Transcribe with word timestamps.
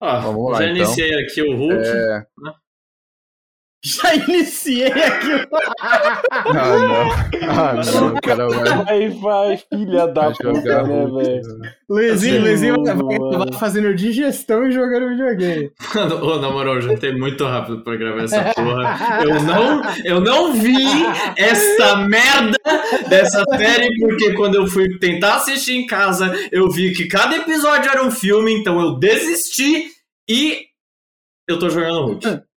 Ó, 0.00 0.20
Vamos 0.20 0.52
lá, 0.52 0.58
já 0.58 0.64
então. 0.64 0.76
iniciei 0.76 1.14
aqui 1.22 1.42
o 1.42 1.56
Hulk. 1.56 1.86
É... 1.86 2.26
Já 3.82 4.14
iniciei 4.14 4.92
aqui. 4.92 5.48
Ah, 5.80 6.22
não. 6.44 7.10
Ah, 7.48 7.72
não, 7.82 8.08
o 8.14 8.20
cara 8.20 8.46
vai, 8.48 8.84
Vai, 8.84 9.08
vai, 9.08 9.56
filha 9.56 10.06
da 10.08 10.28
vai 10.28 10.34
puta, 10.34 10.82
né, 10.82 11.06
velho? 11.06 11.58
né? 11.58 11.72
Luizinho, 11.88 12.42
Luizinho 12.42 12.84
vai, 12.84 12.94
vai 13.38 13.52
fazendo 13.58 13.94
digestão 13.94 14.66
e 14.68 14.72
jogando 14.72 15.08
videogame. 15.08 15.72
Mano, 15.94 16.22
ô, 16.22 16.38
na 16.38 16.50
moral, 16.50 16.74
eu 16.74 16.82
juntei 16.82 17.16
muito 17.16 17.42
rápido 17.46 17.82
pra 17.82 17.96
gravar 17.96 18.24
essa 18.24 18.44
porra. 18.54 18.98
Eu 19.24 19.42
não, 19.42 19.82
eu 20.04 20.20
não 20.20 20.52
vi 20.52 20.76
essa 21.38 21.96
merda 21.96 22.58
dessa 23.08 23.42
série, 23.56 23.98
porque 23.98 24.34
quando 24.34 24.56
eu 24.56 24.66
fui 24.66 24.98
tentar 24.98 25.36
assistir 25.36 25.72
em 25.72 25.86
casa, 25.86 26.30
eu 26.52 26.68
vi 26.70 26.92
que 26.92 27.06
cada 27.06 27.34
episódio 27.36 27.90
era 27.90 28.04
um 28.04 28.10
filme, 28.10 28.52
então 28.52 28.78
eu 28.78 28.98
desisti 28.98 29.86
e 30.28 30.66
eu 31.48 31.58
tô 31.58 31.70
jogando 31.70 32.04
Hulk. 32.06 32.42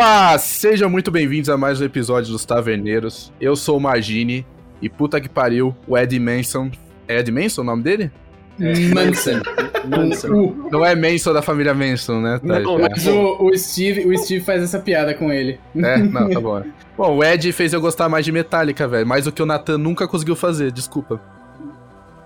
Opa! 0.00 0.38
Sejam 0.38 0.88
muito 0.88 1.10
bem-vindos 1.10 1.50
a 1.50 1.58
mais 1.58 1.78
um 1.78 1.84
episódio 1.84 2.32
dos 2.32 2.46
Taverneiros. 2.46 3.30
Eu 3.38 3.54
sou 3.54 3.76
o 3.76 3.80
Magini 3.80 4.46
e 4.80 4.88
puta 4.88 5.20
que 5.20 5.28
pariu, 5.28 5.76
o 5.86 5.98
Ed 5.98 6.18
Manson. 6.18 6.70
É 7.06 7.18
Ed 7.18 7.30
Manson 7.30 7.60
o 7.60 7.64
nome 7.64 7.82
dele? 7.82 8.10
Manson. 8.58 9.42
Manson. 9.86 10.28
O- 10.32 10.68
Não 10.72 10.86
é 10.86 10.96
Manson 10.96 11.34
da 11.34 11.42
família 11.42 11.74
Manson, 11.74 12.18
né? 12.22 12.38
Tá, 12.38 12.60
Não. 12.60 12.78
Mas 12.78 13.06
o, 13.06 13.44
o 13.44 13.58
Steve, 13.58 14.06
o 14.06 14.16
Steve 14.16 14.42
faz 14.42 14.62
essa 14.62 14.78
piada 14.78 15.12
com 15.12 15.30
ele. 15.30 15.60
É, 15.76 15.98
não, 15.98 16.30
tá 16.30 16.40
bom. 16.40 16.62
Bom, 16.96 17.16
o 17.18 17.22
Ed 17.22 17.52
fez 17.52 17.74
eu 17.74 17.80
gostar 17.82 18.08
mais 18.08 18.24
de 18.24 18.32
Metallica, 18.32 18.88
velho. 18.88 19.06
Mais 19.06 19.26
do 19.26 19.32
que 19.32 19.42
o 19.42 19.46
Nathan 19.46 19.76
nunca 19.76 20.08
conseguiu 20.08 20.34
fazer, 20.34 20.72
desculpa. 20.72 21.20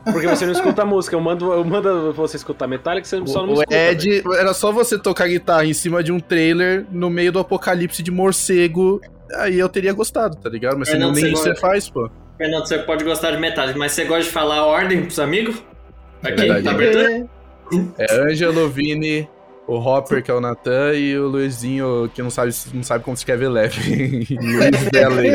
Porque 0.05 0.27
você 0.29 0.45
não 0.45 0.53
escuta 0.53 0.83
a 0.83 0.85
música. 0.85 1.17
Eu 1.17 1.21
mando, 1.21 1.53
eu 1.53 1.65
mando 1.65 2.13
você 2.13 2.37
escutar 2.37 2.67
Metallica, 2.67 3.07
você 3.07 3.27
só 3.27 3.43
não 3.47 3.51
O 3.55 3.55
escuta. 3.55 3.75
velho. 3.75 3.91
Ed, 3.93 4.23
era 4.39 4.53
só 4.55 4.71
você 4.71 4.99
tocar 4.99 5.27
guitarra 5.29 5.65
em 5.65 5.73
cima 5.73 6.03
de 6.03 6.13
um 6.13 6.21
trailer 6.21 6.87
no 6.91 7.09
meio 7.11 7.33
do 7.33 7.39
apocalipse 7.39 8.03
de 8.03 8.11
morcego. 8.11 9.01
Aí 9.37 9.59
eu 9.59 9.69
teria 9.69 9.93
gostado, 9.93 10.37
tá 10.37 10.49
ligado? 10.49 10.79
Mas 10.79 10.89
É, 10.89 10.93
você 10.93 10.99
nem 10.99 11.13
você 11.15 11.29
isso 11.29 11.37
você 11.43 11.49
gosta. 11.51 11.61
faz, 11.67 11.89
pô. 11.91 12.11
Fernando, 12.37 12.67
você 12.67 12.79
pode 12.79 13.05
gostar 13.05 13.31
de 13.31 13.39
metade, 13.39 13.79
mas 13.79 13.93
você 13.93 14.05
gosta 14.05 14.25
de 14.25 14.31
falar 14.31 14.57
a 14.59 14.67
ordem 14.67 15.03
pros 15.03 15.19
amigos? 15.19 15.63
Aqui, 16.23 16.37
verdade. 16.37 16.63
tá 16.65 16.71
abertura? 16.71 17.27
É 17.99 18.15
Angelo, 18.31 18.69
Vini, 18.69 19.29
o 19.67 19.77
Hopper, 19.77 20.23
que 20.23 20.31
é 20.31 20.35
o 20.35 20.41
Nathan, 20.41 20.93
e 20.95 21.19
o 21.19 21.27
Luizinho, 21.27 22.11
que 22.15 22.23
não 22.23 22.29
sabe, 22.31 22.53
não 22.75 22.83
sabe 22.83 23.03
como 23.03 23.17
se 23.17 23.21
escreve 23.23 23.49
leve. 23.49 24.27
Luiz 24.41 24.89
Belley. 24.91 25.31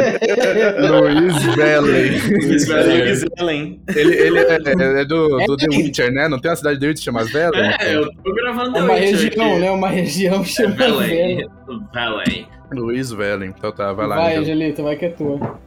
Luiz 0.88 1.56
Belley. 1.56 2.20
Luiz 2.46 2.68
Belley. 2.68 3.02
Luiz 3.02 3.26
Ellen. 3.40 3.82
Ele, 3.96 4.16
ele 4.16 4.40
é, 4.40 5.02
é 5.02 5.06
do, 5.06 5.38
do 5.46 5.58
The 5.58 5.68
Witcher, 5.76 6.12
né? 6.12 6.28
Não 6.28 6.40
tem 6.40 6.52
uma 6.52 6.58
cidade 6.58 6.76
de 6.76 6.82
The 6.82 6.88
Witcher 6.90 7.04
chamada 7.06 7.26
Velen? 7.28 7.72
É, 7.80 7.96
eu 7.96 8.08
tô 8.24 8.34
gravando 8.34 8.78
É 8.78 8.82
uma 8.82 8.94
Witcher 8.94 9.12
região, 9.20 9.52
aqui. 9.52 9.60
né? 9.60 9.72
Uma 9.72 9.90
região 9.90 10.46
chamada. 10.46 10.94
Velho. 10.98 11.52
Valley. 11.94 12.48
Luiz 12.72 13.12
Velen. 13.12 13.54
Então 13.58 13.72
tá, 13.72 13.92
vai 13.94 14.06
lá. 14.08 14.16
Vai, 14.16 14.36
Angelo. 14.38 14.44
Angelito, 14.58 14.84
vai 14.84 14.96
que 14.96 15.06
é 15.06 15.10
tua. 15.10 15.58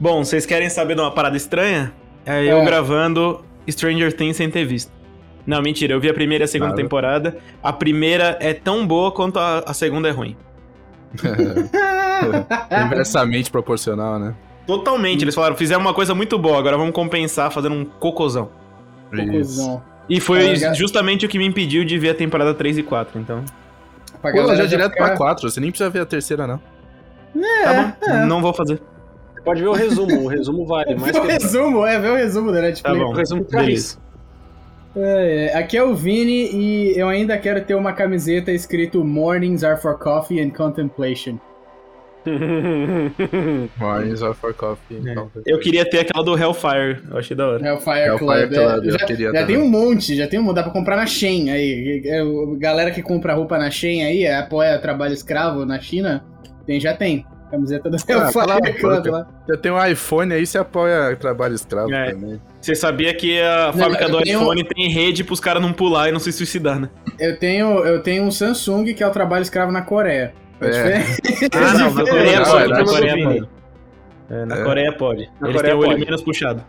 Bom, 0.00 0.24
vocês 0.24 0.44
querem 0.44 0.68
saber 0.68 0.96
de 0.96 1.00
uma 1.00 1.12
parada 1.12 1.36
estranha? 1.36 1.92
É 2.26 2.44
eu 2.44 2.58
É. 2.58 2.64
gravando 2.64 3.44
Stranger 3.70 4.12
Things 4.12 4.36
sem 4.36 4.50
ter 4.50 4.64
visto. 4.64 4.90
Não, 5.46 5.60
mentira, 5.60 5.92
eu 5.94 6.00
vi 6.00 6.08
a 6.08 6.14
primeira 6.14 6.44
e 6.44 6.46
a 6.46 6.48
segunda 6.48 6.70
Nada. 6.70 6.82
temporada. 6.82 7.36
A 7.62 7.72
primeira 7.72 8.36
é 8.40 8.54
tão 8.54 8.86
boa 8.86 9.10
quanto 9.10 9.38
a, 9.38 9.58
a 9.66 9.74
segunda 9.74 10.08
é 10.08 10.12
ruim. 10.12 10.36
Inversamente 12.86 13.50
proporcional, 13.50 14.18
né? 14.18 14.34
Totalmente. 14.66 15.22
Eles 15.24 15.34
falaram, 15.34 15.56
fizemos 15.56 15.84
uma 15.84 15.94
coisa 15.94 16.14
muito 16.14 16.38
boa, 16.38 16.58
agora 16.58 16.76
vamos 16.76 16.94
compensar 16.94 17.50
fazendo 17.50 17.74
um 17.74 17.84
cocôzão. 17.84 18.50
Isso. 19.12 19.22
Conclusão. 19.24 19.82
E 20.08 20.20
foi 20.20 20.50
É, 20.52 20.74
justamente 20.74 21.24
o 21.24 21.28
que 21.28 21.38
me 21.38 21.46
impediu 21.46 21.84
de 21.84 21.98
ver 21.98 22.10
a 22.10 22.14
temporada 22.14 22.52
3 22.54 22.78
e 22.78 22.82
4, 22.82 23.20
então. 23.20 23.44
Pula 24.20 24.32
galera 24.34 24.56
já 24.56 24.66
direto 24.66 24.92
ficar- 24.92 25.06
pra 25.08 25.16
4, 25.16 25.50
você 25.50 25.60
nem 25.60 25.70
precisa 25.70 25.90
ver 25.90 26.00
a 26.00 26.06
terceira, 26.06 26.46
não. 26.46 26.60
Tá 27.64 27.96
bom, 28.00 28.26
não 28.26 28.40
vou 28.42 28.52
fazer. 28.52 28.80
Você 29.34 29.40
pode 29.42 29.60
ver 29.62 29.68
o 29.68 29.72
resumo. 29.72 30.24
O 30.24 30.26
resumo 30.28 30.66
vale 30.66 30.94
mais 30.94 31.16
o 31.16 31.20
que 31.22 31.26
resumo, 31.32 31.86
é, 31.86 31.98
vê 31.98 32.08
o 32.08 32.14
resumo 32.14 32.52
da 32.52 32.60
Netflix. 32.60 32.82
Tá 32.82 32.94
bom. 33.04 33.10
o 33.10 33.14
resumo. 33.16 33.44
Beleza. 33.50 33.98
É, 33.98 34.11
é. 34.96 35.52
Aqui 35.54 35.76
é 35.76 35.82
o 35.82 35.94
Vini 35.94 36.50
e 36.52 36.98
eu 36.98 37.08
ainda 37.08 37.36
quero 37.38 37.64
ter 37.64 37.74
uma 37.74 37.92
camiseta 37.92 38.50
escrito 38.52 39.04
Mornings 39.04 39.64
are 39.64 39.80
for 39.80 39.98
coffee 39.98 40.40
and 40.40 40.50
contemplation. 40.50 41.38
Mornings 43.78 44.22
are 44.22 44.34
for 44.34 44.54
coffee. 44.54 45.02
É. 45.04 45.14
Eu 45.44 45.58
queria 45.58 45.88
ter 45.88 46.00
aquela 46.00 46.24
do 46.24 46.38
Hellfire, 46.38 47.02
eu 47.10 47.18
achei 47.18 47.36
da 47.36 47.48
hora. 47.48 47.66
Hellfire, 47.66 47.98
Hellfire 48.00 48.18
Club. 48.18 48.50
Club, 48.50 48.84
é. 48.84 48.88
eu 48.88 48.92
já 48.92 49.06
queria 49.06 49.26
já 49.26 49.32
também. 49.32 49.46
tem 49.46 49.56
um 49.58 49.68
monte, 49.68 50.16
já 50.16 50.28
tem 50.28 50.38
um 50.38 50.42
monte, 50.42 50.56
dá 50.56 50.62
pra 50.62 50.72
comprar 50.72 50.96
na 50.96 51.06
Shein 51.06 51.50
aí. 51.50 52.02
É, 52.04 52.22
Galera 52.58 52.90
que 52.90 53.02
compra 53.02 53.34
roupa 53.34 53.58
na 53.58 53.70
Shein 53.70 54.04
aí, 54.04 54.24
é, 54.24 54.36
apoia 54.36 54.78
trabalho 54.78 55.14
escravo 55.14 55.66
na 55.66 55.80
China, 55.80 56.24
tem, 56.64 56.78
já 56.78 56.94
tem. 56.94 57.26
Camiseta 57.52 57.90
do 57.90 57.96
Ah, 57.96 57.98
lá. 59.12 59.26
Você 59.46 59.56
tem 59.58 59.70
um 59.70 59.84
iPhone 59.86 60.32
aí, 60.32 60.46
você 60.46 60.56
apoia 60.58 61.14
trabalho 61.16 61.54
escravo 61.54 61.92
É. 61.92 62.10
também. 62.12 62.40
Você 62.60 62.74
sabia 62.74 63.14
que 63.14 63.40
a 63.40 63.66
Não, 63.66 63.78
fábrica 63.78 64.04
eu 64.04 64.10
do 64.10 64.22
tenho- 64.22 64.40
iPhone 64.40 64.64
tem 64.64 64.88
rede 64.88 65.22
pros 65.22 65.38
caras 65.38 65.62
não 65.62 65.72
pular 65.72 66.08
e 66.08 66.12
não 66.12 66.18
se 66.18 66.32
suicidar, 66.32 66.80
né? 66.80 66.88
Eu 67.20 67.38
tenho, 67.38 67.84
eu 67.84 68.02
tenho 68.02 68.24
um 68.24 68.30
Samsung 68.30 68.84
que 68.94 69.02
é 69.02 69.06
o 69.06 69.10
trabalho 69.10 69.42
escravro 69.42 69.72
na 69.72 69.82
Coreia. 69.82 70.32
É 70.60 70.66
É. 70.66 71.04
Ah, 71.54 71.74
não, 71.78 71.92
na 71.94 72.04
Coreia 72.06 72.40
Não, 72.40 72.44
pode, 72.46 72.64
é 72.64 72.68
na 72.68 72.84
Coreia 72.84 73.24
pode. 73.24 73.48
É, 74.30 74.44
na 74.46 74.56
É. 74.56 74.64
Coreia 74.64 74.92
pode. 74.92 75.30
Na 75.40 75.48
Eles 75.48 75.56
Coreia 75.56 75.62
têm 75.62 75.72
o 75.74 75.78
olho 75.78 75.90
pode. 75.90 76.04
menos 76.06 76.22
puxado. 76.22 76.64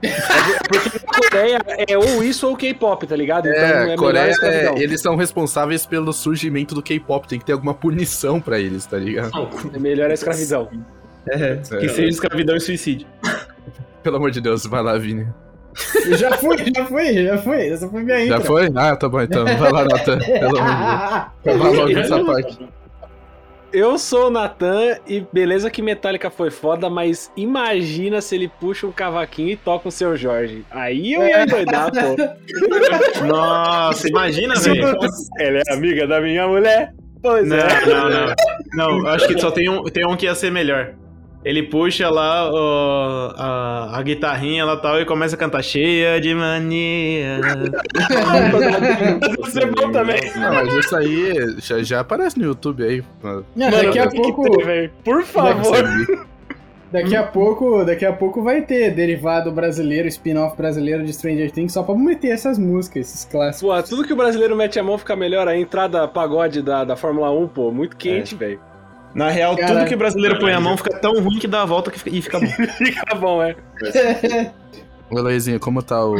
Porque 0.00 0.96
a 1.06 1.30
Coreia 1.30 1.58
é 1.88 1.98
ou 1.98 2.22
isso 2.22 2.48
ou 2.48 2.56
K-pop, 2.56 3.06
tá 3.06 3.14
ligado? 3.16 3.48
Então 3.48 3.62
É, 3.62 3.80
melhor 3.82 3.96
Coreia, 3.96 4.24
a 4.26 4.30
escravidão. 4.30 4.74
é, 4.76 4.82
eles 4.82 5.00
são 5.00 5.16
responsáveis 5.16 5.84
pelo 5.84 6.12
surgimento 6.12 6.74
do 6.74 6.82
K-pop. 6.82 7.28
Tem 7.28 7.38
que 7.38 7.44
ter 7.44 7.52
alguma 7.52 7.74
punição 7.74 8.40
pra 8.40 8.58
eles, 8.58 8.86
tá 8.86 8.96
ligado? 8.96 9.30
É 9.74 9.78
melhor 9.78 10.10
a 10.10 10.14
escravidão. 10.14 10.68
É, 11.28 11.56
que 11.56 11.88
seja 11.88 12.08
escravidão 12.08 12.56
e 12.56 12.60
suicídio. 12.60 13.06
Pelo 14.02 14.16
amor 14.16 14.30
de 14.30 14.40
Deus, 14.40 14.64
vai 14.64 14.82
lá, 14.82 14.96
Vini. 14.96 15.26
Eu 16.06 16.16
já 16.16 16.32
fui, 16.32 16.56
já 16.74 16.84
fui, 16.86 17.24
já 17.24 17.38
fui. 17.38 17.68
Essa 17.68 17.88
foi 17.88 18.02
minha 18.02 18.24
intro. 18.24 18.38
Já 18.38 18.40
foi? 18.44 18.70
Ah, 18.74 18.96
tá 18.96 19.08
bom 19.08 19.20
então. 19.20 19.44
Vai 19.44 19.70
lá, 19.70 19.84
Nathan. 19.84 20.18
Pelo 20.18 20.58
amor 21.68 21.86
de 21.88 21.94
Deus. 21.94 22.08
Vai 22.08 22.18
logo 22.18 22.24
essa 22.24 22.24
parte. 22.24 22.58
Eu 23.72 23.98
sou 23.98 24.26
o 24.26 24.30
Natan 24.30 24.96
e 25.06 25.24
beleza 25.32 25.70
que 25.70 25.80
Metallica 25.80 26.28
foi 26.28 26.50
foda, 26.50 26.90
mas 26.90 27.30
imagina 27.36 28.20
se 28.20 28.34
ele 28.34 28.48
puxa 28.48 28.86
um 28.86 28.92
cavaquinho 28.92 29.50
e 29.50 29.56
toca 29.56 29.88
o 29.88 29.92
seu 29.92 30.16
Jorge. 30.16 30.64
Aí 30.70 31.12
eu 31.12 31.24
ia 31.24 31.44
endoidar, 31.44 31.90
pô. 31.92 32.16
Nossa, 33.26 34.08
imagina, 34.08 34.54
velho. 34.56 34.98
Ela 35.38 35.62
é 35.68 35.72
amiga 35.72 36.06
da 36.06 36.20
minha 36.20 36.48
mulher. 36.48 36.92
Pois 37.22 37.46
Não, 37.46 37.56
é. 37.56 37.86
não, 37.86 38.08
não. 38.08 38.34
Não, 38.74 39.06
acho 39.08 39.28
que 39.28 39.38
só 39.38 39.50
tem 39.50 39.68
um, 39.68 39.84
tem 39.84 40.06
um 40.06 40.16
que 40.16 40.26
ia 40.26 40.34
ser 40.34 40.50
melhor. 40.50 40.94
Ele 41.42 41.62
puxa 41.62 42.10
lá 42.10 42.50
ó, 42.52 43.32
a, 43.34 43.98
a 43.98 44.02
guitarrinha 44.02 44.62
lá 44.64 44.76
tal 44.76 45.00
e 45.00 45.06
começa 45.06 45.36
a 45.36 45.38
cantar 45.38 45.62
cheia 45.62 46.20
de 46.20 46.34
mania. 46.34 47.40
Isso 49.48 49.58
é 49.58 49.66
bom 49.66 49.90
também. 49.90 50.20
Não, 50.36 50.54
mas 50.54 50.74
isso 50.74 50.96
aí 50.96 51.56
já, 51.58 51.82
já 51.82 52.00
aparece 52.00 52.38
no 52.38 52.44
YouTube 52.44 52.84
aí. 52.84 53.02
Não, 53.56 53.70
daqui 53.70 53.98
a 53.98 54.08
pouco, 54.10 54.64
velho. 54.64 54.90
Por 55.04 55.22
Pra 55.24 55.24
favor. 55.24 55.64
você 55.64 56.18
daqui 56.92 57.16
a 57.16 57.22
pouco, 57.22 57.84
daqui 57.84 58.04
a 58.04 58.12
pouco 58.12 58.42
vai 58.42 58.62
ter 58.62 58.90
derivado 58.94 59.50
brasileiro, 59.52 60.08
spin-off 60.08 60.56
brasileiro 60.56 61.04
de 61.04 61.12
Stranger 61.12 61.50
Things 61.50 61.72
só 61.72 61.82
pra 61.82 61.94
meter 61.94 62.28
essas 62.32 62.58
músicas, 62.58 63.08
esses 63.08 63.24
clássicos. 63.24 63.74
Pô, 63.74 63.82
tudo 63.82 64.04
que 64.06 64.12
o 64.12 64.16
brasileiro 64.16 64.56
mete 64.56 64.78
a 64.78 64.82
mão 64.82 64.98
fica 64.98 65.14
melhor. 65.16 65.46
A 65.48 65.56
entrada 65.56 66.06
pagode 66.08 66.62
da, 66.62 66.84
da 66.84 66.96
Fórmula 66.96 67.30
1, 67.30 67.48
pô, 67.48 67.70
muito 67.70 67.96
quente, 67.96 68.34
velho. 68.34 68.60
Na 69.14 69.28
real, 69.28 69.56
Caralho. 69.56 69.78
tudo 69.80 69.88
que 69.88 69.94
o 69.94 69.98
brasileiro 69.98 70.38
põe 70.38 70.52
a 70.52 70.60
mão 70.60 70.76
fica 70.76 70.96
tão 70.98 71.20
ruim 71.20 71.38
que 71.38 71.48
dá 71.48 71.62
a 71.62 71.66
volta 71.66 71.90
que 71.90 71.98
fica- 71.98 72.10
e 72.16 72.22
fica 72.22 72.38
bom. 72.38 72.46
Fica 72.78 73.14
bom, 73.16 73.42
é. 73.42 73.56
Ô, 75.10 75.20
Luizinho, 75.20 75.58
como 75.58 75.82
tá 75.82 76.04
o, 76.04 76.14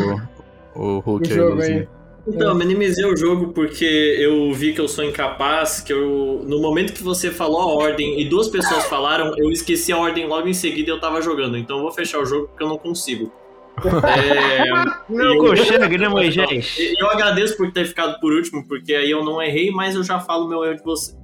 o 0.75 0.99
Hulk 0.99 1.29
O 1.29 1.31
aí, 1.33 1.37
jogo 1.37 1.63
aí. 1.63 1.89
Então, 2.27 2.49
eu 2.49 2.55
minimizei 2.55 3.05
o 3.07 3.17
jogo 3.17 3.49
porque 3.53 3.85
eu 3.85 4.53
vi 4.53 4.73
que 4.75 4.81
eu 4.81 4.87
sou 4.89 5.05
incapaz, 5.05 5.81
que 5.81 5.93
eu. 5.93 6.43
No 6.47 6.61
momento 6.61 6.93
que 6.93 7.03
você 7.03 7.31
falou 7.31 7.61
a 7.63 7.67
ordem 7.67 8.21
e 8.21 8.25
duas 8.29 8.49
pessoas 8.49 8.85
falaram, 8.87 9.35
eu 9.39 9.51
esqueci 9.51 9.93
a 9.93 9.97
ordem 9.99 10.27
logo 10.27 10.47
em 10.47 10.53
seguida 10.55 10.91
e 10.91 10.93
eu 10.93 11.01
tava 11.01 11.23
jogando. 11.23 11.57
Então 11.57 11.77
eu 11.79 11.83
vou 11.83 11.93
fechar 11.93 12.19
o 12.19 12.27
jogo 12.27 12.49
porque 12.49 12.63
eu 12.63 12.69
não 12.69 12.79
consigo. 12.79 13.33
É, 13.83 14.69
Não 15.09 15.39
consegue, 15.39 15.97
né, 15.99 16.09
Moisés? 16.09 16.77
E 16.79 16.95
eu 17.01 17.09
agradeço 17.09 17.57
por 17.57 17.73
ter 17.73 17.87
ficado 17.87 18.21
por 18.21 18.33
último, 18.33 18.67
porque 18.69 18.93
aí 18.95 19.11
eu 19.11 19.25
não 19.25 19.41
errei, 19.41 19.71
mas 19.71 19.95
eu 19.95 20.03
já 20.05 20.21
falo 20.21 20.47
meu 20.49 20.63
erro 20.65 20.77
de 20.77 20.83
você, 20.85 21.15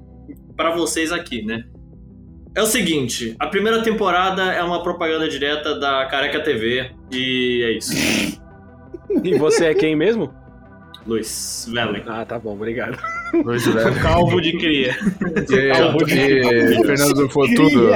para 0.57 0.71
vocês 0.75 1.13
aqui, 1.13 1.43
né? 1.43 1.65
É 2.55 2.63
o 2.63 2.67
seguinte, 2.67 3.37
a 3.39 3.47
primeira 3.49 3.83
temporada 3.83 4.45
é 4.45 4.63
uma 4.63 4.83
propaganda 4.83 5.29
direta 5.29 5.79
da 5.79 6.07
Careca 6.07 6.43
TV 6.43 6.91
e 7.13 7.63
é 7.63 7.71
isso. 7.73 8.41
E 9.23 9.37
você 9.37 9.67
é 9.67 9.75
quem 9.75 9.95
mesmo? 9.95 10.33
Luiz 11.07 11.69
Velen. 11.71 12.03
Ah, 12.07 12.25
tá 12.25 12.39
bom, 12.39 12.55
obrigado. 12.55 12.99
Luiz 13.45 13.67
Velho. 13.67 13.95
Calvo 14.03 14.41
de 14.41 14.57
cria. 14.59 14.97
E, 15.51 16.81
e 16.81 16.85
Fernando 16.85 17.15
do 17.15 17.29
Fotudo, 17.29 17.91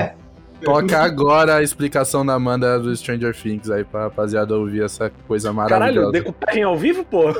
toca 0.62 0.98
agora 0.98 1.56
a 1.56 1.62
explicação 1.62 2.24
da 2.24 2.34
Amanda 2.34 2.78
do 2.78 2.94
Stranger 2.94 3.34
Things 3.34 3.70
aí 3.70 3.82
pra 3.82 4.04
rapaziada 4.04 4.56
ouvir 4.56 4.84
essa 4.84 5.10
coisa 5.26 5.52
Caralho, 5.52 5.70
maravilhosa. 5.70 6.12
decupagem 6.12 6.62
ao 6.62 6.76
vivo, 6.76 7.04
pô? 7.04 7.34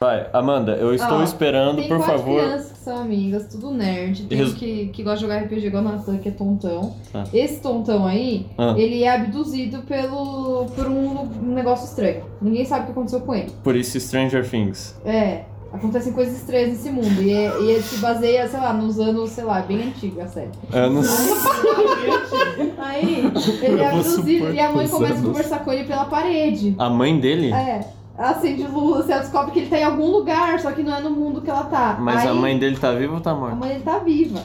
Vai, 0.00 0.28
Amanda, 0.32 0.76
eu 0.76 0.94
estou 0.94 1.18
Ó, 1.18 1.24
esperando, 1.24 1.78
Tem 1.78 1.88
por 1.88 1.96
quatro 1.96 2.18
favor. 2.18 2.40
crianças 2.40 2.70
que 2.70 2.78
são 2.78 2.98
amigas, 2.98 3.48
tudo 3.50 3.72
nerd. 3.72 4.26
Tem 4.28 4.38
Res- 4.38 4.52
um 4.52 4.54
que, 4.54 4.86
que 4.92 5.02
gosta 5.02 5.16
de 5.18 5.22
jogar 5.22 5.38
RPG 5.42 5.66
igual 5.66 5.82
o 5.82 5.88
Nathan, 5.88 6.18
que 6.18 6.28
é 6.28 6.30
tontão. 6.30 6.94
Ah. 7.12 7.24
Esse 7.34 7.60
tontão 7.60 8.06
aí, 8.06 8.46
Ah. 8.56 8.74
ele 8.78 9.02
é 9.02 9.12
abduzido 9.12 9.78
pelo, 9.82 10.66
por 10.76 10.86
um, 10.86 11.22
um 11.42 11.52
negócio 11.52 11.84
estranho. 11.86 12.22
Ninguém 12.40 12.64
sabe 12.64 12.82
o 12.82 12.84
que 12.86 12.92
aconteceu 12.92 13.20
com 13.22 13.34
ele. 13.34 13.50
Por 13.64 13.74
isso, 13.74 13.98
Stranger 13.98 14.48
Things. 14.48 14.94
É, 15.04 15.42
acontecem 15.72 16.12
coisas 16.12 16.36
estranhas 16.36 16.68
nesse 16.68 16.90
mundo. 16.90 17.20
E, 17.20 17.32
é- 17.32 17.60
e 17.60 17.70
ele 17.72 17.82
se 17.82 17.96
baseia, 17.96 18.46
sei 18.46 18.60
lá, 18.60 18.72
nos 18.72 19.00
anos, 19.00 19.30
sei 19.30 19.42
lá, 19.42 19.62
bem 19.62 19.82
antigo 19.82 20.20
a 20.20 20.28
série. 20.28 20.50
Sei. 20.70 20.80
Aí, 22.78 23.32
ele 23.62 23.80
é 23.82 23.90
vou 23.90 23.98
abduzido 23.98 24.38
supor 24.38 24.54
e 24.54 24.60
a 24.60 24.70
mãe 24.72 24.84
os 24.84 24.92
começa 24.92 25.14
a 25.14 25.16
anos. 25.16 25.28
conversar 25.28 25.58
com 25.64 25.72
ele 25.72 25.82
pela 25.88 26.04
parede. 26.04 26.76
A 26.78 26.88
mãe 26.88 27.18
dele? 27.18 27.52
É. 27.52 27.97
Ela 28.18 28.30
acende 28.30 28.64
luz, 28.64 29.06
você 29.06 29.16
descobre 29.16 29.52
que 29.52 29.60
ele 29.60 29.70
tá 29.70 29.78
em 29.78 29.84
algum 29.84 30.10
lugar, 30.10 30.58
só 30.58 30.72
que 30.72 30.82
não 30.82 30.96
é 30.96 31.00
no 31.00 31.10
mundo 31.10 31.40
que 31.40 31.48
ela 31.48 31.62
tá. 31.64 31.96
Mas 32.00 32.22
Aí, 32.22 32.28
a 32.28 32.34
mãe 32.34 32.58
dele 32.58 32.76
tá 32.76 32.90
viva 32.92 33.14
ou 33.14 33.20
tá 33.20 33.30
A 33.30 33.34
morta? 33.34 33.54
mãe 33.54 33.68
dele 33.70 33.84
tá 33.84 33.98
viva. 33.98 34.40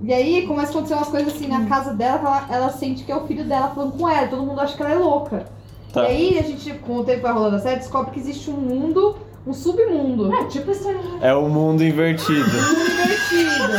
E 0.00 0.14
aí 0.14 0.46
começa 0.46 0.68
a 0.68 0.70
acontecer 0.70 0.94
umas 0.94 1.08
coisas 1.08 1.34
assim 1.34 1.48
na 1.48 1.66
casa 1.66 1.92
dela, 1.92 2.18
que 2.20 2.24
ela, 2.26 2.46
ela 2.48 2.70
sente 2.70 3.02
que 3.02 3.10
é 3.10 3.16
o 3.16 3.26
filho 3.26 3.42
dela 3.44 3.72
falando 3.74 3.98
com 3.98 4.08
ela. 4.08 4.28
Todo 4.28 4.44
mundo 4.44 4.60
acha 4.60 4.76
que 4.76 4.82
ela 4.82 4.92
é 4.92 4.94
louca. 4.94 5.46
Tá. 5.92 6.04
E 6.04 6.06
aí 6.06 6.38
a 6.38 6.42
gente, 6.42 6.72
com 6.74 6.98
o 6.98 7.04
tempo 7.04 7.22
vai 7.22 7.32
rolando 7.32 7.56
a 7.56 7.58
série, 7.58 7.80
descobre 7.80 8.12
que 8.12 8.20
existe 8.20 8.48
um 8.50 8.54
mundo, 8.54 9.16
um 9.44 9.52
submundo. 9.52 10.32
É, 10.32 10.44
tipo 10.44 10.70
esse 10.70 10.86
mundo 10.86 11.18
É 11.20 11.34
o 11.34 11.48
mundo 11.48 11.82
invertido. 11.82 12.44
divertido. 12.48 13.72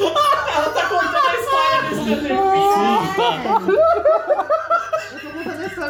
Eu 0.60 0.72
tô 0.74 0.80
contando 0.88 1.26
a 5.60 5.66
história 5.66 5.89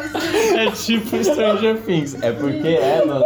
É 0.57 0.71
tipo 0.71 1.23
Stranger 1.23 1.77
Things. 1.81 2.17
É 2.21 2.31
porque 2.31 2.67
é, 2.67 3.01
Amanda, 3.03 3.25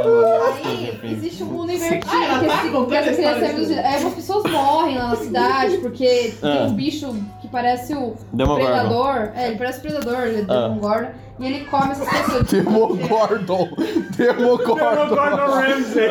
Stranger 0.59 0.89
Aí 0.91 0.97
Things. 1.01 1.17
existe 1.17 1.43
um 1.43 1.47
mundo 1.47 1.71
invertido. 1.71 2.07
Ah, 2.09 2.25
ela 2.25 2.39
que 2.39 2.45
tá 2.47 2.53
esse- 2.55 2.69
contando 2.71 2.87
que 2.89 2.95
essa 2.95 3.09
a 3.09 3.11
história 3.13 3.53
criança 3.53 3.73
é 3.73 3.93
algumas 3.95 4.13
pessoas 4.13 4.51
morrem 4.51 4.97
lá 4.97 5.07
na 5.09 5.15
cidade 5.15 5.77
porque 5.79 6.33
tem 6.41 6.51
Ah. 6.57 6.63
um 6.65 6.73
bicho 6.73 7.15
que 7.41 7.47
parece 7.47 7.93
o 7.93 8.15
Demogorgon. 8.31 8.65
predador. 8.65 9.31
É, 9.35 9.47
ele 9.47 9.57
parece 9.57 9.79
predador, 9.81 10.21
ele 10.23 10.41
é 10.41 10.45
Ah. 10.47 10.67
Demogorgon. 10.69 11.09
E 11.37 11.45
ele 11.45 11.65
come 11.65 11.91
essas 11.91 12.07
pessoas. 12.07 12.43
Demogordon. 12.49 13.69
Demogordon. 14.15 15.15
Ramsey. 15.15 16.09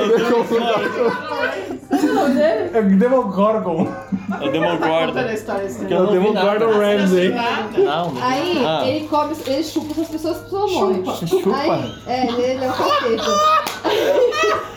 Qual 1.89 1.99
é 1.99 2.05
o 2.05 2.15
nome 2.15 2.35
dele? 2.35 2.71
É 2.75 2.83
Demogorgon. 2.83 3.83
É 3.85 4.37
Contando 4.37 4.51
Demogorgon. 4.53 5.21
eu 5.91 6.01
não. 6.05 6.13
Demogorgon. 6.13 6.45
Não. 7.85 8.13
Aí 8.23 8.65
Ah. 8.67 8.83
ele 8.87 9.09
come, 9.09 9.35
ele 9.47 9.65
chupa 9.65 9.93
essas 9.93 10.09
pessoas, 10.09 10.37
as 10.37 10.43
pessoas 10.43 10.73
morrem. 10.73 11.05
Chupa? 11.27 11.57
Aí, 11.57 11.95
é, 12.07 12.27
ele, 12.27 12.43
ele 12.43 12.65
é 12.65 12.69
o 12.69 12.73
capeta. 12.73 14.65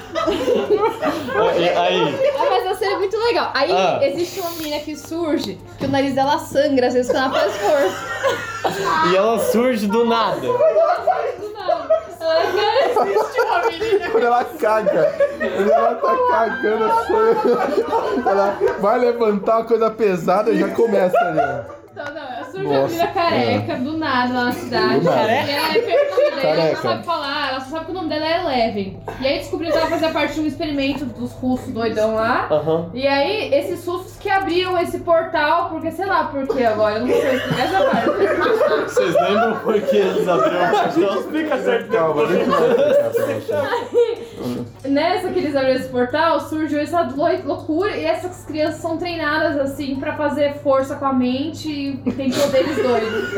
Aí, 1.49 1.69
aí. 1.69 2.33
Ah, 2.39 2.45
mas 2.49 2.67
a 2.67 2.75
série 2.75 2.93
é 2.93 2.97
muito 2.97 3.17
legal. 3.17 3.51
Aí 3.53 3.71
Ah. 3.71 3.99
existe 4.01 4.39
uma 4.39 4.49
menina 4.51 4.79
que 4.79 4.95
surge, 4.95 5.59
que 5.77 5.85
o 5.85 5.89
nariz 5.89 6.13
dela 6.15 6.37
sangra, 6.39 6.87
às 6.87 6.93
vezes 6.93 7.11
quando 7.11 7.23
ela 7.25 7.33
faz 7.33 7.57
força. 7.57 9.11
E 9.11 9.15
ela 9.15 9.39
surge 9.39 9.87
do 9.87 10.05
nada. 10.05 10.39
Do 10.41 10.53
nada. 11.53 11.97
Ela 12.19 14.11
Quando 14.11 14.25
ela 14.25 14.43
caga, 14.43 15.13
quando 15.39 15.71
ela 15.71 15.95
tá 15.95 16.17
cagando 16.29 16.83
assim, 16.85 17.13
ela 18.27 18.57
vai 18.79 18.99
levantar 18.99 19.57
uma 19.57 19.65
coisa 19.65 19.91
pesada 19.91 20.51
e 20.51 20.59
já 20.59 20.67
começa 20.69 21.17
ali. 21.19 21.76
Então, 21.99 22.13
não, 22.13 22.51
surge 22.51 22.67
Nossa, 22.67 22.77
a 22.77 22.87
menina 22.87 23.07
careca, 23.07 23.75
do 23.77 23.97
nada, 23.97 24.31
lá 24.31 24.45
na 24.45 24.51
cidade. 24.51 24.99
Do 24.99 25.05
nada. 25.05 25.31
E 25.31 25.49
ela 25.49 25.69
é 25.69 25.81
perdida, 25.81 26.41
e 26.43 26.45
ela 26.45 26.69
não 26.69 26.75
sabe 26.75 27.03
falar, 27.03 27.49
ela 27.49 27.59
só 27.61 27.69
sabe 27.71 27.85
que 27.85 27.91
o 27.91 27.93
nome 27.95 28.09
dela 28.09 28.25
é 28.27 28.39
Eleven. 28.39 28.99
E 29.19 29.27
aí 29.27 29.39
descobriu 29.39 29.71
que 29.71 29.77
ela 29.77 29.87
fazia 29.87 30.09
parte 30.11 30.35
de 30.35 30.41
um 30.41 30.45
experimento 30.45 31.05
dos 31.05 31.31
russos 31.31 31.73
doidão 31.73 32.13
lá. 32.13 32.47
Aham. 32.51 32.91
E 32.93 33.07
aí, 33.07 33.51
esses 33.51 33.83
russos 33.83 34.15
que 34.17 34.29
abriam 34.29 34.77
esse 34.77 34.99
portal, 34.99 35.69
porque 35.69 35.89
sei 35.89 36.05
lá 36.05 36.25
por 36.25 36.47
que 36.47 36.63
agora, 36.63 36.97
eu 36.97 37.01
não 37.01 37.07
sei 37.07 37.35
explicar 37.35 37.65
essa 37.65 37.83
parte. 37.85 38.93
Vocês 38.93 39.15
lembram 39.15 39.59
por 39.59 39.81
que 39.81 39.95
eles 39.95 40.27
abriram 40.27 40.65
o 40.65 40.69
portão? 40.69 41.19
Explica 41.19 41.57
certo. 41.57 41.91
Calma, 41.91 42.27
deixa 42.27 42.43
eu 42.43 43.09
explicar 43.09 43.61
você. 44.55 44.87
Nessa 44.87 45.29
que 45.29 45.39
eles 45.39 45.55
abriram 45.55 45.75
esse 45.79 45.89
portal, 45.89 46.39
surgiu 46.41 46.79
essa 46.79 47.01
lou- 47.01 47.43
loucura 47.45 47.95
e 47.95 48.05
essas 48.05 48.45
crianças 48.45 48.81
são 48.81 48.97
treinadas 48.97 49.57
assim 49.59 49.95
pra 49.97 50.15
fazer 50.15 50.55
força 50.63 50.95
com 50.95 51.05
a 51.05 51.13
mente 51.13 51.69
e 52.05 52.11
tem 52.13 52.29
poderes 52.31 52.75
doidos. 52.75 53.29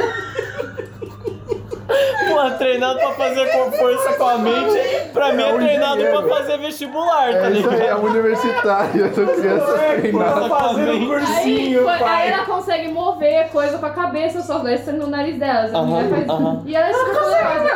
Pô, 2.29 2.51
treinado 2.57 2.99
pra 2.99 3.11
fazer 3.13 3.47
com 3.51 3.71
força 3.71 4.13
com 4.13 4.23
a 4.29 4.37
mente, 4.37 4.77
pra 5.13 5.33
mim 5.33 5.43
é, 5.43 5.49
É 5.49 5.53
um 5.53 5.57
treinado 5.57 5.95
engenheiro. 5.99 6.23
pra 6.23 6.35
fazer 6.37 6.57
vestibular, 6.59 7.31
tá 7.33 7.47
É 7.47 7.51
isso 7.51 7.69
aí, 7.69 7.75
é 7.75 7.79
ligado? 7.83 8.05
universitário, 8.05 9.05
essa 9.05 9.25
criança 9.25 9.73
treinada. 9.99 10.49
fazendo 10.49 10.89
Aí, 10.91 11.05
cursinho, 11.07 11.89
aí 11.89 11.99
pai. 11.99 12.31
ela 12.31 12.45
consegue 12.45 12.87
mover 12.89 13.49
coisa 13.49 13.77
com 13.77 13.85
a 13.85 13.89
cabeça, 13.91 14.41
só 14.41 14.59
daí 14.59 14.79
no 14.93 15.07
nariz 15.07 15.37
delas. 15.37 15.73
A 15.73 15.77
Aham, 15.77 15.85
mulher 15.87 16.09
faz. 16.09 16.29
aham. 16.29 16.63
E 16.65 16.75
ela 16.75 16.87
é 16.87 16.93
super 16.93 17.13
poderosa. 17.13 17.69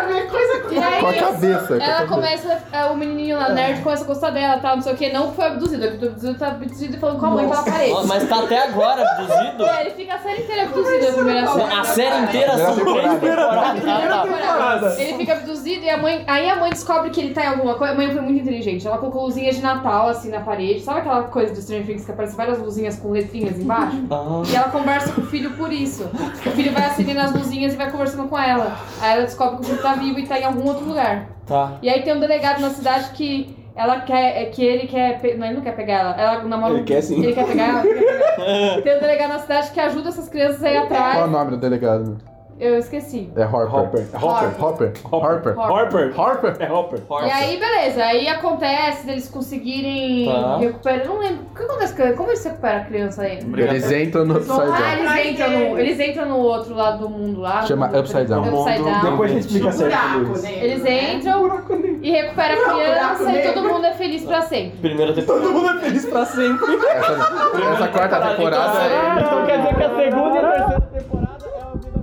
E 0.72 0.78
aí, 0.78 1.00
Com 1.02 1.08
a 1.08 1.14
cabeça. 1.14 1.68
com 1.68 1.74
a 1.74 1.78
Ela 1.78 1.94
cabeça. 1.96 2.08
começa, 2.08 2.64
é, 2.72 2.86
o 2.86 2.96
menininho 2.96 3.38
lá, 3.38 3.50
nerd, 3.50 3.82
começa 3.82 4.04
a 4.04 4.08
gostar 4.08 4.30
dela, 4.32 4.60
tal, 4.60 4.76
não 4.78 4.84
sei 4.84 4.94
o 4.94 4.98
que, 4.98 5.12
não 5.12 5.32
foi 5.34 5.46
abduzido, 5.46 5.86
abduzido, 5.86 6.36
tá 6.40 6.48
abduzido 6.48 6.96
e 6.96 7.00
falando 7.00 7.20
com 7.20 7.26
a 7.26 7.30
mãe 7.30 7.48
pela 7.50 7.64
parede. 7.64 8.08
Mas 8.08 8.28
tá 8.30 8.40
até 8.40 8.64
agora 8.64 9.02
abduzido? 9.02 9.66
É, 9.66 9.82
ele 9.82 9.92
fica 9.92 10.16
a 10.16 10.20
série 10.20 10.42
inteira 10.42 10.64
abduzido 10.64 11.06
na 11.08 11.14
primeira 11.14 11.48
série. 11.48 11.74
A 11.74 11.84
série 11.84 12.18
inteira 12.24 12.58
são 12.58 12.76
três 12.76 13.14
Primeira 13.14 14.22
temporadas. 14.22 15.00
Ele 15.00 15.14
fica 15.18 15.34
abduzido 15.34 15.84
e 15.86 15.90
a 15.90 15.98
mãe. 15.98 16.24
Aí 16.28 16.50
a 16.50 16.56
mãe 16.56 16.70
descobre 16.70 17.10
que 17.10 17.22
ele 17.26 17.34
tá 17.34 17.44
em 17.44 17.48
alguma 17.48 17.76
coisa. 17.76 17.94
A 17.94 17.96
mãe 17.96 18.12
foi 18.12 18.22
muito 18.22 18.42
inteligente. 18.42 18.88
Ela 18.88 18.98
colocou 18.98 19.24
luzinhas 19.26 19.56
de 19.56 19.62
Natal 19.62 20.10
assim 20.10 20.30
na 20.30 20.40
parede. 20.42 20.82
Sabe 20.82 21.00
aquela 21.00 21.24
coisa 21.24 21.54
do 21.54 21.62
Stranger 21.62 21.86
Things 21.86 22.06
que 22.06 22.12
aparece 22.12 22.36
várias 22.36 22.60
luzinhas 22.60 22.98
com 23.00 23.12
letrinhas 23.12 23.58
embaixo? 23.60 23.98
Ah. 24.12 24.44
E 24.48 24.56
ela 24.56 24.70
conversa 24.70 25.12
com 25.14 25.22
o 25.22 25.26
filho 25.26 25.52
por 25.52 25.72
isso. 25.72 26.04
O 26.04 26.50
filho 26.52 26.72
vai 26.72 26.86
acendendo 26.86 27.20
as 27.20 27.34
luzinhas 27.34 27.74
e 27.74 27.78
vai 27.78 27.90
conversando 27.92 28.28
com 28.28 28.38
ela. 28.38 28.78
Aí 29.02 29.14
ela 29.14 29.24
descobre 29.24 29.58
que 29.58 29.62
o 29.64 29.66
filho 29.66 29.82
tá 29.82 29.94
vivo 29.94 30.20
e 30.20 30.28
tá 30.28 30.40
em 30.40 30.44
algum 30.44 30.68
outro 30.68 30.86
lugar. 30.86 31.30
Tá. 31.46 31.78
E 31.82 31.90
aí 31.90 32.02
tem 32.04 32.14
um 32.16 32.20
delegado 32.20 32.60
na 32.62 32.70
cidade 32.70 33.10
que 33.14 33.56
ela 33.76 34.02
quer. 34.02 34.42
é 34.44 34.46
que 34.46 34.64
ele 34.64 34.88
quer. 34.88 35.20
pe- 35.20 35.36
Não, 35.36 35.46
ele 35.48 35.56
não 35.56 35.62
quer 35.64 35.76
pegar 35.76 35.94
ela. 36.00 36.12
Ela 36.22 36.44
namora 36.44 36.74
Ele 36.76 36.84
quer 36.84 37.02
sim. 37.02 37.24
Ele 37.24 37.34
quer 37.34 37.46
pegar 37.48 37.64
ela. 37.70 37.82
quer 37.82 37.94
pegar. 37.96 38.82
Tem 38.84 38.98
um 38.98 39.00
delegado 39.00 39.30
na 39.30 39.40
cidade 39.40 39.72
que 39.72 39.80
ajuda 39.80 40.10
essas 40.10 40.30
crianças 40.30 40.64
a 40.64 40.70
ir 40.72 40.74
Qual 40.74 40.84
é 40.84 40.84
o 40.84 41.10
atrás. 41.10 41.32
nome 41.32 41.52
do 41.52 41.58
delegado? 41.58 42.18
Eu 42.60 42.78
esqueci. 42.78 43.30
É 43.36 43.44
Harper. 43.44 43.76
Hopper. 43.76 44.06
Hopper. 44.14 44.64
Hopper. 44.64 44.94
Harper. 45.12 45.58
Hopper. 45.58 46.20
Harper. 46.20 46.56
É 46.60 46.72
Hopper. 46.72 47.00
E 47.26 47.32
aí, 47.32 47.58
beleza. 47.60 48.04
Aí 48.04 48.28
acontece 48.28 49.06
deles 49.06 49.28
conseguirem 49.30 50.26
Tá. 50.32 50.58
recuperar. 50.58 51.00
Eu 51.00 51.06
não 51.08 51.20
lembro. 51.20 51.46
O 51.52 51.56
que 51.56 51.64
acontece? 51.64 51.96
com- 51.96 52.14
Como 52.16 52.30
eles 52.30 52.44
recuperam 52.46 52.82
a 52.82 52.84
criança 52.86 53.22
aí? 53.24 53.40
Eles 53.58 53.92
entram 53.92 54.26
no 54.26 54.38
Upside 54.38 54.62
Ah, 54.62 54.66
Down. 54.66 55.16
eles 55.18 55.32
entram, 55.34 55.50
no, 55.50 55.80
eles 55.80 56.00
entram 56.00 56.26
no 56.30 56.38
outro 56.38 56.74
lado 56.76 57.00
do 57.00 57.10
mundo 57.10 57.42
lá. 57.42 57.64
Chama 57.64 57.88
Upside 57.88 58.26
Down. 58.26 58.42
Upside 58.48 58.84
Down. 58.84 59.02
Depois 59.12 59.32
a 59.32 59.34
gente 59.34 59.46
explica 59.48 59.72
certo, 59.72 60.18
Luiz. 60.20 60.44
né? 60.44 60.52
Eles 60.64 60.86
entram 60.86 61.62
e 62.02 62.12
recuperam 62.12 62.62
a 62.70 62.74
criança 62.76 63.32
e 63.32 63.54
todo 63.54 63.68
mundo 63.68 63.86
é 63.86 63.94
feliz 63.94 64.24
pra 64.24 64.42
sempre. 64.42 64.78
Primeira 64.80 65.14
temporada. 65.14 65.44
Todo 65.46 65.54
mundo 65.54 65.70
é 65.70 65.80
feliz 65.82 66.06
pra 66.06 66.26
sempre. 66.26 66.76
Essa, 66.76 67.74
essa 67.74 67.88
quarta 67.90 68.20
temporada 68.36 68.72
Ah, 68.80 69.18
é. 69.18 69.22
então 69.22 69.46
quer 69.46 69.58
dizer 69.58 69.76
que 69.76 69.84
a 69.84 69.90
segunda 69.96 70.36
e 70.36 70.38
a 70.38 70.52
terceira 70.52 70.82
temporada 70.82 71.23
é 71.23 71.23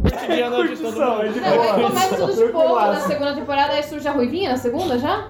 cotidiana 0.02 0.69
de 0.69 0.76
todo 0.76 0.92
mundo. 1.00 1.23
é 1.23 1.28
de 1.28 1.40
Não, 1.40 1.49
aí 1.49 1.59
boa. 1.59 1.75
começa 1.90 2.16
tudo 2.16 2.35
de 2.35 2.52
pouco 2.52 2.75
na 2.75 3.00
segunda 3.00 3.35
temporada, 3.35 3.73
aí 3.75 3.83
surge 3.83 4.09
a 4.09 4.12
Ruivinha 4.12 4.50
na 4.50 4.57
segunda 4.57 4.99
já? 4.99 5.28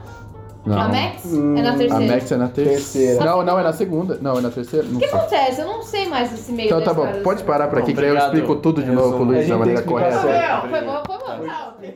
A 0.66 0.68
Não. 0.68 0.88
Max? 0.90 1.24
é 1.24 1.62
na 1.62 1.70
A 1.72 1.76
terceira. 1.76 2.14
Max 2.14 2.32
é 2.32 2.36
na 2.36 2.48
terceira. 2.48 2.76
Terceira. 2.78 3.24
Não, 3.24 3.42
não, 3.42 3.58
é 3.58 3.62
na 3.62 3.72
segunda. 3.72 4.18
Não, 4.20 4.38
é 4.38 4.40
na 4.42 4.50
terceira. 4.50 4.86
Não 4.86 4.96
O 4.96 5.00
que 5.00 5.08
sei. 5.08 5.18
acontece? 5.18 5.60
Eu 5.62 5.66
não 5.66 5.82
sei 5.82 6.06
mais 6.08 6.32
esse 6.34 6.52
meio 6.52 6.66
Então 6.66 6.78
da 6.80 6.84
tá 6.84 6.92
bom, 6.94 7.02
história. 7.04 7.22
pode 7.22 7.44
parar 7.44 7.68
por 7.68 7.78
aqui 7.78 7.94
que 7.94 8.00
daí 8.00 8.04
eu 8.04 8.10
Obrigado. 8.10 8.34
explico 8.34 8.56
tudo 8.60 8.82
de 8.82 8.90
novo 8.90 9.16
com 9.16 9.22
o 9.24 9.26
Luiz 9.26 9.48
da 9.48 9.54
A 9.54 9.58
maneira 9.58 9.82
correta. 9.82 10.16
Não, 10.16 10.68
foi 10.68 10.80
bom, 10.82 11.02
foi 11.06 11.18
bom. 11.18 11.94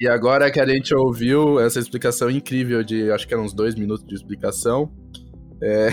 E 0.00 0.08
agora 0.08 0.50
que 0.50 0.58
a 0.58 0.66
gente 0.66 0.94
ouviu 0.94 1.60
essa 1.60 1.78
explicação 1.78 2.30
incrível 2.30 2.82
de 2.82 3.12
acho 3.12 3.28
que 3.28 3.34
eram 3.34 3.44
uns 3.44 3.54
dois 3.54 3.74
minutos 3.74 4.04
de 4.06 4.14
explicação, 4.14 4.90
é, 5.62 5.90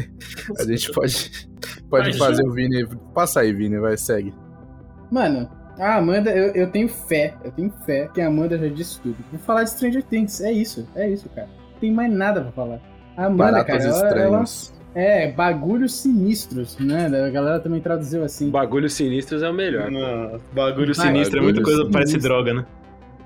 a 0.58 0.64
gente 0.64 0.90
pode, 0.90 1.48
pode 1.90 2.16
fazer 2.18 2.44
o 2.44 2.50
Vini. 2.52 2.86
Passa 3.14 3.40
aí, 3.40 3.52
Vini, 3.52 3.78
vai, 3.78 3.96
segue. 3.98 4.34
Mano, 5.12 5.46
A 5.78 5.96
Amanda, 5.96 6.30
eu, 6.30 6.52
eu 6.54 6.70
tenho 6.70 6.88
fé, 6.88 7.34
eu 7.44 7.52
tenho 7.52 7.70
fé 7.84 8.08
que 8.14 8.20
a 8.20 8.26
Amanda 8.28 8.56
já 8.58 8.66
disse 8.68 8.98
tudo. 9.00 9.16
Vou 9.30 9.38
falar 9.40 9.62
de 9.64 9.70
Stranger 9.70 10.02
Things, 10.02 10.40
é 10.40 10.50
isso, 10.50 10.88
é 10.96 11.08
isso, 11.08 11.28
cara. 11.34 11.48
Não 11.74 11.78
tem 11.80 11.92
mais 11.92 12.10
nada 12.10 12.40
pra 12.40 12.52
falar. 12.52 12.80
A 13.16 13.26
Amanda, 13.26 13.52
Baratos 13.62 13.66
cara, 13.66 13.84
ela, 13.84 13.98
ela- 13.98 14.42
estranhos. 14.44 14.74
é 14.94 15.30
bagulhos 15.32 15.94
sinistros, 15.94 16.78
né? 16.78 17.06
A 17.06 17.28
galera 17.30 17.60
também 17.60 17.80
traduziu 17.80 18.24
assim. 18.24 18.48
Bagulhos 18.50 18.94
sinistros 18.94 19.42
é 19.42 19.50
o 19.50 19.52
melhor. 19.52 19.90
Não, 19.90 20.40
bagulho 20.54 20.94
Vai, 20.94 21.06
sinistro 21.08 21.38
é 21.38 21.42
muita 21.42 21.60
bagulho 21.60 21.76
coisa, 21.76 21.90
parece 21.92 22.12
sinistro. 22.12 22.32
droga, 22.32 22.54
né? 22.54 22.64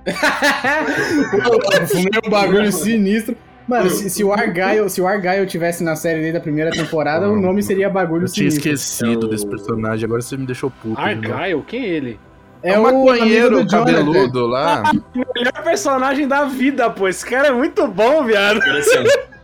Eu 1.80 1.86
fumei 1.88 2.10
um 2.26 2.30
bagulho 2.30 2.72
sinistro. 2.72 3.36
Mano, 3.68 3.90
se, 3.90 4.08
se 4.08 4.22
o 4.22 4.32
Argyle, 4.32 4.88
se 4.88 5.00
o 5.00 5.06
Argyle 5.08 5.46
tivesse 5.46 5.82
na 5.82 5.96
série 5.96 6.20
desde 6.20 6.38
a 6.38 6.40
primeira 6.40 6.70
temporada, 6.70 7.28
o 7.28 7.34
nome 7.40 7.62
seria 7.62 7.88
Bagulho 7.90 8.26
Eu 8.26 8.32
tinha 8.32 8.50
Sinistro. 8.50 8.72
esquecido 8.72 9.24
É 9.24 9.26
o- 9.26 9.28
desse 9.30 9.46
personagem, 9.46 10.04
agora 10.04 10.22
você 10.22 10.36
me 10.36 10.46
deixou 10.46 10.70
puto. 10.70 11.00
Argyle, 11.00 11.62
quem 11.66 11.82
é 11.84 11.88
ele? 11.88 12.20
É 12.62 12.78
o 12.78 12.82
o 12.82 12.86
amigo 12.86 13.04
maconheiro 13.10 13.64
do 13.64 13.68
Jonathan. 13.70 13.84
cabeludo 13.94 14.46
lá. 14.46 14.82
Melhor 15.14 15.62
personagem 15.64 16.26
da 16.26 16.44
vida, 16.44 16.88
pô. 16.90 17.06
Esse 17.06 17.24
cara 17.24 17.48
é 17.48 17.52
muito 17.52 17.86
bom, 17.86 18.24
viado. 18.24 18.58
Cara, 18.60 18.82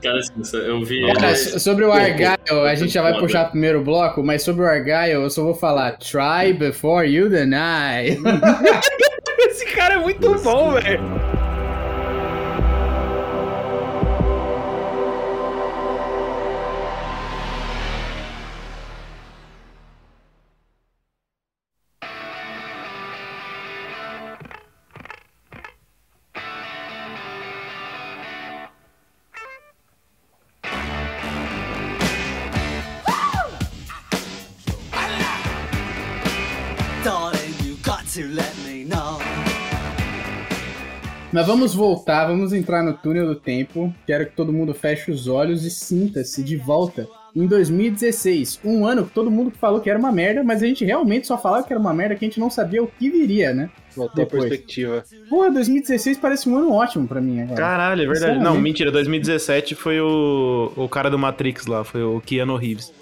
cara, 0.02 0.18
assim, 0.18 0.56
eu 0.56 0.84
vi. 0.84 1.12
Cara, 1.14 1.36
sobre 1.36 1.84
o 1.84 1.92
Argyle, 1.92 2.28
a 2.68 2.74
gente 2.74 2.90
já 2.92 3.02
vai 3.02 3.18
puxar 3.20 3.46
o 3.46 3.50
primeiro 3.50 3.82
bloco, 3.82 4.22
mas 4.24 4.42
sobre 4.42 4.64
o 4.64 4.66
Argyle 4.68 5.22
eu 5.22 5.30
só 5.30 5.42
vou 5.42 5.54
falar 5.54 5.92
Try 5.98 6.52
before 6.52 7.06
you 7.08 7.28
deny. 7.28 8.18
Esse 9.46 9.66
cara 9.66 9.94
é 9.94 9.98
muito 9.98 10.34
bom, 10.42 10.72
velho. 10.72 11.00
Mas 41.42 41.48
vamos 41.48 41.74
voltar, 41.74 42.26
vamos 42.26 42.52
entrar 42.52 42.84
no 42.84 42.92
túnel 42.92 43.26
do 43.26 43.34
tempo. 43.34 43.92
Quero 44.06 44.26
que 44.26 44.36
todo 44.36 44.52
mundo 44.52 44.72
feche 44.72 45.10
os 45.10 45.26
olhos 45.26 45.64
e 45.64 45.70
sinta-se 45.72 46.40
de 46.40 46.56
volta 46.56 47.08
em 47.34 47.48
2016. 47.48 48.60
Um 48.64 48.86
ano 48.86 49.04
que 49.04 49.10
todo 49.12 49.28
mundo 49.28 49.52
falou 49.60 49.80
que 49.80 49.90
era 49.90 49.98
uma 49.98 50.12
merda, 50.12 50.44
mas 50.44 50.62
a 50.62 50.66
gente 50.66 50.84
realmente 50.84 51.26
só 51.26 51.36
falava 51.36 51.66
que 51.66 51.72
era 51.72 51.80
uma 51.80 51.92
merda 51.92 52.14
que 52.14 52.24
a 52.24 52.28
gente 52.28 52.38
não 52.38 52.48
sabia 52.48 52.80
o 52.80 52.86
que 52.86 53.10
viria, 53.10 53.52
né? 53.52 53.70
Voltou 53.96 54.22
a 54.22 54.26
perspectiva. 54.28 55.02
Porra, 55.28 55.50
2016 55.50 56.16
parece 56.18 56.48
um 56.48 56.56
ano 56.56 56.72
ótimo 56.72 57.08
pra 57.08 57.20
mim 57.20 57.40
agora. 57.40 57.60
Caralho, 57.60 58.02
é 58.04 58.06
verdade. 58.06 58.38
Não, 58.38 58.56
mentira, 58.60 58.92
2017 58.92 59.74
foi 59.74 60.00
o, 60.00 60.72
o 60.76 60.88
cara 60.88 61.10
do 61.10 61.18
Matrix 61.18 61.66
lá, 61.66 61.82
foi 61.82 62.04
o 62.04 62.20
Keanu 62.20 62.54
Reeves. 62.54 62.92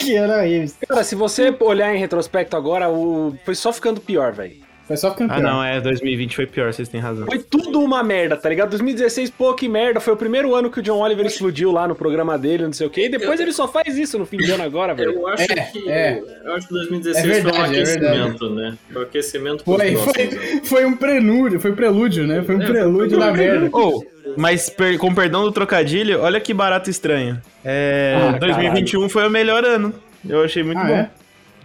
que 0.00 0.16
era 0.16 0.44
isso. 0.44 0.74
Cara, 0.88 1.04
se 1.04 1.14
você 1.14 1.56
olhar 1.60 1.94
em 1.94 2.00
retrospecto 2.00 2.56
agora, 2.56 2.90
o... 2.90 3.32
foi 3.44 3.54
só 3.54 3.72
ficando 3.72 4.00
pior, 4.00 4.32
velho. 4.32 4.71
Foi 4.86 4.96
só 4.96 5.10
ficando 5.12 5.30
Ah, 5.30 5.36
pior. 5.36 5.42
não, 5.44 5.64
é, 5.64 5.80
2020 5.80 6.36
foi 6.36 6.46
pior, 6.46 6.72
vocês 6.72 6.88
têm 6.88 7.00
razão. 7.00 7.24
Foi 7.24 7.38
tudo 7.38 7.80
uma 7.80 8.02
merda, 8.02 8.36
tá 8.36 8.48
ligado? 8.48 8.70
2016, 8.70 9.30
pô, 9.30 9.54
que 9.54 9.68
merda. 9.68 10.00
Foi 10.00 10.12
o 10.12 10.16
primeiro 10.16 10.54
ano 10.54 10.70
que 10.70 10.80
o 10.80 10.82
John 10.82 10.98
Oliver 11.00 11.24
explodiu 11.24 11.70
lá 11.72 11.86
no 11.86 11.94
programa 11.94 12.36
dele, 12.36 12.64
não 12.64 12.72
sei 12.72 12.86
o 12.86 12.90
quê. 12.90 13.06
E 13.06 13.08
depois 13.08 13.38
ele 13.40 13.52
só 13.52 13.66
faz 13.68 13.96
isso 13.96 14.18
no 14.18 14.26
fim 14.26 14.36
de 14.38 14.50
ano 14.50 14.64
agora, 14.64 14.92
velho. 14.94 15.12
Eu 15.12 15.26
acho 15.28 15.42
É, 15.44 15.46
que. 15.46 15.88
é. 15.88 16.20
Eu 16.44 16.54
acho 16.54 16.66
que 16.68 16.74
2016 16.74 17.24
É 17.24 17.28
verdade, 17.42 17.56
foi 17.56 17.62
um 17.62 17.64
é 17.64 17.68
aquecimento, 17.80 18.50
né? 18.50 18.74
Foi 18.92 19.02
um 19.02 19.04
aquecimento 19.04 19.64
Foi, 19.64 19.76
próximos. 19.92 20.04
foi, 20.04 20.60
foi 20.64 20.84
um 20.84 20.96
prelúdio, 20.96 21.60
foi 21.60 21.72
prelúdio, 21.72 22.26
né? 22.26 22.42
Foi 22.42 22.56
um 22.56 22.62
É, 22.62 22.66
prelúdio 22.66 23.10
foi 23.10 23.18
um 23.18 23.20
da 23.20 23.32
merda. 23.32 23.68
Ou, 23.72 24.04
mas 24.36 24.68
per- 24.68 24.98
com 24.98 25.14
perdão 25.14 25.42
do 25.44 25.52
trocadilho, 25.52 26.20
olha 26.20 26.40
que 26.40 26.52
barato 26.52 26.90
estranho. 26.90 27.40
É, 27.64 28.16
Ah, 28.34 28.38
2021 28.38 29.08
foi 29.08 29.26
o 29.26 29.30
melhor 29.30 29.64
ano. 29.64 29.94
Eu 30.28 30.42
achei 30.44 30.62
muito 30.62 30.78
Ah, 30.80 30.84
bom. 30.84 31.21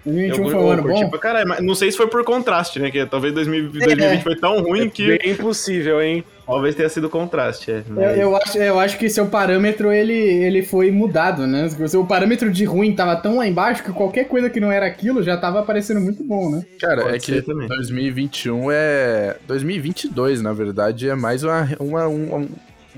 É? 0.09 0.27
2021 0.29 0.43
Eu, 0.45 0.49
foi 0.51 0.59
um 0.59 0.71
ano 0.71 0.83
bom? 0.83 1.09
pra 1.09 1.19
caralho, 1.19 1.47
mas 1.47 1.63
não 1.63 1.75
sei 1.75 1.91
se 1.91 1.97
foi 1.97 2.07
por 2.07 2.23
contraste, 2.23 2.79
né? 2.79 2.89
Que 2.91 3.05
talvez 3.05 3.33
2000 3.33 3.69
2020 3.71 4.23
foi 4.23 4.35
tão 4.35 4.61
ruim 4.61 4.89
que 4.89 5.17
Bem 5.17 5.31
impossível, 5.31 6.01
hein? 6.01 6.23
talvez 6.45 6.75
tenha 6.75 6.87
sido 6.87 7.09
contraste. 7.09 7.69
É, 7.71 7.83
Eu, 7.89 7.93
mas- 7.95 8.17
eu 8.17 8.35
acho, 8.37 8.57
eu 8.57 8.79
acho 8.79 8.97
que 8.97 9.09
seu 9.09 9.25
parâmetro 9.25 9.91
ele, 9.91 10.13
ele 10.13 10.63
foi 10.63 10.89
mudado, 10.91 11.45
né? 11.45 11.67
O 11.79 11.87
seu 11.89 12.05
parâmetro 12.05 12.49
de 12.49 12.63
ruim 12.63 12.95
tava 12.95 13.17
tão 13.17 13.37
lá 13.37 13.45
embaixo 13.47 13.83
que 13.83 13.91
qualquer 13.91 14.25
coisa 14.29 14.49
que 14.49 14.59
não 14.59 14.71
era 14.71 14.85
aquilo 14.85 15.21
já 15.21 15.35
tava 15.35 15.61
parecendo 15.63 15.99
muito 15.99 16.23
bom, 16.23 16.49
né? 16.49 16.63
Cara, 16.79 17.01
Pode 17.01 17.15
é 17.15 17.19
que 17.19 17.41
também. 17.41 17.67
2021 17.67 18.71
é. 18.71 19.35
2022, 19.45 20.41
na 20.41 20.53
verdade, 20.53 21.09
é 21.09 21.15
mais 21.15 21.43
uma, 21.43 21.67
uma- 21.79 22.07
um, 22.07 22.47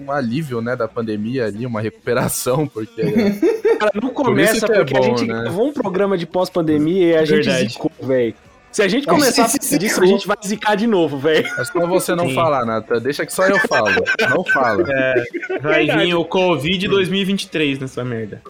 um, 0.05 0.11
alívio, 0.11 0.61
né, 0.61 0.75
da 0.75 0.87
pandemia 0.87 1.45
ali, 1.45 1.65
uma 1.65 1.81
recuperação, 1.81 2.67
porque. 2.67 3.01
Cara, 3.79 3.91
não 4.01 4.09
começa 4.09 4.65
que 4.65 4.71
é 4.73 4.77
porque 4.83 4.97
a 4.97 4.99
bom, 4.99 5.17
gente 5.17 5.27
né? 5.27 5.41
gravou 5.41 5.67
um 5.67 5.73
programa 5.73 6.17
de 6.17 6.25
pós-pandemia 6.25 7.07
e 7.07 7.15
a 7.15 7.25
gente 7.25 7.45
Verdade. 7.45 7.69
zicou, 7.69 7.91
velho. 8.01 8.35
Se 8.71 8.83
a 8.83 8.87
gente 8.87 9.09
A 9.09 9.13
começar 9.13 9.45
a 9.45 9.77
disso, 9.77 10.01
a 10.03 10.05
gente 10.05 10.27
vai 10.27 10.37
zicar 10.45 10.75
de 10.75 10.85
novo, 10.85 11.17
velho. 11.17 11.47
É 11.57 11.63
só 11.65 11.87
você 11.87 12.13
não 12.13 12.27
Sim. 12.27 12.35
falar, 12.35 12.65
Nata. 12.65 12.99
Deixa 12.99 13.25
que 13.25 13.33
só 13.33 13.47
eu 13.47 13.57
falo. 13.61 13.89
Não 14.29 14.43
fala. 14.43 14.83
Vai 15.63 15.85
Verdade. 15.85 16.05
vir 16.05 16.13
o 16.13 16.23
Covid 16.23 16.87
2023 16.87 17.79
nessa 17.79 18.03
merda. 18.05 18.43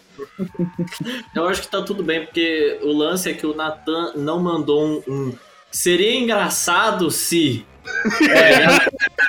Eu 1.34 1.48
acho 1.48 1.62
que 1.62 1.68
tá 1.70 1.82
tudo 1.82 2.03
bem, 2.03 2.25
porque 2.25 2.79
o 2.84 2.91
lance 2.91 3.29
é 3.29 3.34
que 3.34 3.46
o 3.46 3.56
Nathan 3.56 4.13
não 4.15 4.39
mandou 4.41 4.86
um. 4.86 5.03
um- 5.08 5.34
Seria 5.72 6.18
engraçado 6.18 7.10
se. 7.12 7.65
É, 8.29 8.65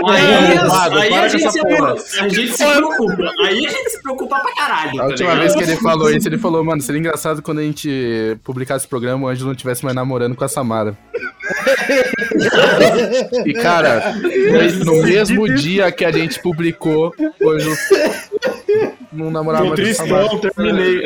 aí, 0.07 0.57
roubado, 0.57 0.99
aí 0.99 1.09
para 1.11 1.19
a, 1.19 1.23
com 1.23 1.29
gente 1.29 1.45
essa 1.47 1.53
se, 1.53 1.61
porra. 1.61 1.95
a 1.95 2.29
gente 2.29 2.53
se 2.53 2.65
preocupa. 2.65 3.33
Aí 3.45 3.67
a 3.67 3.71
gente 3.71 3.91
se 3.91 4.03
preocupa 4.03 4.41
pra 4.41 4.55
caralho. 4.55 4.91
A 4.91 4.97
tá 4.97 5.05
última 5.07 5.35
ligado? 5.35 5.41
vez 5.41 5.55
que 5.55 5.63
ele 5.63 5.77
falou 5.77 6.11
isso, 6.11 6.29
ele 6.29 6.39
falou, 6.39 6.65
mano, 6.65 6.81
seria 6.81 6.99
engraçado 6.99 7.43
quando 7.43 7.59
a 7.59 7.63
gente 7.63 8.39
publicasse 8.45 8.87
o 8.87 8.89
programa, 8.89 9.27
o 9.27 9.29
Ângelo 9.29 9.47
não 9.47 9.53
estivesse 9.53 9.85
mais 9.85 9.95
namorando 9.95 10.37
com 10.37 10.45
a 10.45 10.49
Samara. 10.49 10.97
e, 13.45 13.53
cara, 13.55 14.15
no 14.85 15.03
mesmo 15.03 15.49
dia 15.55 15.91
que 15.91 16.05
a 16.05 16.13
gente 16.13 16.41
publicou, 16.41 17.13
o 17.41 17.51
Ângelo 17.51 17.77
não 19.13 19.31
namorava 19.31 19.65
mais 19.65 19.77
tristão, 19.77 20.39
terminei. 20.39 21.03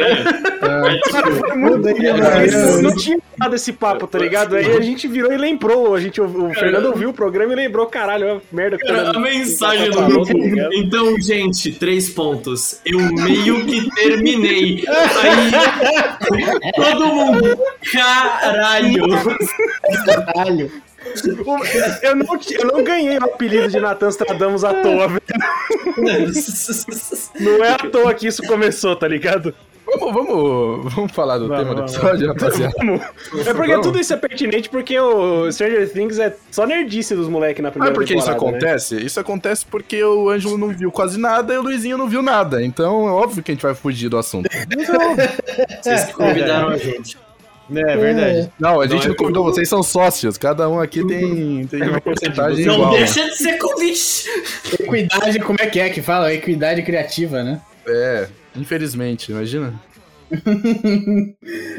Isso 2.46 2.82
não 2.82 2.94
tinha 2.96 3.18
dado 3.38 3.54
esse 3.54 3.72
papo, 3.72 4.06
tá 4.06 4.18
ligado? 4.18 4.56
Aí 4.56 4.76
a 4.76 4.80
gente 4.80 5.08
virou 5.08 5.32
e 5.32 5.36
lembrou. 5.36 5.94
A 5.94 6.00
gente, 6.00 6.20
o, 6.20 6.52
Fernando 6.54 6.86
ouviu 6.86 7.10
o 7.10 7.14
programa 7.14 7.52
e 7.52 7.56
lembrou, 7.56 7.86
caralho, 7.86 8.24
é 8.26 8.40
merda. 8.52 8.78
Cara, 8.78 8.98
eu- 8.98 9.10
a 9.10 9.18
mensagem 9.20 9.90
do 9.90 9.94
Falou, 9.94 10.24
grupo. 10.24 10.56
tá? 10.56 10.68
Então, 10.72 11.20
gente, 11.20 11.72
três 11.72 12.08
pontos. 12.10 12.80
Eu 12.84 12.98
meio 13.00 13.64
que 13.66 13.88
terminei. 13.94 14.84
Aí. 14.88 15.50
Todo 16.76 17.06
mundo. 17.06 17.58
Caralho. 17.92 19.02
Caralho. 20.34 20.70
Eu 22.02 22.16
não, 22.16 22.26
eu 22.50 22.66
não 22.72 22.84
ganhei 22.84 23.18
o 23.18 23.24
apelido 23.24 23.68
de 23.68 23.80
Natan 23.80 24.08
Stradamus 24.08 24.64
à 24.64 24.74
toa, 24.74 25.08
velho. 25.08 25.22
Não 27.40 27.64
é 27.64 27.72
à 27.72 27.78
toa 27.78 28.14
que 28.14 28.26
isso 28.26 28.42
começou, 28.44 28.96
tá 28.96 29.06
ligado? 29.08 29.54
Vamos, 29.86 30.14
vamos, 30.14 30.94
vamos 30.94 31.12
falar 31.12 31.36
do 31.38 31.46
Vamos, 31.46 31.62
tema 31.62 31.74
do 31.74 31.80
vamos. 31.82 31.94
episódio, 31.94 32.28
rapaziada. 32.28 32.74
É 33.46 33.52
porque 33.54 33.78
tudo 33.80 34.00
isso 34.00 34.14
é 34.14 34.16
pertinente 34.16 34.68
porque 34.70 34.98
o 34.98 35.52
Stranger 35.52 35.92
Things 35.92 36.18
é 36.18 36.34
só 36.50 36.66
nerdice 36.66 37.14
dos 37.14 37.28
moleques 37.28 37.62
na 37.62 37.68
Ah, 37.68 37.72
primeira 37.72 37.94
por 37.94 38.04
que 38.04 38.16
isso 38.16 38.26
né? 38.28 38.32
acontece? 38.34 38.96
Isso 38.96 39.20
acontece 39.20 39.64
porque 39.66 40.02
o 40.02 40.30
Ângelo 40.30 40.56
não 40.56 40.68
viu 40.68 40.90
quase 40.90 41.20
nada 41.20 41.52
e 41.52 41.58
o 41.58 41.62
Luizinho 41.62 41.98
não 41.98 42.08
viu 42.08 42.22
nada. 42.22 42.64
Então 42.64 43.06
é 43.06 43.10
óbvio 43.10 43.42
que 43.42 43.52
a 43.52 43.54
gente 43.54 43.62
vai 43.62 43.74
fugir 43.74 44.08
do 44.08 44.16
assunto. 44.16 44.48
Vocês 45.82 46.04
que 46.06 46.12
convidaram 46.14 46.68
a 46.68 46.76
gente. 46.78 47.18
É 47.70 47.96
verdade. 47.96 48.50
Não, 48.58 48.80
a 48.80 48.86
gente 48.86 49.00
Não, 49.00 49.06
não, 49.08 49.12
é 49.14 49.16
convidou, 49.16 49.44
vocês 49.44 49.68
são 49.68 49.82
sócios. 49.82 50.36
Cada 50.36 50.68
um 50.68 50.78
aqui 50.80 51.06
tem, 51.06 51.66
tem 51.66 51.82
uma 51.88 52.00
porcentagem 52.02 52.66
Não 52.66 52.74
igual. 52.74 52.90
deixa 52.92 53.24
de 53.28 53.36
ser 53.36 53.58
convite. 53.58 54.24
Equidade, 54.80 55.38
como 55.40 55.58
é 55.60 55.66
que 55.66 55.80
é 55.80 55.88
que 55.90 56.02
fala? 56.02 56.32
Equidade 56.32 56.82
criativa, 56.82 57.42
né? 57.42 57.60
É, 57.86 58.28
infelizmente, 58.56 59.30
imagina. 59.32 59.72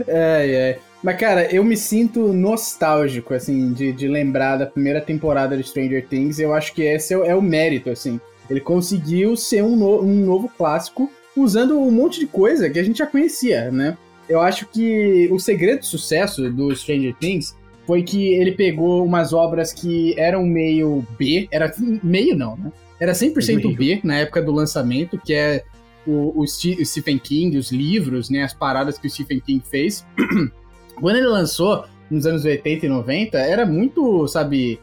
Ai, 0.08 0.56
ai. 0.62 0.78
Mas, 1.04 1.18
cara, 1.20 1.54
eu 1.54 1.64
me 1.64 1.78
sinto 1.78 2.34
nostálgico, 2.34 3.34
assim, 3.34 3.72
de, 3.74 3.92
de 3.92 4.08
lembrar 4.08 4.58
da 4.58 4.66
primeira 4.66 5.00
temporada 5.00 5.56
de 5.56 5.64
Stranger 5.64 6.08
Things. 6.08 6.40
Eu 6.40 6.54
acho 6.54 6.74
que 6.74 6.82
esse 6.82 7.14
é, 7.14 7.18
o- 7.18 7.24
é 7.26 7.36
o 7.36 7.42
mérito, 7.42 7.90
assim. 7.92 8.20
Ele 8.50 8.60
conseguiu 8.60 9.36
ser 9.36 9.62
um, 9.64 9.76
no- 9.76 10.02
um 10.02 10.26
novo 10.26 10.50
clássico 10.58 11.12
usando 11.36 11.78
um 11.80 11.92
monte 11.92 12.20
de 12.20 12.26
coisa 12.28 12.70
que 12.70 12.80
a 12.80 12.84
gente 12.84 12.98
já 13.00 13.06
conhecia, 13.06 13.70
né? 13.70 13.98
Eu 14.28 14.42
acho 14.42 14.66
que 14.68 15.30
o 15.32 15.40
segredo 15.40 15.80
do 15.80 15.86
sucesso 15.86 16.50
do 16.50 16.76
Stranger 16.76 17.16
Things 17.16 17.56
foi 17.86 18.02
que 18.02 18.34
ele 18.34 18.52
pegou 18.52 19.06
umas 19.06 19.34
obras 19.34 19.72
que 19.72 20.20
eram 20.20 20.44
meio 20.44 21.06
B, 21.18 21.48
era 21.52 21.72
meio 22.04 22.36
não, 22.36 22.58
né? 22.58 22.72
Era 23.00 23.12
100% 23.12 23.76
B 23.76 24.00
na 24.04 24.18
época 24.18 24.42
do 24.42 24.52
lançamento, 24.52 25.20
que 25.24 25.34
é 25.34 25.64
o, 26.08 26.42
o 26.42 26.48
Stephen 26.48 27.20
King, 27.20 27.58
os 27.58 27.72
livros, 27.72 28.30
né, 28.30 28.44
as 28.44 28.54
paradas 28.54 28.98
que 28.98 29.08
o 29.08 29.10
Stephen 29.10 29.40
King 29.40 29.64
fez. 29.70 30.06
Quando 31.00 31.18
ele 31.18 31.28
lançou, 31.28 31.86
nos 32.10 32.26
anos 32.26 32.46
80 32.46 32.86
e 32.86 32.90
90, 32.90 33.38
era 33.38 33.66
muito, 33.66 34.28
sabe. 34.28 34.80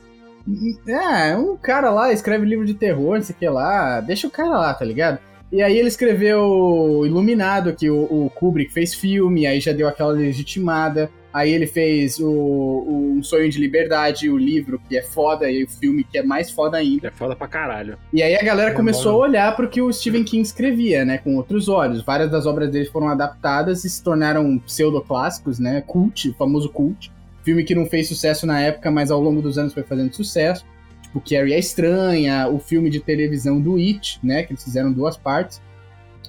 É, 0.87 1.37
um 1.37 1.57
cara 1.57 1.91
lá 1.91 2.13
escreve 2.13 2.45
livro 2.45 2.67
de 2.67 2.75
terror, 2.75 3.17
não 3.17 3.23
sei 3.23 3.35
o 3.35 3.39
que 3.39 3.49
lá, 3.49 4.01
deixa 4.01 4.27
o 4.27 4.31
cara 4.31 4.51
lá, 4.51 4.75
tá 4.75 4.85
ligado? 4.85 5.19
E 5.53 5.61
aí 5.63 5.77
ele 5.77 5.89
escreveu 5.89 7.03
Iluminado, 7.05 7.75
que 7.75 7.91
o, 7.91 8.05
o 8.05 8.31
Kubrick 8.31 8.73
fez 8.73 8.95
filme, 8.95 9.47
aí 9.47 9.61
já 9.61 9.73
deu 9.73 9.87
aquela 9.87 10.11
legitimada. 10.11 11.11
Aí 11.31 11.51
ele 11.51 11.67
fez 11.67 12.19
o, 12.19 12.27
o 12.27 13.15
Um 13.19 13.23
Sonho 13.23 13.51
de 13.51 13.59
Liberdade, 13.59 14.31
o 14.31 14.39
livro 14.39 14.81
que 14.89 14.97
é 14.97 15.03
foda, 15.03 15.51
e 15.51 15.65
o 15.65 15.69
filme 15.69 16.05
que 16.05 16.17
é 16.17 16.23
mais 16.23 16.51
foda 16.51 16.79
ainda. 16.79 17.09
É 17.09 17.11
foda 17.11 17.37
pra 17.37 17.47
caralho. 17.47 17.99
E 18.13 18.23
aí 18.23 18.35
a 18.35 18.43
galera 18.43 18.75
começou 18.75 19.13
a 19.13 19.27
olhar 19.27 19.55
pro 19.55 19.69
que 19.69 19.83
o 19.83 19.93
Stephen 19.93 20.25
King 20.25 20.43
escrevia, 20.43 21.05
né, 21.05 21.19
com 21.19 21.37
outros 21.37 21.69
olhos. 21.69 22.03
Várias 22.03 22.31
das 22.31 22.47
obras 22.47 22.71
dele 22.71 22.87
foram 22.87 23.09
adaptadas 23.09 23.85
e 23.85 23.91
se 23.91 24.03
tornaram 24.03 24.59
pseudoclássicos, 24.59 25.59
né, 25.59 25.83
cult, 25.87 26.31
o 26.31 26.35
famoso 26.35 26.71
cult. 26.71 27.13
Filme 27.45 27.65
que 27.65 27.75
não 27.75 27.85
fez 27.85 28.09
sucesso 28.09 28.47
na 28.47 28.61
época, 28.61 28.91
mas 28.91 29.11
ao 29.11 29.21
longo 29.21 29.43
dos 29.43 29.59
anos 29.59 29.75
foi 29.75 29.83
fazendo 29.83 30.15
sucesso. 30.15 30.65
Tipo, 31.13 31.21
Carrie 31.21 31.55
a 31.55 31.59
Estranha, 31.59 32.49
o 32.49 32.59
filme 32.59 32.89
de 32.89 32.99
televisão 32.99 33.61
do 33.61 33.77
It, 33.77 34.19
né, 34.23 34.43
que 34.43 34.53
eles 34.53 34.65
fizeram 34.65 34.91
duas 34.91 35.17
partes. 35.17 35.61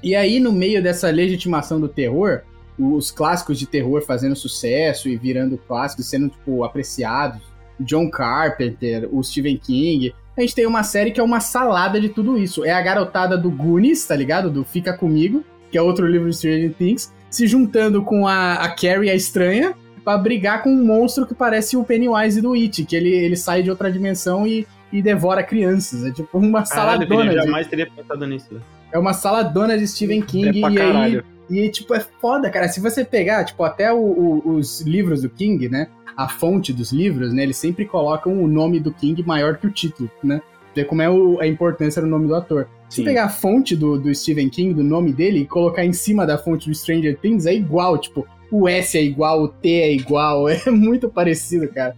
E 0.04 0.14
aí, 0.14 0.40
no 0.40 0.52
meio 0.52 0.84
dessa 0.84 1.10
legitimação 1.10 1.80
do 1.80 1.88
terror, 1.88 2.42
os 2.78 3.10
clássicos 3.10 3.58
de 3.58 3.66
terror 3.66 4.02
fazendo 4.02 4.36
sucesso 4.36 5.08
e 5.08 5.16
virando 5.16 5.58
clássicos, 5.58 6.08
sendo, 6.08 6.28
tipo, 6.28 6.64
apreciados. 6.64 7.42
John 7.80 8.10
Carpenter, 8.10 9.10
o 9.12 9.24
Stephen 9.24 9.58
King. 9.58 10.14
A 10.38 10.42
gente 10.42 10.56
tem 10.56 10.66
uma 10.66 10.84
série 10.84 11.12
que 11.12 11.20
é 11.20 11.24
uma 11.24 11.40
salada 11.40 12.00
de 12.00 12.10
tudo 12.10 12.38
isso. 12.38 12.64
É 12.64 12.72
a 12.72 12.82
garotada 12.82 13.38
do 13.38 13.50
Goonies, 13.50 14.06
tá 14.06 14.16
ligado? 14.16 14.50
Do 14.50 14.64
Fica 14.64 14.94
Comigo, 14.96 15.44
que 15.72 15.78
é 15.78 15.82
outro 15.82 16.06
livro 16.06 16.30
de 16.30 16.36
Stranger 16.36 16.74
Things, 16.74 17.12
se 17.30 17.48
juntando 17.48 18.04
com 18.04 18.28
a, 18.28 18.54
a 18.54 18.70
Carrie 18.70 19.10
a 19.10 19.16
Estranha 19.16 19.76
pra 20.04 20.18
brigar 20.18 20.62
com 20.64 20.70
um 20.70 20.84
monstro 20.86 21.26
que 21.26 21.34
parece 21.34 21.78
o 21.78 21.84
Pennywise 21.84 22.42
do 22.42 22.54
It, 22.54 22.84
que 22.86 22.96
ele, 22.96 23.10
ele 23.10 23.36
sai 23.36 23.64
de 23.64 23.70
outra 23.70 23.92
dimensão 23.92 24.46
e, 24.46 24.68
e 24.92 25.02
devora 25.02 25.44
crianças. 25.44 26.04
É 26.06 26.12
tipo 26.12 26.38
uma 26.38 26.64
Caralho, 26.64 27.08
saladona. 27.08 27.32
De- 27.32 27.38
jamais 27.38 27.68
teria 27.68 27.88
pensado 27.90 28.26
nisso. 28.28 28.62
é 28.92 28.98
uma 29.00 29.14
saladona 29.14 29.78
de 29.78 29.88
Stephen 29.88 30.22
King 30.22 30.58
é 30.58 30.62
pra 30.62 30.70
e 30.72 30.72
aí 30.72 30.76
caralho. 30.78 31.24
e, 31.50 31.70
tipo, 31.70 31.94
é 31.94 32.00
foda, 32.00 32.50
cara. 32.50 32.68
Se 32.68 32.80
você 32.80 33.04
pegar, 33.06 33.44
tipo, 33.46 33.64
até 33.64 33.92
o- 33.94 33.98
o- 33.98 34.50
os 34.56 34.82
livros 34.82 35.22
do 35.22 35.30
King, 35.30 35.70
né? 35.70 35.88
A 36.16 36.28
fonte 36.30 36.72
dos 36.72 36.92
livros, 36.92 37.34
né? 37.34 37.42
Eles 37.44 37.58
sempre 37.58 37.86
colocam 37.86 38.42
o 38.44 38.48
nome 38.48 38.80
do 38.80 38.92
King 38.94 39.24
maior 39.24 39.58
que 39.58 39.66
o 39.68 39.72
título, 39.72 40.10
né? 40.24 40.42
Ver 40.76 40.86
como 40.86 41.02
é 41.02 41.10
o- 41.10 41.40
a 41.40 41.48
importância 41.48 42.02
do 42.02 42.08
nome 42.08 42.28
do 42.28 42.36
ator. 42.36 42.68
Se 42.90 42.98
Sim. 42.98 43.04
pegar 43.06 43.26
a 43.26 43.30
fonte 43.30 43.76
do, 43.76 43.98
do 43.98 44.14
Stephen 44.14 44.50
King, 44.50 44.74
do 44.76 44.84
nome 44.84 45.12
dele, 45.12 45.40
e 45.40 45.46
colocar 45.48 45.84
em 45.84 45.94
cima 45.94 46.26
da 46.28 46.38
fonte 46.38 46.70
do 46.70 46.76
Stranger 46.76 47.18
Things, 47.18 47.48
é 47.48 47.54
igual, 47.56 47.98
tipo, 47.98 48.28
o 48.54 48.70
S 48.70 48.96
é 48.96 49.02
igual, 49.02 49.42
o 49.42 49.48
T 49.48 49.68
é 49.68 49.92
igual, 49.92 50.48
é 50.48 50.70
muito 50.70 51.10
parecido, 51.10 51.68
cara. 51.68 51.96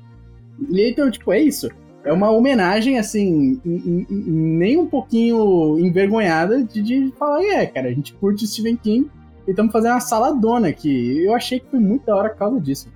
E 0.70 0.90
então, 0.90 1.12
tipo, 1.12 1.34
é 1.34 1.42
isso. 1.42 1.70
É 2.04 2.14
uma 2.14 2.30
homenagem, 2.30 2.98
assim, 2.98 3.60
nem 3.66 4.78
um 4.78 4.86
pouquinho 4.86 5.78
envergonhada 5.80 6.64
de, 6.64 6.82
de 6.82 7.12
falar, 7.18 7.44
é, 7.44 7.66
cara, 7.66 7.90
a 7.90 7.92
gente 7.92 8.14
curte 8.14 8.48
Stephen 8.48 8.78
King 8.78 9.10
e 9.48 9.50
estamos 9.50 9.72
fazendo 9.72 9.94
uma 9.94 10.00
saladona 10.00 10.70
aqui. 10.70 11.26
Eu 11.26 11.36
achei 11.36 11.60
que 11.60 11.68
foi 11.70 11.80
muito 11.80 12.06
da 12.06 12.16
hora 12.16 12.30
por 12.30 12.38
causa 12.38 12.62
disso. 12.62 12.90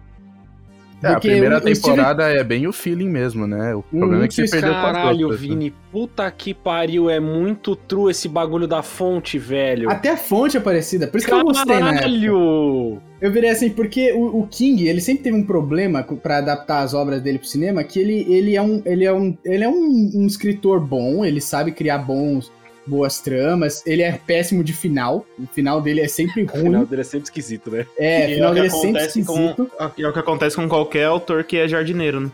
É, 1.01 1.07
a 1.07 1.19
primeira 1.19 1.55
o- 1.55 1.57
o 1.57 1.61
Steven- 1.61 1.81
temporada 1.95 2.27
é 2.29 2.43
bem 2.43 2.67
o 2.67 2.73
feeling 2.73 3.09
mesmo, 3.09 3.47
né? 3.47 3.73
O 3.73 3.81
problema 3.83 4.25
é 4.25 4.27
que 4.27 4.33
você 4.35 4.47
perdeu 4.49 4.73
Caralho, 4.73 5.29
né? 5.29 5.35
Vini, 5.37 5.73
puta 5.91 6.29
que 6.29 6.53
pariu, 6.53 7.09
é 7.09 7.19
muito 7.19 7.75
true 7.75 8.11
esse 8.11 8.27
bagulho 8.27 8.67
da 8.67 8.83
fonte, 8.83 9.39
velho. 9.39 9.89
Até 9.89 10.09
a 10.11 10.17
fonte 10.17 10.57
é 10.57 10.59
parecida, 10.59 11.07
por 11.07 11.17
isso 11.17 11.27
que 11.27 11.33
eu 11.33 11.43
gostei, 11.43 11.77
né? 11.81 11.93
Caralho! 11.93 13.01
Eu 13.21 13.31
virei 13.31 13.49
assim, 13.49 13.69
porque 13.69 14.13
o, 14.13 14.39
o 14.41 14.47
King, 14.47 14.87
ele 14.87 15.01
sempre 15.01 15.23
teve 15.23 15.35
um 15.35 15.43
problema 15.43 16.03
pra 16.03 16.37
adaptar 16.37 16.79
as 16.83 16.93
obras 16.93 17.21
dele 17.21 17.37
pro 17.39 17.47
cinema, 17.47 17.83
que 17.83 17.99
ele, 17.99 18.25
ele 18.29 18.55
é, 18.55 18.61
um, 18.61 18.81
ele 18.85 19.03
é, 19.05 19.11
um, 19.13 19.37
ele 19.43 19.63
é 19.63 19.69
um, 19.69 20.11
um 20.15 20.25
escritor 20.25 20.79
bom, 20.79 21.25
ele 21.25 21.41
sabe 21.41 21.71
criar 21.71 21.97
bons, 21.99 22.51
boas 22.89 23.19
tramas, 23.19 23.85
ele 23.85 24.01
é 24.01 24.11
péssimo 24.13 24.63
de 24.63 24.73
final, 24.73 25.25
o 25.37 25.45
final 25.47 25.81
dele 25.81 26.01
é 26.01 26.07
sempre 26.07 26.43
O 26.43 26.49
final 26.49 26.81
ruim. 26.81 26.85
dele 26.85 27.01
é 27.01 27.05
sempre 27.05 27.25
esquisito, 27.25 27.69
né? 27.71 27.85
É, 27.97 28.27
o 28.27 28.29
E 28.29 28.33
final 28.35 28.51
o 28.51 28.55
que 28.55 28.61
dele 28.61 28.67
é 28.67 28.69
sempre 28.69 28.87
acontece 29.01 29.19
esquisito. 29.19 29.71
com, 29.77 29.83
é 30.03 30.07
o 30.07 30.13
que 30.13 30.19
acontece 30.19 30.55
com 30.55 30.67
qualquer 30.67 31.05
autor 31.05 31.43
que 31.43 31.57
é 31.57 31.67
jardineiro, 31.67 32.19
né? 32.21 32.31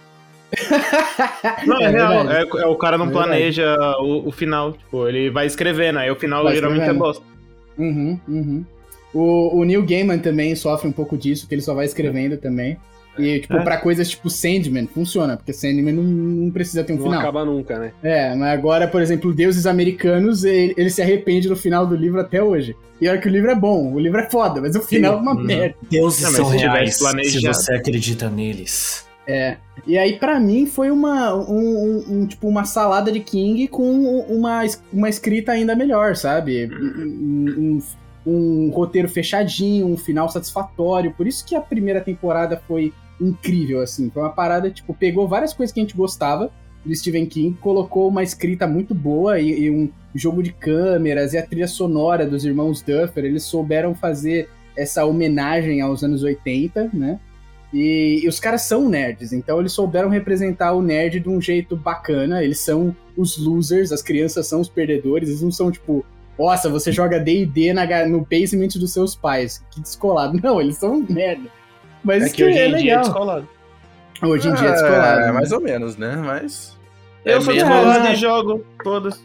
Não, 1.66 1.82
é, 1.82 1.84
É 1.86 1.90
real. 1.90 2.32
É, 2.32 2.42
é 2.42 2.66
o 2.68 2.76
cara 2.76 2.98
não 2.98 3.08
É 3.08 3.12
planeja 3.12 3.76
o, 4.00 4.28
o 4.30 4.32
final. 4.32 4.74
Tipo, 4.74 5.08
ele 5.08 5.30
vai 5.30 5.46
escrevendo, 5.46 6.00
aí 6.00 6.10
o 6.12 6.16
final 6.16 6.44
Vai 6.44 6.56
geralmente 6.56 6.82
escrevendo. 6.82 7.04
é 7.04 7.08
bosta. 7.08 7.24
Uhum, 7.78 8.20
uhum. 8.28 8.66
O, 9.14 9.60
o 9.60 9.64
Neil 9.64 9.86
Gaiman 9.86 10.20
também 10.20 10.56
sofre 10.56 10.88
um 10.88 10.92
pouco 10.92 11.18
disso, 11.18 11.48
que 11.48 11.56
ele 11.56 11.62
só 11.62 11.74
vai 11.74 11.86
escrevendo 11.86 12.38
também. 12.38 12.78
E, 13.18 13.40
tipo, 13.40 13.56
É. 13.56 13.64
pra 13.64 13.78
coisas 13.78 14.10
tipo 14.10 14.30
Sandman, 14.30 14.88
funciona, 14.88 15.38
porque 15.38 15.54
Sandman 15.54 15.94
não, 15.94 16.04
não 16.04 16.52
precisa 16.52 16.84
ter 16.84 16.94
um 16.94 16.98
Não 16.98 17.04
final. 17.04 17.20
acaba 17.20 17.46
nunca, 17.46 17.80
né? 17.80 17.92
É, 18.04 18.36
mas 18.36 18.50
agora, 18.58 18.88
por 18.88 19.02
exemplo, 19.02 19.34
Deuses 19.34 19.66
Americanos, 19.66 20.44
ele, 20.44 20.74
ele 20.78 20.90
se 20.90 21.02
arrepende 21.02 21.48
do 21.48 21.56
final 21.56 21.88
do 21.88 21.96
livro 21.96 22.20
até 22.20 22.44
hoje. 22.44 22.76
E 23.00 23.08
olha 23.08 23.20
que 23.20 23.28
o 23.28 23.32
livro 23.32 23.50
é 23.52 23.56
bom, 23.56 23.94
o 23.94 24.00
livro 24.00 24.20
é 24.20 24.30
foda, 24.30 24.60
mas 24.62 24.76
o 24.76 24.82
final 24.82 25.14
é 25.14 25.18
uma 25.18 25.34
Uhum. 25.36 25.44
merda. 25.44 25.76
Deuses 25.90 26.22
Não, 26.24 26.32
são 26.32 26.50
se 26.52 26.58
reais, 26.58 26.96
se 26.98 27.42
você 27.42 27.74
acredita 27.74 28.30
neles. 28.30 29.06
É. 29.28 29.58
E 29.88 29.98
aí, 29.98 30.20
pra 30.20 30.40
mim, 30.40 30.66
foi 30.68 30.92
uma, 30.92 31.34
um, 31.36 31.58
um- 31.58 32.06
um, 32.22 32.28
tipo, 32.28 32.48
uma 32.48 32.64
salada 32.64 33.12
de 33.12 33.20
King 33.22 33.68
com 33.68 33.84
uma, 34.30 34.62
uma 34.94 35.10
escrita 35.10 35.52
ainda 35.52 35.76
melhor, 35.76 36.16
sabe? 36.16 36.70
Um, 36.72 37.56
um- 37.58 37.82
um 38.28 38.70
roteiro 38.72 39.08
fechadinho, 39.08 39.88
um 39.88 39.98
final 39.98 40.30
satisfatório. 40.30 41.12
Por 41.16 41.28
isso 41.28 41.46
que 41.46 41.56
a 41.56 41.62
primeira 41.62 42.02
temporada 42.02 42.60
foi 42.68 42.92
incrível, 43.20 43.82
assim. 43.82 44.10
Foi 44.10 44.22
uma 44.22 44.32
parada, 44.32 44.70
tipo, 44.70 44.94
pegou 44.94 45.28
várias 45.28 45.54
coisas 45.54 45.74
que 45.74 45.80
a 45.80 45.84
gente 45.84 45.96
gostava 45.96 46.52
do 46.84 46.96
Stephen 46.96 47.26
King, 47.26 47.58
colocou 47.60 48.08
uma 48.08 48.24
escrita 48.24 48.68
muito 48.68 48.94
boa 48.94 49.40
e, 49.40 49.64
e 49.64 49.72
um 49.72 49.90
jogo 50.14 50.44
de 50.44 50.52
câmeras 50.52 51.34
e 51.34 51.38
a 51.38 51.46
trilha 51.46 51.68
sonora 51.68 52.26
dos 52.26 52.46
irmãos 52.46 52.82
Duffer. 52.82 53.26
Eles 53.26 53.44
souberam 53.44 53.96
fazer 53.96 54.50
essa 54.78 55.06
homenagem 55.06 55.82
aos 55.82 56.04
anos 56.04 56.24
80, 56.24 56.92
né? 56.94 57.20
E, 57.74 58.22
e 58.24 58.28
os 58.28 58.40
caras 58.40 58.62
são 58.62 58.88
nerds, 58.88 59.34
então 59.34 59.60
eles 59.60 59.74
souberam 59.74 60.08
representar 60.08 60.74
o 60.74 60.82
nerd 60.82 61.20
de 61.20 61.28
um 61.28 61.42
jeito 61.42 61.76
bacana. 61.76 62.44
Eles 62.44 62.60
são 62.60 62.96
os 63.18 63.38
losers, 63.38 63.92
as 63.92 64.02
crianças 64.02 64.48
são 64.48 64.62
os 64.62 64.70
perdedores, 64.70 65.28
eles 65.28 65.42
não 65.42 65.52
são 65.52 65.72
tipo, 65.72 66.06
nossa, 66.38 66.70
você 66.70 66.92
joga 66.92 67.20
DD 67.20 67.74
no 68.08 68.22
basement 68.22 68.80
dos 68.80 68.94
seus 68.94 69.16
pais, 69.16 69.64
que 69.72 69.82
descolado. 69.82 70.40
Não, 70.42 70.62
eles 70.62 70.78
são 70.78 71.06
merda. 71.10 71.50
Mas 72.06 72.24
É 72.24 72.26
isso 72.28 72.36
que 72.36 72.44
hoje 72.46 72.58
é 72.58 72.68
em 72.68 72.76
dia 72.76 72.78
é 72.78 72.96
legal. 72.98 73.04
descolado. 73.04 73.50
Hoje 74.24 74.48
em 74.48 74.54
dia 74.54 74.68
é 74.70 74.72
descolado. 74.72 75.20
É, 75.22 75.26
né? 75.26 75.32
mais 75.34 75.52
ou 75.52 75.60
menos, 75.60 75.98
né? 75.98 76.16
Mas. 76.24 76.78
Eu 77.26 77.40
é 77.40 77.42
sou 77.42 77.54
descolado 77.54 78.08
e 78.08 78.16
jogo 78.16 78.64
todas. 78.84 79.20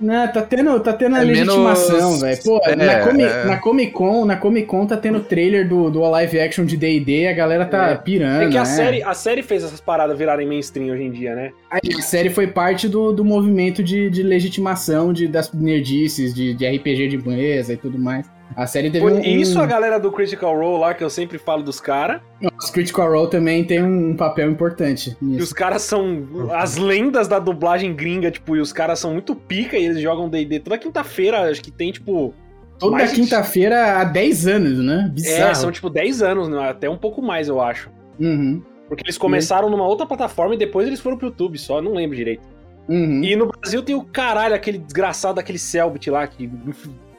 Não, 0.00 0.26
tá 0.26 0.42
tendo, 0.42 0.80
tá 0.80 0.92
tendo 0.92 1.14
a 1.14 1.20
É 1.20 1.24
legitimação, 1.24 1.96
menos- 1.96 2.20
velho. 2.20 2.42
Pô, 2.42 2.60
é, 2.64 2.74
na, 2.74 2.98
Comic, 3.06 3.28
é. 3.30 3.44
na 3.44 3.56
Comic 3.58 3.92
Con, 3.92 4.24
na 4.24 4.36
Comic 4.36 4.66
Con 4.66 4.86
tá 4.86 4.96
tendo 4.96 5.20
trailer 5.20 5.68
do, 5.68 5.88
do 5.88 6.00
live 6.00 6.40
action 6.40 6.64
de 6.64 6.76
D&D, 6.76 7.28
a 7.28 7.32
galera 7.32 7.64
tá 7.64 7.90
É. 7.90 7.94
pirando, 7.94 8.42
É 8.42 8.48
que 8.48 8.56
a, 8.56 8.62
né? 8.62 8.66
série, 8.66 9.02
a 9.04 9.14
série 9.14 9.40
fez 9.40 9.62
essas 9.62 9.80
paradas 9.80 10.18
virarem 10.18 10.48
mainstream 10.48 10.92
hoje 10.92 11.04
em 11.04 11.12
dia, 11.12 11.36
né? 11.36 11.52
A 11.70 11.78
série 12.02 12.28
foi 12.28 12.48
parte 12.48 12.88
do, 12.88 13.12
do 13.12 13.24
movimento 13.24 13.84
de, 13.84 14.10
de 14.10 14.24
legitimação 14.24 15.12
de, 15.12 15.28
das 15.28 15.52
nerdices, 15.52 16.34
de, 16.34 16.54
de 16.54 16.66
RPG 16.66 17.06
de 17.06 17.18
mesa 17.18 17.72
e 17.72 17.76
tudo 17.76 17.96
mais. 17.96 18.26
A 18.56 18.66
série 18.66 18.90
teve 18.90 19.04
Por 19.04 19.12
um... 19.12 19.20
isso 19.20 19.58
a 19.60 19.66
galera 19.66 19.98
do 19.98 20.12
Critical 20.12 20.56
Role 20.56 20.80
lá, 20.80 20.94
que 20.94 21.02
eu 21.02 21.10
sempre 21.10 21.38
falo 21.38 21.62
dos 21.62 21.80
caras, 21.80 22.20
Os 22.58 22.70
Critical 22.70 23.10
Role 23.10 23.28
também 23.30 23.64
tem 23.64 23.82
um 23.82 24.14
papel 24.16 24.50
importante 24.50 25.16
e 25.20 25.24
nisso. 25.24 25.42
os 25.44 25.52
caras 25.52 25.82
são 25.82 26.24
as 26.52 26.76
lendas 26.76 27.26
da 27.26 27.38
dublagem 27.38 27.94
gringa, 27.94 28.30
tipo, 28.30 28.54
e 28.56 28.60
os 28.60 28.72
caras 28.72 28.98
são 29.00 29.12
muito 29.12 29.34
pica 29.34 29.76
e 29.76 29.84
eles 29.84 30.00
jogam 30.00 30.28
D&D 30.28 30.60
toda 30.60 30.78
quinta-feira, 30.78 31.50
acho 31.50 31.60
que 31.62 31.70
tem, 31.70 31.90
tipo... 31.90 32.32
Toda 32.78 33.04
de- 33.06 33.12
quinta-feira 33.14 33.98
há 34.00 34.04
10 34.04 34.46
anos, 34.46 34.78
né? 34.78 35.10
Bizarro. 35.12 35.50
É, 35.50 35.54
são 35.54 35.70
tipo 35.72 35.88
10 35.90 36.22
anos, 36.22 36.48
né? 36.48 36.68
até 36.68 36.88
um 36.90 36.96
pouco 36.98 37.20
mais, 37.22 37.48
eu 37.48 37.60
acho. 37.60 37.88
Uhum, 38.20 38.62
Porque 38.88 39.04
eles 39.04 39.18
começaram 39.18 39.68
numa 39.70 39.86
outra 39.86 40.06
plataforma 40.06 40.54
e 40.54 40.58
depois 40.58 40.86
eles 40.86 41.00
foram 41.00 41.16
pro 41.16 41.28
YouTube 41.28 41.58
só, 41.58 41.80
não 41.82 41.94
lembro 41.94 42.16
direito. 42.16 42.42
uhum. 42.88 43.22
E 43.24 43.34
no 43.36 43.46
Brasil 43.46 43.82
tem 43.82 43.94
o 43.96 44.02
caralho, 44.04 44.54
aquele 44.54 44.78
desgraçado 44.78 45.36
daquele 45.36 45.58
Selbit 45.58 46.08
lá 46.10 46.26
que, 46.26 46.48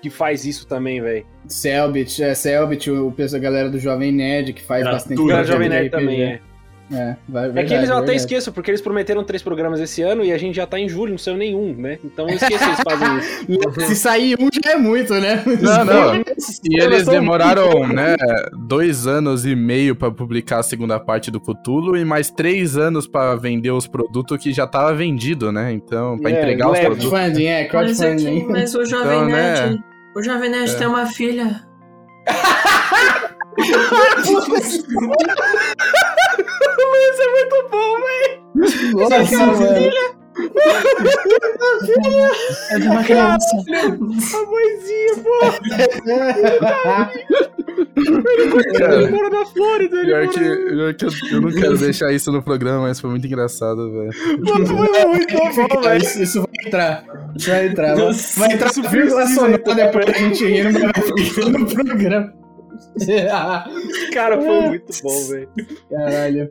que 0.05 0.09
faz 0.11 0.45
isso 0.45 0.67
também, 0.67 1.01
velho. 1.01 1.25
Selbit, 1.47 2.21
é 2.23 2.35
Selbit, 2.35 2.91
o, 2.91 3.11
pessoal- 3.11 3.39
a 3.39 3.43
galera 3.43 3.69
do 3.71 3.79
Jovem 3.79 4.11
Nerd 4.11 4.53
que 4.53 4.61
faz 4.61 4.83
Gratuito. 4.83 5.09
bastante 5.09 5.27
Cara, 5.29 5.43
Jovem. 5.43 5.67
Nerd 5.69 5.89
também 5.89 6.21
é. 6.21 6.39
É, 6.93 7.15
vai, 7.27 7.45
É 7.45 7.47
verdade, 7.47 7.67
que 7.67 7.73
eles 7.73 7.89
eu 7.89 7.97
até 7.97 8.13
esqueço, 8.13 8.51
porque 8.51 8.69
eles 8.69 8.79
prometeram 8.79 9.23
três 9.23 9.41
programas 9.41 9.79
esse 9.79 10.03
ano 10.03 10.23
e 10.23 10.31
a 10.31 10.37
gente 10.37 10.53
já 10.55 10.67
tá 10.67 10.77
em 10.79 10.87
julho, 10.87 11.09
não 11.13 11.17
saiu 11.17 11.35
nenhum, 11.35 11.73
né? 11.73 11.97
Então 12.05 12.29
eu 12.29 12.35
esqueço 12.35 12.59
que 12.63 12.69
eles 12.69 12.79
fazem 12.87 13.17
isso. 13.17 13.81
Se 13.89 13.95
sair 13.95 14.37
um 14.39 14.47
já 14.63 14.73
é 14.73 14.75
muito, 14.75 15.15
né? 15.15 15.43
Não, 15.59 15.83
não. 15.83 16.15
E 16.17 16.79
Eles 16.79 17.07
demoraram, 17.07 17.87
né, 17.87 18.15
dois 18.67 19.07
anos 19.07 19.47
e 19.47 19.55
meio 19.55 19.95
pra 19.95 20.11
publicar 20.11 20.59
a 20.59 20.63
segunda 20.63 20.99
parte 20.99 21.31
do 21.31 21.41
Cthulhu 21.41 21.97
e 21.97 22.05
mais 22.05 22.29
três 22.29 22.77
anos 22.77 23.07
pra 23.07 23.35
vender 23.35 23.71
os 23.71 23.87
produtos 23.87 24.37
que 24.37 24.53
já 24.53 24.67
tava 24.67 24.93
vendido, 24.93 25.51
né? 25.51 25.71
Então, 25.73 26.19
pra 26.19 26.29
É, 26.29 26.33
entregar 26.39 26.69
os 26.69 26.77
produtos. 26.79 27.09
Crowdfunding, 27.09 27.45
é, 27.47 27.67
Mas, 27.73 27.99
aqui, 27.99 28.11
crowdfunding. 28.11 28.45
mas 28.47 28.75
o 28.75 28.85
Jovem 28.85 29.17
Então, 29.17 29.25
né? 29.29 29.77
O 30.15 30.23
Jovem 30.23 30.49
Nerd 30.49 30.71
É. 30.71 30.75
tem 30.77 30.87
uma 30.87 31.05
filha. 31.05 31.61
Isso 37.07 37.21
é 37.21 37.31
muito 37.31 37.69
bom, 37.71 37.95
velho. 38.01 38.45
Nossa, 39.09 39.45
mano. 39.45 40.14
É 42.69 42.79
de 42.79 42.87
uma 42.87 43.03
criança. 43.03 43.45
A 43.57 44.41
mãezinha, 44.51 45.15
pô. 45.23 45.39
Ele 47.95 49.09
mora 49.09 49.29
na 49.29 49.45
Flórida. 49.45 49.97
Ele 49.97 50.05
Pior 50.05 50.27
que, 50.29 50.39
pior 50.39 50.93
que 50.93 51.05
eu, 51.05 51.09
eu 51.31 51.41
não 51.41 51.51
quero 51.51 51.77
deixar 51.77 52.11
isso 52.13 52.31
no 52.31 52.41
programa, 52.41 52.81
mas 52.81 52.99
foi 52.99 53.09
muito 53.09 53.25
engraçado, 53.25 53.91
velho. 53.91 54.13
Foi 54.13 54.35
muito 54.35 54.73
bom, 54.73 55.81
velho. 55.81 56.03
Isso, 56.03 56.21
isso 56.21 56.41
vai 56.41 56.65
entrar. 56.65 57.03
Isso 57.35 57.49
vai 57.49 57.67
entrar. 57.67 57.95
Nossa, 57.95 58.39
vai 58.39 58.53
entrar 58.53 58.69
isso 58.71 58.83
vírgula 58.83 59.27
sonora 59.27 59.57
depois 59.57 60.05
da 60.05 60.13
gente 60.13 60.45
rindo, 60.45 60.79
mas 60.79 61.09
vai 61.09 61.17
ficar 61.23 61.49
no 61.49 61.65
programa. 61.65 62.33
Cara, 64.13 64.41
foi 64.41 64.61
muito 64.61 64.93
bom, 65.01 65.27
velho. 65.27 65.49
Caralho. 65.89 66.49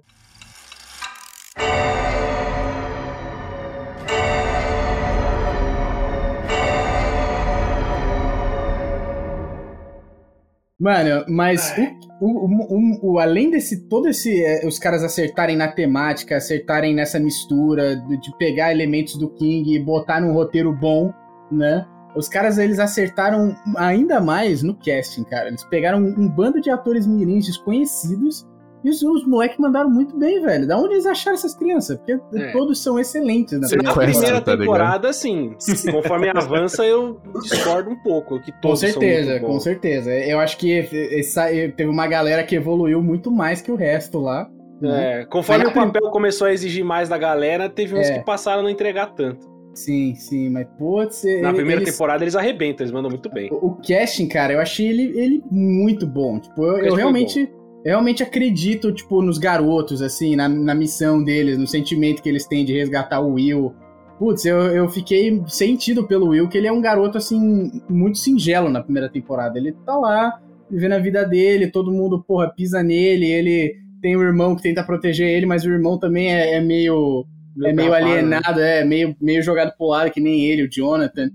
Mano, 10.78 11.24
mas 11.28 11.72
o, 12.20 12.26
o, 12.26 12.76
o- 12.76 13.12
o- 13.14 13.18
além 13.20 13.48
desse, 13.50 13.88
todo 13.88 14.08
esse, 14.08 14.42
eh, 14.44 14.66
os 14.66 14.76
caras 14.78 15.04
acertarem 15.04 15.56
na 15.56 15.68
temática, 15.68 16.36
acertarem 16.36 16.92
nessa 16.94 17.18
mistura 17.20 17.94
de, 17.96 18.20
de 18.20 18.36
pegar 18.38 18.72
elementos 18.72 19.16
do 19.16 19.30
King 19.34 19.72
e 19.72 19.78
botar 19.78 20.20
num 20.20 20.32
roteiro 20.32 20.72
bom, 20.72 21.12
né? 21.50 21.86
Os 22.16 22.28
caras, 22.28 22.58
eles 22.58 22.78
acertaram 22.78 23.54
ainda 23.76 24.20
mais 24.20 24.62
no 24.62 24.74
casting, 24.74 25.24
cara. 25.24 25.48
Eles 25.48 25.64
pegaram 25.64 25.98
um, 26.00 26.14
um 26.24 26.28
bando 26.28 26.60
de 26.60 26.70
atores 26.70 27.06
mirins 27.06 27.46
desconhecidos 27.46 28.44
e 28.84 28.90
os, 28.90 29.02
os 29.02 29.26
moleques 29.26 29.58
mandaram 29.58 29.88
muito 29.90 30.16
bem, 30.18 30.40
velho. 30.42 30.66
Da 30.66 30.76
onde 30.78 30.94
eles 30.94 31.06
acharam 31.06 31.34
essas 31.36 31.54
crianças? 31.54 31.96
Porque 31.96 32.12
É. 32.36 32.52
todos 32.52 32.82
são 32.82 32.98
excelentes 32.98 33.58
na 33.58 33.66
Você 33.66 33.76
Na 33.76 33.92
primeira 33.92 34.12
primeira 34.12 34.40
tá 34.40 34.52
ligado? 34.52 34.58
temporada, 34.66 35.12
sim. 35.12 35.54
Conforme 35.90 36.28
avança, 36.28 36.84
eu 36.84 37.20
discordo 37.42 37.90
um 37.90 37.96
pouco. 38.02 38.40
Que 38.40 38.52
Com 38.52 38.60
todos 38.60 38.80
são 38.80 38.88
certeza, 38.90 39.40
com 39.40 39.58
certeza. 39.58 40.10
Eu 40.12 40.38
acho 40.38 40.56
que 40.58 40.72
essa- 41.18 41.46
teve 41.76 41.86
uma 41.90 42.06
galera 42.06 42.42
que 42.44 42.54
evoluiu 42.54 43.02
muito 43.02 43.30
mais 43.30 43.60
que 43.62 43.72
o 43.72 43.76
resto 43.76 44.18
lá. 44.20 44.48
né? 44.80 45.20
É, 45.20 45.24
conforme 45.24 45.64
Mas 45.64 45.72
o 45.72 45.76
na 45.80 45.86
papel 45.86 46.10
começou 46.10 46.46
a 46.48 46.52
exigir 46.52 46.84
mais 46.84 47.08
da 47.08 47.16
galera, 47.16 47.68
teve 47.70 47.94
uns 47.94 48.08
É. 48.08 48.18
que 48.18 48.24
passaram 48.24 48.58
a 48.60 48.62
não 48.64 48.68
entregar 48.68 49.06
tanto. 49.14 49.46
Sim, 49.72 50.14
sim, 50.16 50.50
mas 50.50 50.66
putz, 50.78 51.24
Na 51.24 51.48
ele- 51.48 51.52
primeira 51.54 51.80
eles- 51.80 51.92
temporada 51.92 52.22
eles 52.22 52.36
arrebentam, 52.36 52.84
eles 52.84 52.92
mandam 52.92 53.08
muito 53.10 53.28
bem. 53.30 53.48
O 53.52 53.68
o 53.68 53.76
casting, 53.76 54.26
cara, 54.28 54.52
eu 54.52 54.60
achei 54.60 54.86
ele, 54.88 55.18
ele 55.18 55.42
muito 55.50 56.06
bom. 56.06 56.38
Tipo, 56.38 56.64
eu, 56.64 56.78
eu 56.86 56.94
realmente, 56.94 57.48
eu 57.84 57.90
realmente 57.90 58.22
acredito, 58.22 58.90
tipo, 58.92 59.20
nos 59.20 59.36
garotos, 59.36 60.00
assim, 60.00 60.34
na, 60.34 60.48
na 60.48 60.74
missão 60.74 61.22
deles, 61.22 61.58
no 61.58 61.66
sentimento 61.66 62.22
que 62.22 62.28
eles 62.28 62.46
têm 62.46 62.64
de 62.64 62.72
resgatar 62.72 63.20
o 63.20 63.34
Will. 63.34 63.74
Putz, 64.18 64.44
eu, 64.46 64.58
eu 64.68 64.88
fiquei 64.88 65.42
sentido 65.46 66.06
pelo 66.06 66.28
Will, 66.28 66.48
que 66.48 66.56
ele 66.56 66.66
é 66.66 66.72
um 66.72 66.80
garoto, 66.80 67.18
assim, 67.18 67.70
muito 67.88 68.16
singelo 68.16 68.70
na 68.70 68.82
primeira 68.82 69.08
temporada. 69.08 69.58
Ele 69.58 69.72
tá 69.84 69.96
lá, 69.96 70.40
vivendo 70.70 70.92
a 70.92 70.98
vida 70.98 71.24
dele, 71.24 71.70
todo 71.70 71.92
mundo, 71.92 72.24
porra, 72.26 72.48
pisa 72.48 72.82
nele, 72.82 73.26
ele 73.26 73.74
tem 74.00 74.16
um 74.16 74.22
irmão 74.22 74.56
que 74.56 74.62
tenta 74.62 74.82
proteger 74.82 75.28
ele, 75.28 75.44
mas 75.44 75.64
o 75.64 75.70
irmão 75.70 75.98
também 75.98 76.32
é, 76.32 76.54
é 76.54 76.60
meio 76.60 77.26
é 77.62 77.72
meio 77.72 77.90
né? 77.90 77.96
alienado, 77.96 78.60
é 78.60 78.84
meio, 78.84 79.14
meio 79.20 79.42
jogado 79.42 79.76
pro 79.76 79.88
lado, 79.88 80.10
que 80.10 80.20
nem 80.20 80.44
ele, 80.46 80.64
o 80.64 80.70
Jonathan. 80.70 81.30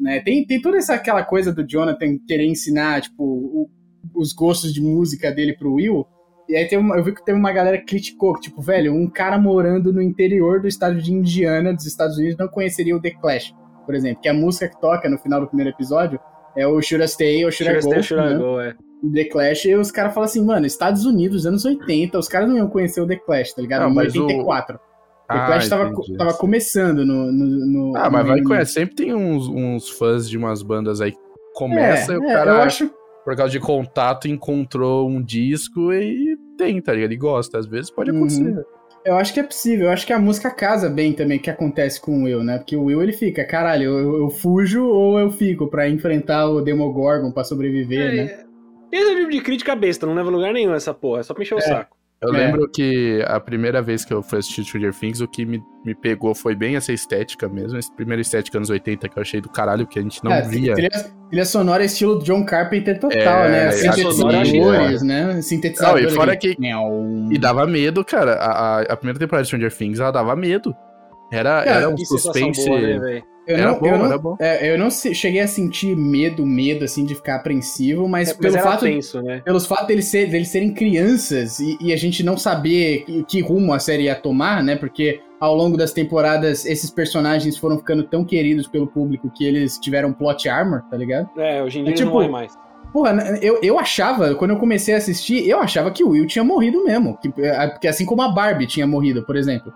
Né? 0.00 0.20
Tem, 0.20 0.46
tem 0.46 0.60
toda 0.60 0.76
essa 0.76 0.94
aquela 0.94 1.24
coisa 1.24 1.52
do 1.52 1.66
Jonathan 1.66 2.18
querer 2.26 2.46
ensinar, 2.46 3.00
tipo, 3.00 3.24
o- 3.24 3.70
os 4.14 4.32
gostos 4.32 4.72
de 4.72 4.80
música 4.80 5.30
dele 5.32 5.56
pro 5.56 5.74
Will. 5.74 6.06
E 6.48 6.56
aí 6.56 6.64
teve 6.66 6.80
uma- 6.82 6.96
eu 6.96 7.04
vi 7.04 7.14
que 7.14 7.24
teve 7.24 7.38
uma 7.38 7.52
galera 7.52 7.76
que 7.78 7.84
criticou, 7.84 8.32
que, 8.34 8.42
tipo, 8.42 8.62
velho, 8.62 8.94
um 8.94 9.08
cara 9.08 9.38
morando 9.38 9.92
no 9.92 10.00
interior 10.00 10.60
do 10.60 10.66
estado 10.68 10.96
de 11.00 11.12
Indiana, 11.12 11.74
dos 11.74 11.84
Estados 11.86 12.16
Unidos, 12.16 12.36
não 12.38 12.48
conheceria 12.48 12.96
o 12.96 13.00
The 13.00 13.10
Clash, 13.10 13.54
por 13.84 13.94
exemplo. 13.94 14.22
Que 14.22 14.28
a 14.28 14.34
música 14.34 14.68
que 14.68 14.80
toca 14.80 15.08
no 15.10 15.18
final 15.18 15.40
do 15.40 15.46
primeiro 15.46 15.70
episódio 15.70 16.18
é 16.56 16.66
o 16.66 16.80
Should 16.80 17.04
I 17.04 17.08
Stay 17.08 17.44
ou 17.44 17.50
Should 17.52 17.70
I 17.76 17.82
Should 17.82 17.94
I 17.94 17.98
Go, 17.98 18.02
Stay, 18.02 18.02
Should 18.02 18.26
I 18.26 18.34
né? 18.34 18.38
Go, 18.38 18.60
é. 18.60 18.74
The 19.14 19.24
Clash, 19.26 19.64
e 19.66 19.74
os 19.76 19.90
caras 19.92 20.12
falam 20.14 20.24
assim, 20.26 20.44
mano, 20.44 20.66
Estados 20.66 21.04
Unidos, 21.04 21.46
anos 21.46 21.64
80, 21.64 22.18
os 22.18 22.26
caras 22.28 22.48
não 22.48 22.56
iam 22.56 22.68
conhecer 22.68 23.00
o 23.00 23.06
The 23.06 23.16
Clash, 23.16 23.52
tá 23.52 23.62
ligado? 23.62 23.82
Não, 23.82 23.94
mas 23.94 24.16
o- 24.16 24.22
84. 24.26 24.76
The 24.76 24.80
Ah, 25.28 25.46
Clash 25.46 25.68
tava, 25.68 25.88
entendi. 25.90 26.16
tava 26.16 26.32
começando 26.34 27.04
no. 27.04 27.30
no, 27.30 27.46
no 27.92 27.96
Ah, 27.96 28.08
mas 28.08 28.26
vai 28.26 28.42
conhecer. 28.42 28.72
Sempre 28.80 28.94
tem 28.96 29.14
uns, 29.14 29.46
uns 29.46 29.90
fãs 29.90 30.28
de 30.28 30.38
umas 30.38 30.62
bandas 30.62 31.00
aí 31.02 31.12
que 31.12 31.18
começa 31.54 32.12
É, 32.12 32.16
e 32.16 32.18
o 32.18 32.24
é, 32.24 32.32
cara, 32.32 32.50
eu 32.52 32.56
acho. 32.62 32.90
Por 33.28 33.36
causa 33.36 33.52
de 33.52 33.60
contato, 33.60 34.26
encontrou 34.26 35.06
um 35.06 35.22
disco 35.22 35.92
e 35.92 36.34
tem, 36.56 36.80
tá 36.80 36.92
ligado? 36.94 37.10
Ele 37.10 37.18
gosta. 37.18 37.58
Às 37.58 37.66
vezes 37.66 37.90
pode 37.90 38.10
Uhum. 38.10 38.16
acontecer. 38.18 38.64
Eu 39.04 39.16
acho 39.16 39.34
que 39.34 39.40
é 39.40 39.42
possível. 39.42 39.86
Eu 39.86 39.92
acho 39.92 40.06
que 40.06 40.12
a 40.14 40.18
música 40.18 40.50
casa 40.50 40.88
bem 40.88 41.12
também 41.12 41.36
o 41.36 41.40
que 41.42 41.50
acontece 41.50 42.00
com 42.00 42.20
o 42.20 42.24
Will, 42.24 42.42
né? 42.42 42.56
Porque 42.56 42.74
o 42.74 42.84
Will 42.84 43.02
ele 43.02 43.12
fica, 43.12 43.44
caralho, 43.44 43.84
eu, 43.98 44.16
eu 44.22 44.30
fujo 44.30 44.82
ou 44.86 45.18
eu 45.18 45.30
fico 45.30 45.68
pra 45.68 45.88
enfrentar 45.90 46.48
o 46.48 46.62
Demogorgon 46.62 47.30
pra 47.30 47.44
sobreviver, 47.44 48.14
né? 48.14 48.22
É, 48.22 48.44
Esse 48.96 49.10
é 49.10 49.14
o 49.14 49.18
tipo 49.18 49.30
de 49.30 49.40
crítica 49.42 49.76
besta, 49.76 50.06
não 50.06 50.14
leva 50.14 50.30
lugar 50.30 50.54
nenhum 50.54 50.72
essa 50.74 50.94
porra, 50.94 51.20
é 51.20 51.22
só 51.22 51.34
pra 51.34 51.42
encher 51.42 51.54
o 51.54 51.58
É. 51.58 51.62
saco. 51.62 51.97
Eu 52.20 52.34
É. 52.34 52.38
lembro 52.46 52.68
que 52.68 53.22
a 53.28 53.38
primeira 53.38 53.80
vez 53.80 54.04
que 54.04 54.12
eu 54.12 54.20
fui 54.22 54.40
assistir 54.40 54.64
Stranger 54.64 54.92
Things, 54.92 55.20
o 55.20 55.28
que 55.28 55.46
me, 55.46 55.62
me 55.84 55.94
pegou 55.94 56.34
foi 56.34 56.52
bem 56.54 56.74
essa 56.74 56.92
estética 56.92 57.48
mesmo. 57.48 57.78
Essa 57.78 57.92
primeira 57.92 58.20
estética 58.20 58.58
anos 58.58 58.70
80 58.70 59.08
que 59.08 59.16
eu 59.16 59.20
achei 59.22 59.40
do 59.40 59.48
caralho, 59.48 59.86
que 59.86 60.00
a 60.00 60.02
gente 60.02 60.22
não 60.24 60.32
É, 60.32 60.42
via. 60.42 60.74
Trilha, 60.74 60.90
trilha 61.28 61.44
sonora 61.44 61.84
estilo 61.84 62.18
John 62.24 62.44
Carpenter 62.44 62.98
total, 62.98 63.44
É, 63.44 63.48
né? 63.50 63.70
sonora 63.72 64.44
Sintetizadores, 64.44 65.02
né? 65.02 65.42
Sintetizadores. 65.42 66.06
Não, 66.06 66.12
e 66.12 66.14
fora 66.16 66.36
que- 66.36 66.56
Miau. 66.58 66.90
E 67.30 67.38
dava 67.38 67.64
medo, 67.68 68.04
cara. 68.04 68.32
A, 68.32 68.78
a, 68.78 68.80
a 68.82 68.96
primeira 68.96 69.18
temporada 69.20 69.42
de 69.42 69.46
Stranger 69.48 69.72
Things, 69.72 70.00
ela 70.00 70.10
dava 70.10 70.34
medo. 70.34 70.74
Era, 71.30 71.62
Cara, 71.62 71.70
era 71.82 71.88
um 71.88 71.96
suspense. 71.98 72.66
boa, 72.66 72.80
né, 72.80 72.98
velho? 72.98 73.22
Eu 73.48 73.56
era 73.56 73.72
não, 73.72 73.78
bom, 73.80 73.86
eu 73.86 73.98
não, 73.98 74.06
era 74.06 74.18
bom. 74.18 74.36
é, 74.38 74.70
eu 74.72 74.78
não 74.78 74.90
se- 74.90 75.14
cheguei 75.14 75.40
a 75.40 75.48
sentir 75.48 75.96
medo, 75.96 76.44
medo, 76.44 76.84
assim, 76.84 77.04
de 77.04 77.14
ficar 77.14 77.36
apreensivo, 77.36 78.06
mas 78.06 78.28
É, 78.30 78.34
pelo 78.34 78.54
Mas 78.54 78.62
fato 78.62 78.84
tenso, 78.84 79.22
né? 79.22 79.40
pelos 79.44 79.66
fatos 79.66 79.86
deles, 79.86 80.04
ser, 80.04 80.28
deles 80.30 80.48
serem 80.48 80.72
crianças 80.74 81.58
e, 81.58 81.76
e 81.80 81.92
a 81.92 81.96
gente 81.96 82.22
não 82.22 82.36
saber 82.36 83.04
que, 83.06 83.24
que 83.24 83.40
rumo 83.40 83.72
a 83.72 83.78
série 83.78 84.04
ia 84.04 84.14
tomar, 84.14 84.62
né? 84.62 84.76
Porque 84.76 85.20
ao 85.40 85.54
longo 85.54 85.76
das 85.76 85.92
temporadas 85.92 86.66
esses 86.66 86.90
personagens 86.90 87.56
foram 87.56 87.78
ficando 87.78 88.02
tão 88.02 88.24
queridos 88.24 88.66
pelo 88.66 88.86
público 88.86 89.30
que 89.34 89.44
eles 89.46 89.78
tiveram 89.78 90.12
plot 90.12 90.48
armor, 90.48 90.82
tá 90.90 90.96
ligado? 90.96 91.28
É, 91.38 91.62
hoje 91.62 91.78
em 91.80 91.84
dia 91.84 91.92
É 91.92 91.96
tipo- 91.96 92.06
não 92.08 92.12
morrem 92.14 92.30
mais. 92.30 92.52
Porra, 92.92 93.12
né, 93.12 93.38
eu, 93.42 93.60
eu 93.62 93.78
achava, 93.78 94.34
quando 94.34 94.52
eu 94.52 94.56
comecei 94.58 94.94
a 94.94 94.96
assistir, 94.98 95.46
eu 95.46 95.60
achava 95.60 95.90
que 95.90 96.02
o 96.02 96.08
Will 96.10 96.26
tinha 96.26 96.42
morrido 96.42 96.82
mesmo. 96.84 97.18
Que, 97.18 97.30
é, 97.42 97.66
porque 97.68 97.86
assim 97.86 98.06
como 98.06 98.22
a 98.22 98.28
Barbie 98.32 98.66
tinha 98.66 98.86
morrido, 98.86 99.22
por 99.24 99.36
exemplo. 99.36 99.72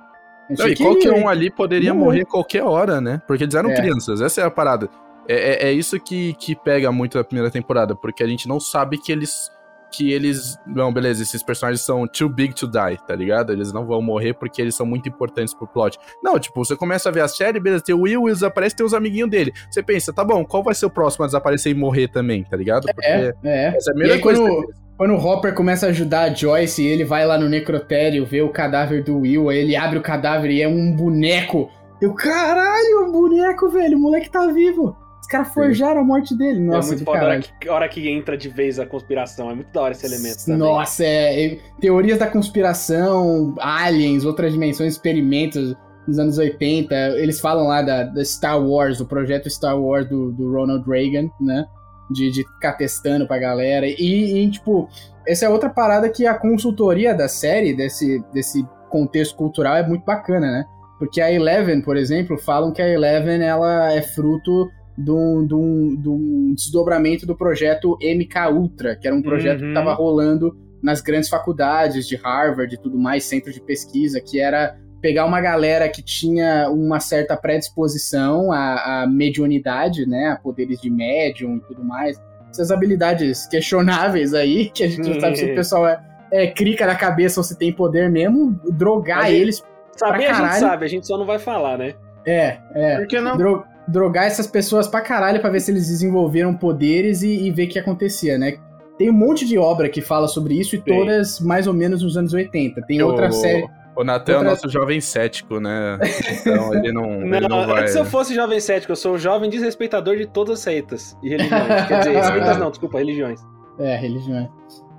Não, 0.59 0.69
e 0.69 0.75
que 0.75 0.83
qualquer 0.83 1.13
um 1.13 1.29
ali 1.29 1.51
poderia 1.51 1.93
morrer 1.95 2.25
qualquer 2.25 2.63
hora, 2.63 3.01
né? 3.01 3.21
Porque 3.27 3.45
eles 3.45 3.55
eram 3.55 3.71
É. 3.71 3.75
crianças, 3.77 4.21
essa 4.21 4.41
é 4.41 4.45
a 4.45 4.51
parada. 4.51 4.89
É, 5.29 5.67
é, 5.67 5.69
é 5.69 5.73
isso 5.73 5.99
que, 6.01 6.35
que 6.35 6.55
pega 6.57 6.91
muito 6.91 7.19
a 7.19 7.25
primeira 7.25 7.51
temporada, 7.51 7.95
porque 7.95 8.23
a 8.23 8.27
gente 8.27 8.49
não 8.49 8.59
sabe 8.59 8.99
que 8.99 9.13
eles. 9.13 9.51
Que 9.95 10.11
eles. 10.11 10.57
Não, 10.67 10.91
beleza, 10.91 11.23
esses 11.23 11.43
personagens 11.43 11.83
são 11.83 12.07
too 12.09 12.27
big 12.27 12.55
to 12.55 12.67
die, 12.67 12.97
tá 13.07 13.15
ligado? 13.15 13.53
Eles 13.53 13.75
não 13.75 13.85
vão 13.87 14.01
morrer 14.01 14.33
porque 14.33 14.63
eles 14.63 14.75
são 14.75 14.87
muito 14.87 15.07
importantes 15.07 15.53
pro 15.53 15.67
plot. 15.67 15.99
Não, 16.23 16.39
tipo, 16.39 16.65
você 16.65 16.75
começa 16.75 17.11
a 17.11 17.13
ver 17.13 17.21
a 17.21 17.29
série, 17.29 17.61
beleza, 17.61 17.85
tem 17.85 17.95
o 17.95 18.01
Will, 18.01 18.21
o 18.23 18.25
Will 18.25 18.35
desaparece, 18.35 18.75
tem 18.75 18.87
os 18.87 18.95
amiguinhos 18.95 19.29
dele. 19.29 19.53
Você 19.71 19.83
pensa, 19.83 20.11
tá 20.11 20.25
bom, 20.25 20.47
qual 20.47 20.63
vai 20.63 20.75
ser 20.75 20.87
o 20.87 20.91
próximo 20.91 21.25
a 21.25 21.27
desaparecer 21.29 21.71
e 21.73 21.75
morrer 21.75 22.09
também, 22.09 22.43
tá 22.43 22.57
ligado? 22.57 22.87
Porque 22.87 23.07
É, 23.07 23.35
é. 23.45 23.67
essa 23.77 23.91
é 23.91 23.93
a 23.93 23.95
primeira 23.95 24.15
aí, 24.15 24.21
coisa. 24.23 24.41
quando, 24.41 24.73
quando 24.97 25.15
o 25.15 25.17
Hopper 25.17 25.55
começa 25.55 25.87
a 25.87 25.89
ajudar 25.89 26.31
a 26.31 26.35
Joyce, 26.35 26.85
ele 26.85 27.05
vai 27.05 27.27
lá 27.27 27.39
no 27.39 27.49
necrotério, 27.49 28.27
vê 28.27 28.43
o 28.43 28.51
cadáver 28.51 29.03
do 29.03 29.19
Will, 29.21 29.49
aí 29.49 29.59
ele 29.59 29.77
abre 29.77 29.99
o 29.99 30.03
cadáver 30.03 30.51
e 30.51 30.63
é 30.63 30.69
um 30.69 30.95
boneco. 30.95 31.71
Eu, 32.01 32.15
caralho, 32.15 33.07
um 33.07 33.13
boneco, 33.13 33.69
velho, 33.69 33.97
o 33.97 34.01
moleque 34.01 34.31
tá 34.31 34.47
vivo. 34.47 34.97
Os 35.21 35.27
caras 35.29 35.55
forjaram 35.55 36.01
a 36.01 36.05
morte 36.05 36.37
dele. 36.37 36.59
Nossa, 36.59 36.89
é 36.89 36.97
muito 36.97 37.05
foda 37.05 37.21
a 37.21 37.25
hora 37.25 37.41
que, 37.41 37.69
a 37.69 37.73
hora 37.73 37.89
que 37.89 38.09
entra 38.09 38.37
de 38.37 38.49
vez 38.49 38.81
a 38.81 38.85
conspiração. 38.85 39.51
É 39.51 39.55
muito 39.55 39.73
da 39.73 39.83
hora 39.83 39.93
esse 39.93 40.05
elemento 40.05 40.45
também. 40.45 40.59
Nossa, 40.59 41.05
é, 41.05 41.47
é, 41.47 41.59
teorias 41.81 42.19
da 42.19 42.27
conspiração, 42.27 43.55
aliens, 43.61 44.25
outras 44.25 44.53
dimensões, 44.53 44.95
experimentos 44.95 45.77
nos 46.09 46.19
anos 46.19 46.39
80. 46.39 46.95
Eles 47.19 47.41
falam 47.41 47.69
lá 47.69 47.83
da, 47.83 48.03
da 48.03 48.25
Star 48.25 48.61
Wars, 48.61 48.99
do 48.99 49.07
projeto 49.07 49.49
Star 49.49 49.81
Wars 49.81 50.09
do, 50.09 50.33
do 50.33 50.53
Ronald 50.53 50.85
Reagan, 50.89 51.31
né? 51.41 51.65
De, 52.11 52.31
de 52.31 52.43
ficar 52.47 52.73
testando 52.75 53.27
pra 53.27 53.39
galera. 53.39 53.87
E, 53.87 54.45
e, 54.45 54.51
tipo, 54.51 54.89
essa 55.27 55.47
é 55.47 55.49
outra 55.49 55.71
parada 55.71 56.09
que 56.11 56.27
a 56.27 56.35
consultoria 56.35 57.15
da 57.15 57.29
série, 57.29 57.75
desse, 57.75 58.23
desse 58.33 58.67
contexto 58.91 59.35
cultural, 59.37 59.77
é 59.77 59.87
muito 59.87 60.05
bacana, 60.05 60.51
né? 60.51 60.65
Porque 60.99 61.21
a 61.21 61.33
Eleven, 61.33 61.81
por 61.81 61.97
exemplo, 61.97 62.37
falam 62.39 62.73
que 62.73 62.83
a 62.83 62.89
Eleven 62.89 63.43
ela 63.43 63.93
é 63.93 64.03
fruto 64.03 64.69
de 64.99 65.11
um, 65.11 65.47
de 65.47 65.55
um- 65.55 65.97
de 66.01 66.09
um 66.09 66.55
desdobramento 66.55 67.25
do 67.27 67.35
projeto 67.37 67.97
MK 68.03 68.51
Ultra, 68.53 68.95
que 68.95 69.07
era 69.07 69.17
um 69.17 69.23
projeto 69.23 69.59
que 69.61 69.65
Uhum. 69.65 69.71
estava 69.71 69.95
rolando 69.95 70.55
nas 70.83 71.01
grandes 71.01 71.29
faculdades 71.31 72.07
de 72.07 72.17
Harvard 72.17 72.75
e 72.75 72.79
tudo 72.79 72.99
mais, 72.99 73.25
centro 73.25 73.51
de 73.53 73.61
pesquisa, 73.63 74.21
que 74.21 74.39
era 74.41 74.77
pegar 75.03 75.27
uma 75.27 75.41
galera 75.41 75.89
que 75.89 76.01
tinha 76.01 76.71
uma 76.71 77.01
certa 77.01 77.37
predisposição 77.37 78.51
à, 78.53 79.03
à 79.03 79.07
mediunidade, 79.07 80.07
né, 80.07 80.29
a 80.29 80.37
poderes 80.37 80.81
de 80.81 80.89
médium 80.89 81.57
e 81.57 81.61
tudo 81.61 81.85
mais, 81.85 82.19
essas 82.51 82.71
habilidades 82.71 83.47
questionáveis 83.49 84.33
aí, 84.33 84.71
que 84.75 84.85
a 84.85 84.89
gente 84.89 85.09
não 85.11 85.21
sabe 85.21 85.37
se 85.37 85.45
o 85.45 85.55
pessoal 85.55 85.87
é 85.87 86.01
é 86.35 86.47
crica 86.47 86.87
da 86.87 86.95
cabeça 86.95 87.41
ou 87.41 87.45
se 87.45 87.59
tem 87.59 87.71
poder 87.71 88.09
mesmo, 88.09 88.59
drogar 88.71 89.27
gente- 89.27 89.35
eles. 89.43 89.63
Saber 89.95 90.25
a 90.25 90.29
gente 90.33 90.41
caralho. 90.41 90.61
sabe, 90.61 90.85
a 90.87 90.89
gente 90.89 91.07
só 91.07 91.19
não 91.19 91.27
vai 91.27 91.39
falar, 91.39 91.77
né? 91.77 91.93
É, 92.25 92.57
é. 92.75 92.97
Por 92.97 93.07
que 93.07 93.21
não? 93.21 93.37
Dro- 93.37 93.65
drogar 93.87 94.25
essas 94.25 94.47
pessoas 94.47 94.89
pra 94.89 95.03
caralho 95.03 95.41
pra 95.43 95.51
ver 95.51 95.61
se 95.61 95.71
eles 95.71 95.89
desenvolveram 95.89 96.55
poderes 96.55 97.21
e, 97.21 97.29
e 97.47 97.51
ver 97.51 97.65
o 97.67 97.69
que 97.69 97.79
acontecia, 97.79 98.39
né? 98.39 98.55
Tem 98.97 99.11
um 99.11 99.13
monte 99.13 99.47
de 99.47 99.59
obra 99.59 99.91
que 99.91 100.01
fala 100.01 100.27
sobre 100.27 100.55
isso 100.59 100.75
e 100.75 100.81
todas 100.81 101.39
mais 101.39 101.67
ou 101.67 101.75
menos 101.75 102.03
nos 102.03 102.17
anos 102.17 102.33
80. 102.33 102.81
Tem 102.87 103.03
outra 103.03 103.31
série. 103.31 103.69
O 103.95 104.05
Natan 104.05 104.33
é 104.33 104.39
o 104.39 104.43
nosso 104.45 104.69
jovem 104.69 105.01
cético, 105.01 105.61
né? 105.61 105.99
Então 106.41 106.75
ele 106.75 106.93
não, 106.93 107.21
ele 107.23 107.41
Não, 107.41 107.61
não 107.61 107.67
vai. 107.67 107.83
antes 107.83 107.95
eu 107.95 108.05
fosse 108.05 108.35
jovem 108.35 108.59
cético, 108.59 108.93
eu 108.93 108.97
sou 108.97 109.15
o 109.15 109.19
jovem 109.19 109.51
desrespeitador 109.51 110.17
de 110.17 110.27
todas 110.27 110.55
as 110.55 110.61
seitas 110.61 111.17
e 111.23 111.29
religiões. 111.29 111.67
Quer 111.89 111.99
dizer, 111.99 112.25
seitas 112.25 112.59
não, 112.59 112.71
desculpa, 112.71 112.99
religiões. 112.99 113.41
É, 113.79 113.97
religião. 113.97 114.49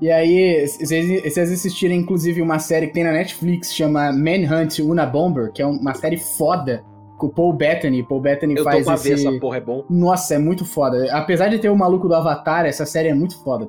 E 0.02 0.12
aí, 0.12 0.68
se 0.68 0.86
vocês 0.86 1.34
se 1.34 1.40
assistirem, 1.40 2.00
inclusive, 2.00 2.42
uma 2.42 2.60
série 2.60 2.88
que 2.88 2.94
tem 2.94 3.04
na 3.04 3.14
Netflix, 3.14 3.74
chama 3.74 4.12
Manhunt 4.12 4.80
Una 4.80 5.06
Bomber, 5.06 5.52
que 5.52 5.62
é 5.62 5.66
uma 5.66 5.94
série 5.94 6.18
foda, 6.18 6.84
com 7.18 7.28
o 7.28 7.30
Paul 7.30 7.54
Bettany. 7.54 8.04
Paul 8.04 8.20
Bettany 8.20 8.56
Eu 8.56 8.64
tô 8.64 8.84
faz 8.84 9.04
ver 9.04 9.14
esse... 9.14 9.28
essa 9.28 9.40
porra, 9.40 9.58
é 9.58 9.62
bom. 9.62 9.86
Nossa, 9.90 10.36
é 10.36 10.38
muito 10.38 10.66
foda. 10.66 11.08
Apesar 11.16 11.48
de 11.48 11.58
ter 11.60 11.70
o 11.70 11.76
maluco 11.78 12.08
do 12.08 12.16
Avatar, 12.16 12.66
essa 12.66 12.86
série 12.86 13.10
é 13.10 13.14
muito 13.14 13.42
foda. 13.44 13.68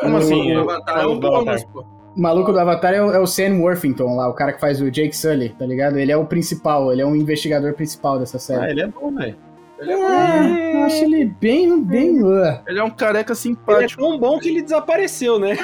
Como 0.00 0.16
assim? 0.18 0.52
O 0.56 0.58
É, 0.58 0.62
Avatar 0.62 1.02
é 1.02 1.06
o 1.06 1.12
um 1.12 1.20
bônus, 1.20 1.64
pô. 1.64 1.84
O 2.16 2.20
maluco 2.20 2.52
do 2.52 2.58
Avatar 2.60 2.94
é 2.94 3.02
o, 3.02 3.12
é 3.12 3.18
o 3.18 3.26
Sam 3.26 3.58
Worthington 3.60 4.14
lá, 4.16 4.28
o 4.28 4.34
cara 4.34 4.52
que 4.52 4.60
faz 4.60 4.80
o 4.80 4.90
Jake 4.90 5.16
Sully, 5.16 5.48
tá 5.58 5.66
ligado? 5.66 5.98
Ele 5.98 6.12
é 6.12 6.16
o 6.16 6.24
principal, 6.24 6.92
ele 6.92 7.02
é 7.02 7.06
o 7.06 7.14
investigador 7.16 7.72
principal 7.74 8.18
dessa 8.18 8.36
Ah, 8.36 8.40
série. 8.40 8.70
ele 8.70 8.82
é 8.82 8.86
bom, 8.86 9.12
velho. 9.14 9.36
Ele 9.80 9.90
é, 9.92 9.94
É, 9.96 10.74
eu 10.76 10.82
acho 10.84 11.04
ele 11.04 11.24
bem, 11.40 11.82
bem... 11.82 12.22
uh. 12.22 12.60
ele 12.68 12.78
é 12.78 12.84
um 12.84 12.90
careca 12.90 13.32
Ele 13.32 13.32
é 13.32 13.34
simpático. 13.34 14.00
tão 14.00 14.16
bom 14.18 14.38
que 14.38 14.48
ele 14.48 14.62
desapareceu, 14.62 15.38
né? 15.40 15.56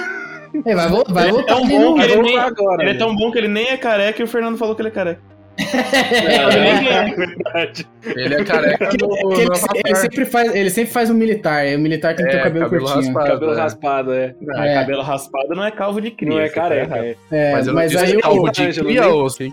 É, 0.66 0.74
vai, 0.74 0.88
vai 0.88 1.28
Ele 1.28 1.30
é 1.30 1.32
voltar 1.32 1.54
tão 1.54 1.68
bom 1.68 1.94
que 1.94 2.00
ele 2.02 2.14
Vai 2.14 2.22
nem- 2.22 2.32
voltar 2.34 2.46
agora. 2.48 2.82
Ele 2.82 2.90
é 2.90 2.92
né? 2.94 2.98
tão 2.98 3.14
bom 3.14 3.30
que 3.30 3.38
ele 3.38 3.46
nem 3.48 3.68
é 3.68 3.76
careca 3.76 4.20
e 4.20 4.24
o 4.24 4.28
Fernando 4.28 4.58
falou 4.58 4.74
que 4.74 4.82
ele 4.82 4.88
é 4.88 4.92
careca. 4.92 5.20
É 5.60 7.14
verdade. 7.16 7.86
Ele 8.04 8.34
é 8.34 8.44
careca 8.44 8.88
no, 9.00 9.08
Porque 9.08 9.44
no 9.44 9.52
ele, 9.54 9.82
ele 9.84 9.94
sempre 9.96 10.24
faz, 10.24 10.54
ele 10.54 10.70
sempre 10.70 10.92
faz 10.92 11.10
um 11.10 11.14
militar, 11.14 11.66
e 11.66 11.76
o 11.76 11.78
militar 11.78 12.14
tem 12.14 12.24
que 12.24 12.30
ter 12.32 12.38
o 12.38 12.40
É, 12.40 12.42
cabelo, 12.44 12.64
cabelo 12.64 12.84
curtinho. 12.84 13.04
raspado. 13.14 13.30
Cabelo 13.30 13.52
é. 13.52 13.56
raspado, 13.56 14.12
é. 14.12 14.34
Ah, 14.56 14.66
É. 14.66 14.74
Cabelo 14.74 15.02
raspado 15.02 15.48
não 15.54 15.64
é 15.64 15.70
calvo 15.70 16.00
de 16.00 16.10
cria. 16.10 16.30
Não 16.30 16.40
é 16.40 16.48
tá 16.48 16.54
careca, 16.62 16.96
é. 16.98 17.16
É, 17.30 17.52
Mas, 17.52 17.66
eu 17.66 17.74
mas 17.74 17.92
não 17.92 18.00
aí 18.02 18.16
o, 18.16 18.20
calvo 18.20 18.50
de 18.50 18.68
cria, 18.68 18.82
nem- 18.82 19.00
ou 19.00 19.26
assim, 19.26 19.52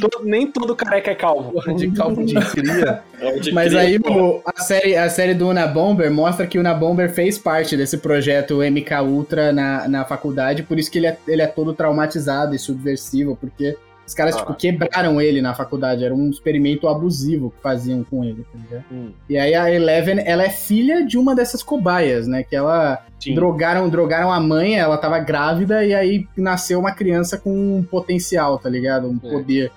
Todo- 0.00 0.24
nem 0.24 0.46
todo 0.50 0.76
careca 0.76 1.10
é 1.10 1.14
calvo. 1.14 1.74
de 1.74 1.90
calvo 1.90 2.24
de 2.24 2.34
cria. 2.34 3.00
mas 3.52 3.74
aí 3.74 3.98
o- 3.98 4.40
a 4.46 4.60
série, 4.60 4.96
a 4.96 5.08
série 5.10 5.34
do 5.34 5.48
Una 5.48 5.66
Bomber 5.66 6.10
mostra 6.10 6.46
que 6.46 6.56
o 6.58 6.60
Una 6.60 6.74
Bomber 6.74 7.10
fez 7.10 7.38
parte 7.38 7.76
desse 7.76 7.98
projeto 7.98 8.62
MK 8.62 9.02
Ultra 9.02 9.52
na, 9.52 9.88
na 9.88 10.04
faculdade, 10.04 10.62
por 10.62 10.78
isso 10.78 10.90
que 10.90 10.98
ele 10.98 11.06
é, 11.08 11.16
ele 11.26 11.42
é 11.42 11.46
todo 11.46 11.72
traumatizado 11.74 12.54
e 12.54 12.58
subversivo, 12.58 13.36
porque 13.36 13.76
os 14.08 14.14
caras 14.14 14.34
Ah. 14.34 14.38
tipo, 14.40 14.54
quebraram 14.54 15.20
ele 15.20 15.40
na 15.42 15.54
faculdade, 15.54 16.04
era 16.04 16.14
um 16.14 16.30
experimento 16.30 16.88
abusivo 16.88 17.50
que 17.50 17.62
faziam 17.62 18.02
com 18.02 18.24
ele, 18.24 18.44
tá 18.50 18.58
ligado? 18.58 18.84
Hum, 18.90 19.10
E 19.28 19.36
aí 19.38 19.54
a 19.54 19.70
Eleven, 19.70 20.20
ela 20.24 20.42
é 20.42 20.48
filha 20.50 21.04
de 21.06 21.16
uma 21.18 21.34
dessas 21.34 21.62
cobaias, 21.62 22.26
né? 22.26 22.42
Que 22.42 22.56
ela 22.56 23.04
sim. 23.20 23.34
drogaram, 23.34 23.88
drogaram 23.88 24.32
a 24.32 24.40
mãe, 24.40 24.74
ela 24.78 24.96
tava 24.96 25.18
grávida 25.18 25.84
e 25.84 25.94
aí 25.94 26.26
nasceu 26.36 26.80
uma 26.80 26.92
criança 26.92 27.36
com 27.38 27.50
um 27.50 27.82
potencial, 27.82 28.58
tá 28.58 28.68
ligado? 28.68 29.08
Um 29.08 29.20
É. 29.22 29.30
poder. 29.30 29.70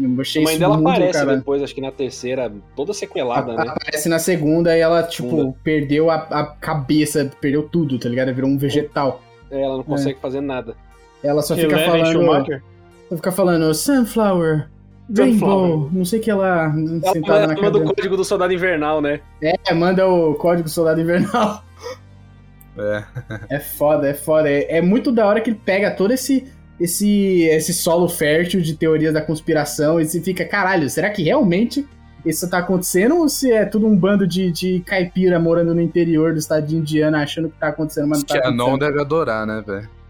Eu 0.00 0.20
achei 0.22 0.40
A 0.40 0.44
mãe 0.44 0.52
isso 0.54 0.60
dela 0.60 0.74
muito 0.76 0.88
aparece 0.88 1.18
caralho. 1.18 1.38
depois, 1.38 1.62
acho 1.62 1.74
que 1.74 1.80
na 1.82 1.92
terceira, 1.92 2.50
toda 2.74 2.94
sequelada, 2.94 3.52
Ela 3.52 3.64
né? 3.66 3.70
aparece 3.72 4.08
na 4.08 4.18
segunda 4.18 4.74
e 4.76 4.80
ela, 4.80 5.02
tipo, 5.02 5.28
Segunda. 5.28 5.54
perdeu 5.62 6.10
a, 6.10 6.14
a 6.14 6.46
cabeça, 6.46 7.30
perdeu 7.40 7.68
tudo, 7.68 7.98
tá 7.98 8.08
ligado? 8.08 8.32
Virou 8.32 8.48
um 8.48 8.56
vegetal. 8.56 9.20
É, 9.50 9.60
Ela 9.60 9.76
não 9.76 9.82
consegue 9.84 10.18
fazer 10.18 10.40
nada. 10.40 10.74
Ela 11.22 11.42
só 11.42 11.54
fica 11.54 11.66
Eleven 11.76 11.90
falando. 12.04 12.12
Schumacher? 12.12 12.62
Só 13.12 13.16
fica 13.16 13.30
falando 13.30 13.74
Sunflower, 13.74 14.68
Rainbow, 15.14 15.90
não 15.92 16.02
sei 16.02 16.18
o 16.18 16.22
que 16.22 16.32
lá, 16.32 16.72
Ela 16.74 17.12
sentada 17.12 17.46
na 17.46 17.54
manda 17.54 17.62
manda 17.62 17.78
o 17.78 17.94
código 17.94 18.16
do 18.16 18.24
soldado 18.24 18.54
invernal, 18.54 19.02
né? 19.02 19.20
É, 19.42 19.74
manda 19.74 20.08
o 20.08 20.34
código 20.34 20.66
Soldado 20.66 20.98
Invernal. 20.98 21.62
É. 22.78 23.04
É 23.50 23.60
foda, 23.60 24.08
é 24.08 24.14
foda. 24.14 24.48
É, 24.48 24.78
é 24.78 24.80
muito 24.80 25.12
da 25.12 25.26
hora 25.26 25.42
que 25.42 25.50
ele 25.50 25.60
pega 25.62 25.90
todo 25.90 26.10
esse, 26.12 26.50
esse, 26.80 27.42
esse 27.42 27.74
solo 27.74 28.08
fértil 28.08 28.62
de 28.62 28.74
teorias 28.74 29.12
da 29.12 29.20
conspiração 29.20 30.00
e 30.00 30.06
se 30.06 30.22
fica, 30.22 30.42
caralho, 30.46 30.88
será 30.88 31.10
que 31.10 31.22
realmente 31.22 31.86
isso 32.24 32.48
tá 32.48 32.58
acontecendo 32.60 33.18
ou 33.18 33.28
se 33.28 33.52
é 33.52 33.66
tudo 33.66 33.86
um 33.86 33.94
bando 33.94 34.26
de, 34.26 34.50
de 34.50 34.80
caipira 34.86 35.38
morando 35.38 35.74
no 35.74 35.82
interior 35.82 36.32
do 36.32 36.38
estado 36.38 36.66
de 36.66 36.76
Indiana 36.76 37.22
achando 37.22 37.50
que 37.50 37.58
tá 37.58 37.68
acontecendo, 37.68 38.08
mas 38.08 38.20
não 38.20 38.24
tá 38.24 38.32
que 38.32 38.40
acontecendo? 38.40 38.70
não 38.70 38.78
deve 38.78 38.98
adorar, 38.98 39.46
né, 39.46 39.62
velho? 39.66 40.01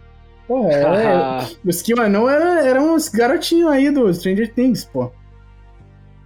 Porra, 0.46 0.70
é, 0.72 0.84
Ah, 1.14 1.46
os 1.64 1.82
Kiwanon 1.82 2.28
eram, 2.28 2.46
eram 2.66 2.94
uns 2.94 3.08
garotinhos 3.08 3.70
aí 3.70 3.90
do 3.90 4.12
Stranger 4.12 4.52
Things, 4.52 4.84
pô. 4.84 5.10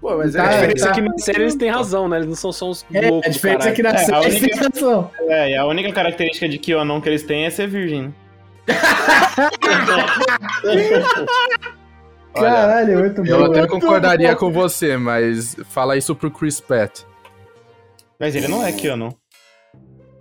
Pô, 0.00 0.16
mas 0.18 0.34
Tá, 0.34 0.42
a 0.42 0.46
é, 0.46 0.50
diferença 0.68 0.84
tá. 0.86 0.90
é 0.90 0.94
que 0.94 1.00
na 1.02 1.18
série 1.18 1.42
eles 1.42 1.54
têm 1.56 1.70
razão, 1.70 2.08
né? 2.08 2.16
Eles 2.16 2.28
não 2.28 2.34
são 2.36 2.52
só 2.52 2.70
uns 2.70 2.86
É, 2.92 3.08
loucos. 3.10 3.28
a 3.28 3.32
diferença 3.32 3.68
é 3.68 3.72
que 3.72 3.82
na 3.82 3.90
É, 3.90 3.94
a 3.94 3.98
série 3.98 4.26
única- 4.36 4.46
tem 4.48 4.68
razão. 4.82 5.10
É, 5.20 5.50
e 5.50 5.56
a 5.56 5.66
única 5.66 5.92
característica 5.92 6.48
de 6.48 6.58
Kionon 6.58 7.00
que 7.00 7.08
eles 7.08 7.22
têm 7.22 7.44
é 7.46 7.50
ser 7.50 7.66
virgem. 7.66 8.14
olha, 12.34 12.50
Caralho, 12.50 12.92
é 12.92 12.96
muito 12.96 13.22
bom. 13.22 13.28
eu 13.30 13.44
até 13.46 13.66
concordaria 13.66 14.34
com 14.36 14.50
você, 14.50 14.96
mas 14.96 15.56
fala 15.70 15.96
isso 15.96 16.14
pro 16.14 16.30
Chris 16.30 16.60
Pratt. 16.60 17.00
Mas 18.18 18.34
ele 18.34 18.48
não 18.48 18.64
é 18.64 18.72
Kionon. 18.72 19.10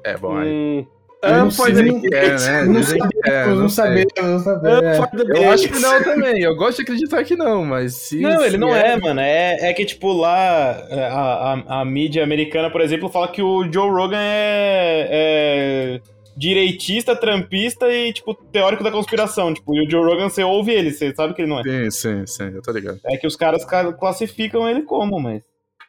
É, 0.04 0.18
bom, 0.18 0.38
aí. 0.38 0.50
Hum, 0.50 0.86
Eu 1.30 1.38
não 1.38 1.52
sei, 1.52 1.66
pode 1.66 1.82
não- 1.84 2.02
É, 2.14 2.38
né? 2.40 2.64
Não 2.66 2.80
é, 2.80 3.46
não 3.46 3.66
é. 3.66 4.96
for 4.96 5.08
the 5.10 5.38
Eu 5.38 5.52
acho 5.52 5.70
que 5.70 5.80
não 5.80 6.04
também. 6.04 6.42
Eu 6.42 6.56
gosto 6.56 6.78
de 6.78 6.84
acreditar 6.84 7.24
que 7.24 7.36
não, 7.36 7.66
mas 7.66 7.94
se. 7.96 8.20
Não, 8.22 8.42
ele 8.42 8.52
se 8.52 8.58
não 8.58 8.76
é, 8.76 8.96
mano. 8.98 9.20
É, 9.20 9.70
é 9.70 9.74
que, 9.74 9.86
tipo, 9.86 10.12
lá 10.14 10.72
a, 10.92 11.54
a, 11.78 11.82
a 11.82 11.86
mídia 11.86 12.24
americana, 12.24 12.70
por 12.70 12.82
exemplo, 12.82 13.10
fala 13.10 13.28
que 13.28 13.42
o 13.42 13.64
Joe 13.72 13.90
Rogan 13.90 14.18
é, 14.20 15.08
é 15.12 16.02
direitista, 16.38 17.16
trampista 17.16 17.88
e, 17.92 18.12
tipo, 18.14 18.34
teórico 18.34 18.84
da 18.84 18.92
conspiração. 18.92 19.54
Tipo, 19.54 19.76
e 19.76 19.86
o 19.88 19.90
Joe 19.90 20.04
Rogan, 20.04 20.30
você 20.30 20.44
ouve 20.44 20.72
ele, 20.72 20.92
você 20.92 21.14
sabe 21.16 21.34
que 21.34 21.42
ele 21.42 21.50
não 21.50 21.60
é. 21.60 21.64
Sim, 21.64 21.92
sim, 21.92 22.26
sim, 22.28 22.52
eu 22.56 22.62
tô 22.62 22.72
ligado. 22.72 23.00
É 23.06 23.18
que 23.18 23.26
os 23.28 23.36
caras 23.36 23.64
ca- 23.66 23.94
classificam 23.94 24.70
ele 24.70 24.82
como, 24.84 25.20
mas. 25.20 25.42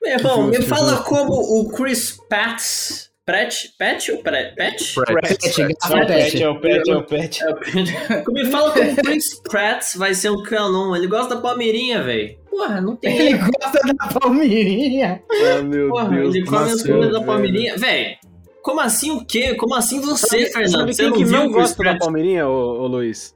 Meu 0.03 0.13
irmão, 0.13 0.47
me 0.49 0.63
fala 0.63 0.99
como 0.99 1.33
o 1.33 1.69
Chris 1.73 2.19
Pratt. 2.29 3.06
Pratt? 3.27 3.55
Pratt 3.77 4.09
ou 4.11 4.19
Pratt? 4.23 4.55
Pratt? 4.55 4.95
Pratt. 4.95 5.21
Pet, 5.21 5.61
É 5.61 5.65
o 5.65 5.69
gato, 5.69 6.07
pet, 6.07 6.31
pet. 6.31 6.43
é 6.43 6.49
o 6.49 6.61
pet, 6.61 6.91
é 6.91 6.97
o 6.97 7.03
pet. 7.03 7.43
É. 7.43 8.25
Me 8.33 8.45
fala 8.47 8.71
como 8.71 8.93
o 8.93 8.97
Chris 8.97 9.41
Pratt 9.43 9.97
vai 9.97 10.15
ser 10.15 10.31
um 10.31 10.43
canon. 10.45 10.95
Ele 10.95 11.09
gosta 11.09 11.35
da 11.35 11.41
Palmeirinha, 11.41 12.03
velho. 12.05 12.39
Porra, 12.49 12.81
não 12.81 12.95
tem. 12.95 13.19
Ele 13.19 13.39
gosta 13.39 13.81
da 13.95 14.07
palmeirinha. 14.21 15.23
Ah, 15.59 15.63
meu 15.63 15.89
Porra, 15.89 16.09
Deus. 16.09 16.35
ele 16.35 16.47
come 16.47 16.71
as 16.71 16.83
comidas 16.83 17.13
da. 17.13 17.21
Palmeirinha. 17.21 17.77
Velho, 17.77 18.17
como 18.63 18.81
assim 18.81 19.11
o 19.11 19.27
quê? 19.27 19.55
Como 19.57 19.75
assim 19.75 20.01
você, 20.01 20.47
Fernando? 20.47 20.71
Sabe 20.71 20.95
Você 20.95 21.03
quem 21.03 21.11
não 21.11 21.19
que 21.19 21.25
viu 21.25 21.33
não 21.39 21.51
gosta 21.51 21.77
da 21.77 21.83
Pratt? 21.83 21.99
Palmeirinha, 21.99 22.49
ô, 22.49 22.83
ô 22.83 22.87
Luiz? 22.87 23.35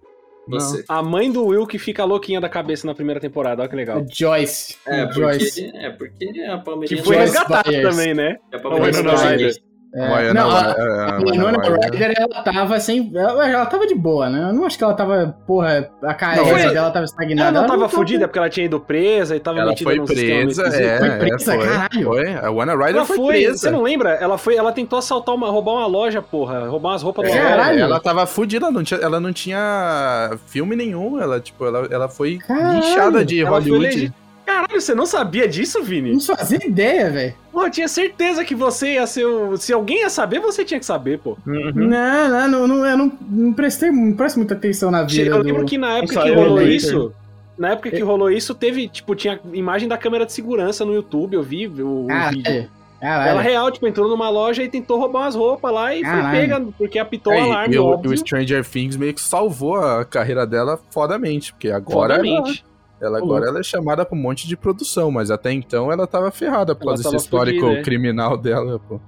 Você. 0.49 0.85
A 0.89 1.03
mãe 1.03 1.31
do 1.31 1.45
Will 1.47 1.67
que 1.67 1.79
fica 1.79 2.05
louquinha 2.05 2.41
da 2.41 2.49
cabeça 2.49 2.87
na 2.87 2.95
primeira 2.95 3.21
temporada, 3.21 3.61
olha 3.61 3.69
que 3.69 3.77
legal. 3.77 3.99
A 3.99 4.05
Joyce. 4.11 4.77
É, 4.87 5.01
a 5.03 5.11
Joyce. 5.11 5.63
porque, 5.71 5.77
é 5.79 5.91
porque 5.91 6.25
a 6.25 6.59
Que 6.59 6.65
Palmeirinha... 6.65 7.05
foi 7.05 7.15
Joyce 7.17 7.33
resgatada 7.33 7.83
também, 7.83 8.15
né? 8.15 8.37
a 8.53 8.59
Palmeirinha 8.59 9.49
é. 9.49 9.70
É, 9.93 10.07
Winona 10.29 10.35
não, 10.35 10.51
a, 10.51 10.61
Ryder, 10.61 10.77
é, 10.79 10.91
a 11.11 11.17
Winona 11.19 11.31
Winona 11.31 11.63
Ryder. 11.63 11.91
Ryder, 11.93 12.15
ela 12.17 12.43
tava 12.45 12.79
sem. 12.81 13.11
Ela, 13.13 13.51
ela 13.51 13.67
tava 13.67 13.87
de 13.89 13.95
boa, 13.97 14.31
né? 14.31 14.49
Eu 14.51 14.53
não 14.53 14.65
acho 14.65 14.79
que 14.79 14.85
ela 14.85 14.95
tava. 14.95 15.35
Porra, 15.47 15.91
a 16.03 16.15
carreira 16.15 16.49
foi- 16.49 16.73
dela 16.73 16.87
tava 16.91 16.99
Ela 16.99 17.05
estagnada. 17.07 17.51
não 17.61 17.67
tava 17.67 17.81
tava- 17.81 17.89
fudida 17.89 18.29
porque 18.29 18.39
ela 18.39 18.49
tinha 18.49 18.67
ido 18.67 18.79
presa 18.79 19.35
e 19.35 19.41
tava 19.41 19.59
Ela 19.59 19.71
metida 19.71 19.91
foi 19.91 20.05
presa, 20.07 20.63
é, 20.69 20.99
Foi 20.99 21.09
é, 21.09 21.17
presa, 21.19 21.55
foi, 21.55 21.67
caralho. 21.67 22.05
foi. 22.07 22.35
A 22.35 22.51
Winona 22.51 22.73
Ryder 22.77 22.97
Ela 22.97 23.05
foi, 23.05 23.17
foi, 23.17 23.27
presa. 23.43 23.59
você 23.59 23.71
não 23.71 23.83
lembra? 23.83 24.11
Ela 24.11 24.39
foi, 24.39 24.55
ela 24.57 24.71
tentou 24.71 24.99
assaltar 24.99 25.35
uma, 25.35 25.49
roubar 25.51 25.73
uma 25.73 25.87
loja, 25.87 26.23
porra, 26.23 26.69
roubar 26.69 26.91
umas 26.91 27.03
roupas 27.03 27.29
de 27.29 27.37
uma 27.37 27.49
Caralho. 27.49 27.81
Ela 27.81 27.99
tava 28.01 28.25
fudida, 28.27 28.67
ela 28.67 28.73
não 28.73 28.85
tinha, 28.85 29.01
ela 29.01 29.19
não 29.19 29.33
tinha 29.33 30.39
filme 30.47 30.77
nenhum, 30.77 31.21
ela, 31.21 31.41
tipo, 31.41 31.65
ela, 31.67 31.89
ela 31.91 32.09
foi 32.09 32.39
Caralho. 32.39 32.77
lixada 32.77 33.25
de 33.25 33.41
Ela 33.41 33.61
foi 33.61 33.71
Hollywood. 33.73 34.13
Caralho, 34.51 34.81
você 34.81 34.95
não 34.95 35.07
sabia 35.07 35.47
disso, 35.47 35.83
Vini? 35.83 36.13
Não 36.13 36.21
fazia 36.21 36.59
ideia, 36.67 37.11
velho. 37.11 37.35
Pô, 37.53 37.65
eu 37.67 37.71
tinha 37.71 37.87
certeza 37.89 38.45
que 38.45 38.55
você 38.55 38.95
ia 38.95 39.07
ser 39.07 39.25
o... 39.25 39.57
Se 39.57 39.73
alguém 39.73 40.01
ia 40.01 40.11
saber, 40.11 40.41
você 40.41 40.65
tinha 40.65 40.81
que 40.81 40.87
saber, 40.87 41.19
pô. 41.19 41.37
Uhum. 41.47 41.73
Não, 41.75 42.29
não, 42.29 42.49
não, 42.49 42.67
não, 42.69 42.87
eu 42.87 42.97
não, 42.97 43.13
não 43.29 43.53
prestei, 43.53 43.91
não 43.91 44.13
presto 44.13 44.37
muita 44.39 44.55
atenção 44.55 44.91
na 44.91 45.03
vida. 45.05 45.31
Eu 45.31 45.39
do- 45.39 45.45
lembro 45.45 45.65
que 45.65 45.79
na 45.79 45.99
época 45.99 46.23
que 46.23 46.31
rolou 46.33 46.63
isso... 46.63 47.13
Na 47.59 47.73
época 47.73 47.91
que 47.91 48.01
rolou 48.01 48.31
isso, 48.31 48.55
teve, 48.55 48.89
tipo, 48.89 49.15
tinha 49.15 49.39
imagem 49.53 49.87
da 49.87 49.99
câmera 49.99 50.25
de 50.25 50.33
segurança 50.33 50.83
no 50.85 50.95
YouTube, 50.95 51.35
eu 51.35 51.43
vi 51.43 51.67
o, 51.67 52.07
o 52.07 52.07
vídeo. 52.31 52.43
Caralho. 52.43 52.71
Ela 53.03 53.25
Caralho. 53.25 53.39
real, 53.41 53.71
tipo, 53.71 53.87
entrou 53.87 54.09
numa 54.09 54.29
loja 54.31 54.63
e 54.63 54.69
tentou 54.69 54.99
roubar 54.99 55.21
umas 55.25 55.35
roupas 55.35 55.73
lá 55.73 55.95
e 55.95 56.01
Caralho. 56.03 56.23
foi 56.23 56.33
pega, 56.39 56.67
porque 56.79 56.99
apitou 56.99 57.33
o 57.33 57.37
É, 57.37 57.41
alarme, 57.43 57.75
e, 57.75 57.79
o, 57.79 57.85
óbvio. 57.87 58.13
o 58.13 58.17
Stranger 58.17 58.65
Things 58.65 58.97
meio 58.97 59.13
que 59.15 59.21
salvou 59.21 59.77
a 59.77 60.05
carreira 60.05 60.47
dela 60.47 60.79
fodamente, 60.91 61.53
porque 61.53 61.69
agora 61.71 62.15
ela, 62.15 62.25
Fodamente. 62.25 62.65
ela 62.65 62.70
agora 63.07 63.47
ela 63.49 63.61
é 63.61 63.63
chamada 63.63 64.05
pra 64.05 64.17
um 64.17 64.21
monte 64.21 64.47
de 64.47 64.57
produção, 64.57 65.11
mas 65.11 65.31
até 65.31 65.51
então 65.53 65.91
ela 65.91 66.07
tava 66.07 66.31
ferrada 66.31 66.75
por 66.75 66.83
Ela 66.85 66.93
causa 66.95 67.11
desse 67.11 67.25
histórico 67.25 67.61
fudida, 67.61 67.81
é. 67.81 67.83
criminal 67.83 68.37
dela, 68.39 68.79
pô. 68.89 69.01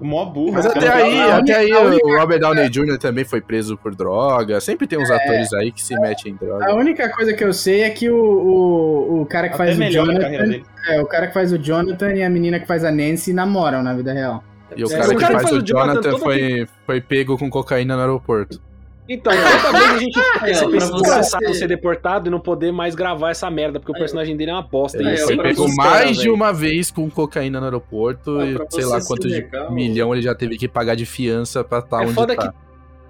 Mó 0.00 0.24
burro. 0.24 0.54
Mas 0.54 0.66
até 0.66 0.92
aí, 0.92 1.20
a 1.20 1.36
até 1.38 1.54
aí 1.58 1.72
única- 1.72 2.06
o 2.08 2.16
Robert 2.18 2.40
Downey 2.40 2.68
Jr. 2.68 2.98
também 2.98 3.24
foi 3.24 3.40
preso 3.40 3.76
por 3.76 3.94
droga. 3.94 4.60
Sempre 4.60 4.84
tem 4.88 4.98
uns 4.98 5.08
atores 5.08 5.52
aí 5.54 5.70
que 5.70 5.80
se 5.80 5.94
metem 6.00 6.32
em 6.32 6.34
droga. 6.34 6.66
A 6.70 6.74
única 6.74 7.08
coisa 7.10 7.32
que 7.32 7.44
eu 7.44 7.52
sei 7.52 7.82
é 7.82 7.90
que 7.90 8.10
o, 8.10 8.16
o, 8.16 9.20
o 9.22 9.26
cara 9.26 9.48
que 9.48 9.54
Até 9.54 9.74
faz 9.76 9.78
o 9.78 9.90
Jonathan. 9.92 10.60
É, 10.88 11.00
o 11.00 11.06
cara 11.06 11.28
que 11.28 11.34
faz 11.34 11.52
o 11.52 11.58
Jonathan 11.58 12.14
e 12.14 12.22
a 12.24 12.28
menina 12.28 12.58
que 12.58 12.66
faz 12.66 12.84
a 12.84 12.90
Nancy 12.90 13.32
namoram 13.32 13.80
na 13.80 13.94
vida 13.94 14.12
real. 14.12 14.42
E 14.76 14.82
o 14.82 14.88
É, 14.88 14.90
cara 14.90 15.06
o 15.06 15.10
que 15.10 15.16
cara 15.20 15.38
faz 15.38 15.52
o 15.52 15.62
Jonathan 15.62 16.00
toda 16.00 16.18
foi, 16.18 16.66
foi 16.84 17.00
pego 17.00 17.38
com 17.38 17.48
cocaína 17.48 17.94
no 17.94 18.00
aeroporto. 18.00 18.60
Então, 19.08 19.32
toda 19.32 19.78
vez 19.78 19.90
a 19.90 19.98
gente 19.98 20.14
você 20.14 20.60
pra 20.60 20.70
pensa 20.70 21.38
você- 21.40 21.54
ser 21.54 21.66
deportado 21.68 22.28
e 22.28 22.30
não 22.30 22.38
poder 22.38 22.72
mais 22.72 22.94
gravar 22.94 23.30
essa 23.30 23.50
merda, 23.50 23.80
porque 23.80 23.92
o 23.92 23.98
personagem 23.98 24.36
dele 24.36 24.52
é 24.52 24.54
uma 24.54 24.62
bosta. 24.62 24.98
Ele 24.98 25.08
e 25.08 25.12
Aí, 25.12 25.22
ó, 25.22 25.26
foi 25.26 25.36
pra 25.36 25.44
sempre 25.48 25.56
pego 25.56 25.68
você 25.68 25.76
mais 25.76 26.16
de 26.18 26.30
uma 26.30 26.52
vez 26.52 26.90
com 26.90 27.10
cocaína 27.10 27.58
no 27.58 27.66
aeroporto 27.66 28.38
Ah, 28.38 28.46
e 28.46 28.56
sei 28.70 28.84
lá 28.84 29.00
quanto 29.04 29.26
de 29.28 29.44
milhão 29.70 30.14
ele 30.14 30.22
já 30.22 30.34
teve 30.34 30.56
que 30.56 30.68
pagar 30.68 30.94
de 30.94 31.04
fiança 31.04 31.64
pra 31.64 31.80
estar 31.80 32.02
É 32.02 32.04
onde 32.06 32.14
foda 32.14 32.36
tá. 32.36 32.48
que 32.52 32.58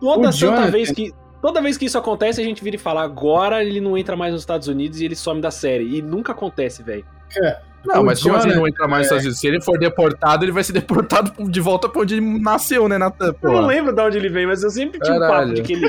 toda 0.01 0.29
O 0.29 0.33
santa 0.33 0.71
vez 0.71 0.91
que. 0.91 1.13
Toda 1.43 1.61
vez 1.61 1.77
que 1.77 1.87
isso 1.87 1.99
acontece, 1.99 2.41
a 2.41 2.45
gente 2.45 2.63
vira 2.63 2.77
e 2.77 2.79
fala, 2.79 3.03
agora 3.03 3.65
ele 3.65 3.81
não 3.81 3.99
entra 3.99 4.15
mais 4.17 4.33
nos 4.33 4.43
Estados 4.43 4.69
Unidos 4.69 5.01
e 5.01 5.05
ele 5.07 5.17
some 5.17 5.41
da 5.41 5.51
série. 5.51 5.99
E 5.99 6.01
nunca 6.01 6.31
acontece, 6.31 6.85
velho. 6.85 7.05
Não, 7.85 8.05
mas 8.05 8.23
como 8.23 8.37
assim 8.37 8.49
não 8.51 8.67
entra 8.67 8.87
mais 8.89 9.01
nos 9.01 9.07
Estados 9.07 9.25
Unidos? 9.25 9.41
Se 9.41 9.47
ele 9.47 9.61
for 9.61 9.79
deportado, 9.79 10.45
ele 10.45 10.53
vai 10.53 10.63
ser 10.65 10.73
deportado 10.75 11.33
de 11.51 11.61
volta 11.61 11.89
pra 11.89 12.03
onde 12.03 12.15
ele 12.15 12.41
nasceu, 12.41 12.89
né, 12.89 12.99
Natan? 12.99 13.35
Eu 13.43 13.53
não 13.53 13.67
lembro 13.67 13.93
de 13.95 14.01
onde 14.01 14.17
ele 14.19 14.29
vem, 14.29 14.47
mas 14.47 14.63
eu 14.63 14.71
sempre 14.71 15.01
tinha 15.01 15.17
um 15.17 15.21
Caralho. 15.21 15.41
papo 15.49 15.55
de 15.55 15.63
que 15.63 15.73
ele. 15.73 15.87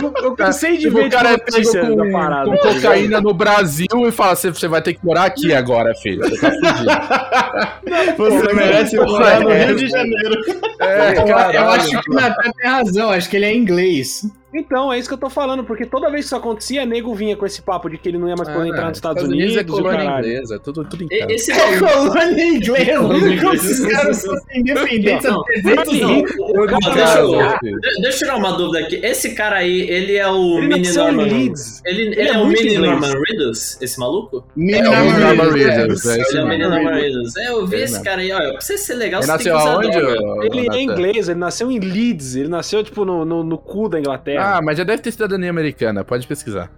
Eu, 0.00 0.14
eu 0.22 0.34
cansei 0.36 0.76
de 0.78 0.84
Tipo, 0.84 0.96
ver 0.96 1.06
o 1.06 1.10
cara 1.10 1.32
é 1.32 1.38
tipo, 1.38 1.72
pego 1.72 1.96
com, 1.96 2.12
parada. 2.12 2.50
com 2.50 2.56
tá 2.56 2.74
cocaína 2.74 3.20
no 3.20 3.34
Brasil 3.34 3.86
e 4.06 4.10
fala: 4.12 4.34
"Você- 4.34 4.68
vai 4.68 4.80
ter 4.80 4.94
que 4.94 5.04
morar 5.04 5.24
aqui 5.24 5.52
agora, 5.52 5.92
filho. 5.96 6.22
Você 6.28 6.38
tá 6.40 6.50
fudido. 6.50 8.16
Você 8.16 8.52
merece 8.54 8.96
morar 8.96 9.40
no 9.40 9.50
Rio 9.50 9.76
de? 9.76 9.88
Janeiro. 9.88 10.40
É, 10.80 11.18
eu, 11.18 11.26
eu 11.60 11.70
acho 11.70 12.00
que 12.00 12.10
o 12.10 12.14
Natan 12.14 12.50
tem 12.56 12.70
razão, 12.70 13.10
acho 13.10 13.28
que 13.28 13.36
ele 13.36 13.44
é 13.46 13.54
inglês. 13.54 14.24
Então, 14.52 14.92
é 14.92 14.98
isso 14.98 15.08
que 15.08 15.14
eu 15.14 15.18
tô 15.18 15.30
falando, 15.30 15.62
porque 15.64 15.86
toda 15.86 16.08
vez 16.10 16.22
que 16.22 16.26
isso 16.26 16.36
acontecia, 16.36 16.84
nego 16.84 17.14
vinha 17.14 17.36
com 17.36 17.46
esse 17.46 17.62
papo 17.62 17.88
de 17.88 17.96
que 17.98 18.08
ele 18.08 18.18
não 18.18 18.28
ia 18.28 18.34
mais 18.36 18.48
poder 18.48 18.68
entrar 18.68 18.88
nos 18.88 18.98
Estados 18.98 19.22
Unidos. 19.22 19.56
é 19.56 19.60
e 19.60 19.62
o 19.62 19.66
colônia 19.66 20.04
inglesa, 20.18 20.58
tudo, 20.58 20.84
tudo 20.84 21.04
em 21.04 21.08
casa. 21.08 21.32
Esse 21.32 21.52
É 21.52 21.78
colônia 21.78 22.46
inglesa, 22.48 22.98
Colônia 22.98 23.40
como 23.40 23.52
os 23.54 23.80
caras 23.80 24.24
fossem 24.24 24.60
independentes 24.60 25.26
há 25.26 25.30
Não, 25.30 25.42
300 25.44 26.00
não, 26.00 26.10
anos. 26.10 26.30
o- 26.38 26.44
o- 26.62 26.66
cara- 26.66 26.94
deixa, 26.94 27.18
eu, 27.18 28.18
tirar 28.18 28.36
uma 28.36 28.52
dúvida 28.52 28.78
aqui. 28.84 28.96
Esse 29.04 29.34
cara 29.34 29.56
aí, 29.56 29.82
ele 29.88 30.16
é 30.16 30.28
o 30.28 30.58
Ele 30.58 30.66
Mini 30.68 30.80
nasceu 30.86 31.02
em 31.02 31.06
Norman. 31.12 31.22
Leeds. 31.32 31.82
Ele, 31.84 32.02
ele, 32.02 32.20
Ele 32.20 32.28
é, 32.28 32.32
é 32.34 32.38
o 32.38 32.46
Mini. 32.46 32.78
Norman 32.78 33.12
Reedus, 33.28 33.80
esse 33.80 33.98
maluco? 34.00 34.44
Mini 34.56 34.78
É 34.78 34.88
o 34.88 34.92
Norman 34.92 35.52
Reedus, 35.52 36.04
Reedus, 36.04 36.06
é 36.06 36.14
Ele 36.14 36.38
é 36.38 36.42
o. 36.44 36.48
Mini 36.48 36.62
Norman 36.68 36.94
Reedus. 36.94 37.36
É, 37.36 37.48
eu 37.50 37.66
vi 37.66 37.76
esse 37.82 38.02
cara 38.02 38.20
aí, 38.20 38.32
ó. 38.32 38.38
Pra 38.38 38.60
você 38.60 38.76
ser 38.76 38.94
legal, 38.94 39.20
Ele 39.20 39.26
você 39.30 39.38
tem 39.38 39.52
nasceu 39.52 39.80
que 39.80 39.88
usar 39.88 40.44
Ele 40.44 40.68
é 40.76 40.82
inglês, 40.82 41.28
ele 41.28 41.38
nasceu 41.38 41.70
em 41.70 41.78
Leeds, 41.78 42.34
ele 42.36 42.48
nasceu, 42.48 42.82
tipo, 42.82 43.04
no, 43.04 43.24
no, 43.24 43.42
no 43.44 43.56
cu 43.58 43.88
da 43.88 43.98
Inglaterra. 43.98 44.39
Ah, 44.42 44.60
mas 44.62 44.78
já 44.78 44.84
deve 44.84 45.02
ter 45.02 45.10
cidadania 45.12 45.50
americana, 45.50 46.04
pode 46.04 46.26
pesquisar. 46.26 46.70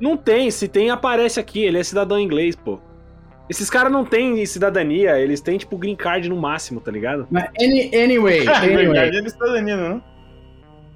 Não 0.00 0.16
tem, 0.16 0.50
se 0.50 0.66
tem, 0.68 0.90
aparece 0.90 1.38
aqui, 1.38 1.62
ele 1.62 1.78
é 1.78 1.82
cidadão 1.84 2.18
inglês, 2.18 2.56
pô. 2.56 2.80
Esses 3.48 3.68
caras 3.68 3.92
não 3.92 4.04
têm 4.04 4.44
cidadania, 4.46 5.18
eles 5.18 5.40
têm, 5.40 5.58
tipo, 5.58 5.76
green 5.76 5.94
card 5.96 6.28
no 6.28 6.36
máximo, 6.36 6.80
tá 6.80 6.90
ligado? 6.90 7.26
Mas 7.30 7.44
any- 7.60 7.90
anyway, 7.94 8.44
Na 8.44 8.58
anyway. 8.58 8.86
verdade, 8.86 9.16
ele 9.16 9.26
está 9.26 9.44
danindo, 9.46 9.76
não? 9.82 10.02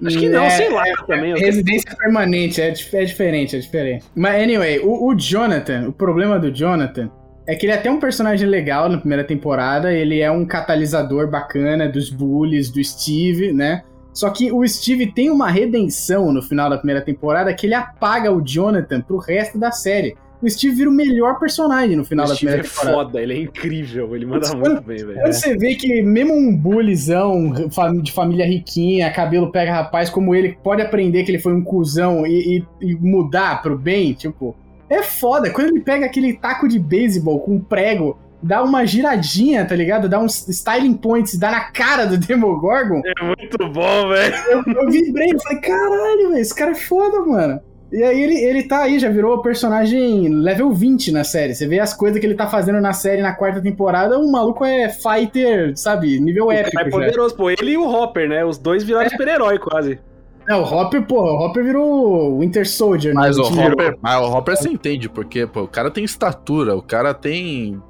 Acho 0.05 0.19
que 0.19 0.29
não, 0.29 0.43
É, 0.43 0.49
sei 0.51 0.69
lá 0.69 0.83
também. 1.07 1.31
eu- 1.31 1.37
Residência 1.37 1.95
permanente, 1.95 2.61
é, 2.61 2.67
é 2.69 3.03
diferente, 3.05 3.55
é 3.55 3.59
diferente. 3.59 4.05
Mas, 4.15 4.41
anyway, 4.43 4.79
o, 4.79 5.07
o 5.07 5.15
Jonathan, 5.15 5.87
o 5.89 5.91
problema 5.93 6.37
do 6.39 6.51
Jonathan 6.51 7.09
é 7.47 7.55
que 7.55 7.65
ele 7.65 7.73
é 7.73 7.75
até 7.75 7.89
um 7.89 7.99
personagem 7.99 8.47
legal 8.47 8.89
na 8.89 8.97
primeira 8.97 9.23
temporada, 9.23 9.91
ele 9.93 10.19
é 10.19 10.29
um 10.29 10.45
catalisador 10.45 11.29
bacana 11.29 11.87
dos 11.87 12.09
bullies, 12.09 12.69
do 12.69 12.83
Steve, 12.83 13.51
né? 13.53 13.83
Só 14.17 14.31
que 14.31 14.51
o 14.51 14.67
Steve 14.67 15.11
tem 15.11 15.29
uma 15.29 15.47
redenção 15.47 16.33
no 16.33 16.41
final 16.41 16.71
da 16.71 16.77
primeira 16.79 17.03
temporada 17.03 17.53
que 17.53 17.67
ele 17.67 17.75
apaga 17.75 18.31
o 18.31 18.41
Jonathan 18.41 18.99
pro 18.99 19.17
resto 19.17 19.59
da 19.59 19.71
série. 19.71 20.15
O 20.41 20.49
Steve 20.49 20.73
vira 20.75 20.89
o 20.89 20.93
melhor 20.93 21.37
personagem 21.37 21.95
no 21.95 22.03
final 22.03 22.25
O 22.25 22.29
da 22.29 22.33
Steve 22.33 22.49
primeira 22.51 22.67
é 22.67 22.71
temporada. 22.71 22.95
foda, 23.05 23.21
ele 23.21 23.33
é 23.35 23.41
incrível, 23.43 24.15
ele 24.15 24.25
manda 24.25 24.47
Quando- 24.49 24.59
muito 24.71 24.81
bem, 24.81 24.97
velho. 24.97 25.19
Quando 25.19 25.33
você 25.33 25.55
vê 25.55 25.75
que 25.75 26.01
mesmo 26.01 26.33
um 26.33 26.55
bullyzão 26.57 27.53
de 28.01 28.11
família 28.11 28.47
riquinha, 28.47 29.11
cabelo 29.11 29.51
pega 29.51 29.71
rapaz, 29.71 30.09
como 30.09 30.33
ele, 30.33 30.57
pode 30.63 30.81
aprender 30.81 31.23
que 31.23 31.29
ele 31.29 31.37
foi 31.39 31.53
um 31.53 31.63
cuzão 31.63 32.25
e, 32.25 32.57
e- 32.81 32.87
e 32.89 32.95
mudar 32.95 33.61
pro 33.61 33.77
bem, 33.77 34.13
tipo, 34.13 34.55
é 34.89 35.03
foda. 35.03 35.51
Quando 35.51 35.67
ele 35.69 35.81
pega 35.81 36.07
aquele 36.07 36.33
taco 36.33 36.67
de 36.67 36.79
beisebol 36.79 37.39
com 37.41 37.53
um 37.57 37.59
prego, 37.59 38.17
dá 38.41 38.63
uma 38.63 38.85
giradinha, 38.85 39.65
tá 39.65 39.75
ligado? 39.75 40.07
Dá 40.09 40.19
uns 40.19 40.47
styling 40.47 40.93
points, 40.93 41.37
dá 41.37 41.51
na 41.51 41.61
cara 41.71 42.05
do 42.05 42.17
Demogorgon. 42.19 43.01
É 43.05 43.23
muito 43.23 43.57
bom, 43.69 44.09
velho. 44.09 44.35
Eu, 44.49 44.63
eu 44.65 44.89
vibrei, 44.89 45.31
eu 45.33 45.39
falei, 45.41 45.59
caralho, 45.61 46.29
velho, 46.29 46.37
esse 46.41 46.53
cara 46.55 46.71
é 46.71 46.75
foda, 46.75 47.21
mano. 47.25 47.59
E 47.89 48.03
aí 48.03 48.21
ele, 48.21 48.35
ele 48.35 48.63
tá 48.63 48.79
aí, 48.83 48.99
já 48.99 49.09
virou 49.09 49.41
personagem 49.41 50.27
level 50.27 50.73
20 50.73 51.09
na 51.13 51.23
série. 51.23 51.55
Você 51.55 51.65
vê 51.65 51.79
as 51.79 51.93
coisas 51.93 52.19
que 52.19 52.25
ele 52.25 52.35
tá 52.35 52.45
fazendo 52.45 52.81
na 52.81 52.91
série 52.91 53.21
na 53.21 53.31
quarta 53.33 53.61
temporada, 53.61 54.19
o 54.19 54.29
maluco 54.29 54.65
é 54.65 54.89
fighter, 54.89 55.71
sabe, 55.77 56.19
nível 56.19 56.51
épico 56.51 56.79
É 56.81 56.83
já. 56.83 56.89
poderoso, 56.89 57.35
pô. 57.35 57.49
Ele 57.49 57.71
e 57.71 57.77
o 57.77 57.87
Hopper, 57.87 58.27
né? 58.27 58.43
Os 58.43 58.57
dois 58.57 58.83
viraram 58.83 59.09
super-herói 59.09 59.57
quase. 59.57 59.99
Não, 60.45 60.63
o 60.63 60.65
Hopper, 60.65 61.01
pô, 61.05 61.21
o 61.21 61.45
Hopper 61.45 61.63
virou 61.63 62.39
Winter 62.39 62.67
Soldier. 62.67 63.13
né? 63.15 63.21
Mas 63.21 63.37
o. 63.37 63.43
Hopper, 63.43 63.97
mas 64.01 64.17
o 64.21 64.33
Hopper 64.35 64.57
você 64.57 64.67
entende, 64.69 65.07
porque 65.07 65.47
pô, 65.47 65.61
o 65.63 65.67
cara 65.67 65.89
tem 65.89 66.03
estatura, 66.03 66.75
o 66.75 66.81
cara 66.81 67.13
tem. 67.13 67.81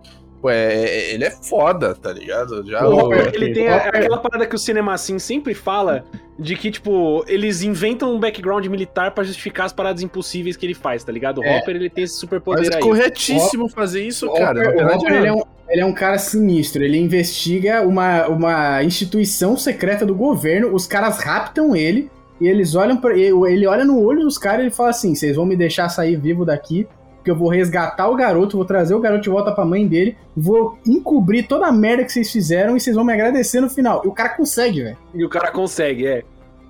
Pô, 0.41 0.49
é- 0.51 0.73
é- 0.85 1.13
ele 1.13 1.23
é 1.23 1.31
foda, 1.31 1.95
tá 1.95 2.11
ligado? 2.13 2.63
Já 2.69 2.87
O 2.87 2.91
o- 2.93 2.99
Hopper, 3.05 3.31
ele 3.33 3.53
tem 3.53 3.67
a- 3.67 3.77
aquela 3.77 4.17
parada 4.19 4.45
que 4.45 4.53
o 4.55 4.59
cinema 4.59 4.93
assim 4.93 5.17
sempre 5.17 5.53
fala 5.55 6.05
de 6.37 6.55
que, 6.55 6.69
tipo, 6.69 7.25
eles 7.27 7.63
inventam 7.63 8.13
um 8.13 8.19
background 8.19 8.63
militar 8.67 9.11
pra 9.11 9.23
justificar 9.23 9.65
as 9.65 9.73
paradas 9.73 10.03
impossíveis 10.03 10.55
que 10.55 10.63
ele 10.65 10.75
faz, 10.75 11.03
tá 11.03 11.11
ligado? 11.11 11.39
O 11.41 11.43
É. 11.43 11.57
Hopper, 11.57 11.75
ele 11.75 11.89
tem 11.89 12.03
esse 12.03 12.13
Mas 12.13 12.19
superpoder 12.19 12.71
é 12.71 12.75
aí. 12.75 12.81
corretíssimo 12.81 13.67
fazer 13.67 14.03
isso, 14.03 14.27
O 14.27 14.33
cara. 14.35 14.69
Hopper, 14.69 14.85
o 14.85 14.95
Hopper, 14.95 15.13
ele, 15.15 15.27
é 15.27 15.33
um, 15.33 15.41
ele 15.69 15.81
é 15.81 15.85
um 15.85 15.93
cara 15.93 16.19
sinistro. 16.19 16.83
Ele 16.83 16.99
investiga 16.99 17.81
uma, 17.81 18.27
uma 18.27 18.83
instituição 18.83 19.57
secreta 19.57 20.05
do 20.05 20.13
governo. 20.13 20.71
Os 20.71 20.85
caras 20.85 21.17
raptam 21.19 21.75
ele 21.75 22.11
e 22.39 22.47
eles 22.47 22.75
olham 22.75 22.97
para 22.97 23.17
ele, 23.17 23.33
ele 23.51 23.65
olha 23.65 23.83
no 23.83 23.99
olho 23.99 24.21
dos 24.21 24.37
caras 24.37 24.59
e 24.59 24.63
ele 24.65 24.69
fala 24.71 24.89
assim: 24.91 25.15
"Vocês 25.15 25.35
vão 25.35 25.47
me 25.47 25.55
deixar 25.55 25.89
sair 25.89 26.15
vivo 26.15 26.45
daqui, 26.45 26.87
porque 27.27 27.31
eu 27.31 27.35
vou 27.35 27.49
resgatar 27.49 28.07
o 28.07 28.15
garoto, 28.15 28.55
vou 28.55 28.65
trazer 28.65 28.95
o 28.95 28.99
garoto 28.99 29.23
de 29.23 29.29
volta 29.29 29.51
pra 29.51 29.65
mãe 29.65 29.85
dele, 29.85 30.15
vou 30.35 30.77
encobrir 30.87 31.45
toda 31.45 31.67
a 31.67 31.71
merda 31.71 32.05
que 32.05 32.11
vocês 32.11 32.31
fizeram 32.31 32.77
e 32.77 32.79
vocês 32.79 32.95
vão 32.95 33.03
me 33.03 33.11
agradecer 33.13 33.59
no 33.59 33.69
final". 33.69 34.01
E 34.05 34.07
o 34.07 34.11
cara 34.13 34.29
consegue, 34.29 34.81
velho. 34.83 34.97
E 35.13 35.25
o 35.25 35.29
cara 35.29 35.51
consegue, 35.51 36.07
é. 36.07 36.23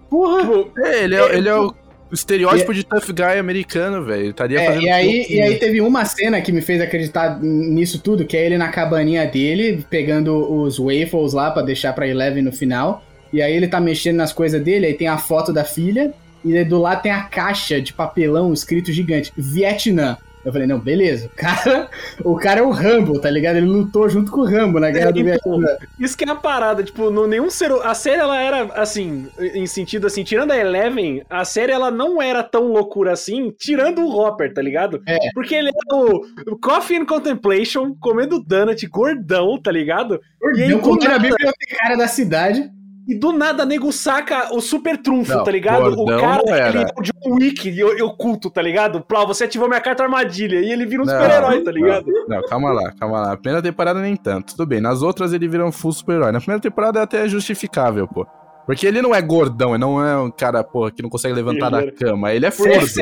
Porra. 0.09 0.41
Tipo, 0.41 0.79
É, 0.79 1.03
ele 1.03 1.15
é, 1.15 1.35
ele 1.37 1.49
é 1.49 1.55
o 1.55 1.73
estereótipo 2.11 2.73
de 2.73 2.83
tough 2.83 3.11
guy 3.13 3.37
americano, 3.37 4.03
velho. 4.03 4.31
Estaria 4.31 4.59
É, 4.59 4.65
fazendo. 4.65 4.83
e, 4.83 4.89
aí, 4.89 5.25
e 5.29 5.41
aí 5.41 5.55
teve 5.57 5.79
uma 5.81 6.05
cena 6.05 6.41
que 6.41 6.51
me 6.51 6.61
fez 6.61 6.81
acreditar 6.81 7.39
nisso 7.39 7.99
tudo, 8.01 8.25
que 8.25 8.35
é 8.35 8.43
ele 8.45 8.57
na 8.57 8.69
cabaninha 8.69 9.25
dele, 9.27 9.85
pegando 9.89 10.35
os 10.63 10.79
waffles 10.79 11.33
lá 11.33 11.51
pra 11.51 11.61
deixar 11.61 11.93
pra 11.93 12.07
Eleven 12.07 12.41
no 12.41 12.51
final. 12.51 13.03
E 13.31 13.41
aí 13.41 13.53
ele 13.53 13.67
tá 13.67 13.79
mexendo 13.79 14.15
nas 14.15 14.33
coisas 14.33 14.59
dele, 14.63 14.87
aí 14.87 14.93
tem 14.93 15.07
a 15.07 15.17
foto 15.17 15.51
da 15.53 15.65
filha, 15.65 16.13
e 16.43 16.57
aí 16.57 16.63
do 16.65 16.79
lado 16.79 17.01
tem 17.03 17.11
a 17.11 17.23
caixa 17.23 17.79
de 17.81 17.91
papelão 17.93 18.53
escrito 18.53 18.91
gigante, 18.91 19.31
Vietnã. 19.37 20.17
Eu 20.47 20.53
falei, 20.53 20.65
não, 20.65 20.79
beleza, 20.79 21.27
o 21.27 21.35
cara, 21.35 21.89
o 22.23 22.35
cara 22.37 22.61
é 22.61 22.63
o 22.63 22.69
Rambo, 22.69 23.19
tá 23.19 23.29
ligado? 23.29 23.57
Ele 23.57 23.65
lutou 23.65 24.07
junto 24.07 24.31
com 24.31 24.39
o 24.39 24.45
Rambo 24.45 24.79
na 24.79 24.89
guerra 24.89 25.11
do 25.11 25.19
Então, 25.19 25.59
Vietnã. 25.59 25.77
Isso 25.99 26.17
que 26.17 26.23
é 26.23 26.31
a 26.31 26.35
parada, 26.35 26.81
tipo, 26.81 27.09
no, 27.11 27.27
nenhum 27.27 27.49
ser. 27.49 27.69
A 27.83 27.93
série 27.93 28.21
ela 28.21 28.41
era 28.41 28.63
assim, 28.81 29.27
em 29.37 29.67
sentido 29.67 30.07
assim, 30.07 30.23
tirando 30.23 30.51
a 30.51 30.57
Eleven, 30.57 31.21
a 31.29 31.43
série 31.43 31.73
ela 31.73 31.91
não 31.91 32.21
era 32.21 32.41
tão 32.43 32.67
loucura 32.71 33.11
assim, 33.11 33.51
tirando 33.59 33.99
o 33.99 34.09
Hopper, 34.17 34.53
tá 34.53 34.61
ligado? 34.61 35.01
É. 35.05 35.17
Porque 35.33 35.53
ele 35.53 35.67
é 35.69 35.93
o, 35.93 36.21
Coffee 36.61 36.97
and 36.97 37.05
Contemplation, 37.05 37.93
comendo 37.99 38.39
donut, 38.41 38.87
gordão, 38.87 39.61
tá 39.61 39.69
ligado? 39.69 40.21
E 40.55 40.63
aí, 40.63 40.71
Eu 40.71 40.77
do 40.77 40.83
contei 40.83 41.07
a 41.09 41.11
nada- 41.17 41.23
bibliotecária 41.27 41.97
da 41.97 42.07
cidade. 42.07 42.71
E 43.07 43.15
do 43.15 43.31
nada, 43.31 43.65
nego 43.65 43.89
saca 43.93 44.53
o 44.53 44.59
super 44.59 44.97
trunfo, 44.97 45.31
Não, 45.31 45.43
tá 45.43 45.49
ligado? 45.49 45.93
O 45.97 46.05
cara, 46.05 46.43
não 46.45 46.55
ele 46.55 46.77
é 46.79 46.85
o 46.97 47.01
John 47.01 47.35
Wick 47.35 47.69
e 47.69 48.03
oculto, 48.03 48.49
tá 48.49 48.61
ligado? 48.61 48.99
Plá, 48.99 49.23
você 49.23 49.45
ativou 49.45 49.69
minha 49.69 49.79
carta 49.79 50.03
armadilha 50.03 50.59
e 50.59 50.69
ele 50.69 50.85
vira 50.85 51.03
um 51.03 51.05
Não, 51.05 51.13
super-herói, 51.13 51.63
tá 51.63 51.71
ligado? 51.71 52.05
Não, 52.27 52.41
calma 52.43 52.73
lá, 52.73 52.91
calma 52.99 53.21
lá. 53.21 53.27
Na 53.29 53.37
primeira 53.37 53.61
temporada 53.61 54.01
nem 54.01 54.15
tanto. 54.17 54.57
Tudo 54.57 54.67
bem, 54.67 54.81
nas 54.81 55.01
outras 55.01 55.31
ele 55.31 55.47
vira 55.47 55.65
um 55.65 55.71
full 55.71 55.93
super-herói. 55.93 56.33
Na 56.33 56.39
primeira 56.39 56.61
temporada 56.61 56.99
é 56.99 57.03
até 57.03 57.27
justificável, 57.29 58.07
pô. 58.09 58.27
Porque 58.65 58.85
ele 58.85 59.01
não 59.01 59.15
é 59.15 59.21
gordão, 59.21 59.69
ele 59.69 59.77
não 59.77 60.05
é 60.05 60.17
um 60.17 60.29
cara, 60.29 60.61
porra, 60.61 60.91
que 60.91 61.01
não 61.01 61.09
consegue 61.09 61.33
levantar 61.33 61.69
da 61.69 61.89
cama. 61.89 62.33
Ele 62.33 62.45
é 62.45 62.51
forte. 62.51 62.99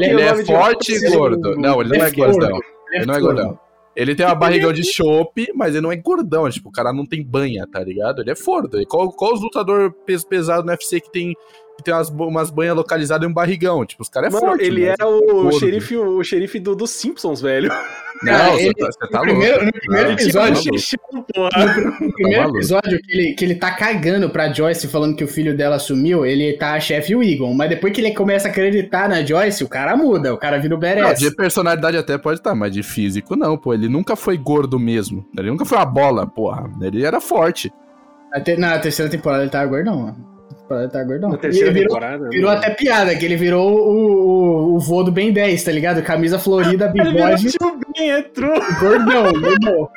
Ele 0.00 0.22
é 0.22 0.44
forte 0.46 0.92
e 0.94 1.10
gordo. 1.10 1.54
Não, 1.58 1.82
ele 1.82 1.98
não 1.98 2.06
é 2.06 2.08
é 2.08 2.10
gordão. 2.10 2.58
Ele 2.90 3.04
não 3.04 3.14
é 3.14 3.20
gordão. 3.20 3.65
Ele 3.96 4.14
tem 4.14 4.26
uma 4.26 4.34
barrigão 4.34 4.72
de 4.74 4.84
chope, 4.84 5.50
mas 5.54 5.74
ele 5.74 5.80
não 5.80 5.90
é 5.90 5.96
gordão. 5.96 6.48
Tipo, 6.50 6.68
o 6.68 6.72
cara 6.72 6.92
não 6.92 7.06
tem 7.06 7.24
banha, 7.24 7.66
tá 7.66 7.80
ligado? 7.80 8.20
Ele 8.20 8.30
é 8.30 8.34
forte. 8.36 8.84
Qual, 8.84 9.10
qual 9.10 9.32
os 9.32 9.40
lutador 9.40 9.90
peso 10.04 10.26
pesado 10.26 10.64
no 10.66 10.70
UFC 10.70 11.00
que 11.00 11.10
tem, 11.10 11.32
que 11.78 11.82
tem 11.82 11.94
umas, 11.94 12.10
umas 12.10 12.50
banhas 12.50 12.76
localizadas 12.76 13.26
e 13.26 13.30
um 13.30 13.32
barrigão? 13.32 13.86
Tipo, 13.86 14.02
os 14.02 14.08
caras 14.10 14.28
é 14.28 14.32
Mano, 14.34 14.48
forte. 14.48 14.64
ele 14.64 14.86
mas 14.86 14.96
é 15.00 15.04
o 15.04 15.20
gordo. 15.20 15.58
xerife, 15.58 15.96
o 15.96 16.22
xerife 16.22 16.60
do, 16.60 16.76
dos 16.76 16.90
Simpsons, 16.90 17.40
velho. 17.40 17.70
Não, 18.22 18.32
Cara, 18.32 18.50
você 18.52 18.62
ele- 18.64 18.74
tá, 18.74 18.86
você 18.86 18.98
tá 19.10 19.18
no 19.18 19.24
primeiro, 19.24 19.52
louco. 19.62 19.66
no 19.66 19.72
primeiro 19.80 20.10
episódio, 20.12 20.64
tá 20.64 20.70
louco. 21.44 22.04
no 22.04 22.12
primeiro 22.12 22.48
episódio 22.56 23.02
que 23.02 23.12
ele, 23.12 23.34
que 23.34 23.44
ele 23.44 23.54
tá 23.56 23.70
cagando 23.72 24.30
pra 24.30 24.52
Joyce 24.52 24.88
falando 24.88 25.16
que 25.16 25.24
o 25.24 25.28
filho 25.28 25.56
dela 25.56 25.78
sumiu, 25.78 26.24
ele 26.24 26.54
tá 26.54 26.78
chefe 26.80 27.12
Egon. 27.14 27.52
Mas 27.54 27.68
depois 27.68 27.92
que 27.92 28.00
ele 28.00 28.12
começa 28.14 28.48
a 28.48 28.50
acreditar 28.50 29.08
na 29.08 29.22
Joyce, 29.24 29.62
o 29.64 29.68
cara 29.68 29.96
muda, 29.96 30.32
o 30.32 30.38
cara 30.38 30.58
vira 30.58 30.74
o 30.74 30.78
Beres. 30.78 31.18
de 31.18 31.34
personalidade 31.34 31.96
até 31.96 32.16
pode 32.16 32.40
estar, 32.40 32.54
mas 32.54 32.72
de 32.72 32.82
físico 32.82 33.36
não, 33.36 33.56
pô. 33.58 33.74
Ele 33.74 33.88
nunca 33.88 34.16
foi 34.16 34.36
gordo 34.36 34.78
mesmo. 34.78 35.26
Ele 35.38 35.50
nunca 35.50 35.64
foi 35.64 35.76
uma 35.78 35.86
bola, 35.86 36.26
porra. 36.26 36.70
Ele 36.80 37.04
era 37.04 37.20
forte. 37.20 37.70
Na, 38.32 38.40
te- 38.40 38.56
na 38.56 38.78
terceira 38.78 39.10
temporada 39.10 39.42
ele 39.42 39.50
tava 39.50 39.66
gordão, 39.66 39.98
mano. 40.02 40.35
Ele 40.70 40.88
tava 40.88 41.04
gordão. 41.04 41.30
Na 41.30 41.36
terceira 41.36 41.70
virou, 41.72 41.88
temporada. 41.88 42.28
virou 42.28 42.50
né? 42.50 42.56
até 42.56 42.70
piada, 42.70 43.14
que 43.14 43.24
ele 43.24 43.36
virou 43.36 43.70
o, 43.70 44.72
o, 44.72 44.76
o 44.76 44.80
vô 44.80 45.02
do 45.02 45.12
Ben 45.12 45.32
10, 45.32 45.62
tá 45.62 45.70
ligado? 45.70 46.02
Camisa 46.02 46.38
florida, 46.38 46.86
Ele 46.94 47.04
virou 47.04 47.12
bigode, 47.12 47.50
tio 47.50 47.80
Ben, 47.96 48.10
entrou. 48.18 48.60
gordão, 48.80 49.32
gordão. 49.32 49.88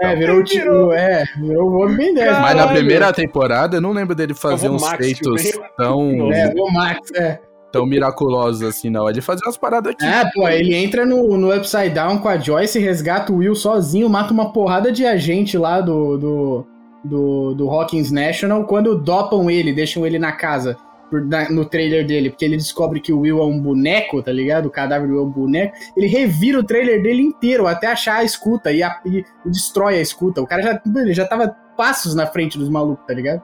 É, 0.00 0.16
virou 0.16 0.38
o 0.38 0.44
tio, 0.44 0.92
é, 0.92 1.24
virou 1.38 1.68
o 1.68 1.70
vô 1.70 1.88
do 1.88 1.96
Ben 1.96 2.14
10. 2.14 2.38
Mas 2.38 2.56
na 2.56 2.68
primeira 2.68 3.12
temporada 3.12 3.76
eu 3.76 3.80
não 3.80 3.92
lembro 3.92 4.14
dele 4.14 4.34
fazer 4.34 4.66
vou 4.66 4.76
uns 4.76 4.82
Max, 4.82 4.96
feitos 4.96 5.50
tão, 5.76 6.32
É, 6.32 6.52
o 6.56 6.72
Max, 6.72 7.10
é. 7.14 7.38
tão 7.70 7.84
miraculosos 7.84 8.62
assim, 8.62 8.88
não. 8.88 9.08
Ele 9.08 9.20
fazia 9.20 9.44
umas 9.46 9.58
paradas 9.58 9.92
aqui. 9.92 10.04
É, 10.06 10.24
pô, 10.34 10.48
ele 10.48 10.74
entra 10.74 11.04
no, 11.04 11.36
no 11.36 11.54
Upside 11.54 11.90
Down 11.90 12.18
com 12.18 12.28
a 12.28 12.38
Joyce, 12.38 12.78
resgata 12.78 13.30
o 13.30 13.36
Will 13.36 13.54
sozinho, 13.54 14.08
mata 14.08 14.32
uma 14.32 14.52
porrada 14.52 14.90
de 14.90 15.04
agente 15.04 15.58
lá 15.58 15.80
do, 15.80 16.16
do, 16.16 16.66
do, 17.04 17.54
do 17.54 17.68
Hawkins 17.70 18.10
National. 18.10 18.64
Quando 18.64 18.96
dopam 18.98 19.50
ele, 19.50 19.72
deixam 19.72 20.06
ele 20.06 20.18
na 20.18 20.32
casa 20.32 20.76
por- 21.10 21.24
na- 21.24 21.50
no 21.50 21.64
trailer 21.64 22.06
dele, 22.06 22.30
porque 22.30 22.44
ele 22.44 22.56
descobre 22.56 23.00
que 23.00 23.12
o 23.12 23.20
Will 23.20 23.38
é 23.38 23.44
um 23.44 23.60
boneco, 23.60 24.22
tá 24.22 24.32
ligado? 24.32 24.66
O 24.66 24.70
cadáver 24.70 25.06
do 25.08 25.14
Will 25.14 25.22
é 25.22 25.26
um 25.26 25.30
boneco. 25.30 25.74
Ele 25.96 26.06
revira 26.06 26.58
o 26.58 26.64
trailer 26.64 27.02
dele 27.02 27.22
inteiro 27.22 27.66
até 27.66 27.86
achar 27.88 28.16
a 28.18 28.24
escuta 28.24 28.70
e, 28.72 28.82
a- 28.82 29.00
e 29.04 29.24
destrói 29.44 29.96
a 29.98 30.00
escuta. 30.00 30.40
O 30.40 30.46
cara 30.46 30.62
já, 30.62 30.82
ele 30.96 31.12
já 31.12 31.26
tava 31.26 31.48
passos 31.76 32.14
na 32.14 32.26
frente 32.26 32.56
dos 32.58 32.68
malucos, 32.68 33.04
tá 33.06 33.14
ligado? 33.14 33.42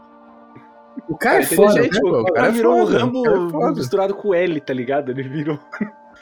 O 1.09 1.16
cara 1.16 1.38
é 1.40 1.42
foda, 1.44 1.72
inteligente, 1.84 1.94
né? 1.94 2.00
pô. 2.00 2.09
pô, 2.11 2.16
O 2.16 2.20
o 2.20 2.24
cara 2.24 2.34
cara 2.34 2.48
é 2.48 2.50
virou 2.52 2.74
um 2.74 2.78
foda, 2.86 2.96
o 2.96 3.00
Rambo 3.00 3.22
cara 3.52 3.70
é 3.72 3.74
misturado 3.74 4.14
com 4.14 4.28
o 4.28 4.34
L, 4.34 4.61
tá 4.61 4.74
ligado? 4.74 5.11
Ele 5.11 5.22
virou. 5.22 5.59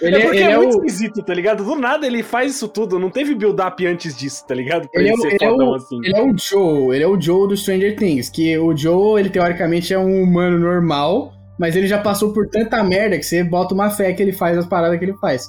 Ele, 0.00 0.16
é 0.16 0.18
é- 0.18 0.22
porque 0.22 0.36
ele 0.38 0.44
é, 0.44 0.52
é 0.52 0.56
muito 0.58 0.78
o. 0.78 0.84
esquisito, 0.84 1.22
tá 1.22 1.32
ligado? 1.34 1.64
Do 1.64 1.74
nada 1.74 2.06
ele 2.06 2.22
faz 2.22 2.54
isso 2.54 2.68
tudo. 2.68 2.98
Não 2.98 3.10
teve 3.10 3.34
build-up 3.34 3.86
antes 3.86 4.16
disso, 4.16 4.46
tá 4.46 4.54
ligado? 4.54 4.88
Pra 4.90 5.00
Ele 5.00 5.10
ele, 5.10 5.18
é, 5.18 5.20
ser 5.22 5.34
ele, 5.34 5.44
é 5.44 5.48
fodão 5.48 5.68
o, 5.70 5.74
assim. 5.74 5.98
ele 6.04 6.16
é 6.16 6.22
o 6.22 6.34
Joe, 6.38 6.94
ele 6.94 7.04
é 7.04 7.08
o 7.08 7.20
Joe 7.20 7.48
do 7.48 7.56
Stranger 7.56 7.96
Things, 7.96 8.28
que 8.28 8.58
o 8.58 8.76
Joe, 8.76 9.18
ele 9.20 9.30
teoricamente 9.30 9.94
é 9.94 9.98
um 9.98 10.22
humano 10.22 10.58
normal, 10.58 11.32
mas 11.58 11.74
ele 11.76 11.86
já 11.86 11.98
passou 11.98 12.32
por 12.32 12.48
tanta 12.48 12.82
merda 12.84 13.16
que 13.16 13.22
você 13.24 13.42
bota 13.42 13.74
uma 13.74 13.88
fé 13.90 14.12
que 14.12 14.22
ele 14.22 14.32
faz 14.32 14.58
as 14.58 14.66
paradas 14.66 14.98
que 14.98 15.04
ele 15.04 15.16
faz. 15.18 15.48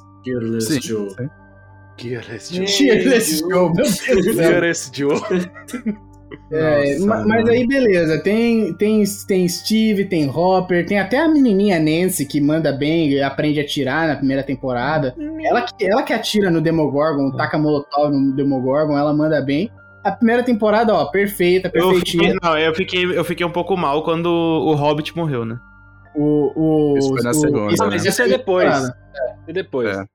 Sim, 0.61 0.81
Joe. 0.81 1.09
Gearless 1.99 2.55
Joe. 2.55 2.67
Cheers, 2.67 3.39
Joe, 3.39 3.49
meu 3.49 3.71
Deus 3.73 3.97
do 4.05 4.33
céu. 4.33 5.09
Joe. 5.09 5.97
É, 6.49 6.93
Nossa, 6.93 7.05
ma- 7.05 7.17
mas 7.27 7.43
mano. 7.43 7.49
aí 7.51 7.67
beleza, 7.67 8.19
tem, 8.23 8.73
tem, 8.75 9.03
tem 9.27 9.45
Steve, 9.49 10.05
tem 10.05 10.29
Hopper, 10.29 10.85
tem 10.85 10.97
até 10.97 11.19
a 11.19 11.27
menininha 11.27 11.77
Nancy 11.77 12.25
que 12.25 12.39
manda 12.39 12.71
bem 12.71 13.09
e 13.09 13.21
aprende 13.21 13.59
a 13.59 13.63
atirar 13.63 14.07
na 14.07 14.15
primeira 14.15 14.43
temporada. 14.43 15.13
Ela 15.43 15.61
que, 15.63 15.85
ela 15.85 16.03
que 16.03 16.13
atira 16.13 16.49
no 16.49 16.61
Demogorgon, 16.61 17.31
taca 17.35 17.57
molotov 17.57 18.11
no 18.13 18.33
Demogorgon, 18.33 18.97
ela 18.97 19.13
manda 19.13 19.41
bem. 19.41 19.69
A 20.03 20.11
primeira 20.11 20.41
temporada, 20.41 20.93
ó, 20.93 21.05
perfeita, 21.07 21.67
Eu 21.73 21.89
perfeitinha. 21.89 22.31
fiquei, 22.31 22.39
não, 22.41 22.57
eu 22.57 22.73
fiquei, 22.73 23.17
eu 23.17 23.25
fiquei 23.25 23.45
um 23.45 23.51
pouco 23.51 23.75
mal 23.75 24.03
quando 24.03 24.27
o 24.27 24.73
Hobbit 24.73 25.13
morreu, 25.17 25.43
né? 25.43 25.57
O, 26.15 26.53
o, 26.55 26.97
Isso 26.97 27.09
foi 27.09 27.23
na 27.23 27.31
o- 27.31 27.33
segunda, 27.33 27.73
isso- 27.73 27.83
né? 27.83 27.89
Mas 27.91 28.05
isso 28.05 28.21
é 28.21 28.27
depois. 28.29 28.69
temporada. 28.73 28.97
E 29.49 29.53
depois. 29.53 29.97
É. 29.97 30.05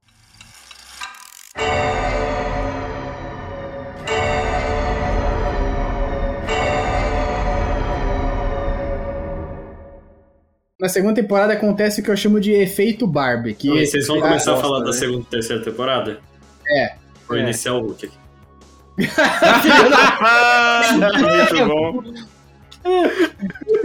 Na 10.82 10.88
segunda 10.88 11.14
temporada 11.14 11.52
acontece 11.52 12.00
o 12.00 12.04
que 12.04 12.10
eu 12.10 12.16
chamo 12.16 12.40
de 12.40 12.50
efeito 12.50 13.06
Barbie. 13.06 13.54
Que 13.54 13.68
E 13.70 13.86
vocês 13.86 14.08
vão 14.08 14.18
Ah, 14.18 14.22
começar 14.22 14.54
a 14.54 14.56
falar 14.56 14.80
né? 14.80 14.86
da 14.86 14.92
segunda 14.92 15.20
e 15.22 15.26
terceira 15.26 15.62
temporada? 15.62 16.18
É. 16.68 16.94
Vou 17.28 17.36
É. 17.38 17.42
iniciar 17.42 17.74
o 17.74 17.82
Hulk 17.82 18.06
aqui. 18.06 18.16
Muito 18.98 19.14
bom. 21.68 22.02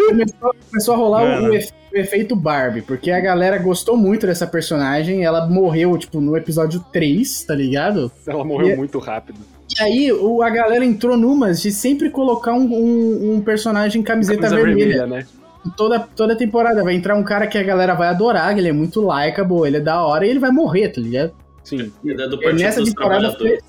começou, 0.10 0.56
começou 0.72 0.93
a 0.95 0.98
rolar 0.98 1.43
o, 1.43 1.54
efe- 1.54 1.72
o 1.93 1.98
efeito 1.98 2.36
Barbie, 2.36 2.82
porque 2.82 3.12
a 3.12 3.20
galera 3.20 3.60
gostou 3.60 3.95
muito 3.95 4.26
dessa 4.26 4.48
personagem. 4.48 5.24
Ela 5.24 5.45
morreu, 5.48 5.95
tipo, 6.00 6.20
no 6.20 6.36
episódio 6.36 6.84
3, 6.91 7.43
tá 7.43 7.54
ligado? 7.54 8.12
Ela 8.26 8.43
morreu 8.43 8.70
E- 8.70 8.76
muito 8.76 8.98
rápido. 8.98 9.38
E 9.80 9.84
aí 9.84 10.12
o, 10.12 10.41
a 10.41 10.50
galera 10.50 10.84
entrou 10.84 11.16
numas 11.16 11.62
de 11.62 11.72
sempre 11.72 12.10
colocar 12.10 12.54
um, 12.54 12.66
um, 12.74 13.36
um 13.36 13.41
personagem 13.41 14.02
em 14.02 14.04
camiseta 14.04 14.41
Camisa 14.41 14.56
vermelha. 14.56 14.98
vermelha, 14.98 15.08
né? 15.08 15.24
Toda, 15.76 15.99
toda 15.99 16.36
temporada 16.36 16.84
vai 16.84 16.95
entrar 16.95 17.16
um 17.16 17.24
cara 17.24 17.45
que 17.45 17.58
a 17.58 17.64
galera 17.64 17.93
vai 17.93 18.08
adorar, 18.08 18.53
que 18.53 18.60
ele 18.62 18.70
é 18.70 18.74
muito 18.74 19.01
likeable, 19.01 19.68
ele 19.68 19.78
é 19.78 19.82
da 19.82 20.01
hora 20.05 20.26
e 20.26 20.30
ele 20.30 20.39
vai 20.39 20.51
morrer, 20.51 20.89
tá 20.89 21.01
ligado? 21.01 21.32
Sim. 21.64 21.91
Ele 22.05 22.22
é 22.22 22.28
do 22.28 22.36
E 22.38 22.43
Partido 22.43 22.60
nessa 22.60 22.84
temporada 22.84 23.34
foi, 23.38 23.60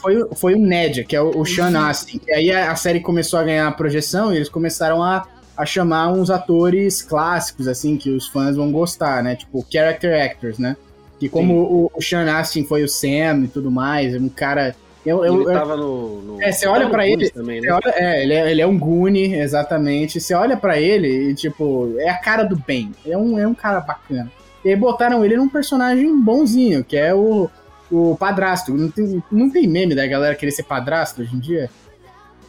foi, 0.00 0.28
foi 0.34 0.54
o 0.54 0.58
Ned, 0.58 1.04
que 1.04 1.14
é 1.14 1.22
o, 1.22 1.38
o 1.38 1.46
Sean 1.46 1.78
Astin. 1.78 2.20
E 2.26 2.32
aí 2.32 2.50
a, 2.50 2.72
a 2.72 2.76
série 2.76 3.00
começou 3.00 3.38
a 3.38 3.44
ganhar 3.44 3.76
projeção 3.76 4.32
e 4.32 4.36
eles 4.36 4.48
começaram 4.48 5.02
a, 5.02 5.26
a 5.56 5.64
chamar 5.64 6.10
uns 6.12 6.30
atores 6.30 7.02
clássicos, 7.02 7.68
assim, 7.68 7.96
que 7.96 8.10
os 8.10 8.26
fãs 8.26 8.56
vão 8.56 8.72
gostar, 8.72 9.22
né? 9.22 9.36
Tipo, 9.36 9.64
character 9.70 10.20
actors, 10.20 10.58
né? 10.58 10.76
Que 11.20 11.28
como 11.28 11.54
o, 11.54 11.90
o 11.94 12.02
Sean 12.02 12.28
Astin 12.32 12.64
foi 12.64 12.82
o 12.82 12.88
Sam 12.88 13.44
e 13.44 13.48
tudo 13.48 13.70
mais, 13.70 14.14
é 14.14 14.18
um 14.18 14.28
cara... 14.28 14.74
Eu, 15.04 15.24
eu, 15.24 15.42
ele 15.42 15.52
tava 15.52 15.76
no. 15.76 16.20
no 16.22 16.42
É, 16.42 16.52
você 16.52 16.66
olha 16.68 16.88
pra 16.90 17.04
Goonies 17.06 17.28
ele, 17.28 17.30
Também, 17.30 17.60
né? 17.60 17.72
olha- 17.72 17.94
é, 17.96 18.22
ele 18.22 18.34
é, 18.34 18.50
ele 18.50 18.60
é 18.60 18.66
um 18.66 18.78
Goonie, 18.78 19.34
exatamente. 19.34 20.20
Você 20.20 20.34
olha 20.34 20.56
pra 20.56 20.78
ele 20.78 21.30
e, 21.30 21.34
tipo, 21.34 21.94
é 21.98 22.10
a 22.10 22.18
cara 22.18 22.42
do 22.42 22.56
bem. 22.56 22.92
É 23.06 23.16
um, 23.16 23.38
é 23.38 23.46
um 23.46 23.54
cara 23.54 23.80
bacana. 23.80 24.30
E 24.64 24.68
aí 24.68 24.76
botaram 24.76 25.24
ele 25.24 25.36
num 25.36 25.48
personagem 25.48 26.14
bonzinho, 26.20 26.84
que 26.84 26.96
é 26.98 27.14
o, 27.14 27.48
o 27.90 28.14
padrasto. 28.20 28.74
Não 28.74 28.90
tem, 28.90 29.22
não 29.32 29.48
tem 29.50 29.66
meme 29.66 29.94
da 29.94 30.06
galera 30.06 30.34
querer 30.34 30.52
ser 30.52 30.64
padrasto 30.64 31.22
hoje 31.22 31.34
em 31.34 31.40
dia? 31.40 31.70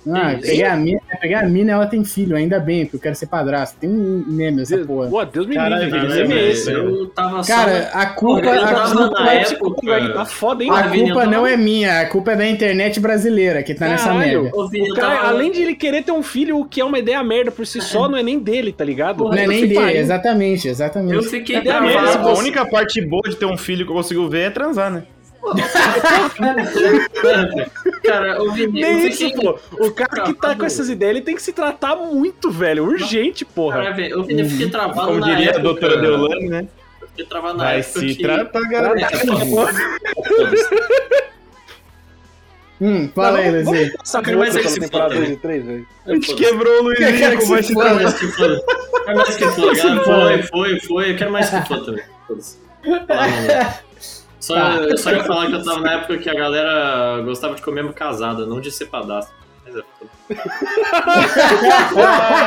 Ah, 0.08 0.36
pegar 0.42 0.74
a, 0.74 0.76
mina, 0.78 1.00
pegar 1.22 1.40
a 1.42 1.48
mina, 1.48 1.72
ela 1.74 1.86
tem 1.86 2.04
filho, 2.04 2.36
ainda 2.36 2.60
bem, 2.60 2.86
porque 2.86 2.96
eu 2.98 3.00
quero 3.02 3.16
ser 3.16 3.28
padrasto. 3.28 3.78
Tem 3.80 3.90
um 3.90 4.24
meme 4.28 4.58
dessa 4.58 4.76
Deus, 4.76 4.88
porra. 4.88 5.10
Pô, 5.10 5.26
Deus 5.26 5.46
me 5.48 5.56
livre, 5.56 5.86
que 5.86 6.08
velho, 6.08 6.28
meme 6.30 6.42
é 6.42 6.50
esse? 6.50 6.72
eu 6.72 7.08
tava 7.10 7.44
só. 7.44 7.54
Cara, 7.56 7.90
a 7.94 8.06
culpa, 8.08 8.46
Eu 8.48 8.64
a 8.64 8.74
tava 8.74 8.96
culpa, 8.96 9.24
na 9.24 9.36
Esse 9.42 9.54
época. 9.56 9.96
aí 9.96 10.14
tá 10.14 10.26
foda, 10.26 10.64
hein? 10.64 10.70
a 10.72 10.90
culpa 10.90 11.14
tava- 11.20 11.26
não 11.32 11.46
é 11.46 11.56
minha, 11.56 12.02
a 12.02 12.06
culpa 12.08 12.32
é 12.32 12.36
da 12.36 12.48
internet 12.48 13.00
brasileira 13.00 13.62
que 13.64 13.74
tá 13.76 13.88
nessa 13.88 14.06
Caralho. 14.10 14.44
merda. 14.44 14.58
Ô, 14.58 14.68
Vini, 14.68 14.92
O 14.92 14.96
cara, 14.96 15.16
tava- 15.18 15.28
além 15.30 15.52
de 15.52 15.62
ele 15.62 15.76
querer 15.76 16.04
ter 16.04 16.12
um 16.12 16.24
filho, 16.24 16.58
o 16.60 16.66
que 16.66 16.82
é 16.82 16.86
uma 16.86 16.98
ideia 16.98 17.24
merda 17.24 17.52
por 17.52 17.66
si 17.68 17.80
só, 17.82 18.10
não 18.10 18.18
é 18.18 18.24
nem 18.24 18.40
dele, 18.40 18.72
tá 18.72 18.84
ligado? 18.84 19.24
Não 19.24 19.34
é 19.34 19.46
nem 19.46 19.68
dele, 19.68 19.98
exatamente, 19.98 20.68
exatamente. 20.68 21.14
Eu 21.14 21.24
fiquei 21.24 21.58
Cadê 21.58 21.70
a 21.70 21.80
merda, 21.82 22.28
única 22.34 22.66
parte 22.66 23.00
boa 23.02 23.22
de 23.30 23.36
ter 23.36 23.46
um 23.46 23.58
filho 23.58 23.86
que 23.86 23.92
eu 23.92 23.96
consigo 23.96 24.28
ver 24.28 24.48
é 24.48 24.50
transar, 24.50 24.90
né? 24.92 25.04
Cara, 28.04 28.42
o 28.42 28.52
Vini, 28.52 28.82
eu 28.82 28.88
Nem 28.88 29.08
isso, 29.08 29.32
pô. 29.34 29.58
O 29.72 29.92
cara 29.92 30.24
que 30.24 30.34
tá 30.34 30.56
com 30.56 30.66
essas 30.66 30.90
ideias, 30.90 31.16
ele 31.16 31.26
tem 31.26 31.36
que 31.36 31.42
se 31.42 31.52
tratar 31.52 31.96
muito, 31.96 32.52
velho. 32.52 32.86
Urgente, 32.86 33.44
porra. 33.44 33.78
Cara, 33.78 33.92
velho, 33.92 34.26
eu 34.30 34.50
fiquei 34.50 34.70
travado 34.70 35.08
Como 35.08 35.20
na 35.20 35.26
diria 35.28 35.46
época. 35.46 35.60
a 35.60 35.64
doutora 35.64 35.98
Deolane, 35.98 36.48
né? 36.48 36.68
Eu 37.02 37.08
fiquei 37.08 37.26
travado 37.26 37.58
na 37.58 37.64
Vai 37.66 37.80
época 37.80 38.00
se 38.00 38.16
que... 38.16 38.24
tratar, 38.24 38.62
galera. 38.62 38.96
Hum, 42.84 43.08
fala 43.14 43.38
aí, 43.38 43.52
Luizinho. 43.52 43.92
Essa 44.04 44.24
Quero 44.24 44.40
mais 44.40 44.56
é 44.56 44.60
que 44.60 44.70
se 44.70 44.88
foda, 44.88 45.14
2 45.14 45.30
e 45.30 45.36
3, 45.36 45.66
velho. 45.66 45.88
A 46.04 46.14
gente 46.16 46.34
quebrou 46.34 46.84
o 46.84 46.96
Quero 46.96 47.12
Luizinho, 47.12 47.38
que 47.38 47.46
vai 47.46 47.62
se 47.62 47.68
se 47.68 47.74
foda. 47.76 47.90
Quero 47.90 48.02
mais 48.02 48.16
que 48.16 48.28
foda. 48.28 48.60
Quero 49.06 49.18
mais 49.18 49.36
que 49.36 49.46
foda. 49.46 49.76
Foi, 50.04 50.42
foi, 50.42 50.80
foi. 50.80 51.12
Eu 51.12 51.16
quero 51.16 51.32
mais 51.32 51.48
que 51.48 51.62
foda 51.68 51.86
também. 51.86 52.04
Só, 54.42 54.56
Tá. 54.56 54.98
só 54.98 55.12
ia 55.12 55.24
falar 55.24 55.48
que 55.48 55.54
eu 55.54 55.64
tava 55.64 55.80
na 55.80 55.94
época 55.94 56.18
que 56.18 56.30
a 56.30 56.34
galera 56.34 57.22
gostava 57.24 57.56
de 57.56 57.62
comer 57.62 57.88
casada, 57.94 58.46
não 58.46 58.60
de 58.60 58.72
ser 58.72 58.88
padastro. 58.88 59.34
Mas 59.64 59.76
é 59.76 59.82
foda. 60.00 60.12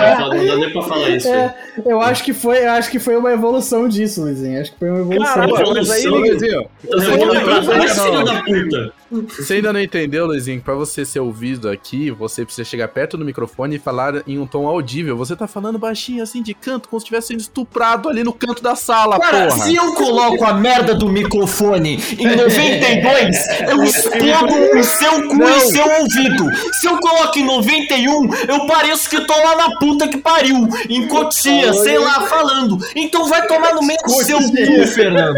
É 0.05 0.19
não 0.19 0.47
dá 0.47 0.57
nem 0.57 0.73
pra 0.73 0.83
falar 0.83 1.09
isso, 1.11 1.31
velho. 1.31 1.41
É, 1.43 1.55
eu 1.87 2.01
acho 2.01 2.25
que 2.25 2.33
foi, 2.35 2.65
eu 2.65 2.71
acho 2.73 2.91
que 2.91 2.99
foi 2.99 3.17
uma 3.17 3.33
evolução 3.33 3.89
disso, 3.89 4.23
Luizinho. 4.23 4.61
Acho 4.61 4.73
que 4.73 4.79
foi 4.79 4.91
uma 4.91 5.01
evolução. 5.01 5.35
Caralho, 5.35 5.73
mas 5.75 5.91
aí. 5.91 6.07
Luizinho, 6.07 6.69
Então 6.83 7.01
você 7.01 7.11
não. 7.17 7.89
filho 7.89 8.25
da 8.25 8.43
puta. 8.43 8.93
Você 9.11 9.55
ainda 9.55 9.73
não 9.73 9.81
entendeu, 9.81 10.27
Luizinho, 10.27 10.59
que 10.59 10.65
pra 10.65 10.75
você 10.75 11.05
ser 11.05 11.21
ouvido 11.21 11.69
aqui, 11.69 12.11
você 12.11 12.45
precisa 12.45 12.65
chegar 12.65 12.89
perto 12.89 13.17
do 13.17 13.25
microfone 13.25 13.77
e 13.77 13.79
falar 13.79 14.23
em 14.27 14.39
um 14.39 14.47
tom 14.47 14.67
audível. 14.67 15.17
Você 15.17 15.37
tá 15.37 15.47
falando 15.47 15.79
baixinho 15.79 16.23
assim 16.23 16.43
de 16.43 16.55
canto, 16.55 16.89
como 16.89 17.01
se 17.01 17.05
estivesse 17.05 17.29
sendo 17.29 17.41
estuprado 17.41 18.09
ali 18.09 18.25
no 18.25 18.33
canto 18.33 18.63
da 18.63 18.75
sala, 18.75 19.19
Cara, 19.19 19.49
porra. 19.49 19.65
se 19.65 19.75
eu 19.75 19.95
coloco 19.95 20.45
a 20.45 20.55
merda 20.55 20.95
do 20.95 21.09
microfone 21.09 22.03
em 22.19 22.37
92, 22.37 23.37
eu 23.69 23.83
explodo 23.85 24.79
o 24.79 24.85
seu 24.85 25.29
cu 25.29 25.43
e 25.43 25.61
seu 25.61 25.85
ouvido. 25.85 26.75
Se 26.81 26.87
eu 26.87 26.99
coloco 26.99 27.39
em 27.39 27.45
91, 27.45 28.35
eu 28.49 28.67
pareço 28.67 29.09
que 29.09 29.21
tô 29.21 29.35
lá 29.37 29.57
na 29.57 29.79
puta 29.79 30.09
que 30.09 30.19
pariu, 30.19 30.69
em 30.89 31.07
Cotia, 31.09 31.73
sei 31.75 31.99
lá, 31.99 32.23
falando. 32.23 32.79
Então 32.95 33.29
vai 33.29 33.47
tomar 33.47 33.75
no 33.75 33.83
meio 33.83 33.99
do 34.03 34.11
seu 34.11 34.39
cu, 34.39 34.87
Fernando. 34.89 35.35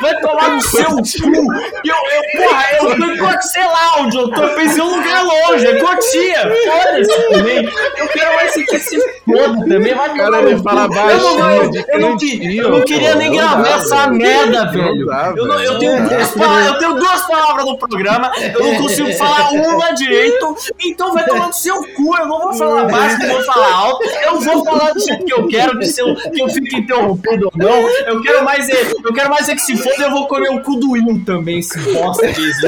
Vai 0.00 0.20
tomar 0.20 0.50
no 0.50 0.60
seu 0.62 0.90
cu. 0.90 1.52
Eu, 1.84 1.94
eu, 1.94 2.46
porra, 2.46 2.64
eu 2.80 3.15
em 3.16 3.18
Coxeláudio, 3.18 4.20
eu 4.20 4.30
tô 4.30 4.48
pensando 4.54 4.90
em 4.90 4.92
um 4.92 4.96
lugar 4.96 5.24
longe, 5.24 5.66
é 5.66 5.78
Cotia. 5.78 6.52
Foda-se. 6.64 7.28
Também. 7.32 7.68
Eu 7.96 8.08
quero 8.08 8.36
mais 8.36 8.52
que 8.52 8.78
se 8.78 8.98
foda 9.24 9.66
também. 9.68 9.94
Vai 9.94 10.16
Cara, 10.16 10.40
ele 10.40 10.62
fala 10.62 10.82
Eu 10.82 10.88
não, 10.88 11.36
baixinho, 11.36 11.70
de 11.70 11.78
eu 11.78 12.00
não, 12.00 12.16
eu 12.64 12.70
não 12.70 12.84
queria 12.84 13.14
nem 13.14 13.32
gravar 13.32 13.68
essa 13.68 14.06
merda, 14.08 14.66
velho. 14.66 15.10
Eu, 15.36 15.78
tenho 15.78 16.08
duas 16.08 16.30
palavras, 16.30 16.66
eu 16.66 16.78
tenho 16.78 16.94
duas 16.94 17.26
palavras 17.26 17.66
no 17.66 17.78
programa, 17.78 18.32
eu 18.36 18.64
não 18.64 18.76
consigo 18.76 19.12
falar 19.14 19.50
uma 19.50 19.92
direito, 19.92 20.56
então 20.84 21.12
vai 21.12 21.24
tomar 21.24 21.48
no 21.48 21.52
seu 21.52 21.76
cu, 21.94 22.16
eu 22.16 22.26
não 22.26 22.40
vou 22.40 22.54
falar 22.54 22.84
baixo, 22.84 23.18
não 23.18 23.28
vou 23.28 23.42
falar 23.44 23.72
alto, 23.72 24.04
eu 24.04 24.40
vou 24.40 24.64
falar 24.64 24.92
do 24.92 25.00
jeito 25.00 25.24
que 25.24 25.32
eu 25.32 25.46
quero, 25.48 25.78
que, 25.78 25.86
se 25.86 26.00
eu, 26.00 26.14
que 26.14 26.40
eu 26.40 26.48
fique 26.48 26.76
interrompido 26.76 27.46
ou 27.46 27.52
não, 27.54 27.88
eu 28.06 28.22
quero 28.22 28.44
mais 28.44 28.68
é, 28.68 28.92
eu 29.04 29.12
quero 29.12 29.30
mais 29.30 29.48
é 29.48 29.54
que 29.54 29.62
se 29.62 29.76
foda, 29.76 30.04
eu 30.04 30.10
vou 30.10 30.26
comer 30.26 30.50
o 30.50 30.62
cu 30.62 30.76
do 30.76 30.92
Will 30.92 31.22
também, 31.24 31.58
esse 31.58 31.78
bosta 31.92 32.26
disso. 32.32 32.66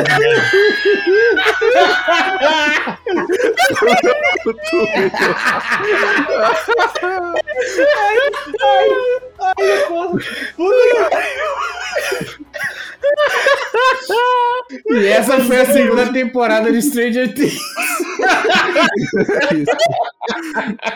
E 14.90 15.06
essa 15.06 15.38
foi 15.40 15.60
a 15.60 15.66
segunda 15.66 16.12
temporada 16.12 16.70
de 16.72 16.82
Stranger 16.82 17.34
Things. 17.34 17.58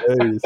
É 0.08 0.24
isso. 0.26 0.40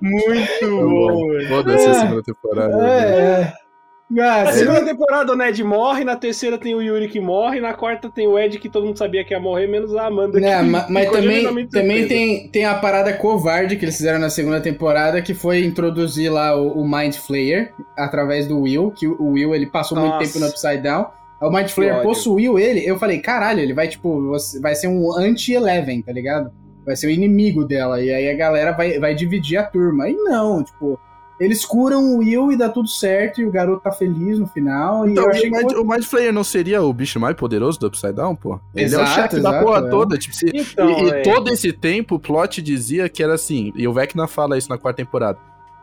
Muito 0.00 0.60
Tá 0.60 0.66
bom, 0.66 1.16
bom. 1.16 1.48
Foda-se 1.48 1.86
a 1.88 1.94
segunda 1.94 2.22
temporada. 2.22 2.88
É, 2.88 3.42
é. 3.42 3.67
Ah, 4.10 4.44
Na 4.44 4.52
segunda 4.52 4.84
temporada 4.84 5.32
o 5.32 5.36
Ned 5.36 5.62
morre, 5.62 6.02
na 6.02 6.16
terceira 6.16 6.56
tem 6.56 6.74
o 6.74 6.80
Yuri 6.80 7.08
que 7.08 7.20
morre, 7.20 7.60
na 7.60 7.74
quarta 7.74 8.08
tem 8.08 8.26
o 8.26 8.38
Ed 8.38 8.58
que 8.58 8.68
todo 8.68 8.86
mundo 8.86 8.96
sabia 8.96 9.22
que 9.22 9.34
ia 9.34 9.40
morrer, 9.40 9.66
menos 9.66 9.94
a 9.94 10.06
Amanda 10.06 10.40
Né, 10.40 10.56
que 10.58 10.64
ma- 10.64 10.86
mas 10.88 11.04
ficou 11.04 11.20
também, 11.20 11.66
também 11.68 12.08
tem, 12.08 12.48
tem 12.48 12.64
a 12.64 12.74
parada 12.74 13.12
covarde 13.12 13.76
que 13.76 13.84
eles 13.84 13.96
fizeram 13.98 14.18
na 14.18 14.30
segunda 14.30 14.60
temporada, 14.62 15.20
que 15.20 15.34
foi 15.34 15.62
introduzir 15.62 16.30
lá 16.32 16.56
o, 16.56 16.80
o 16.80 16.88
Mind 16.90 17.16
Flayer 17.16 17.72
através 17.98 18.46
do 18.46 18.60
Will, 18.60 18.90
que 18.92 19.06
o 19.06 19.32
Will 19.32 19.54
ele 19.54 19.66
passou 19.66 19.98
muito 19.98 20.12
Nossa. 20.14 20.26
tempo 20.26 20.38
no 20.38 20.46
Upside 20.50 20.78
Down. 20.82 21.06
O 21.42 21.50
Mind 21.50 21.68
Flayer 21.68 22.02
possuiu 22.02 22.58
ele, 22.58 22.82
eu 22.88 22.98
falei, 22.98 23.18
caralho, 23.20 23.60
ele 23.60 23.74
vai 23.74 23.88
tipo, 23.88 24.32
vai 24.62 24.74
ser 24.74 24.88
um 24.88 25.12
anti-Eleven, 25.16 26.00
tá 26.02 26.12
ligado? 26.12 26.50
Vai 26.84 26.96
ser 26.96 27.08
o 27.08 27.10
inimigo 27.10 27.64
dela, 27.66 28.02
e 28.02 28.10
aí 28.10 28.30
a 28.30 28.34
galera 28.34 28.72
vai, 28.72 28.98
vai 28.98 29.14
dividir 29.14 29.58
a 29.58 29.62
turma. 29.64 30.08
E 30.08 30.14
não, 30.14 30.64
tipo, 30.64 30.98
eles 31.40 31.64
curam 31.64 32.14
o 32.14 32.18
Will 32.18 32.50
e 32.52 32.56
dá 32.56 32.68
tudo 32.68 32.88
certo, 32.88 33.40
e 33.40 33.44
o 33.46 33.50
garoto 33.50 33.82
tá 33.82 33.92
feliz 33.92 34.38
no 34.38 34.46
final, 34.46 35.06
e 35.06 35.12
Então, 35.12 35.24
eu 35.24 35.30
achei 35.30 35.48
o 35.48 35.52
que 35.52 35.58
Mind, 35.58 35.70
foi... 35.72 35.80
o 35.80 35.84
Mind 35.86 36.04
Flayer 36.04 36.32
não 36.32 36.42
seria 36.44 36.82
o 36.82 36.92
bicho 36.92 37.20
mais 37.20 37.36
poderoso 37.36 37.78
do 37.78 37.86
Upside 37.86 38.12
Down, 38.12 38.34
pô? 38.34 38.58
Ele 38.74 38.84
é 38.94 38.98
o 38.98 39.02
Exato, 39.02 39.10
chefe 39.10 39.40
da 39.40 39.62
porra 39.62 39.86
é. 39.86 39.90
toda. 39.90 40.18
Tipo, 40.18 40.34
se- 40.34 40.50
Então, 40.52 40.88
e, 40.90 41.02
e 41.04 41.10
é, 41.10 41.22
todo 41.22 41.48
esse 41.50 41.72
tempo 41.72 42.16
o 42.16 42.18
plot 42.20 42.60
dizia 42.62 43.08
que 43.08 43.22
era 43.22 43.34
assim, 43.34 43.72
e 43.76 43.86
o 43.86 43.92
Vecna 43.92 44.26
fala 44.26 44.58
isso 44.58 44.68
na 44.68 44.76
quarta 44.78 44.96
temporada. 45.04 45.38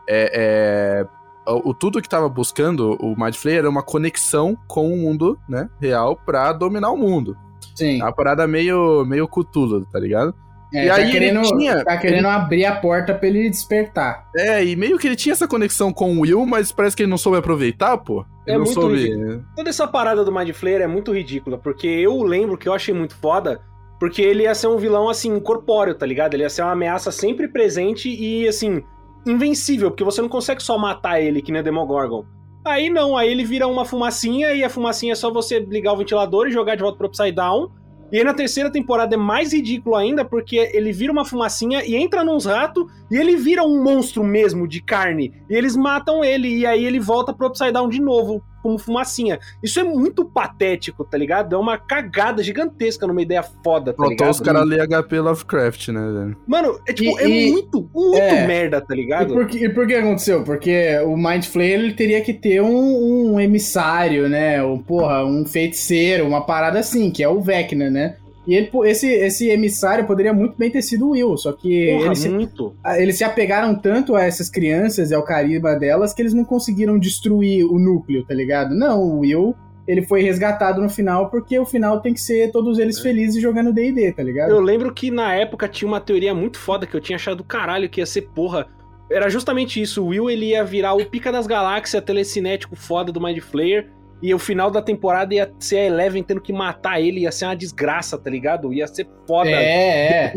É, 0.08 1.04
é, 1.46 1.50
o, 1.52 1.70
o 1.70 1.74
tudo 1.74 2.00
que 2.02 2.08
tava 2.08 2.28
buscando 2.28 2.96
o 3.00 3.14
Mind 3.18 3.34
Flayer 3.34 3.60
era 3.60 3.70
uma 3.70 3.82
conexão 3.82 4.56
com 4.68 4.92
o 4.92 4.96
mundo, 4.96 5.38
né, 5.48 5.68
real 5.80 6.16
pra 6.16 6.52
dominar 6.52 6.90
o 6.90 6.96
mundo. 6.96 7.36
Sim, 7.74 8.00
É 8.00 8.04
uma 8.04 8.12
parada 8.14 8.46
meio, 8.46 9.04
meio 9.04 9.26
Cthulhu, 9.28 9.84
tá 9.92 9.98
ligado? 9.98 10.34
É, 10.74 10.84
e 10.84 10.88
tá, 10.88 10.94
aí 10.96 11.02
ele 11.02 11.12
querendo, 11.12 11.42
tinha- 11.42 11.84
tá 11.84 11.96
querendo 11.96 12.26
abrir 12.28 12.64
a 12.64 12.76
porta 12.76 13.14
pra 13.14 13.28
ele 13.28 13.48
despertar. 13.48 14.26
É, 14.36 14.64
e 14.64 14.74
meio 14.76 14.98
que 14.98 15.06
ele 15.06 15.16
tinha 15.16 15.32
essa 15.32 15.46
conexão 15.48 15.92
com 15.92 16.16
o 16.16 16.20
Will, 16.20 16.44
mas 16.46 16.72
parece 16.72 16.96
que 16.96 17.02
ele 17.02 17.10
não 17.10 17.18
soube 17.18 17.38
aproveitar, 17.38 17.96
pô. 17.98 18.24
Ele 18.46 18.56
É 18.56 18.58
não 18.58 18.64
muito 18.64 18.80
soube. 18.80 19.42
toda 19.56 19.68
essa 19.70 19.86
parada 19.86 20.24
do 20.24 20.32
Mind 20.32 20.50
Flayer 20.52 20.82
é 20.82 20.86
muito 20.86 21.12
ridícula, 21.12 21.58
porque 21.58 21.86
eu 21.86 22.22
lembro 22.22 22.56
que 22.58 22.68
eu 22.68 22.72
achei 22.74 22.92
muito 22.94 23.14
foda, 23.16 23.60
porque 23.98 24.20
ele 24.22 24.42
ia 24.42 24.54
ser 24.54 24.66
um 24.66 24.76
vilão, 24.76 25.08
assim, 25.08 25.38
corpóreo, 25.40 25.94
tá 25.94 26.04
ligado? 26.04 26.34
Ele 26.34 26.42
ia 26.42 26.50
ser 26.50 26.62
uma 26.62 26.72
ameaça 26.72 27.10
sempre 27.10 27.48
presente 27.48 28.08
e, 28.08 28.46
assim, 28.46 28.82
invencível, 29.26 29.90
porque 29.90 30.04
você 30.04 30.20
não 30.22 30.28
consegue 30.28 30.62
só 30.62 30.76
matar 30.78 31.20
ele, 31.20 31.42
que 31.42 31.50
nem 31.50 31.60
o 31.60 31.64
Demogorgon. 31.64 32.24
Aí 32.64 32.90
não, 32.90 33.16
aí 33.16 33.30
ele 33.30 33.44
vira 33.44 33.66
uma 33.66 33.84
fumacinha 33.84 34.52
e 34.52 34.62
a 34.64 34.68
fumacinha 34.70 35.12
é 35.12 35.16
só 35.16 35.30
você 35.32 35.60
ligar 35.60 35.92
o 35.92 35.96
ventilador 35.96 36.48
e 36.48 36.52
jogar 36.52 36.74
de 36.74 36.82
volta 36.82 36.98
pro 36.98 37.06
Upside 37.06 37.32
Down. 37.32 37.70
E 38.10 38.18
aí 38.18 38.24
na 38.24 38.34
terceira 38.34 38.70
temporada 38.70 39.14
é 39.14 39.18
mais 39.18 39.52
ridículo 39.52 39.96
ainda, 39.96 40.24
porque 40.24 40.56
ele 40.72 40.92
vira 40.92 41.12
uma 41.12 41.24
fumacinha 41.24 41.84
e 41.84 41.96
entra 41.96 42.22
nos 42.22 42.44
ratos 42.44 42.86
e 43.10 43.16
ele 43.16 43.36
vira 43.36 43.62
um 43.64 43.82
monstro 43.82 44.22
mesmo 44.22 44.68
de 44.68 44.80
carne. 44.80 45.32
E 45.50 45.54
eles 45.54 45.76
matam 45.76 46.24
ele 46.24 46.48
e 46.48 46.66
aí 46.66 46.84
ele 46.84 47.00
volta 47.00 47.32
pro 47.32 47.48
Upside 47.48 47.72
Down 47.72 47.88
de 47.88 48.00
novo, 48.00 48.42
como 48.66 48.78
fumacinha. 48.78 49.38
Isso 49.62 49.78
é 49.78 49.84
muito 49.84 50.24
patético, 50.24 51.04
tá 51.04 51.16
ligado? 51.16 51.54
É 51.54 51.58
uma 51.58 51.78
cagada 51.78 52.42
gigantesca 52.42 53.06
numa 53.06 53.22
ideia 53.22 53.42
foda, 53.42 53.92
tá 53.92 53.96
Faltou 53.98 54.10
ligado? 54.10 54.30
os 54.32 54.40
caras 54.40 54.66
ler 54.66 54.80
HP 54.88 55.20
Lovecraft, 55.20 55.88
né, 55.88 56.00
velho? 56.00 56.36
Mano, 56.46 56.80
é 56.88 56.92
tipo, 56.92 57.18
E- 57.20 57.22
é 57.22 57.28
e- 57.28 57.52
muito, 57.52 57.88
muito 57.94 58.18
é. 58.18 58.46
merda, 58.46 58.80
tá 58.80 58.92
E 58.94 58.96
ligado? 58.96 59.32
por, 59.34 59.46
que, 59.46 59.64
e 59.64 59.68
por 59.68 59.86
que 59.86 59.94
aconteceu? 59.94 60.42
Porque 60.42 60.98
o 61.04 61.16
Mind 61.16 61.44
Flayer 61.44 61.78
ele 61.80 61.94
teria 61.94 62.20
que 62.22 62.34
ter 62.34 62.60
um, 62.60 63.34
um 63.34 63.40
emissário, 63.40 64.28
né? 64.28 64.62
Um, 64.62 64.78
porra, 64.78 65.24
um 65.24 65.44
feiticeiro, 65.46 66.26
uma 66.26 66.40
parada 66.44 66.78
assim, 66.80 67.10
que 67.10 67.22
é 67.22 67.28
o 67.28 67.40
Vecna, 67.40 67.88
né? 67.90 68.16
E 68.46 68.54
ele, 68.54 68.70
esse, 68.84 69.08
esse 69.08 69.48
emissário 69.48 70.06
poderia 70.06 70.32
muito 70.32 70.56
bem 70.56 70.70
ter 70.70 70.82
sido 70.82 71.08
o 71.08 71.10
Will, 71.10 71.36
só 71.36 71.52
que 71.52 71.92
Porra, 71.92 72.06
eles 72.06 72.18
se, 72.18 72.28
muito. 72.28 72.74
eles 72.96 73.18
se 73.18 73.24
apegaram 73.24 73.74
tanto 73.74 74.14
a 74.14 74.22
essas 74.22 74.48
crianças 74.48 75.10
e 75.10 75.14
ao 75.14 75.24
carisma 75.24 75.74
delas 75.74 76.14
que 76.14 76.22
eles 76.22 76.32
não 76.32 76.44
conseguiram 76.44 76.98
destruir 76.98 77.64
o 77.64 77.78
núcleo, 77.78 78.24
tá 78.24 78.32
ligado? 78.32 78.72
Não, 78.74 79.02
o 79.02 79.18
Will, 79.20 79.54
ele 79.86 80.02
foi 80.02 80.22
resgatado 80.22 80.80
no 80.80 80.88
final 80.88 81.28
porque 81.28 81.58
o 81.58 81.66
final 81.66 82.00
tem 82.00 82.14
que 82.14 82.20
ser 82.20 82.52
todos 82.52 82.78
eles 82.78 83.00
felizes 83.00 83.42
jogando 83.42 83.72
D&D, 83.72 84.12
tá 84.12 84.22
ligado? 84.22 84.50
Eu 84.50 84.60
lembro 84.60 84.94
que 84.94 85.10
na 85.10 85.34
época 85.34 85.68
tinha 85.68 85.88
uma 85.88 86.00
teoria 86.00 86.34
muito 86.34 86.58
foda 86.58 86.86
que 86.86 86.94
eu 86.94 87.00
tinha 87.00 87.16
achado 87.16 87.38
do 87.38 87.44
caralho 87.44 87.88
que 87.88 88.00
ia 88.00 88.06
ser 88.06 88.22
porra. 88.22 88.68
Era 89.10 89.28
justamente 89.28 89.80
isso, 89.80 90.04
o 90.04 90.08
Will 90.08 90.28
ele 90.30 90.46
ia 90.46 90.64
virar 90.64 90.94
o 90.94 91.04
pica 91.04 91.30
das 91.30 91.46
galáxias, 91.46 92.02
telecinético 92.02 92.74
foda 92.74 93.12
do 93.12 93.20
Mind 93.20 93.38
Flayer. 93.38 93.88
E 94.22 94.32
o 94.32 94.38
final 94.38 94.70
da 94.70 94.80
temporada 94.80 95.34
ia 95.34 95.52
ser 95.58 95.76
a 95.76 95.84
Eleven 95.84 96.22
tendo 96.22 96.40
que 96.40 96.52
matar 96.52 97.00
ele, 97.00 97.20
ia 97.20 97.32
ser 97.32 97.44
uma 97.44 97.56
desgraça, 97.56 98.16
tá 98.16 98.30
ligado? 98.30 98.72
Ia 98.72 98.86
ser 98.86 99.06
foda. 99.26 99.50
É, 99.50 100.26
é. 100.26 100.34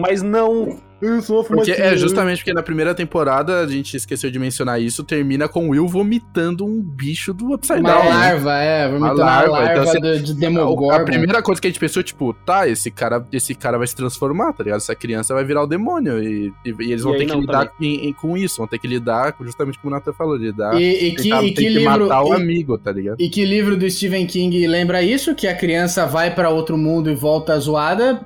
Mas 0.00 0.22
não. 0.22 0.80
Eu 1.00 1.22
sou 1.22 1.36
uma 1.42 1.44
Porque 1.44 1.70
é 1.70 1.96
justamente 1.96 2.38
porque 2.38 2.52
na 2.52 2.62
primeira 2.62 2.92
temporada, 2.94 3.60
a 3.60 3.66
gente 3.68 3.96
esqueceu 3.96 4.30
de 4.30 4.38
mencionar 4.38 4.82
isso, 4.82 5.04
termina 5.04 5.46
com 5.48 5.66
o 5.68 5.70
Will 5.70 5.86
vomitando 5.86 6.64
um 6.66 6.82
bicho 6.82 7.32
do 7.32 7.54
Upside 7.54 7.78
Uma 7.80 7.90
Down. 7.92 8.04
né? 8.04 8.10
larva, 8.10 8.58
é, 8.58 8.88
vomitando 8.88 9.14
uma 9.14 9.24
larva, 9.24 9.50
larva, 9.52 9.72
então 9.72 9.84
você- 9.86 10.00
do- 10.00 10.22
de 10.22 10.32
A, 10.32 10.34
Demogorgon. 10.34 10.90
a 10.90 11.04
primeira 11.04 11.40
coisa 11.42 11.60
que 11.60 11.68
a 11.68 11.70
gente 11.70 11.78
pensou, 11.78 12.02
tipo, 12.02 12.32
tá, 12.44 12.66
esse 12.68 12.90
cara, 12.90 13.24
esse 13.32 13.54
cara 13.54 13.78
vai 13.78 13.86
se 13.86 13.94
transformar, 13.94 14.52
tá 14.52 14.64
ligado? 14.64 14.78
Essa 14.78 14.94
criança 14.94 15.32
vai 15.34 15.44
virar 15.44 15.62
o 15.62 15.66
demônio. 15.68 16.22
E, 16.22 16.52
e- 16.66 16.74
e 16.80 16.90
eles 16.92 17.00
E 17.00 17.04
vão 17.04 17.12
aí 17.12 17.18
ter 17.20 17.26
que 17.26 17.32
não, 17.32 17.40
lidar 17.42 17.70
em- 17.80 18.08
em- 18.08 18.12
com 18.12 18.36
isso, 18.36 18.56
vão 18.58 18.66
ter 18.66 18.78
que 18.78 18.88
lidar, 18.88 19.32
com- 19.34 19.44
justamente 19.44 19.78
como 19.78 19.94
o 19.94 19.96
Nathan 19.96 20.12
falou, 20.12 20.34
lidar. 20.36 20.74
E, 20.80 21.08
e 21.08 21.14
que, 21.14 21.22
tentar- 21.22 21.42
e 21.44 21.48
que 21.50 21.54
tem 21.54 21.64
que 21.66 21.70
livro, 21.78 22.08
matar 22.08 22.22
o 22.24 22.32
e- 22.32 22.36
amigo, 22.36 22.76
tá 22.76 22.90
ligado? 22.90 23.16
e 23.20 23.28
que 23.28 23.44
livro 23.44 23.76
do 23.76 23.88
Stephen 23.88 24.26
King 24.26 24.66
lembra 24.66 25.00
isso? 25.02 25.32
Que 25.34 25.46
a 25.46 25.54
criança 25.54 26.06
vai 26.06 26.34
pra 26.34 26.50
outro 26.50 26.76
mundo 26.76 27.08
e 27.08 27.14
volta 27.14 27.56
zoada? 27.60 28.20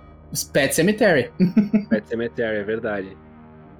Pet 0.52 0.74
Cemetery. 0.74 1.30
Pet 1.90 2.08
Cemetery, 2.08 2.56
é 2.58 2.62
verdade. 2.64 3.16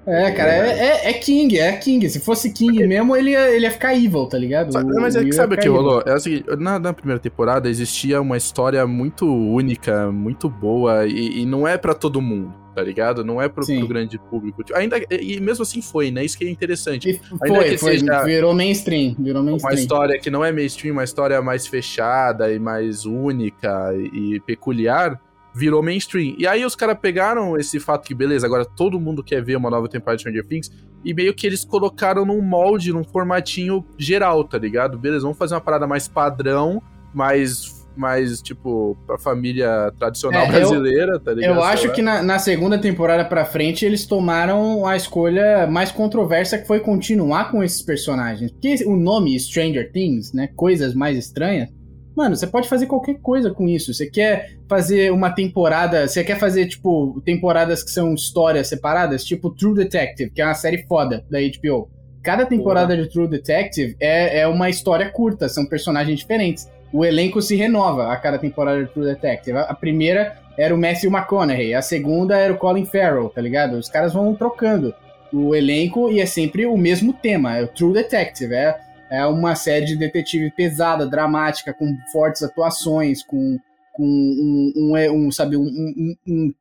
É, 0.05 0.33
cara, 0.33 0.51
é, 0.53 0.71
é- 1.07 1.11
é 1.11 1.13
King, 1.13 1.57
é 1.61 1.71
King. 1.77 2.09
Se 2.11 2.19
fosse 2.19 2.53
King 2.53 2.85
mesmo, 2.89 3.15
ele 3.17 3.31
ia, 3.31 3.49
ele 3.53 3.65
ia 3.67 3.71
ficar 3.71 3.95
evil, 3.95 4.27
tá 4.27 4.37
ligado? 4.37 4.73
Sabe- 4.73 4.93
mas 4.95 5.15
é 5.15 5.23
que 5.25 5.33
sabe 5.33 5.55
o 5.55 5.59
que 5.59 5.69
rolou? 5.69 6.03
É 6.05 6.13
o 6.15 6.19
seguinte, 6.19 6.45
na, 6.59 6.77
na 6.77 6.93
primeira 6.93 7.21
temporada 7.21 7.69
existia 7.71 8.21
uma 8.21 8.37
história 8.37 8.85
muito 8.85 9.25
única, 9.33 10.11
muito 10.11 10.49
boa, 10.51 11.07
e, 11.07 11.43
e 11.43 11.47
não 11.47 11.69
é 11.69 11.79
pra 11.79 11.95
todo 11.95 12.21
mundo, 12.21 12.53
tá 12.75 12.83
ligado? 12.83 13.25
Não 13.25 13.41
é 13.41 13.49
pro, 13.49 13.65
pro 13.65 13.87
grande 13.87 14.19
público. 14.19 14.65
Ainda, 14.75 14.97
e 15.09 15.39
mesmo 15.39 15.63
assim 15.63 15.81
foi, 15.81 16.11
né? 16.11 16.25
Isso 16.25 16.37
que 16.37 16.45
é 16.47 16.51
interessante. 16.51 17.09
E 17.11 17.21
foi, 17.39 17.79
foi, 17.79 17.99
virou 18.25 18.53
mainstream, 18.53 19.15
virou 19.17 19.41
Uma 19.41 19.53
mainstream. 19.53 19.75
história 19.79 20.19
que 20.19 20.31
não 20.33 20.45
é 20.45 20.51
mainstream, 20.51 20.95
uma 20.95 21.05
história 21.05 21.41
mais 21.41 21.65
fechada 21.69 22.53
e 22.53 22.59
mais 22.59 23.07
única 23.07 23.95
e 24.13 24.41
peculiar, 24.41 25.17
virou 25.55 25.83
mainstream. 25.83 26.35
E 26.39 26.47
aí 26.47 26.65
os 26.65 26.75
caras 26.75 26.97
pegaram 27.01 27.57
esse 27.59 27.79
fato 27.79 28.07
que, 28.07 28.15
beleza, 28.15 28.47
agora 28.47 28.65
todo 28.65 28.99
mundo 28.99 29.23
quer 29.23 29.43
ver 29.43 29.57
uma 29.57 29.69
nova 29.71 29.89
temporada 29.89 30.17
de 30.17 30.23
Stranger 30.23 30.47
Things, 30.47 30.71
e 31.05 31.13
meio 31.13 31.35
que 31.35 31.47
eles 31.47 31.65
colocaram 31.65 32.25
num 32.25 32.41
molde, 32.41 32.93
num 32.93 33.05
formatinho 33.05 33.85
geral, 33.99 34.45
tá 34.45 34.57
ligado? 34.57 34.99
Beleza, 34.99 35.23
vamos 35.23 35.37
fazer 35.37 35.55
uma 35.55 35.61
parada 35.61 35.87
mais 35.87 36.07
padrão, 36.09 36.81
mais, 37.13 37.85
mais 37.97 38.41
tipo, 38.41 38.97
pra 39.07 39.19
família 39.19 39.93
tradicional 39.99 40.43
É, 40.43 40.47
eu- 40.47 40.51
brasileira, 40.53 41.19
tá 41.21 41.35
ligado? 41.35 41.57
Eu 41.57 41.63
acho 41.63 41.91
que 41.93 42.01
na, 42.01 42.23
na 42.23 42.39
segunda 42.39 42.79
temporada 42.79 43.25
pra 43.25 43.45
frente 43.45 43.85
eles 43.85 44.07
tomaram 44.07 44.87
a 44.87 44.97
escolha 44.97 45.67
mais 45.67 45.91
controversa 45.91 46.57
que 46.57 46.67
foi 46.67 46.81
continuar 46.81 47.51
com 47.51 47.63
esses 47.63 47.83
personagens. 47.83 48.51
Porque 48.53 48.85
o 48.87 48.97
nome 48.97 49.39
Stranger 49.39 49.91
Things, 49.93 50.33
né? 50.33 50.49
Coisas 50.57 50.95
mais 50.95 51.19
estranhas. 51.19 51.69
Mano, 52.15 52.37
você 52.37 52.47
pode 52.47 52.69
fazer 52.69 52.87
qualquer 52.87 53.15
coisa 53.21 53.51
com 53.51 53.69
isso. 53.69 53.93
Você 53.93 54.07
quer 54.07 54.57
fazer 54.69 55.11
uma 55.13 55.31
temporada. 55.31 56.07
Você 56.07 56.23
quer 56.23 56.39
fazer, 56.39 56.67
tipo, 56.67 57.21
temporadas 57.25 57.83
que 57.83 57.91
são 57.91 58.15
histórias 58.15 58.69
separadas, 58.69 59.25
tipo 59.25 59.51
True 59.51 59.75
Detective, 59.75 60.31
que 60.31 60.43
é 60.43 60.45
uma 60.45 60.55
série 60.55 60.85
foda 60.87 61.25
da 61.31 61.39
HBO. 61.41 61.91
cada 62.23 62.47
temporada 62.47 62.97
de 62.97 63.09
True 63.09 63.27
Detective 63.27 63.97
é, 63.99 64.41
é 64.41 64.47
uma 64.47 64.71
história 64.71 65.11
curta, 65.11 65.49
são 65.49 65.67
personagens 65.67 66.19
diferentes. 66.19 66.71
O 66.93 67.05
elenco 67.05 67.41
se 67.41 67.57
renova 67.57 68.13
a 68.13 68.17
cada 68.17 68.39
temporada 68.39 68.85
de 68.85 68.93
True 68.93 69.07
Detective. 69.07 69.57
A 69.57 69.63
a 69.63 69.75
primeira 69.75 70.37
era 70.57 70.75
o 70.75 70.79
Matthew 70.79 71.11
McConaughey, 71.11 71.75
a 71.75 71.83
segunda 71.83 72.37
era 72.37 72.53
o 72.53 72.59
Colin 72.59 72.85
Farrell, 72.85 73.29
tá 73.31 73.41
ligado? 73.41 73.77
Os 73.77 73.89
caras 73.89 74.13
vão 74.13 74.35
trocando 74.35 74.95
o 75.33 75.55
elenco 75.55 76.11
e 76.11 76.21
é 76.21 76.27
sempre 76.27 76.67
o 76.67 76.77
mesmo 76.77 77.13
tema, 77.13 77.57
é 77.57 77.63
o 77.63 77.69
True 77.69 77.95
Detective, 77.95 78.55
é, 78.55 78.79
é 79.13 79.27
uma 79.27 79.55
série 79.55 79.85
de 79.87 79.97
detetive 79.97 80.51
pesada, 80.51 81.07
dramática, 81.07 81.73
com 81.75 81.87
fortes 82.11 82.43
atuações, 82.43 83.23
com, 83.23 83.59
com 83.93 84.05
um, 84.05 84.73
um, 84.77 85.27
um, 85.27 85.31
sabe, 85.31 85.57
um, 85.57 85.63
um- 85.65 86.17
um 86.27 86.55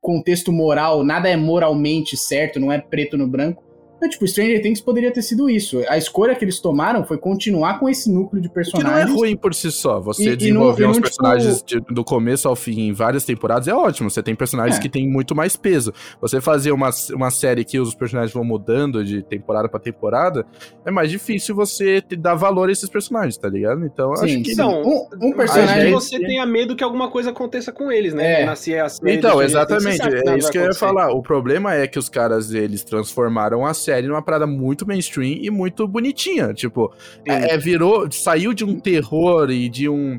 contexto 0.00 0.52
moral, 0.52 1.02
nada 1.02 1.28
é 1.28 1.36
moralmente 1.36 2.16
certo, 2.16 2.60
não 2.60 2.70
é 2.70 2.78
preto 2.78 3.16
no 3.16 3.26
branco. 3.26 3.64
Então, 3.96 4.08
tipo, 4.08 4.26
Stranger 4.26 4.60
Things 4.62 4.80
poderia 4.80 5.10
ter 5.10 5.22
sido 5.22 5.48
isso. 5.48 5.82
A 5.88 5.96
escolha 5.96 6.34
que 6.34 6.44
eles 6.44 6.60
tomaram 6.60 7.04
foi 7.04 7.16
continuar 7.18 7.78
com 7.80 7.88
esse 7.88 8.10
núcleo 8.12 8.42
de 8.42 8.48
Que 8.48 8.54
não 8.54 8.60
é 8.60 8.64
personagens. 8.64 9.10
ruim 9.18 9.36
por 9.36 9.54
si 9.54 9.72
só. 9.72 9.98
Você 10.00 10.24
E- 10.24 10.28
e 10.32 10.36
desenvolver 10.36 10.82
não- 10.82 10.88
e 10.88 10.90
uns 10.90 10.96
não, 10.96 11.02
personagens 11.02 11.62
de- 11.62 11.80
do 11.80 12.04
começo 12.04 12.46
ao 12.48 12.54
fim 12.54 12.80
em 12.88 12.92
várias 12.92 13.24
temporadas 13.24 13.66
é 13.68 13.74
ótimo. 13.74 14.10
Você 14.10 14.22
tem 14.22 14.34
personagens 14.34 14.78
É. 14.78 14.82
que 14.82 14.88
têm 14.88 15.08
muito 15.08 15.34
mais 15.34 15.56
peso. 15.56 15.92
Você 16.20 16.40
fazer 16.40 16.72
uma, 16.72 16.90
uma 17.14 17.30
série 17.30 17.64
que 17.64 17.80
os 17.80 17.94
personagens 17.94 18.32
vão 18.34 18.44
mudando 18.44 19.04
de 19.04 19.22
temporada 19.22 19.68
pra 19.68 19.80
temporada, 19.80 20.44
é 20.84 20.90
mais 20.90 21.10
difícil 21.10 21.54
você 21.54 22.00
te 22.02 22.16
dar 22.16 22.34
valor 22.34 22.68
a 22.68 22.72
esses 22.72 22.88
personagens, 22.90 23.36
tá 23.38 23.48
ligado? 23.48 23.84
Então, 23.86 24.14
Sim, 24.16 24.24
acho 24.24 24.42
que. 24.42 24.50
sim. 24.50 24.56
Não, 24.56 24.82
um, 24.82 25.08
um 25.22 25.32
personagem. 25.32 25.90
você 25.92 26.18
tenha 26.20 26.44
medo 26.44 26.76
que 26.76 26.84
alguma 26.84 27.10
coisa 27.10 27.30
aconteça 27.30 27.72
com 27.72 27.90
eles, 27.90 28.12
né? 28.12 28.42
É. 28.42 28.44
Nascer 28.46 28.78
a 28.78 28.88
série 28.88 29.16
Então, 29.16 29.42
exatamente, 29.42 30.02
é 30.28 30.36
isso 30.36 30.50
que 30.50 30.58
eu 30.58 30.64
ia 30.64 30.74
falar. 30.74 31.10
O 31.12 31.22
problema 31.22 31.74
é 31.74 31.86
que 31.86 31.98
os 31.98 32.08
caras, 32.08 32.52
eles 32.52 32.84
transformaram 32.84 33.64
a 33.64 33.72
série 33.86 34.08
numa 34.08 34.22
parada 34.22 34.46
muito 34.46 34.86
mainstream 34.86 35.38
e 35.40 35.50
muito 35.50 35.86
bonitinha. 35.86 36.52
Tipo, 36.52 36.92
é, 37.26 37.54
é, 37.54 37.58
virou, 37.58 38.10
saiu 38.10 38.52
de 38.52 38.64
um 38.64 38.78
terror 38.78 39.50
e 39.50 39.68
de 39.68 39.88
um 39.88 40.18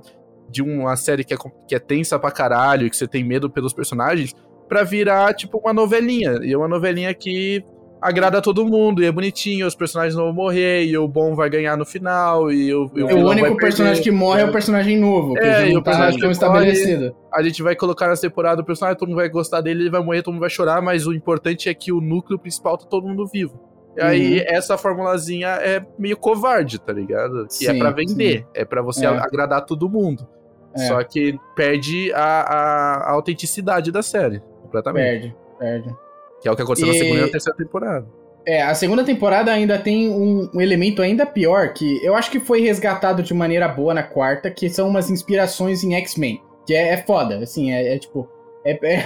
de 0.50 0.62
uma 0.62 0.96
série 0.96 1.26
que 1.26 1.34
é, 1.34 1.38
que 1.68 1.76
é 1.76 1.80
tensa 1.80 2.18
pra 2.18 2.32
caralho, 2.32 2.88
e 2.88 2.90
que 2.90 2.96
você 2.96 3.06
tem 3.06 3.22
medo 3.22 3.50
pelos 3.50 3.74
personagens, 3.74 4.34
pra 4.70 4.82
virar, 4.82 5.34
tipo, 5.34 5.58
uma 5.58 5.74
novelinha. 5.74 6.40
E 6.42 6.56
uma 6.56 6.70
novelinha 6.70 7.14
que 7.14 7.64
agrada 8.02 8.42
todo 8.42 8.66
mundo, 8.66 9.02
e 9.02 9.06
é 9.06 9.12
bonitinho, 9.12 9.66
os 9.66 9.76
personagens 9.76 10.16
não 10.16 10.26
vão 10.26 10.34
morrer, 10.34 10.86
e 10.86 10.98
o 10.98 11.08
bom 11.08 11.34
vai 11.36 11.50
ganhar 11.50 11.76
no 11.78 11.86
final, 11.86 12.52
e 12.52 12.74
o, 12.74 12.90
e 12.96 13.02
É, 13.02 13.04
o 13.04 13.08
vilão 13.08 13.24
vai 13.34 13.42
único 13.44 13.58
personagem 13.58 14.04
que 14.04 14.12
morre 14.12 14.42
é 14.42 14.46
o 14.46 14.52
personagem 14.52 14.98
novo, 14.98 15.34
que 15.34 15.40
É, 15.40 15.70
e 15.70 15.76
o 15.76 15.82
tá 15.82 15.92
personagem 15.92 16.20
que 16.20 16.28
estabelecido. 16.28 17.16
a 17.34 17.42
gente 17.44 17.64
vai 17.64 17.76
colocar 17.76 18.08
nessa 18.08 18.22
temporada 18.22 18.62
o 18.62 18.66
personagem, 18.66 18.98
todo 19.00 19.08
mundo 19.10 19.18
vai 19.18 19.30
gostar 19.30 19.62
dele, 19.62 19.84
ele 19.84 19.90
vai 19.90 20.02
morrer, 20.04 20.22
todo 20.22 20.34
mundo 20.34 20.42
vai 20.42 20.50
chorar, 20.50 20.82
mas 20.82 21.08
o 21.08 21.14
importante 21.14 21.70
é 21.70 21.74
que 21.74 21.92
o 21.92 22.00
núcleo 22.00 22.38
principal 22.38 22.78
tá 22.78 22.86
todo 22.86 23.08
mundo 23.08 23.26
vivo. 23.26 23.60
E 23.98 24.02
aí, 24.02 24.38
Uhum. 24.40 24.46
essa 24.48 24.78
formulazinha 24.78 25.48
é 25.48 25.84
meio 25.98 26.16
covarde, 26.18 26.80
tá 26.80 26.94
ligado? 26.94 27.48
Que 27.48 27.68
é 27.68 27.74
Sim, 27.74 27.80
pra 27.80 27.90
vender, 27.90 28.46
é 28.54 28.64
pra 28.64 28.84
você 28.84 29.06
É. 29.06 29.10
agradar 29.10 29.66
todo 29.66 29.90
mundo. 29.90 30.28
É. 30.76 30.82
Só 30.88 31.04
que 31.04 31.36
perde 31.56 32.14
a, 32.14 32.22
a- 32.24 32.98
a 33.08 33.12
autenticidade 33.14 33.92
da 33.92 34.04
série, 34.04 34.40
completamente. 34.62 35.04
Perde, 35.04 35.36
perde. 35.58 35.96
Que 36.42 36.48
é 36.48 36.52
o 36.52 36.56
que 36.56 36.62
aconteceu 36.62 36.88
na 36.88 36.94
E- 36.94 36.98
segunda 37.00 37.20
e 37.20 37.22
na 37.22 37.30
terceira 37.32 37.58
temporada. 37.58 38.08
É, 38.46 38.62
a 38.62 38.74
segunda 38.74 39.04
temporada 39.04 39.52
ainda 39.52 39.78
tem 39.78 40.08
um, 40.10 40.50
um 40.54 40.62
elemento 40.62 41.02
ainda 41.02 41.26
pior, 41.26 41.74
que 41.74 42.02
eu 42.06 42.16
acho 42.16 42.32
que 42.32 42.40
foi 42.40 42.62
resgatado 42.62 43.22
de 43.22 43.34
maneira 43.34 43.68
boa 43.68 43.94
na 43.94 44.04
quarta, 44.04 44.50
que 44.50 44.70
são 44.70 44.88
umas 44.88 45.10
inspirações 45.10 45.84
em 45.84 45.96
X-Men. 45.96 46.42
Que 46.66 46.74
é, 46.74 46.94
é 46.94 46.98
foda, 46.98 47.40
assim, 47.40 47.74
é, 47.74 47.96
é 47.96 48.00
tipo. 48.00 48.30
é- 48.64 48.80
é- 48.82 49.04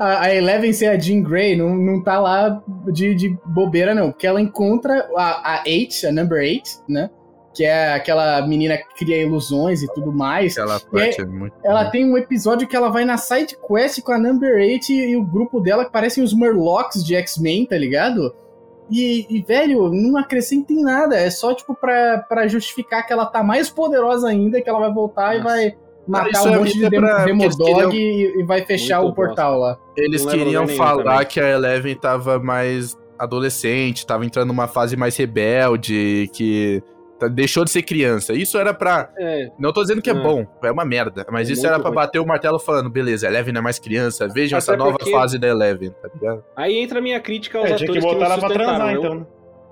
a, 0.00 0.22
a 0.22 0.34
Eleven 0.34 0.72
ser 0.72 0.86
a 0.86 0.98
Jean 0.98 1.22
Grey 1.22 1.54
não, 1.54 1.74
não 1.76 2.02
tá 2.02 2.18
lá 2.18 2.60
de, 2.92 3.14
de 3.14 3.38
bobeira, 3.46 3.94
não. 3.94 4.10
Porque 4.10 4.26
ela 4.26 4.40
encontra 4.40 5.08
a, 5.16 5.54
a 5.54 5.62
Eight, 5.66 6.04
a 6.06 6.10
Number 6.10 6.42
Eight, 6.42 6.68
né? 6.88 7.08
Que 7.54 7.64
é 7.64 7.92
aquela 7.94 8.44
menina 8.46 8.76
que 8.76 9.04
cria 9.04 9.22
ilusões 9.22 9.82
e 9.82 9.86
tudo 9.94 10.12
mais. 10.12 10.58
Aquela 10.58 10.80
parte 10.80 11.20
é 11.20 11.24
muito. 11.24 11.54
Ela 11.64 11.84
tem 11.88 12.04
um 12.04 12.18
episódio 12.18 12.66
que 12.66 12.74
ela 12.74 12.88
vai 12.88 13.04
na 13.04 13.16
side 13.16 13.56
quest 13.68 14.02
com 14.02 14.10
a 14.12 14.18
Number 14.18 14.56
8 14.56 14.90
e, 14.90 15.10
e 15.12 15.16
o 15.16 15.22
grupo 15.22 15.60
dela 15.60 15.84
que 15.84 15.92
parecem 15.92 16.24
os 16.24 16.34
Murlocs 16.34 17.04
de 17.04 17.14
X-Men, 17.14 17.66
tá 17.66 17.78
ligado? 17.78 18.34
E, 18.90 19.24
e, 19.30 19.40
velho, 19.40 19.88
não 19.92 20.18
acrescenta 20.18 20.72
em 20.72 20.82
nada. 20.82 21.16
É 21.16 21.30
só, 21.30 21.54
tipo, 21.54 21.74
pra, 21.74 22.18
pra 22.28 22.48
justificar 22.48 23.06
que 23.06 23.12
ela 23.12 23.24
tá 23.24 23.42
mais 23.42 23.70
poderosa 23.70 24.28
ainda, 24.28 24.60
que 24.60 24.68
ela 24.68 24.80
vai 24.80 24.92
voltar 24.92 25.36
e 25.36 25.38
Nossa. 25.40 25.54
vai 25.54 25.74
matar 26.06 26.42
um 26.42 26.54
é- 26.54 26.58
monte 26.58 26.76
de 26.76 26.84
é 26.84 26.90
pra- 26.90 27.24
Demodog 27.24 27.90
queriam- 27.90 27.92
e, 27.92 28.40
e 28.40 28.42
vai 28.44 28.62
fechar 28.66 28.98
Muito 29.00 29.12
o 29.12 29.14
portal 29.14 29.58
lá. 29.60 29.78
Eles 29.96 30.22
Não 30.24 30.32
queriam 30.32 30.66
falar 30.68 31.04
também. 31.14 31.26
que 31.28 31.40
a 31.40 31.48
Eleven 31.50 31.94
tava 31.94 32.38
mais 32.38 32.94
adolescente, 33.16 34.04
tava 34.04 34.26
entrando 34.26 34.48
numa 34.48 34.66
fase 34.68 34.96
mais 34.96 35.16
rebelde, 35.16 36.28
que 36.34 36.82
deixou 37.30 37.64
de 37.64 37.70
ser 37.70 37.82
criança. 37.82 38.32
Isso 38.32 38.58
era 38.58 38.74
pra. 38.74 39.10
É, 39.18 39.48
Não 39.58 39.72
tô 39.72 39.82
dizendo 39.82 40.02
que 40.02 40.10
é, 40.10 40.12
É. 40.12 40.22
bom, 40.22 40.46
é 40.62 40.70
uma 40.70 40.84
merda. 40.84 41.24
Mas 41.30 41.48
É 41.48 41.52
isso 41.52 41.66
era 41.66 41.76
pra 41.78 41.88
ruim. 41.88 41.94
bater 41.96 42.18
o 42.18 42.26
martelo 42.26 42.58
falando, 42.58 42.90
beleza, 42.90 43.26
Eleven 43.26 43.52
não 43.52 43.60
é 43.60 43.64
mais 43.64 43.78
criança, 43.78 44.26
vejam 44.28 44.58
Até 44.58 44.64
essa 44.72 44.76
nova 44.76 44.98
porque- 44.98 45.10
fase 45.10 45.38
da 45.38 45.46
Eleven, 45.48 45.90
tá 45.90 46.08
ligado? 46.14 46.44
Aí 46.56 46.76
entra 46.78 46.98
a 46.98 47.02
minha 47.02 47.20
crítica 47.20 47.58
aos 47.58 47.70
É, 47.70 47.74
tinha 47.76 47.90
que 47.90 47.98
atores 47.98 48.04
botar 48.04 48.26
não 48.28 48.32
ela 48.32 48.38
pra 48.40 48.48
sustentaram. 48.48 48.76
transar, 48.76 48.94
Eu- 48.94 49.00
então. 49.00 49.14
né? 49.20 49.26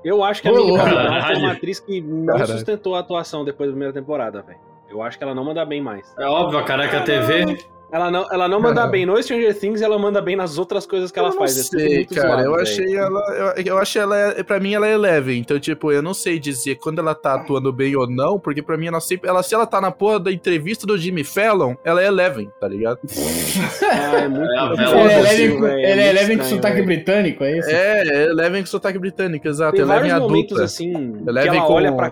Eu 0.05 0.25
acho 0.25 0.43
que 0.43 0.49
a 0.49 0.53
Caralho. 0.53 1.39
uma 1.39 1.53
atriz 1.53 1.79
que 1.79 2.01
não 2.01 2.27
Caralho. 2.27 2.47
sustentou 2.49 2.95
a 2.97 3.01
atuação 3.01 3.45
depois 3.45 3.69
da 3.69 3.73
primeira 3.73 3.93
temporada, 3.95 4.43
velho. 4.43 4.59
Eu 4.91 5.01
acho 5.01 5.17
que 5.17 5.23
ela 5.25 5.35
não 5.35 5.45
manda 5.45 5.65
bem 5.65 5.81
mais. 5.81 6.13
É 6.19 6.27
óbvio, 6.27 6.59
a 6.59 6.65
Caraca 6.65 7.01
TV. 7.03 7.57
Ela 7.93 8.11
não, 8.11 8.27
ela 8.33 8.49
não 8.49 8.59
manda 8.59 8.87
bem 8.87 9.05
no 9.05 9.23
Stranger 9.23 9.55
Things, 9.59 9.83
ela 9.83 9.99
manda 9.99 10.23
bem 10.23 10.35
nas 10.35 10.57
outras 10.57 10.87
coisas 10.87 11.11
que 11.13 11.19
ela 11.19 11.29
eu 11.29 11.33
não 11.33 11.39
faz. 11.41 11.59
é 11.59 11.63
sei, 11.63 11.95
muito 11.97 12.15
cara. 12.15 12.29
zoado, 12.29 12.43
eu 12.45 12.55
achei 12.55 12.97
ela. 12.97 13.21
Eu, 13.57 13.65
eu 13.67 13.79
achei 13.79 14.01
ela. 14.01 14.19
é- 14.19 14.43
Pra 14.43 14.59
mim, 14.59 14.73
ela 14.75 14.89
é 14.89 14.95
Eleven. 14.95 15.39
Então, 15.39 15.61
tipo, 15.61 15.93
eu 15.93 16.01
não 16.03 16.15
sei 16.15 16.39
dizer 16.39 16.77
quando 16.77 17.01
ela 17.01 17.15
tá 17.15 17.35
atuando 17.35 17.71
bem 17.71 17.95
ou 17.95 18.09
não, 18.09 18.39
porque 18.39 18.63
pra 18.63 18.79
mim 18.79 18.87
ela 18.87 18.99
sempre. 19.01 19.29
Ela, 19.29 19.43
se 19.43 19.55
ela 19.55 19.67
tá 19.67 19.79
na 19.79 19.91
porra 19.91 20.19
da 20.19 20.33
entrevista 20.33 20.87
do 20.87 20.97
Jimmy 20.97 21.23
Fallon, 21.23 21.75
ela 21.85 22.03
é 22.03 22.07
Eleven, 22.07 22.51
tá 22.59 22.67
ligado? 22.67 22.99
Ah, 23.85 24.21
é 24.21 24.29
muito 24.29 24.51
É 24.51 24.57
Ela 24.85 25.13
é 25.13 25.19
Eleven 25.19 25.59
com- 25.61 25.67
ela 25.67 26.01
é 26.01 26.09
Eleven 26.09 26.39
com 26.39 26.45
sotaque 26.45 26.83
britânico, 26.83 27.45
é 27.45 27.59
isso? 27.59 27.69
É, 27.71 28.03
é 28.09 28.23
Eleven 28.31 28.63
com 28.63 28.67
sotaque 28.69 28.99
britânico, 28.99 29.47
exato. 29.47 29.73
Tem 29.77 29.83
Eleven 29.85 30.09
vários 30.11 30.19
momentos 30.29 30.53
adulta. 30.53 30.65
assim 30.65 30.93
que 31.23 31.29
Eleven 31.29 31.59
ela 31.59 31.67
com 31.67 31.73
olha 31.75 31.93
pra 31.93 32.11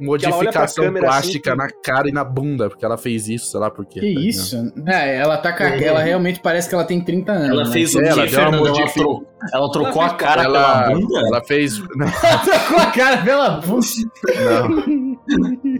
modificação 0.00 0.84
câmera, 0.84 1.06
plástica 1.06 1.50
assim, 1.50 1.58
na 1.58 1.68
cara 1.82 2.08
e 2.08 2.12
na 2.12 2.24
bunda, 2.24 2.68
porque 2.68 2.84
ela 2.84 2.96
fez 2.98 3.28
isso, 3.28 3.50
sei 3.50 3.60
lá 3.60 3.70
por 3.70 3.84
quê. 3.86 4.00
Que 4.00 4.14
tá 4.14 4.20
isso? 4.20 4.72
É, 4.86 5.16
ela 5.16 5.36
tá 5.38 5.52
com 5.52 5.62
a- 5.62 5.68
ela 5.76 6.00
realmente 6.02 6.40
parece 6.40 6.68
que 6.68 6.74
ela 6.74 6.84
tem 6.84 7.00
30 7.00 7.32
anos. 7.32 7.50
Ela 7.50 7.64
né? 7.64 7.72
fez 7.72 7.94
o 7.94 8.00
Ela 8.00 8.08
quê, 8.26 8.30
deu 8.30 8.40
uma 8.40 8.50
Fernando? 8.50 8.54
Ela, 8.66 8.68
modific- 8.78 9.02
tro- 9.02 9.26
ela 9.52 9.70
trocou 9.72 10.02
a 10.02 10.10
cara 10.10 10.42
Ela, 10.44 10.82
pela 10.84 10.94
bunda? 10.98 11.20
ela 11.26 11.44
fez. 11.44 11.78
Ela 11.98 12.58
com 12.68 12.76
a 12.80 12.86
cara 12.86 13.16
pela 13.22 13.50
bunda. 13.60 13.86
Não. 14.26 15.08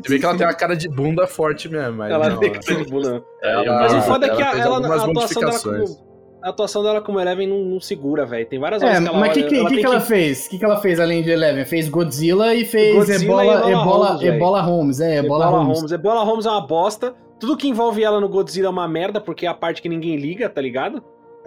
Você 0.02 0.08
vê 0.08 0.18
que 0.18 0.24
ela 0.24 0.36
tem 0.36 0.46
uma 0.46 0.54
cara 0.54 0.76
de 0.76 0.88
bunda 0.88 1.26
forte 1.26 1.68
mesmo, 1.68 1.96
mas. 1.98 2.10
ela 2.12 2.28
não, 2.30 2.38
tem 2.38 2.52
cara 2.52 2.84
de 2.84 2.90
bunda. 2.90 3.22
É, 3.42 3.52
ela- 3.64 3.80
Mas 3.80 3.94
o 3.94 4.02
foda 4.02 4.26
é 4.26 4.30
que 4.36 4.42
ela 4.42 4.52
a, 4.52 4.58
ela, 4.58 4.76
a 4.94 5.04
atuação 5.06 5.42
dela. 5.42 5.86
A 6.42 6.50
atuação 6.50 6.82
dela 6.84 7.00
como 7.00 7.18
Eleven 7.18 7.48
não, 7.48 7.58
não 7.64 7.80
segura, 7.80 8.24
velho. 8.24 8.46
Tem 8.46 8.58
várias 8.58 8.80
É, 8.82 8.86
horas 8.86 8.98
que 9.00 9.08
ela 9.08 9.18
mas 9.18 9.30
o 9.30 9.34
que, 9.34 9.42
que, 9.42 9.56
ela 9.58 9.68
que, 9.68 9.76
que 9.78 9.86
ela 9.86 10.00
fez? 10.00 10.46
O 10.46 10.50
que, 10.50 10.58
que 10.58 10.64
ela 10.64 10.80
fez 10.80 11.00
além 11.00 11.22
de 11.22 11.30
Eleven? 11.30 11.64
Fez 11.64 11.88
Godzilla 11.88 12.54
e 12.54 12.64
fez 12.64 12.94
Godzilla 12.94 13.22
Ebola, 13.44 13.52
e 13.68 13.72
Ebola 13.72 14.06
Holmes. 14.12 14.22
Ebola 14.22 14.60
Holmes. 14.62 15.00
É, 15.00 15.16
Ebola, 15.18 15.44
Ebola 15.44 15.46
Holmes. 15.58 15.76
Holmes. 15.78 15.92
Ebola 15.92 16.24
Holmes 16.24 16.46
é 16.46 16.50
uma 16.50 16.66
bosta. 16.66 17.14
Tudo 17.40 17.56
que 17.56 17.68
envolve 17.68 18.02
ela 18.04 18.20
no 18.20 18.28
Godzilla 18.28 18.68
é 18.68 18.70
uma 18.70 18.86
merda, 18.88 19.20
porque 19.20 19.46
é 19.46 19.48
a 19.48 19.54
parte 19.54 19.82
que 19.82 19.88
ninguém 19.88 20.16
liga, 20.16 20.48
tá 20.48 20.60
ligado? 20.60 21.02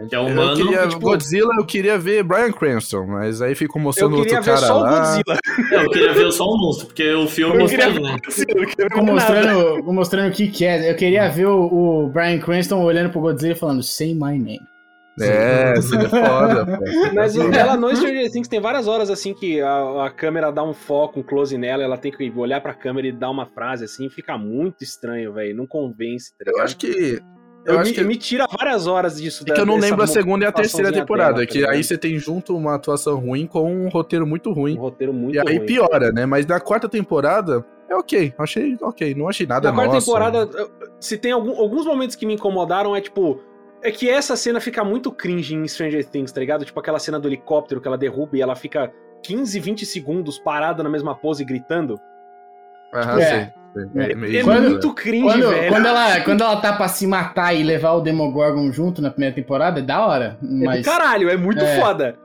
Que 0.09 0.15
é 0.15 0.17
Eu 0.19 0.23
humano. 0.25 0.55
queria, 0.55 0.87
tipo- 0.87 1.01
Godzilla, 1.01 1.53
eu 1.59 1.65
queria 1.65 1.97
ver 1.97 2.23
Brian 2.23 2.51
Cranston, 2.51 3.05
mas 3.05 3.39
aí 3.41 3.53
ficou 3.53 3.79
Eu 3.79 3.83
mostrando 3.83 4.15
queria 4.15 4.37
outro 4.39 4.43
ver 4.51 4.55
cara 4.55 4.67
só 4.67 4.77
o 4.77 4.81
lá. 4.81 4.99
Godzilla. 4.99 5.39
Eu 5.83 5.89
queria 5.91 6.13
ver 6.13 6.31
só 6.31 6.45
o 6.45 6.57
monstro, 6.57 6.87
porque 6.87 7.13
o 7.13 7.27
filme 7.27 7.61
Eu 7.63 7.67
queria 7.67 7.89
ver 7.91 7.99
né? 8.01 8.17
Godzilla, 8.25 8.61
eu 8.61 8.67
queria 8.67 8.87
ver 8.89 9.01
mostrando, 9.03 9.83
mostrando 9.93 10.29
o 10.29 10.31
que 10.33 10.47
que 10.47 10.65
é. 10.65 10.89
Eu 10.91 10.95
queria 10.95 11.29
ver 11.29 11.45
o, 11.47 12.05
o 12.05 12.09
Brian 12.09 12.39
Cranston 12.39 12.81
olhando 12.83 13.11
pro 13.11 13.21
Godzilla 13.21 13.53
e 13.53 13.55
falando, 13.55 13.83
say 13.83 14.13
my 14.13 14.39
name. 14.39 14.59
É, 15.19 15.79
seria 15.81 16.09
foda, 16.09 16.65
pô. 16.65 16.83
Mas 17.13 17.35
ela 17.35 17.75
no 17.75 17.93
Stranger 17.95 18.31
Things 18.31 18.47
tem 18.47 18.61
várias 18.61 18.87
horas 18.87 19.09
assim 19.09 19.33
que 19.33 19.59
a, 19.61 20.05
a 20.05 20.09
câmera 20.09 20.51
dá 20.51 20.63
um 20.63 20.73
foco, 20.73 21.19
um 21.19 21.23
close 21.23 21.57
nela, 21.57 21.83
ela 21.83 21.97
tem 21.97 22.11
que 22.11 22.31
olhar 22.35 22.61
pra 22.61 22.73
câmera 22.73 23.07
e 23.07 23.11
dar 23.11 23.29
uma 23.29 23.45
frase 23.45 23.83
assim, 23.85 24.09
fica 24.09 24.37
muito 24.37 24.83
estranho, 24.83 25.33
velho. 25.33 25.55
Não 25.55 25.67
convence, 25.67 26.31
tá 26.37 26.49
Eu 26.49 26.61
acho 26.61 26.77
que. 26.77 27.19
Eu 27.63 27.75
Eu 27.75 27.79
acho 27.79 27.91
me, 27.91 27.95
que 27.95 28.03
me 28.03 28.15
tira 28.15 28.47
várias 28.57 28.87
horas 28.87 29.21
disso. 29.21 29.43
É 29.47 29.53
que 29.53 29.61
eu 29.61 29.65
não 29.67 29.77
lembro 29.77 30.01
a 30.01 30.07
segunda 30.07 30.45
e 30.45 30.47
a 30.47 30.51
terceira 30.51 30.91
temporada, 30.91 31.33
dela, 31.33 31.45
tá 31.45 31.51
que 31.51 31.59
ligado? 31.59 31.73
aí 31.75 31.83
você 31.83 31.95
tem 31.95 32.17
junto 32.17 32.57
uma 32.57 32.73
atuação 32.73 33.19
ruim 33.19 33.45
com 33.45 33.71
um 33.71 33.87
roteiro 33.89 34.25
muito 34.25 34.49
Um 34.49 34.53
ruim. 34.53 34.75
roteiro 34.77 35.13
muito 35.13 35.35
E 35.35 35.39
aí 35.39 35.57
ruim. 35.57 35.65
piora, 35.67 36.11
né? 36.11 36.25
Mas 36.25 36.47
na 36.47 36.59
quarta 36.59 36.89
temporada 36.89 37.63
é 37.87 37.95
ok. 37.95 38.33
Achei 38.39 38.75
ok. 38.81 39.13
Não 39.13 39.29
achei 39.29 39.45
nada 39.45 39.69
Na 39.69 39.75
quarta 39.75 39.93
nossa. 39.93 40.05
temporada, 40.07 40.49
se 40.99 41.19
tem 41.19 41.33
algum- 41.33 41.55
alguns 41.55 41.85
momentos 41.85 42.15
que 42.15 42.25
me 42.25 42.33
incomodaram, 42.33 42.95
é 42.95 43.01
tipo. 43.01 43.39
É 43.83 43.91
que 43.91 44.09
essa 44.09 44.35
cena 44.35 44.59
fica 44.59 44.83
muito 44.83 45.11
cringe 45.11 45.55
em 45.55 45.67
Stranger 45.67 46.05
Things, 46.05 46.31
tá 46.31 46.39
ligado? 46.39 46.63
Tipo 46.65 46.79
aquela 46.79 46.99
cena 46.99 47.19
do 47.19 47.27
helicóptero 47.27 47.81
que 47.81 47.87
ela 47.87 47.97
derruba 47.97 48.37
e 48.37 48.41
ela 48.41 48.55
fica 48.55 48.91
15, 49.23 49.59
20 49.59 49.85
segundos 49.85 50.37
parada 50.37 50.83
na 50.83 50.89
mesma 50.89 51.15
pose 51.15 51.43
gritando. 51.43 51.99
Aham, 52.93 53.19
É. 53.19 53.25
sei. 53.25 53.47
sei. 53.93 54.11
É, 54.11 54.15
meio- 54.15 54.43
Quando- 54.43 54.69
muito 54.69 54.93
cringe, 54.93 55.23
Quando, 55.23 55.49
velho. 55.49 55.69
quando, 55.71 55.85
ela, 55.87 56.21
quando 56.21 56.41
ela 56.41 56.57
tá 56.57 56.73
pra 56.73 56.87
se 56.89 57.07
matar 57.07 57.53
e 57.53 57.63
levar 57.63 57.93
o 57.93 58.01
Demogorgon 58.01 58.69
junto 58.71 59.01
na 59.01 59.09
primeira 59.09 59.33
temporada, 59.33 59.79
é 59.79 59.83
da 59.83 60.05
hora. 60.05 60.37
É 60.43 60.45
do 60.45 60.65
Mas 60.65 60.85
caralho, 60.85 61.29
é 61.29 61.37
muito 61.37 61.63
É. 61.63 61.79
foda. 61.79 62.17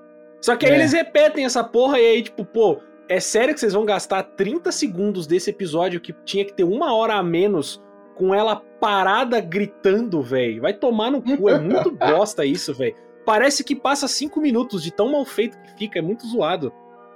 Só 0.43 0.57
que 0.57 0.67
aí 0.67 0.73
É. 0.73 0.75
eles 0.75 0.93
repetem 0.93 1.45
essa 1.45 1.63
porra 1.63 1.99
e 2.01 2.05
aí, 2.05 2.23
tipo, 2.23 2.45
pô, 2.45 2.81
é 3.09 3.21
sério 3.21 3.55
que 3.55 3.61
vocês 3.61 3.73
vão 3.73 3.85
gastar 3.85 4.23
30 4.25 4.73
segundos 4.73 5.27
desse 5.27 5.49
episódio 5.51 6.01
que 6.01 6.13
tinha 6.25 6.45
que 6.45 6.53
ter 6.53 6.65
uma 6.65 6.93
hora 6.95 7.15
a 7.15 7.23
menos 7.23 7.81
com 8.17 8.35
ela 8.35 8.57
parada 8.81 9.41
gritando, 9.41 10.23
velho? 10.23 10.62
Vai 10.62 10.73
tomar 10.75 11.11
no 11.11 11.23
cu, 11.23 11.49
é 11.49 11.59
muito 11.59 11.91
bosta 11.95 12.45
isso, 12.45 12.75
velho. 12.75 12.95
Parece 13.25 13.62
que 13.64 13.75
passa 13.75 14.09
cinco 14.09 14.41
minutos 14.41 14.83
de 14.83 14.93
tão 14.93 15.11
mal 15.12 15.25
feito 15.25 15.59
que 15.61 15.79
fica, 15.79 15.99
é 15.99 16.03
muito 16.03 16.27
zoado. 16.27 16.73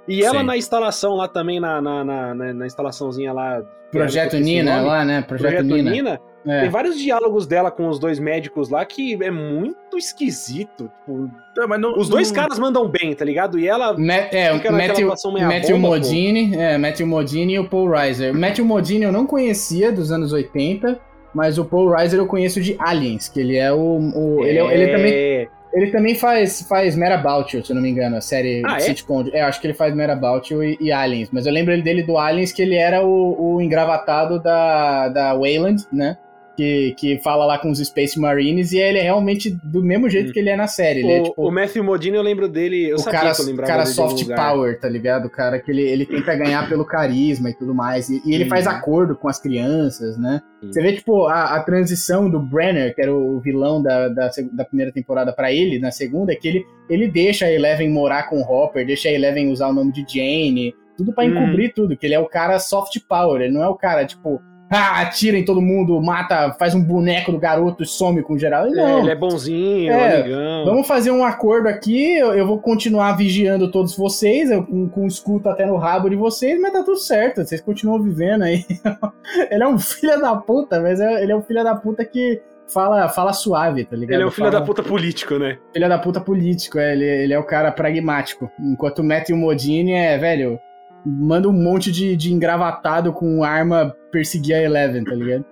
E 0.07 0.23
ela 0.23 0.39
Sim. 0.39 0.45
na 0.45 0.57
instalação 0.57 1.13
lá 1.15 1.27
também, 1.27 1.59
na, 1.59 1.81
na, 1.81 2.03
na, 2.03 2.53
na- 2.53 2.65
instalaçãozinha 2.65 3.31
lá. 3.31 3.61
Projeto 3.91 4.37
Nina 4.37 4.81
lá, 4.81 5.05
né? 5.05 5.21
Projeto, 5.21 5.51
Projeto 5.51 5.65
Nina. 5.65 5.91
Nina. 5.91 6.21
É. 6.45 6.61
Tem 6.61 6.69
vários 6.69 6.97
diálogos 6.99 7.45
dela 7.45 7.69
com 7.69 7.87
os 7.87 7.99
dois 7.99 8.17
médicos 8.19 8.69
lá 8.69 8.83
que 8.83 9.13
é 9.23 9.29
muito 9.29 9.97
esquisito. 9.97 10.91
Tipo, 11.05 11.29
mas 11.67 11.79
não- 11.79 11.97
os 11.97 12.09
dois 12.09 12.29
não- 12.31 12.35
caras 12.35 12.57
mandam 12.57 12.87
bem, 12.87 13.13
tá 13.13 13.23
ligado? 13.23 13.59
E 13.59 13.67
ela. 13.67 13.95
Ma- 13.97 14.13
é, 14.13 14.51
Fica 14.53 14.71
naquela 14.71 14.77
Matthew, 14.77 15.07
Matthew 15.47 15.75
bomba, 15.77 15.87
pô. 15.87 15.93
Modine, 15.95 16.55
é, 16.55 16.77
Matthew 16.77 17.07
Modine 17.07 17.53
e 17.53 17.59
o 17.59 17.69
Paul 17.69 17.89
Reiser. 17.89 18.33
Matthew 18.33 18.65
Modine 18.65 19.03
eu 19.05 19.11
não 19.11 19.25
conhecia 19.25 19.91
dos 19.91 20.11
anos 20.11 20.33
80, 20.33 20.99
mas 21.33 21.57
o 21.57 21.65
Paul 21.65 21.89
Reiser 21.89 22.19
eu 22.19 22.25
conheço 22.27 22.59
de 22.61 22.75
Aliens, 22.79 23.27
que 23.29 23.39
ele 23.39 23.55
é 23.57 23.71
o, 23.71 23.77
o- 23.77 24.43
ele, 24.45 24.57
é- 24.59 24.73
ele 24.73 24.91
também 24.91 25.13
É, 25.13 25.47
ele 25.73 25.91
também 25.91 26.15
faz 26.15 26.63
faz 26.67 26.95
Mad 26.95 27.11
About 27.13 27.55
You, 27.55 27.63
se 27.63 27.71
eu 27.71 27.75
não 27.75 27.81
me 27.83 27.89
engano, 27.89 28.17
a 28.17 28.21
série 28.21 28.61
Ah, 28.65 28.77
é? 28.77 28.79
sitcom. 28.81 29.25
É, 29.31 29.41
acho 29.41 29.61
que 29.61 29.67
ele 29.67 29.73
faz 29.73 29.95
Mad 29.95 30.09
About 30.09 30.51
You 30.53 30.63
e, 30.63 30.77
e 30.81 30.91
Aliens, 30.91 31.29
mas 31.31 31.45
eu 31.45 31.53
lembro 31.53 31.71
ele 31.71 31.81
dele 31.83 32.01
do 32.03 32.17
Aliens 32.17 32.51
que 32.51 32.61
ele 32.61 32.75
era 32.75 33.05
o, 33.05 33.55
o 33.55 33.61
engravatado 33.61 34.41
da 34.41 35.07
da 35.09 35.33
Wayland, 35.35 35.85
né? 35.93 36.17
Que, 36.57 36.93
que 36.97 37.17
fala 37.19 37.45
lá 37.45 37.57
com 37.57 37.71
os 37.71 37.79
Space 37.79 38.19
Marines 38.19 38.73
e 38.73 38.77
ele 38.77 38.97
é 38.99 39.01
realmente 39.03 39.49
do 39.63 39.81
mesmo 39.81 40.09
jeito 40.09 40.29
Hum. 40.29 40.33
que 40.33 40.39
ele 40.39 40.49
é 40.49 40.55
na 40.55 40.67
série. 40.67 40.99
Ele 40.99 41.11
é 41.11 41.19
o, 41.21 41.23
tipo 41.23 41.47
o 41.47 41.51
Matthew 41.51 41.83
Modine, 41.83 42.17
eu 42.17 42.21
lembro 42.21 42.49
dele. 42.49 42.89
Eu 42.89 42.95
o 42.97 42.99
sabia 42.99 43.19
cara, 43.21 43.33
que 43.33 43.41
eu 43.41 43.45
lembrava 43.45 43.71
cara 43.71 43.85
soft 43.85 44.25
power, 44.35 44.77
tá 44.79 44.89
ligado? 44.89 45.25
O 45.25 45.29
cara 45.29 45.59
que 45.59 45.71
ele, 45.71 45.81
ele 45.81 46.05
tenta 46.05 46.35
ganhar 46.35 46.67
pelo 46.67 46.83
carisma 46.85 47.49
e 47.49 47.53
tudo 47.57 47.73
mais. 47.73 48.09
E, 48.09 48.21
e 48.25 48.35
ele 48.35 48.43
Uhum. 48.43 48.49
faz 48.49 48.67
acordo 48.67 49.15
com 49.15 49.29
as 49.29 49.39
crianças, 49.39 50.17
né? 50.17 50.41
Uhum. 50.61 50.71
Você 50.71 50.81
vê, 50.81 50.93
tipo, 50.93 51.25
a, 51.27 51.55
a 51.55 51.63
transição 51.63 52.29
do 52.29 52.39
Brenner, 52.39 52.93
que 52.93 53.01
era 53.01 53.15
o 53.15 53.39
vilão 53.39 53.81
da, 53.81 54.09
da, 54.09 54.29
da 54.51 54.65
primeira 54.65 54.91
temporada, 54.91 55.31
pra 55.33 55.51
ele, 55.53 55.79
na 55.79 55.89
segunda, 55.89 56.33
é 56.33 56.35
que 56.35 56.47
ele, 56.47 56.65
ele 56.89 57.07
deixa 57.07 57.45
a 57.45 57.51
Eleven 57.51 57.89
morar 57.89 58.29
com 58.29 58.39
o 58.39 58.43
Hopper, 58.43 58.85
deixa 58.85 59.07
a 59.09 59.11
Eleven 59.13 59.49
usar 59.49 59.69
o 59.69 59.73
nome 59.73 59.91
de 59.93 60.01
Jane, 60.07 60.75
tudo 60.97 61.13
pra 61.13 61.23
Uhum. 61.23 61.31
encobrir 61.31 61.73
tudo, 61.73 61.95
que 61.97 62.05
ele 62.05 62.13
é 62.13 62.19
o 62.19 62.27
cara 62.27 62.59
soft 62.59 62.97
power, 63.07 63.41
ele 63.41 63.53
não 63.53 63.63
é 63.63 63.67
o 63.69 63.75
cara, 63.75 64.05
tipo. 64.05 64.41
Ah, 64.73 65.01
atira 65.01 65.37
em 65.37 65.43
todo 65.43 65.61
mundo, 65.61 66.01
mata, 66.01 66.53
faz 66.57 66.73
um 66.73 66.81
boneco 66.81 67.29
do 67.31 67.37
garoto 67.37 67.83
e 67.83 67.85
some 67.85 68.23
com 68.23 68.37
geral. 68.37 68.67
Ele 68.67 68.79
É, 68.79 68.83
não. 68.87 68.99
ele 68.99 69.11
é 69.11 69.15
bonzinho, 69.15 69.91
É, 69.91 70.21
amigão. 70.21 70.65
Vamos 70.65 70.87
fazer 70.87 71.11
um 71.11 71.25
acordo 71.25 71.67
aqui, 71.67 72.17
eu, 72.17 72.33
eu 72.33 72.47
vou 72.47 72.57
continuar 72.59 73.11
vigiando 73.17 73.69
todos 73.69 73.97
vocês, 73.97 74.49
eu, 74.49 74.63
com, 74.65 74.87
com 74.87 75.05
escuta 75.05 75.49
até 75.51 75.65
no 75.65 75.75
rabo 75.75 76.09
de 76.09 76.15
vocês, 76.15 76.57
mas 76.61 76.71
tá 76.71 76.83
tudo 76.83 76.97
certo, 76.97 77.43
vocês 77.43 77.59
continuam 77.59 78.01
vivendo 78.01 78.43
aí. 78.43 78.63
ele 79.51 79.63
é 79.63 79.67
um 79.67 79.77
filho 79.77 80.19
da 80.21 80.35
puta, 80.37 80.79
mas 80.79 81.01
é- 81.01 81.21
ele 81.21 81.31
é 81.33 81.35
um 81.35 81.41
filho 81.41 81.63
da 81.63 81.75
puta 81.75 82.05
que 82.05 82.41
fala, 82.67 83.09
fala 83.09 83.33
suave, 83.33 83.83
tá 83.83 83.97
ligado? 83.97 84.13
Ele 84.15 84.23
é 84.23 84.25
um 84.25 84.31
filho 84.31 84.47
Fala- 84.47 84.59
da 84.61 84.65
puta 84.65 84.81
político, 84.81 85.37
né? 85.37 85.57
Filho 85.73 85.89
da 85.89 85.99
puta 85.99 86.21
político, 86.21 86.79
é, 86.79 86.93
ele, 86.93 87.03
ele 87.05 87.33
é 87.33 87.37
o 87.39 87.43
cara 87.43 87.69
pragmático. 87.73 88.49
Enquanto 88.57 88.99
o 88.99 89.03
Matthew 89.03 89.35
Modine 89.35 89.91
é, 89.91 90.17
velho, 90.17 90.57
manda 91.05 91.47
um 91.49 91.53
monte 91.53 91.91
de, 91.91 92.15
de 92.15 92.33
engravatado 92.33 93.11
com 93.13 93.43
arma 93.43 93.95
perseguir 94.11 94.55
a 94.55 94.61
Eleven, 94.61 95.03
tá 95.03 95.13
ligado? 95.15 95.45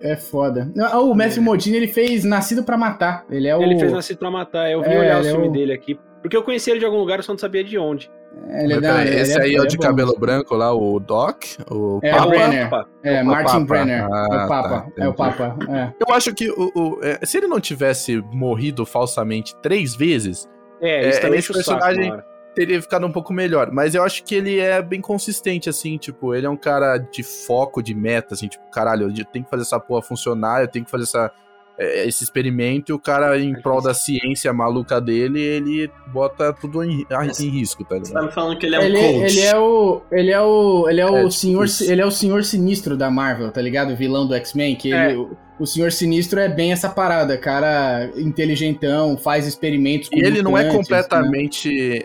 É 0.00 0.16
foda. 0.16 0.72
Ah, 0.78 0.98
O 1.00 1.14
Matthew 1.14 1.42
Modine, 1.42 1.76
ele 1.76 1.88
fez 1.88 2.24
Nascido 2.24 2.64
pra 2.64 2.76
Matar. 2.78 3.24
Ele 3.30 3.46
é 3.48 3.54
o... 3.56 3.62
Ele 3.62 3.78
fez 3.78 3.92
Nascido 3.92 4.18
pra 4.18 4.30
Matar. 4.30 4.70
Eu 4.70 4.82
vim 4.82 4.90
É, 4.92 4.98
olhar 4.98 5.22
o 5.22 5.26
é 5.26 5.30
filme 5.30 5.48
o- 5.48 5.52
dele 5.52 5.72
aqui. 5.74 5.98
Porque 6.22 6.36
eu 6.36 6.42
conheci 6.42 6.70
ele 6.70 6.78
de 6.80 6.84
algum 6.86 6.98
lugar, 6.98 7.18
eu 7.18 7.22
só 7.22 7.32
não 7.32 7.38
sabia 7.38 7.62
de 7.64 7.76
onde. 7.78 8.10
Ele 8.48 8.74
Mas 8.74 8.82
não, 8.82 9.00
ele 9.00 9.14
esse 9.20 9.38
aí 9.40 9.54
é 9.56 9.60
o 9.60 9.66
de 9.66 9.76
cabelo 9.76 10.14
branco 10.18 10.54
lá, 10.54 10.72
o 10.72 10.98
Doc? 11.00 11.42
O 11.70 11.98
É, 12.02 12.10
Papa? 12.12 12.26
o 12.26 12.28
Brenner. 12.30 12.70
Papa. 12.70 12.88
É, 13.02 13.22
O 13.22 13.26
Martin 13.26 13.44
Papa. 13.52 13.64
Brenner. 13.64 13.98
é 13.98 14.02
Ah, 14.04 14.44
o 14.44 14.48
Papa. 14.48 14.68
tá, 14.68 15.02
é 15.04 15.08
o. 15.08 15.14
Papa. 15.14 15.56
É. 15.68 15.92
Eu 16.08 16.14
acho 16.14 16.32
que 16.34 16.48
o, 16.50 16.70
o- 16.74 16.98
é, 17.02 17.18
se 17.26 17.38
ele 17.38 17.46
não 17.48 17.58
tivesse 17.60 18.22
morrido 18.32 18.86
falsamente 18.86 19.54
três 19.60 19.94
vezes, 19.96 20.48
É, 20.80 21.08
isso 21.08 21.18
É, 21.18 21.20
também 21.22 21.38
esse 21.40 21.48
saco 21.48 21.58
personagem- 21.58 22.08
na 22.08 22.14
hora. 22.14 22.24
Teria 22.54 22.80
ficado 22.82 23.06
um 23.06 23.12
pouco 23.12 23.32
melhor. 23.32 23.70
Mas 23.72 23.94
eu 23.94 24.02
acho 24.02 24.24
que 24.24 24.34
ele 24.34 24.58
é 24.58 24.80
bem 24.82 25.00
consistente, 25.00 25.68
assim, 25.68 25.96
tipo, 25.96 26.34
ele 26.34 26.46
é 26.46 26.50
um 26.50 26.56
cara 26.56 26.98
de 26.98 27.22
foco, 27.22 27.82
de 27.82 27.94
meta, 27.94 28.34
assim, 28.34 28.48
tipo, 28.48 28.64
caralho, 28.70 29.12
eu 29.16 29.24
tenho 29.24 29.44
que 29.44 29.50
fazer 29.50 29.62
essa 29.62 29.78
porra 29.80 30.02
funcionar, 30.02 30.60
eu 30.62 30.68
tenho 30.68 30.84
que 30.84 30.90
fazer 30.90 31.04
essa, 31.04 31.30
é, 31.78 32.06
esse 32.06 32.22
experimento, 32.24 32.90
e 32.90 32.94
o 32.94 32.98
cara, 32.98 33.38
em 33.38 33.54
prol 33.54 33.80
da 33.80 33.94
ciência 33.94 34.52
maluca 34.52 35.00
dele, 35.00 35.40
ele 35.40 35.90
bota 36.12 36.52
tudo 36.52 36.82
em, 36.84 37.06
em 37.40 37.48
risco, 37.48 37.84
tá 37.84 37.96
Você 37.96 38.12
tá 38.12 38.20
ligado? 38.20 38.26
me 38.26 38.32
falando 38.32 38.58
que 38.58 38.66
ele 38.66 38.74
é 38.76 38.78
um 38.78 38.82
Ele, 38.82 38.98
coach. 39.00 39.38
ele 39.38 39.40
é 39.46 39.56
o. 39.58 40.02
Ele 40.12 40.30
é 40.30 40.40
o. 40.42 40.86
Ele 40.88 41.00
é 41.00 41.06
o 41.06 41.16
É, 41.16 41.18
tipo 41.20 41.30
senhor. 41.30 41.64
isso. 41.64 41.90
Ele 41.90 42.02
é 42.02 42.06
o 42.06 42.10
senhor 42.10 42.44
sinistro 42.44 42.96
da 42.96 43.10
Marvel, 43.10 43.50
tá 43.50 43.62
ligado? 43.62 43.92
O 43.92 43.96
vilão 43.96 44.26
do 44.26 44.34
X-Men. 44.34 44.76
Que 44.76 44.92
É. 44.92 45.12
ele, 45.12 45.26
o, 45.58 45.66
senhor 45.66 45.90
sinistro 45.92 46.38
é 46.40 46.48
bem 46.48 46.72
essa 46.72 46.88
parada. 46.90 47.38
Cara 47.38 48.10
inteligentão, 48.16 49.16
faz 49.16 49.46
experimentos 49.46 50.08
com 50.08 50.16
E 50.18 50.20
ele 50.22 50.42
não 50.42 50.58
é 50.58 50.64
mutantes, 50.64 50.90
né? 50.90 52.02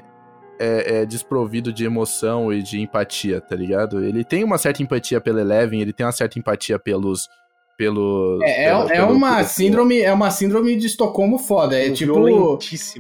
É, 0.60 1.02
é, 1.02 1.06
desprovido 1.06 1.72
de 1.74 1.86
emoção 1.86 2.52
e 2.52 2.62
de 2.62 2.80
empatia, 2.80 3.42
tá 3.42 3.56
ligado? 3.56 4.04
Ele 4.04 4.24
tem 4.24 4.44
uma 4.44 4.58
certa 4.58 4.82
empatia 4.82 5.20
pela 5.22 5.42
Eleven, 5.42 5.82
ele 5.82 5.94
tem 5.94 6.06
uma 6.06 6.12
certa 6.12 6.38
empatia 6.40 6.78
pelos. 6.80 7.28
pelos 7.78 8.42
É, 8.42 8.66
é, 8.66 8.70
pelo- 8.70 8.84
é 8.84 8.96
pelo- 8.96 9.12
uma 9.14 9.36
pelo- 9.38 9.48
síndrome, 9.50 10.00
é 10.00 10.14
uma 10.14 10.32
síndrome 10.32 10.76
de 10.78 10.88
Estocolmo 10.88 11.38
foda. 11.38 11.78
É 11.78 11.90
tipo. 11.92 12.58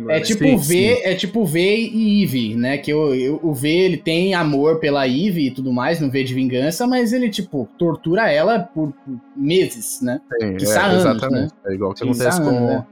É 0.10 0.16
né? 0.16 0.20
tipo 0.20 0.44
Sim, 0.44 0.58
V, 0.58 1.02
é 1.04 1.16
tipo 1.16 1.46
V 1.46 1.76
e 1.94 2.24
Eve, 2.24 2.56
né? 2.56 2.78
Que 2.78 2.94
o, 2.94 3.40
o 3.42 3.54
V 3.54 3.70
ele 3.70 3.98
tem 3.98 4.34
amor 4.34 4.80
pela 4.80 5.08
Eve 5.08 5.48
e 5.48 5.52
tudo 5.52 5.72
mais, 5.72 6.00
no 6.02 6.12
V 6.12 6.24
de 6.26 6.34
vingança, 6.34 6.86
mas 6.86 7.14
ele 7.14 7.30
tipo 7.30 7.70
tortura 7.78 8.30
ela 8.30 8.60
por, 8.60 8.94
meses, 9.36 10.02
né? 10.02 10.20
Quiçá 10.58 10.82
é, 10.82 10.86
anos, 10.86 11.00
exatamente. 11.06 11.54
É 11.66 11.74
igual 11.74 11.94
que 11.94 12.04
acontece 12.04 12.42
anos, 12.42 12.50
com, 12.60 12.66
né? 12.68 12.86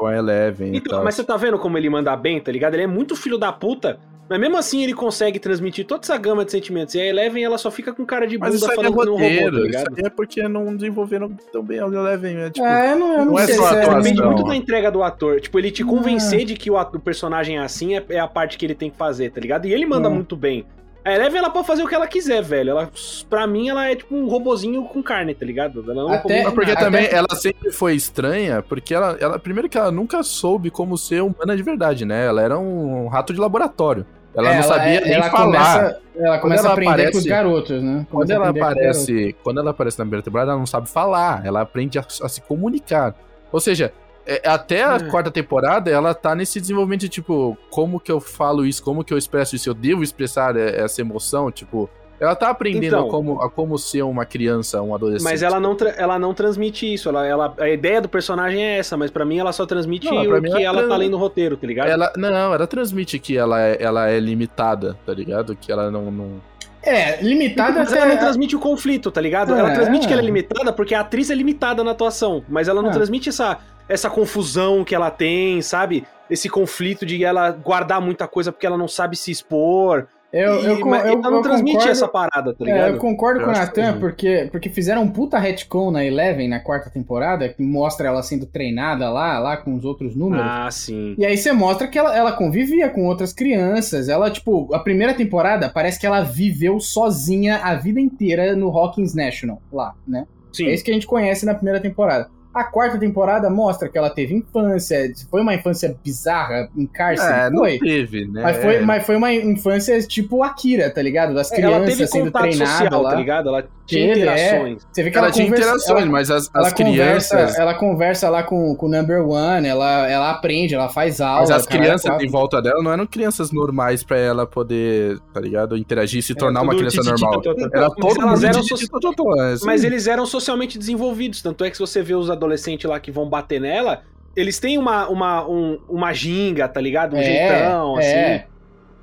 Com 0.00 0.06
a 0.06 0.16
Eleven 0.16 0.72
e 0.72 0.76
Então, 0.78 0.96
tal. 0.96 1.04
mas 1.04 1.14
você 1.14 1.22
tá 1.22 1.36
vendo 1.36 1.58
como 1.58 1.76
ele 1.76 1.90
manda 1.90 2.16
bem, 2.16 2.40
tá 2.40 2.50
ligado? 2.50 2.72
Ele 2.72 2.84
é 2.84 2.86
muito 2.86 3.14
filho 3.14 3.36
da 3.36 3.52
puta, 3.52 3.98
mas 4.30 4.40
mesmo 4.40 4.56
assim 4.56 4.82
ele 4.82 4.94
consegue 4.94 5.38
transmitir 5.38 5.84
toda 5.86 6.00
essa 6.02 6.16
gama 6.16 6.42
de 6.42 6.50
sentimentos. 6.52 6.94
E 6.94 7.00
a 7.00 7.04
Eleven, 7.06 7.44
ela 7.44 7.58
só 7.58 7.70
fica 7.70 7.92
com 7.92 8.06
cara 8.06 8.26
de 8.26 8.38
bunda 8.38 8.50
Mas 8.50 8.62
isso 8.62 8.70
é 8.72 8.74
falando 8.74 8.96
que 8.98 9.04
não 9.04 9.12
roubou, 9.12 9.28
roteiro, 9.28 9.50
tá 9.52 9.58
isso 9.58 9.66
ligado? 9.66 9.94
aí 9.98 10.04
é 10.06 10.08
porque 10.10 10.48
não 10.48 10.74
desenvolveram 10.74 11.28
tão 11.52 11.62
bem 11.62 11.80
a 11.80 11.84
Eleven. 11.86 12.36
É, 12.38 12.50
tipo, 12.50 12.66
é, 12.66 12.94
não, 12.94 13.12
eu 13.12 13.18
não, 13.18 13.24
não 13.32 13.38
é 13.38 13.44
sei 13.46 13.56
só 13.56 13.66
atuação. 13.66 14.00
Depende 14.00 14.22
muito 14.22 14.44
da 14.44 14.56
entrega 14.56 14.90
do 14.90 15.02
ator. 15.02 15.38
Tipo, 15.38 15.58
ele 15.58 15.70
te 15.70 15.84
convencer 15.84 16.46
de 16.46 16.54
que 16.54 16.70
o, 16.70 16.78
ato- 16.78 16.96
o 16.96 17.00
personagem 17.00 17.58
é 17.58 17.60
assim 17.60 17.94
é, 17.98 18.02
é 18.08 18.18
a 18.20 18.26
parte 18.28 18.56
que 18.56 18.64
ele 18.64 18.74
tem 18.74 18.88
que 18.88 18.96
fazer, 18.96 19.30
tá 19.30 19.38
ligado? 19.40 19.66
E 19.66 19.72
ele 19.74 19.84
manda 19.84 20.08
muito 20.08 20.34
bem. 20.34 20.64
A 21.04 21.12
Eleven, 21.14 21.38
ela 21.38 21.50
pode 21.50 21.66
fazer 21.66 21.82
o 21.82 21.88
que 21.88 21.94
ela 21.94 22.06
quiser, 22.06 22.42
velho. 22.42 22.70
Ela, 22.70 22.90
pra 23.28 23.46
mim, 23.46 23.68
ela 23.70 23.88
é 23.90 23.96
tipo 23.96 24.14
um 24.14 24.28
robozinho 24.28 24.84
com 24.84 25.02
carne, 25.02 25.34
tá 25.34 25.46
ligado? 25.46 25.82
Ela 25.82 25.94
não 25.94 26.12
Até- 26.12 26.42
Mas 26.44 26.52
porque 26.52 26.72
Até- 26.72 26.84
também 26.84 27.08
ela 27.10 27.28
sempre 27.34 27.72
foi 27.72 27.94
estranha, 27.94 28.62
porque 28.62 28.94
ela, 28.94 29.16
ela. 29.18 29.38
Primeiro 29.38 29.68
que 29.68 29.78
ela 29.78 29.90
nunca 29.90 30.22
soube 30.22 30.70
como 30.70 30.98
ser 30.98 31.22
humana 31.22 31.56
de 31.56 31.62
verdade, 31.62 32.04
né? 32.04 32.26
Ela 32.26 32.42
era 32.42 32.58
um 32.58 33.08
rato 33.08 33.32
de 33.32 33.40
laboratório. 33.40 34.04
Ela 34.34 34.52
É, 34.52 34.56
não 34.56 34.62
sabia 34.62 35.00
é- 35.00 35.04
nem 35.04 35.14
ela 35.14 35.30
falar. 35.30 35.44
Começa, 35.46 36.00
ela 36.16 36.38
começa 36.38 36.60
ela 36.62 36.68
a 36.68 36.72
aprender 36.72 36.90
aparece- 36.92 37.12
com 37.12 37.18
os 37.18 37.24
garotos, 37.26 37.82
né? 37.82 38.06
Quando 38.10 38.28
Começa 38.28 38.32
a 38.32 38.36
ela 38.36 38.48
aparece, 38.50 39.36
quando 39.42 39.58
ela 39.60 39.70
aparece 39.70 39.98
na 39.98 40.04
primeira 40.04 40.22
temporada, 40.22 40.50
ela 40.52 40.58
não 40.58 40.66
sabe 40.66 40.88
falar, 40.88 41.44
ela 41.46 41.62
aprende 41.62 41.98
a, 41.98 42.02
a 42.02 42.28
se 42.28 42.40
comunicar. 42.42 43.14
Ou 43.50 43.58
seja, 43.58 43.92
é, 44.36 44.48
até 44.48 44.82
a 44.84 44.96
Hum. 44.96 45.08
quarta 45.10 45.30
temporada, 45.30 45.90
ela 45.90 46.14
tá 46.14 46.34
nesse 46.34 46.60
desenvolvimento 46.60 47.00
de 47.00 47.08
tipo, 47.08 47.56
como 47.70 47.98
que 47.98 48.12
eu 48.12 48.20
falo 48.20 48.64
isso, 48.64 48.82
como 48.82 49.02
que 49.04 49.12
eu 49.12 49.18
expresso 49.18 49.56
isso, 49.56 49.68
eu 49.68 49.74
devo 49.74 50.02
expressar 50.02 50.56
é, 50.56 50.80
essa 50.80 51.00
emoção, 51.00 51.50
tipo, 51.50 51.90
ela 52.20 52.34
tá 52.36 52.50
aprendendo 52.50 52.96
Então. 52.96 53.06
a, 53.08 53.10
como, 53.10 53.40
a 53.40 53.48
como 53.50 53.78
ser 53.78 54.02
uma 54.02 54.26
criança, 54.26 54.82
um 54.82 54.94
adolescente. 54.94 55.24
Mas 55.24 55.42
ela 55.42 55.58
não, 55.58 55.74
ela 55.96 56.18
não 56.18 56.34
transmite 56.34 56.92
isso. 56.92 57.08
Ela, 57.08 57.26
ela, 57.26 57.54
a 57.58 57.70
ideia 57.70 57.98
do 57.98 58.10
personagem 58.10 58.62
é 58.62 58.78
essa, 58.78 58.94
mas 58.94 59.10
pra 59.10 59.24
mim 59.24 59.38
ela 59.38 59.52
só 59.54 59.64
transmite 59.64 60.04
Não, 60.06 60.18
o 60.18 60.42
que 60.42 60.62
ela 60.62 60.80
ela 60.80 60.88
tá 60.88 60.96
lendo 60.98 61.12
no 61.12 61.16
roteiro, 61.16 61.56
tá 61.56 61.66
ligado? 61.66 61.88
Ela, 61.88 62.12
não, 62.18 62.52
ela 62.52 62.66
transmite 62.66 63.18
que 63.18 63.38
ela 63.38 63.58
é, 63.62 63.78
ela 63.80 64.10
é 64.10 64.20
limitada, 64.20 64.98
tá 65.06 65.14
ligado? 65.14 65.56
Que 65.56 65.72
ela 65.72 65.90
não. 65.90 66.10
não... 66.10 66.49
É, 66.82 67.20
limitada 67.22 67.80
Mas 67.80 67.92
ela 67.92 68.06
não 68.06 68.16
transmite 68.16 68.56
o 68.56 68.58
conflito, 68.58 69.10
tá 69.10 69.20
ligado? 69.20 69.54
Ela 69.54 69.70
É. 69.70 69.74
transmite 69.74 70.06
que 70.06 70.12
ela 70.12 70.22
é 70.22 70.24
limitada 70.24 70.72
porque 70.72 70.94
a 70.94 71.00
atriz 71.00 71.30
é 71.30 71.34
limitada 71.34 71.84
na 71.84 71.90
atuação, 71.90 72.42
mas 72.48 72.68
ela 72.68 72.80
não 72.80 72.90
É. 72.90 72.92
transmite 72.92 73.28
essa, 73.28 73.58
essa 73.88 74.08
confusão 74.08 74.82
que 74.84 74.94
ela 74.94 75.10
tem, 75.10 75.60
sabe? 75.60 76.06
Esse 76.30 76.48
conflito 76.48 77.04
de 77.04 77.22
ela 77.24 77.50
guardar 77.50 78.00
muita 78.00 78.26
coisa 78.26 78.50
porque 78.50 78.66
ela 78.66 78.78
não 78.78 78.88
sabe 78.88 79.16
se 79.16 79.30
expor. 79.30 80.06
Eu, 80.32 80.62
E- 80.62 80.66
eu, 80.66 80.86
mas 80.86 81.04
eu, 81.06 81.12
ela 81.14 81.22
não 81.30 81.38
eu 81.38 81.42
transmite 81.42 81.72
concordo- 81.72 81.90
essa 81.92 82.06
parada, 82.08 82.54
tá 82.54 82.64
É, 82.64 82.72
ligado? 82.72 82.92
eu 82.94 82.98
concordo 82.98 83.40
Eu 83.40 83.44
com 83.46 83.50
o 83.50 83.54
Natan, 83.54 83.98
porque, 83.98 84.48
porque 84.52 84.68
fizeram 84.68 85.02
um 85.02 85.08
puta 85.08 85.38
retcon 85.38 85.90
na 85.90 86.04
Eleven, 86.04 86.48
na 86.48 86.60
quarta 86.60 86.88
temporada, 86.88 87.48
que 87.48 87.60
mostra 87.62 88.06
ela 88.06 88.22
sendo 88.22 88.46
treinada 88.46 89.10
lá, 89.10 89.38
lá 89.40 89.56
com 89.56 89.74
os 89.74 89.84
outros 89.84 90.14
números. 90.14 90.46
Ah, 90.48 90.70
sim. 90.70 91.14
E 91.18 91.26
aí 91.26 91.36
você 91.36 91.50
mostra 91.52 91.88
que 91.88 91.98
ela, 91.98 92.16
ela 92.16 92.32
convivia 92.32 92.88
com 92.88 93.06
outras 93.06 93.32
crianças. 93.32 94.08
Ela, 94.08 94.30
tipo, 94.30 94.72
a 94.72 94.78
primeira 94.78 95.14
temporada 95.14 95.68
parece 95.68 95.98
que 95.98 96.06
ela 96.06 96.20
viveu 96.22 96.78
sozinha 96.78 97.56
a 97.56 97.74
vida 97.74 98.00
inteira 98.00 98.54
no 98.54 98.68
Hawkins 98.70 99.14
National, 99.14 99.60
lá, 99.72 99.94
né? 100.06 100.26
Sim. 100.52 100.66
É 100.66 100.74
isso 100.74 100.84
que 100.84 100.90
a 100.90 100.94
gente 100.94 101.06
conhece 101.06 101.44
na 101.44 101.54
primeira 101.54 101.80
temporada. 101.80 102.28
A 102.52 102.64
quarta 102.64 102.98
temporada 102.98 103.48
mostra 103.48 103.88
que 103.88 103.96
ela 103.96 104.10
teve 104.10 104.34
infância, 104.34 105.12
foi 105.30 105.40
uma 105.40 105.54
infância 105.54 105.96
bizarra 106.04 106.68
em 106.76 106.84
cárcere, 106.86 107.32
É, 107.46 107.50
não 107.50 107.58
foi. 107.60 107.78
teve, 107.78 108.26
né? 108.26 108.42
Mas 108.42 108.56
foi, 108.58 108.80
mas 108.80 109.06
foi 109.06 109.16
uma 109.16 109.32
infância 109.32 110.00
tipo 110.02 110.42
Akira, 110.42 110.90
tá 110.90 111.00
ligado? 111.00 111.32
Das 111.34 111.50
É, 111.52 111.60
ela 111.60 111.76
crianças 111.76 111.96
teve 111.96 112.06
sendo 112.08 112.30
treinadas 112.32 112.68
social, 112.78 113.02
lá. 113.02 113.10
tá 113.10 113.16
ligado? 113.16 113.48
Ela 113.50 113.62
tinha 113.86 114.06
Teve, 114.14 114.20
interações. 114.20 114.86
Você 114.92 115.02
vê 115.02 115.10
que 115.10 115.18
Ela, 115.18 115.26
ela, 115.26 115.34
tinha 115.34 115.46
conversa, 115.46 115.64
interações, 115.68 116.02
ela- 116.02 116.10
mas 116.12 116.30
as, 116.30 116.50
ela 116.54 116.66
as 116.66 116.72
crianças. 116.72 117.30
conversa, 117.30 117.62
ela 117.62 117.74
conversa 117.74 118.30
lá 118.30 118.42
com, 118.42 118.74
com 118.74 118.86
o 118.86 118.88
number 118.88 119.26
one, 119.28 119.66
ela, 119.66 120.08
ela 120.10 120.30
aprende, 120.30 120.74
ela 120.74 120.88
faz 120.88 121.20
aula. 121.20 121.40
Mas 121.40 121.50
as 121.50 121.66
cara, 121.66 121.80
crianças 121.80 122.10
quatro. 122.10 122.26
em 122.26 122.30
volta 122.30 122.60
dela 122.62 122.82
não 122.82 122.92
eram 122.92 123.06
crianças 123.06 123.50
normais 123.52 124.02
pra 124.02 124.16
ela 124.18 124.46
poder, 124.46 125.18
tá 125.32 125.40
ligado? 125.40 125.76
Interagir 125.76 126.18
e 126.20 126.22
se 126.22 126.34
tornar 126.34 126.62
uma 126.62 126.74
criança 126.74 127.02
normal. 127.02 127.42
Era 127.72 127.90
todo 127.90 128.20
elas 128.22 128.42
mundo 128.42 128.46
é. 128.46 129.54
Mas 129.64 129.84
eles 129.84 130.06
eram 130.06 130.26
socialmente 130.26 130.78
desenvolvidos. 130.78 131.42
Tanto 131.42 131.64
é 131.64 131.70
que 131.70 131.76
se 131.76 131.80
você 131.80 132.02
vê 132.02 132.14
os 132.14 132.30
adolescentes 132.40 132.88
lá 132.88 132.98
que 132.98 133.10
vão 133.10 133.28
bater 133.28 133.60
nela, 133.60 134.02
eles 134.34 134.58
têm 134.58 134.78
uma, 134.78 135.08
uma, 135.08 135.46
um- 135.48 135.78
uma 135.88 136.12
ginga, 136.12 136.66
tá 136.68 136.80
ligado? 136.80 137.14
Um 137.14 137.18
É, 137.18 137.22
jeitão, 137.24 138.00
é. 138.00 138.34
assim. 138.36 138.44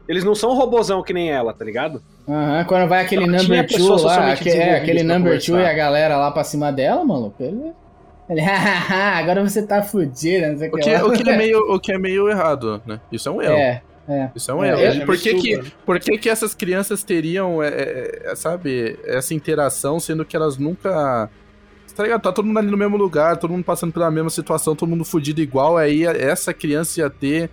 Eles 0.07 0.23
não 0.23 0.33
são 0.33 0.55
robozão 0.55 1.03
que 1.03 1.11
nem 1.13 1.29
ela, 1.29 1.53
tá 1.53 1.65
ligado? 1.65 2.01
Aham, 2.27 2.63
quando 2.65 2.87
vai 2.87 3.03
aquele 3.03 3.25
tinha 3.25 3.41
number 3.41 3.67
two 3.67 3.95
lá, 4.03 4.31
aque- 4.31 4.49
é, 4.49 4.75
aquele 4.77 5.03
number 5.03 5.43
two 5.43 5.59
e 5.59 5.65
a 5.65 5.73
galera 5.73 6.15
lá 6.17 6.31
pra 6.31 6.43
cima 6.43 6.71
dela, 6.71 7.03
maluco, 7.03 7.41
ele... 7.43 7.71
Ele, 8.29 8.39
hahaha, 8.41 9.19
agora 9.19 9.41
você 9.47 9.65
tá 9.65 9.81
fudido, 9.81 10.47
não 10.47 10.57
sei 10.57 10.67
o 10.67 10.71
que 10.73 10.81
que, 10.81 10.91
lá. 10.93 11.05
o, 11.05 11.11
que 11.13 11.29
é 11.29 11.37
meio, 11.37 11.59
o 11.73 11.79
que 11.79 11.91
é 11.93 11.97
meio 11.97 12.27
errado, 12.29 12.81
né? 12.85 12.99
Isso 13.11 13.29
é 13.29 13.31
um 13.31 13.41
erro. 13.41 13.53
É, 13.55 13.81
é. 14.09 14.29
Isso 14.35 14.51
é 14.51 14.53
um 14.53 14.63
É, 14.63 14.69
erro. 14.69 15.01
é 15.01 15.05
por, 15.05 15.17
que, 15.17 15.33
que, 15.35 15.63
por 15.85 15.99
que, 15.99 16.17
que 16.17 16.29
essas 16.29 16.53
crianças 16.53 17.03
teriam, 17.03 17.63
é, 17.63 17.67
é, 17.69 18.21
é, 18.31 18.35
sabe, 18.35 18.97
essa 19.05 19.33
interação, 19.33 19.97
sendo 19.99 20.23
que 20.25 20.35
elas 20.35 20.57
nunca. 20.57 21.29
Tá 21.97 22.03
ligado? 22.03 22.21
Tá 22.21 22.31
todo 22.31 22.45
mundo 22.45 22.59
ali 22.59 22.69
no 22.71 22.77
mesmo 22.77 22.95
lugar, 22.95 23.35
todo 23.37 23.51
mundo 23.51 23.63
passando 23.65 23.91
pela 23.91 24.09
mesma 24.11 24.29
situação, 24.29 24.75
todo 24.75 24.87
mundo 24.87 25.03
fudido 25.03 25.41
igual, 25.41 25.75
aí 25.77 26.05
essa 26.05 26.53
criança 26.53 27.01
ia 27.01 27.09
ter. 27.09 27.49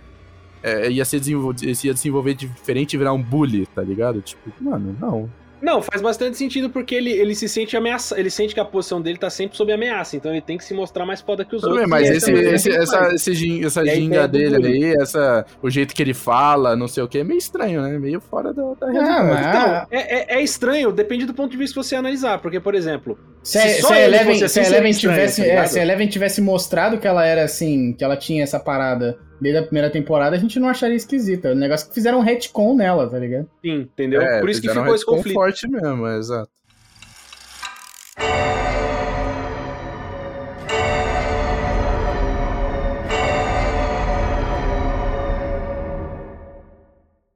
é, 0.63 0.89
ia, 0.89 1.03
ser 1.05 1.19
desenvol- 1.19 1.53
ia 1.61 1.93
desenvolver 1.93 2.33
diferente 2.33 2.93
e 2.93 2.97
virar 2.97 3.13
um 3.13 3.21
bully, 3.21 3.67
tá 3.67 3.81
ligado? 3.83 4.19
Tipo, 4.21 4.51
mano, 4.59 4.95
não. 4.99 5.29
Não, 5.61 5.81
faz 5.81 6.01
bastante 6.01 6.37
sentido 6.37 6.69
porque 6.69 6.93
ele, 6.95 7.11
ele 7.11 7.33
se 7.35 7.47
sente 7.47 7.75
ameaça, 7.77 8.19
ele 8.19 8.29
sente 8.29 8.53
que 8.53 8.59
a 8.59 8.65
posição 8.65 9.01
dele 9.01 9.17
tá 9.17 9.29
sempre 9.29 9.55
sob 9.57 9.71
ameaça, 9.71 10.15
então 10.17 10.31
ele 10.31 10.41
tem 10.41 10.57
que 10.57 10.63
se 10.63 10.73
mostrar 10.73 11.05
mais 11.05 11.21
foda 11.21 11.43
que 11.45 11.55
os 11.55 11.61
Tudo 11.61 11.71
outros. 11.73 11.89
bem, 11.89 11.89
mas 11.89 12.09
e 12.09 12.13
esse, 12.17 12.25
também 12.33 12.53
esse- 12.53 12.69
essa, 12.71 13.13
esse 13.15 13.33
gin- 13.33 13.63
essa 13.65 13.83
ginga 13.85 14.27
dele 14.27 14.67
aí, 14.67 14.95
essa, 15.01 15.45
o 15.61 15.69
jeito 15.69 15.93
que 15.95 16.01
ele 16.03 16.13
fala, 16.13 16.75
não 16.75 16.87
sei 16.87 17.03
o 17.03 17.07
que, 17.07 17.19
é 17.19 17.23
meio 17.23 17.37
estranho, 17.37 17.81
né? 17.81 17.97
Meio 17.97 18.19
fora 18.19 18.51
da, 18.53 18.61
da 18.61 18.87
Ah, 18.87 18.91
realidade. 18.91 19.27
mas- 19.29 19.45
Então, 19.47 19.87
é, 19.91 20.33
é- 20.35 20.37
é 20.39 20.41
estranho, 20.43 20.91
depende 20.91 21.25
do 21.25 21.33
ponto 21.33 21.51
de 21.51 21.57
vista 21.57 21.79
que 21.79 21.83
você 21.87 21.95
analisar, 21.95 22.39
porque, 22.39 22.59
por 22.59 22.75
exemplo, 22.75 23.17
Se, 23.45 23.59
Se 23.59 23.81
se 23.83 23.93
Eleven, 23.93 24.33
fosse 24.33 24.45
assim, 24.45 24.53
se 24.53 24.59
a 24.59 24.63
seria 24.63 24.77
Eleven 24.77 24.89
estranho, 24.89 25.15
tivesse, 25.15 25.41
tá 25.43 25.47
é, 25.47 25.65
se 25.67 25.79
Eleven 25.79 26.07
tivesse 26.07 26.41
mostrado 26.41 26.97
que 26.97 27.05
ela 27.05 27.23
era 27.23 27.43
assim, 27.43 27.93
que 27.93 28.03
ela 28.03 28.17
tinha 28.17 28.41
essa 28.43 28.59
parada 28.59 29.19
desde 29.39 29.59
a 29.59 29.63
primeira 29.63 29.87
temporada, 29.91 30.35
a 30.35 30.39
gente 30.39 30.59
não 30.59 30.67
acharia 30.67 30.95
esquisita. 30.95 31.51
O 31.51 31.55
negócio 31.55 31.85
é 31.85 31.89
que 31.89 31.93
fizeram 31.93 32.17
um 32.17 32.23
retcon 32.23 32.75
nela, 32.75 33.07
tá 33.07 33.19
ligado? 33.19 33.47
sim, 33.63 33.81
entendeu? 33.81 34.19
É, 34.23 34.39
por 34.39 34.49
isso 34.49 34.59
que 34.59 34.67
ficou 34.67 34.83
esse 34.95 35.05
retcon 35.05 35.17
conflito. 35.17 35.33
forte 35.35 35.67
mesmo, 35.69 36.07
é, 36.07 36.17
exato. 36.17 36.49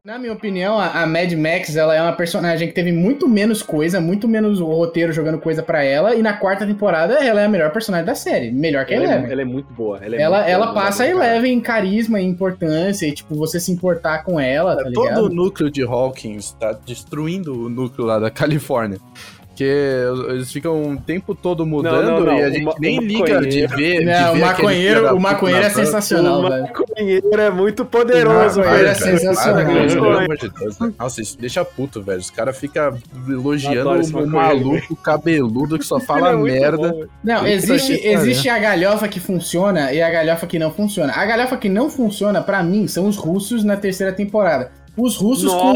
Na 0.10 0.18
minha 0.18 0.34
opinião, 0.34 0.80
a, 0.80 1.04
a 1.04 1.06
Mad 1.06 1.32
Max 1.34 1.76
ela 1.76 1.94
é 1.94 2.02
uma 2.02 2.14
personagem 2.14 2.68
que 2.68 2.74
teve 2.74 2.92
muito 2.92 3.30
menos 3.30 3.62
coisa, 3.62 4.02
muito 4.02 4.28
menos 4.28 4.60
o 4.60 4.66
roteiro 4.66 5.14
jogando 5.14 5.38
coisa 5.38 5.62
pra 5.62 5.84
ela, 5.84 6.16
e 6.16 6.24
na 6.24 6.34
quarta 6.34 6.66
temporada 6.66 7.24
ela 7.24 7.42
é 7.42 7.46
a 7.46 7.48
melhor 7.48 7.72
personagem 7.72 8.08
da 8.08 8.16
série, 8.16 8.50
melhor 8.50 8.88
que 8.88 8.94
a 8.96 8.98
Ela 8.98 9.06
Eleven. 9.06 9.30
é, 9.30 9.32
ela 9.32 9.42
é 9.44 9.46
muito 9.46 9.72
boa. 9.72 10.00
Ela, 10.04 10.16
é 10.16 10.20
Ela, 10.20 10.38
muito 10.38 10.50
ela 10.50 10.66
boa, 10.66 10.82
passa 10.82 11.04
a. 11.04 11.08
Eleven 11.08 11.54
em 11.54 11.62
carisma 11.62 12.20
e 12.20 12.26
importância, 12.26 13.06
e 13.06 13.12
tipo, 13.12 13.36
você 13.36 13.60
se 13.60 13.72
importar 13.72 14.24
com 14.24 14.40
ela, 14.40 14.76
tá 14.76 14.90
ligado? 14.90 15.14
Todo 15.14 15.26
o 15.28 15.30
núcleo 15.30 15.70
de 15.70 15.84
Hawkins 15.84 16.54
tá 16.54 16.72
destruindo 16.72 17.68
o 17.68 17.70
núcleo 17.70 18.08
lá 18.08 18.18
da 18.18 18.32
Califórnia. 18.32 18.98
Porque 19.60 20.32
eles 20.32 20.50
ficam 20.54 20.82
o 20.94 20.98
tempo 20.98 21.36
todo 21.36 21.66
mudando 21.66 22.06
Não, 22.06 22.20
não, 22.22 22.26
não. 22.28 22.40
e 22.40 22.44
a 22.44 22.50
gente 22.50 22.66
O 22.66 22.76
nem 22.80 22.98
o 22.98 23.02
liga 23.02 23.42
de 23.42 23.68
ver. 23.68 24.00
de 24.00 24.06
Não, 24.06 24.34
ver 24.34 24.40
o 24.42 24.46
maconheiro, 24.46 24.96
filho 24.96 25.04
da 25.04 25.14
o 25.14 25.20
maconheiro 25.20 25.66
é 25.66 25.70
sensacional, 25.70 26.40
O 26.40 26.50
velho. 26.50 26.64
maconheiro 26.64 27.42
é 27.42 27.50
muito 27.50 27.84
poderoso, 27.84 28.62
O 28.62 28.64
Para, 28.64 28.72
maconheiro 28.72 28.88
é 28.90 28.94
velho. 28.94 29.20
sensacional. 29.20 29.66
para, 29.66 30.24
é. 30.24 30.28
de 30.38 30.50
Deus. 30.50 30.78
velho. 30.78 30.96
Nossa, 30.98 31.22
isso 31.22 31.38
deixa 31.38 31.66
puto, 31.66 32.02
velho. 32.02 32.20
Os 32.20 32.30
caras 32.30 32.58
ficam 32.58 32.98
elogiando 33.28 33.90
o 34.18 34.28
maluco 34.28 34.96
cabeludo 34.96 35.78
que 35.78 35.86
só 35.86 36.00
fala 36.08 36.30
é 36.30 36.36
merda. 36.38 36.78
bom. 36.94 37.04
Não, 37.22 37.46
existe, 37.46 38.00
existe 38.08 38.48
a 38.48 38.58
galhofa 38.58 39.10
que 39.10 39.20
funciona 39.20 39.92
e 39.92 40.02
a 40.02 40.10
galhofa 40.10 40.48
que 40.48 40.58
não 40.58 40.72
funciona. 40.72 41.12
A 41.14 41.26
galhofa 41.26 41.58
que 41.58 41.68
não 41.68 41.90
funciona, 41.90 42.42
pra 42.42 42.64
mim, 42.64 42.88
são 42.88 43.08
os 43.08 43.18
russos 43.18 43.66
na 43.66 43.76
terceira 43.76 44.14
temporada. 44.14 44.72
Os 44.98 45.16
russos 45.16 45.52
com, 45.54 45.74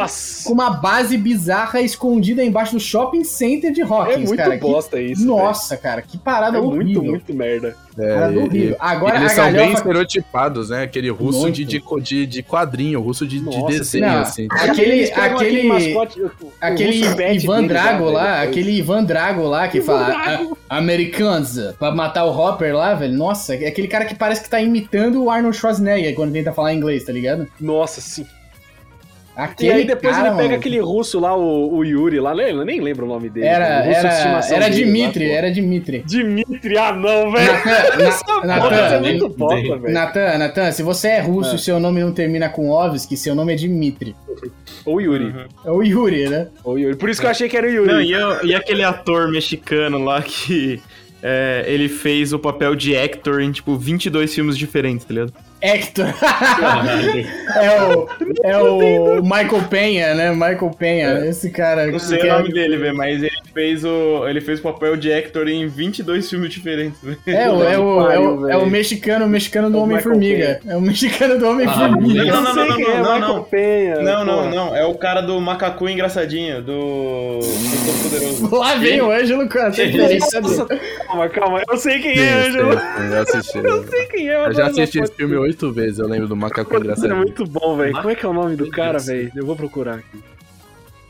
com 0.48 0.54
uma 0.54 0.70
base 0.72 1.18
bizarra 1.18 1.80
escondida 1.82 2.44
embaixo 2.44 2.74
do 2.74 2.80
shopping 2.80 3.24
center 3.24 3.72
de 3.72 3.82
É 3.82 3.86
Hawkins, 3.86 4.28
muito 4.30 4.36
cara. 4.36 4.56
Que- 4.58 4.62
bosta 4.62 5.02
isso. 5.02 5.26
Nossa, 5.26 5.78
cara, 5.78 6.02
que 6.02 6.18
parada. 6.18 6.58
É 6.58 6.62
muito, 6.62 6.76
horrível. 6.82 7.04
muito 7.04 7.34
merda. 7.34 7.76
É, 7.98 8.14
Parada 8.16 8.34
e- 8.34 8.38
horrível. 8.38 8.76
Agora 8.80 9.18
eles 9.18 9.32
a 9.32 9.36
são 9.36 9.46
bem 9.46 9.54
galhofa... 9.54 9.74
estereotipados, 9.78 10.70
né? 10.72 10.84
Aquele 10.84 11.10
russo 11.10 11.42
Muito. 11.42 11.56
de, 11.56 11.64
de, 11.66 11.84
de, 12.02 12.26
de 12.26 12.44
quadrinho, 12.44 13.00
russo 13.02 13.26
de, 13.28 13.40
de 13.40 13.46
Nossa, 13.46 13.68
desenho, 13.78 14.08
não. 14.08 14.20
assim. 14.22 14.48
Aquele, 14.52 15.04
aquele, 15.12 15.64
mascote, 15.64 16.22
o- 16.22 16.32
o 16.42 16.52
aquele 16.60 17.06
Ivan 17.36 17.62
lá, 17.62 17.68
Drago 17.68 18.06
lá, 18.10 18.24
depois. 18.40 18.50
aquele 18.50 18.72
Ivan 18.72 19.04
Drago 19.04 19.44
lá 19.44 19.68
que 19.68 19.82
fala 19.82 20.08
"Ah, 20.12 20.78
Americans 20.78 21.60
pra 21.78 21.92
matar 21.92 22.26
o 22.26 22.32
Hopper 22.38 22.76
lá, 22.76 22.94
velho. 22.96 23.14
Nossa, 23.14 23.56
é 23.56 23.68
aquele 23.68 23.88
cara 23.88 24.06
que 24.06 24.16
parece 24.16 24.44
que 24.44 24.50
tá 24.50 24.60
imitando 24.60 25.24
o 25.24 25.30
Arnold 25.30 25.56
Schwarzenegger 25.56 26.16
quando 26.16 26.34
tenta 26.34 26.52
falar 26.52 26.74
inglês, 26.74 27.04
tá 27.04 27.12
ligado? 27.14 27.48
Nossa, 27.60 28.02
sim. 28.02 28.26
Aquele 29.36 29.70
e 29.70 29.74
aí 29.74 29.86
depois 29.86 30.16
cara, 30.16 30.28
ele 30.28 30.36
pega 30.36 30.44
mano, 30.50 30.60
aquele 30.60 30.80
russo 30.80 31.20
lá, 31.20 31.36
o, 31.36 31.76
o 31.78 31.84
Yuri 31.84 32.20
lá, 32.20 32.36
eu 32.36 32.64
nem 32.64 32.80
lembro 32.80 33.06
o 33.06 33.10
nome 33.10 33.30
dele. 33.30 33.48
Era, 33.48 33.66
era, 33.66 34.10
era 34.10 34.70
dele 34.70 34.86
Dimitri, 34.86 35.28
lá, 35.28 35.34
era 35.34 35.52
Dimitri. 35.52 36.04
Dimitri, 36.06 36.78
ah 36.78 36.94
não, 36.94 37.32
velho. 37.32 37.52
Natan, 37.98 38.46
Natan, 38.46 38.76
é 38.76 39.00
muito 39.00 39.30
bosta, 39.30 39.78
velho. 39.78 39.94
Natan, 39.94 40.38
Natan, 40.38 40.72
se 40.72 40.84
você 40.84 41.08
é 41.08 41.20
russo 41.22 41.54
É. 41.54 41.56
e 41.56 41.60
seu 41.60 41.80
nome 41.80 42.02
não 42.02 42.12
termina 42.12 42.48
com 42.48 42.70
Ovski, 42.70 43.18
seu 43.18 43.34
nome 43.34 43.54
é 43.54 43.56
Dimitri. 43.56 44.16
Ou 44.86 45.02
Yuri. 45.02 45.34
É 45.66 45.72
o 45.72 45.82
Yuri, 45.82 46.30
né? 46.30 46.48
Ou 46.64 46.78
Yuri. 46.78 46.96
Por 46.96 47.10
isso 47.10 47.20
que 47.20 47.26
eu 47.26 47.32
achei 47.32 47.50
que 47.50 47.58
era 47.58 47.66
o 47.66 47.72
Yuri. 47.72 47.88
Não, 47.92 48.02
e, 48.02 48.12
eu- 48.12 48.46
e 48.46 48.54
aquele 48.54 48.84
ator 48.84 49.32
mexicano 49.32 49.98
lá 50.04 50.22
que 50.22 50.80
é, 51.24 51.64
ele 51.68 51.88
fez 51.90 52.34
o 52.34 52.40
papel 52.40 52.76
de 52.76 52.94
Hector 52.94 53.40
em, 53.42 53.52
tipo, 53.52 53.76
22 53.78 54.34
filmes 54.36 54.58
diferentes, 54.58 55.06
tá 55.06 55.14
ligado? 55.14 55.34
Hector. 55.64 56.08
é 57.56 57.82
o, 57.82 58.08
é 58.44 58.58
o 58.58 59.24
Michael 59.24 59.64
Penha, 59.70 60.14
né? 60.14 60.32
Michael 60.32 60.72
Penha, 60.78 61.26
esse 61.26 61.50
cara. 61.50 61.88
Não 61.88 62.00
sei 62.00 62.20
o 62.20 62.26
é- 62.26 62.34
nome 62.34 62.52
dele, 62.52 62.76
velho, 62.76 62.98
mas 62.98 63.24
ele 63.24 63.32
fez, 63.54 63.86
o, 63.86 64.28
ele 64.28 64.42
fez 64.42 64.60
o 64.60 64.64
papel 64.64 64.98
de 64.98 65.10
Hector 65.10 65.48
em 65.48 65.66
22 65.68 66.30
filmes 66.30 66.52
diferentes, 66.52 67.00
velho. 67.02 67.18
É, 67.26 67.50
o, 67.50 67.64
é, 67.64 67.78
o, 67.78 68.12
é, 68.12 68.20
o, 68.20 68.50
é 68.50 68.58
o 68.58 68.66
mexicano, 68.66 69.26
o 69.26 69.30
mexicano 69.30 69.70
do 69.70 69.78
É 69.78 69.82
Homem-Formiga. 69.82 70.60
É 70.68 70.76
o 70.76 70.82
mexicano 70.82 71.40
do 71.40 71.48
Homem-Formiga. 71.48 72.26
Não, 72.26 72.42
não, 72.42 72.44
não, 72.44 72.54
sei 72.54 72.68
não, 72.68 72.76
quem 72.76 72.86
é, 72.86 72.98
não, 72.98 73.04
não, 73.04 73.14
Michael 73.14 73.34
não. 73.36 73.44
Penha. 73.44 74.02
Não, 74.02 74.26
não, 74.26 74.50
não. 74.50 74.76
É 74.76 74.86
o 74.86 74.96
cara 74.96 75.22
do 75.22 75.40
macacu 75.40 75.88
engraçadinho, 75.88 76.62
do. 76.62 77.40
do 77.40 78.04
Poderoso. 78.04 78.56
Lá 78.56 78.76
vem 78.76 79.02
o 79.02 79.12
Ângelo 79.12 79.48
dele. 79.48 80.20
calma, 81.08 81.30
calma. 81.30 81.62
Eu 81.70 81.78
sei 81.78 82.00
quem 82.00 82.20
é, 82.20 82.34
Ângelo. 82.48 82.74
eu 82.74 83.22
assisti. 83.22 83.58
Eu 83.64 83.88
sei 83.88 84.06
quem 84.08 84.30
é. 84.30 84.46
Eu 84.46 84.54
já 84.54 84.68
assisti 84.68 85.00
esse 85.00 85.14
filme 85.14 85.36
oito 85.54 85.72
vezes, 85.72 86.00
eu 86.00 86.08
lembro 86.08 86.28
do 86.28 86.36
Macaco 86.36 86.70
foto. 86.70 86.82
É 86.82 86.84
Engraçado. 86.84 87.16
muito 87.16 87.46
bom, 87.46 87.78
velho. 87.78 87.94
Como 87.94 88.10
é 88.10 88.16
que 88.16 88.26
é 88.26 88.30
o 88.30 88.34
nome 88.34 88.56
do 88.56 88.70
cara, 88.70 89.00
velho? 89.00 89.32
Eu 89.36 89.46
vou 89.46 89.56
procurar 89.56 89.96
aqui. 89.96 90.24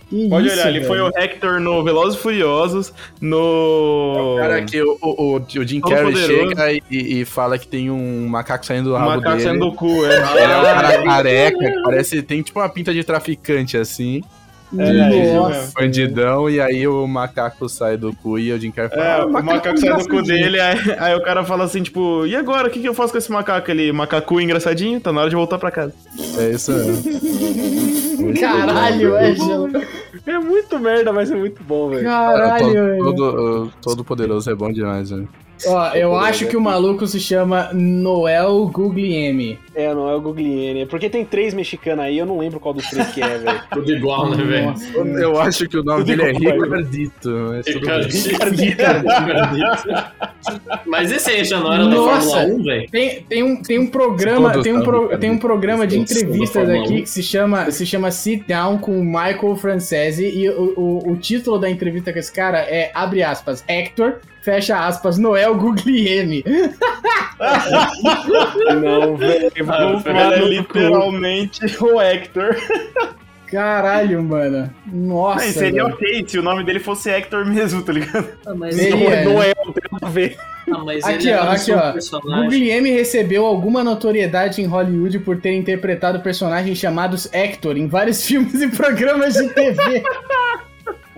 Que 0.10 0.30
Pode 0.30 0.46
isso, 0.46 0.56
olhar, 0.58 0.68
ele 0.70 0.80
velho. 0.80 0.88
foi 0.88 1.02
o 1.02 1.08
Hector 1.18 1.60
no 1.60 1.84
Velozes 1.84 2.20
e 2.20 2.22
Furiosos, 2.22 2.94
no. 3.20 4.36
Cara, 4.40 4.62
que 4.64 4.82
o, 4.82 4.98
o, 5.02 5.38
o 5.38 5.66
Jim 5.66 5.82
Carrey 5.82 6.16
chega 6.16 6.72
e, 6.72 6.82
e 6.92 7.26
fala 7.26 7.58
que 7.58 7.68
tem 7.68 7.90
um 7.90 8.28
macaco 8.28 8.66
saindo 8.66 8.90
do 8.90 8.96
o 8.96 8.98
rabo 8.98 9.10
macaco 9.16 9.38
dele. 9.38 9.42
saindo 9.42 9.66
do 9.66 9.74
cu, 9.74 10.06
é. 10.06 10.16
Ele 10.16 10.54
é 10.54 10.58
um 10.58 10.64
cara 10.64 11.04
careca, 11.04 11.58
que 11.58 11.82
parece 11.84 12.22
tem 12.22 12.42
tipo 12.42 12.60
uma 12.60 12.70
pinta 12.70 12.94
de 12.94 13.04
traficante 13.04 13.76
assim, 13.76 14.22
É, 14.80 15.34
Nossa. 15.36 15.72
bandidão, 15.80 16.50
e 16.50 16.60
aí 16.60 16.88
o 16.88 17.06
macaco 17.08 17.70
sai 17.70 17.96
do 17.98 18.14
cu 18.16 18.40
e 18.40 18.52
o 18.52 18.60
Jim 18.60 18.72
Carrey 18.72 18.90
fala, 18.90 19.04
É, 19.06 19.22
"Ah, 19.22 19.26
o 19.26 19.32
macaco 19.32 19.78
sai 19.78 19.90
do 19.90 19.96
cu 20.08 20.16
engraçadinho." 20.16 20.24
dele, 20.26 20.60
aí, 20.60 20.78
aí 21.00 21.16
o 21.16 21.22
cara 21.24 21.44
fala 21.44 21.64
assim, 21.64 21.84
tipo, 21.84 22.26
e 22.26 22.36
agora, 22.36 22.68
o 22.68 22.72
que, 22.72 22.80
que 22.80 22.88
eu 22.88 22.94
faço 22.94 23.12
com 23.12 23.18
esse 23.18 23.32
macaco? 23.32 23.70
Ele, 23.70 23.92
macacu 23.92 24.40
engraçadinho, 24.42 25.00
tá 25.00 25.12
na 25.12 25.22
hora 25.22 25.30
de 25.30 25.36
voltar 25.36 25.58
pra 25.60 25.70
casa. 25.72 25.94
É 26.40 26.50
isso 26.52 26.72
mesmo. 26.72 27.04
Caralho, 28.40 29.16
Ângelo. 29.18 29.70
É 30.26 30.40
muito 30.40 30.80
merda, 30.80 31.12
mas 31.12 31.30
é 31.30 31.36
muito 31.36 31.62
bom, 31.64 31.90
velho. 31.90 32.04
Cara, 32.04 32.38
Caralho, 32.40 32.66
todo, 32.66 32.78
Ângelo. 32.78 33.16
todo, 33.16 33.74
todo 33.82 34.04
poderoso 34.04 34.50
é 34.50 34.56
bom 34.56 34.72
demais, 34.72 35.12
né? 35.12 35.26
Ó, 35.66 35.88
eu 35.96 36.16
acho 36.16 36.46
é 36.46 36.48
que 36.48 36.58
o 36.58 36.62
maluco 36.62 37.06
se 37.08 37.20
chama 37.20 37.70
Noel 37.74 38.66
Guglielmi. 38.68 39.60
É, 39.76 39.86
é 39.86 39.94
o 39.94 40.22
Guglielmi. 40.22 40.82
É 40.82 40.86
porque 40.86 41.10
tem 41.10 41.26
três 41.26 41.54
mexicanos 41.54 42.06
aí, 42.06 42.18
eu 42.18 42.26
não 42.26 42.38
lembro 42.38 42.60
qual 42.60 42.74
dos 42.74 42.88
três 42.90 43.08
que 43.10 43.22
é, 43.22 43.38
velho. 43.38 43.62
Tudo 43.72 43.92
igual, 43.92 44.30
né, 44.30 44.44
velho? 44.44 44.74
Eu 45.20 45.40
acho 45.40 45.68
que 45.68 45.78
o 45.78 45.84
nome 45.84 46.00
Tudo 46.00 46.08
dele 46.08 46.24
é 46.24 46.32
igual, 46.32 46.62
Ricardito. 46.62 47.54
mas 50.86 51.12
esse 51.12 51.30
aí 51.30 51.44
já 51.44 51.60
não 51.60 51.74
era 51.74 51.84
da 51.86 51.96
Nossa. 51.96 52.30
Fórmula 52.30 52.60
1, 52.60 52.64
velho? 52.64 52.90
Tem, 52.92 53.22
tem, 53.24 53.44
um, 53.44 53.62
tem 53.62 53.80
um 53.80 53.88
programa, 53.88 54.52
Todos 54.52 54.64
tem 54.64 54.74
um, 54.74 54.84
pro- 54.84 55.04
Ricardo. 55.04 55.22
tem 55.22 55.32
um 55.32 55.38
programa 55.38 55.88
de 55.88 55.96
da 55.96 56.02
entrevistas 56.02 56.70
aqui 56.70 56.94
1. 56.94 57.04
que 57.04 57.10
se 57.10 57.24
chama, 57.24 57.72
se 57.72 57.86
chama 57.86 58.12
Sit 58.12 58.46
Down 58.48 58.78
com 58.78 59.00
o 59.00 59.04
Michael 59.04 59.56
Francese 59.56 60.26
e 60.26 60.50
o, 60.50 60.74
o, 60.76 61.12
o 61.12 61.18
título 61.18 61.58
da 61.58 61.70
entrevista 61.70 62.12
com 62.12 62.20
esse 62.20 62.32
cara 62.32 62.60
é, 62.60 62.92
abre 62.94 63.24
aspas, 63.24 63.64
Hector, 63.68 64.16
fecha 64.44 64.86
aspas, 64.86 65.18
Noel 65.18 65.56
Guglielmi. 65.56 66.44
Não, 68.82 69.16
velho. 69.18 69.52
Ele 69.56 70.34
é 70.36 70.40
literalmente 70.48 71.62
o 71.84 72.00
Hector. 72.02 72.56
Caralho, 73.48 74.24
mano. 74.24 74.74
Nossa. 74.92 75.46
Não, 75.46 75.52
seria 75.54 75.84
velho. 75.84 75.94
ok 75.96 76.26
se 76.28 76.40
o 76.40 76.42
nome 76.44 76.64
dele 76.64 76.80
fosse 76.80 77.10
Hector 77.12 77.46
mesmo, 77.46 77.84
tá 77.84 77.94
ligado? 77.94 78.28
Ah, 78.46 78.54
mas, 78.56 78.80
Ele 78.80 78.96
Não, 79.04 79.12
é. 79.12 79.24
não 79.26 79.44
é, 79.44 79.54
não 79.64 79.72
tem 79.72 79.84
a 80.02 80.10
ver. 80.10 80.38
ah, 80.72 80.78
mas 80.80 81.04
Aqui, 81.04 81.28
ele 81.28 81.30
é 81.30 81.40
ó, 81.40 81.44
aqui, 81.52 81.72
ó. 81.72 81.92
personagem. 81.92 82.44
Guglielmi 82.46 82.90
recebeu 82.92 83.46
alguma 83.46 83.84
notoriedade 83.84 84.60
em 84.62 84.66
Hollywood 84.66 85.20
por 85.20 85.40
ter 85.40 85.54
interpretado 85.54 86.20
personagens 86.22 86.78
chamados 86.80 87.30
Hector 87.32 87.78
em 87.78 87.88
vários 87.88 88.26
filmes 88.26 88.60
e 88.60 88.68
programas 88.70 89.36
de 89.36 89.48
TV. 89.50 90.04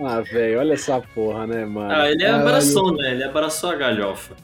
Ah, 0.00 0.20
velho, 0.20 0.58
olha 0.58 0.74
essa 0.74 1.00
porra, 1.14 1.46
né, 1.46 1.64
mano? 1.64 1.90
Ah, 1.90 2.10
ele 2.10 2.22
Caralho. 2.22 2.42
abraçou, 2.42 2.96
né? 2.96 3.12
Ele 3.12 3.24
abraçou 3.24 3.70
a 3.70 3.74
galhofa. 3.76 4.34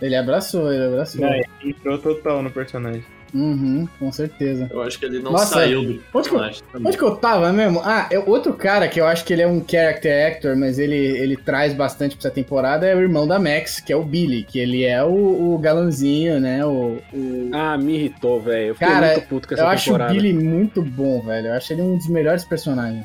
ele 0.00 0.16
abraçou, 0.16 0.72
ele 0.72 0.84
abraçou. 0.84 1.20
Não, 1.20 1.32
ele 1.34 1.44
entrou 1.64 1.98
total 1.98 2.42
no 2.42 2.50
personagem. 2.50 3.04
Uhum, 3.32 3.86
com 3.96 4.10
certeza. 4.10 4.68
Eu 4.72 4.82
acho 4.82 4.98
que 4.98 5.04
ele 5.04 5.20
não 5.20 5.30
Nossa, 5.30 5.54
saiu 5.54 5.84
do 5.84 6.02
onde 6.12 6.28
que 6.28 6.34
eu-. 6.34 6.50
Onde 6.84 6.96
que 6.96 7.04
eu 7.04 7.14
tava 7.14 7.52
mesmo? 7.52 7.80
Ah, 7.84 8.08
é 8.10 8.18
outro 8.18 8.52
cara 8.54 8.88
que 8.88 9.00
eu 9.00 9.06
acho 9.06 9.24
que 9.24 9.32
ele 9.32 9.42
é 9.42 9.46
um 9.46 9.64
character 9.64 10.26
actor, 10.32 10.56
mas 10.56 10.80
ele, 10.80 10.96
ele 10.96 11.36
traz 11.36 11.72
bastante 11.72 12.16
pra 12.16 12.26
essa 12.26 12.34
temporada 12.34 12.88
é 12.88 12.94
o 12.96 12.98
irmão 13.00 13.28
da 13.28 13.38
Max, 13.38 13.78
que 13.78 13.92
é 13.92 13.96
o 13.96 14.02
Billy, 14.02 14.42
que 14.42 14.58
ele 14.58 14.84
é 14.84 15.04
o, 15.04 15.54
o 15.54 15.58
galãozinho, 15.58 16.40
né? 16.40 16.64
O, 16.66 16.98
o- 17.12 17.50
Ah, 17.52 17.78
me 17.78 17.94
irritou, 17.94 18.40
velho. 18.40 18.68
Eu 18.70 18.74
fiquei 18.74 18.88
Cara, 18.88 19.12
muito 19.12 19.28
puto 19.28 19.46
com 19.46 19.54
essa 19.54 19.62
Eu 19.62 19.68
acho 19.68 19.90
o 19.90 19.92
temporada. 19.92 20.12
Billy 20.12 20.32
muito 20.32 20.82
bom, 20.82 21.22
velho. 21.22 21.48
Eu 21.48 21.52
acho 21.52 21.72
ele 21.72 21.82
um 21.82 21.96
dos 21.96 22.08
melhores 22.08 22.44
personagens. 22.44 23.04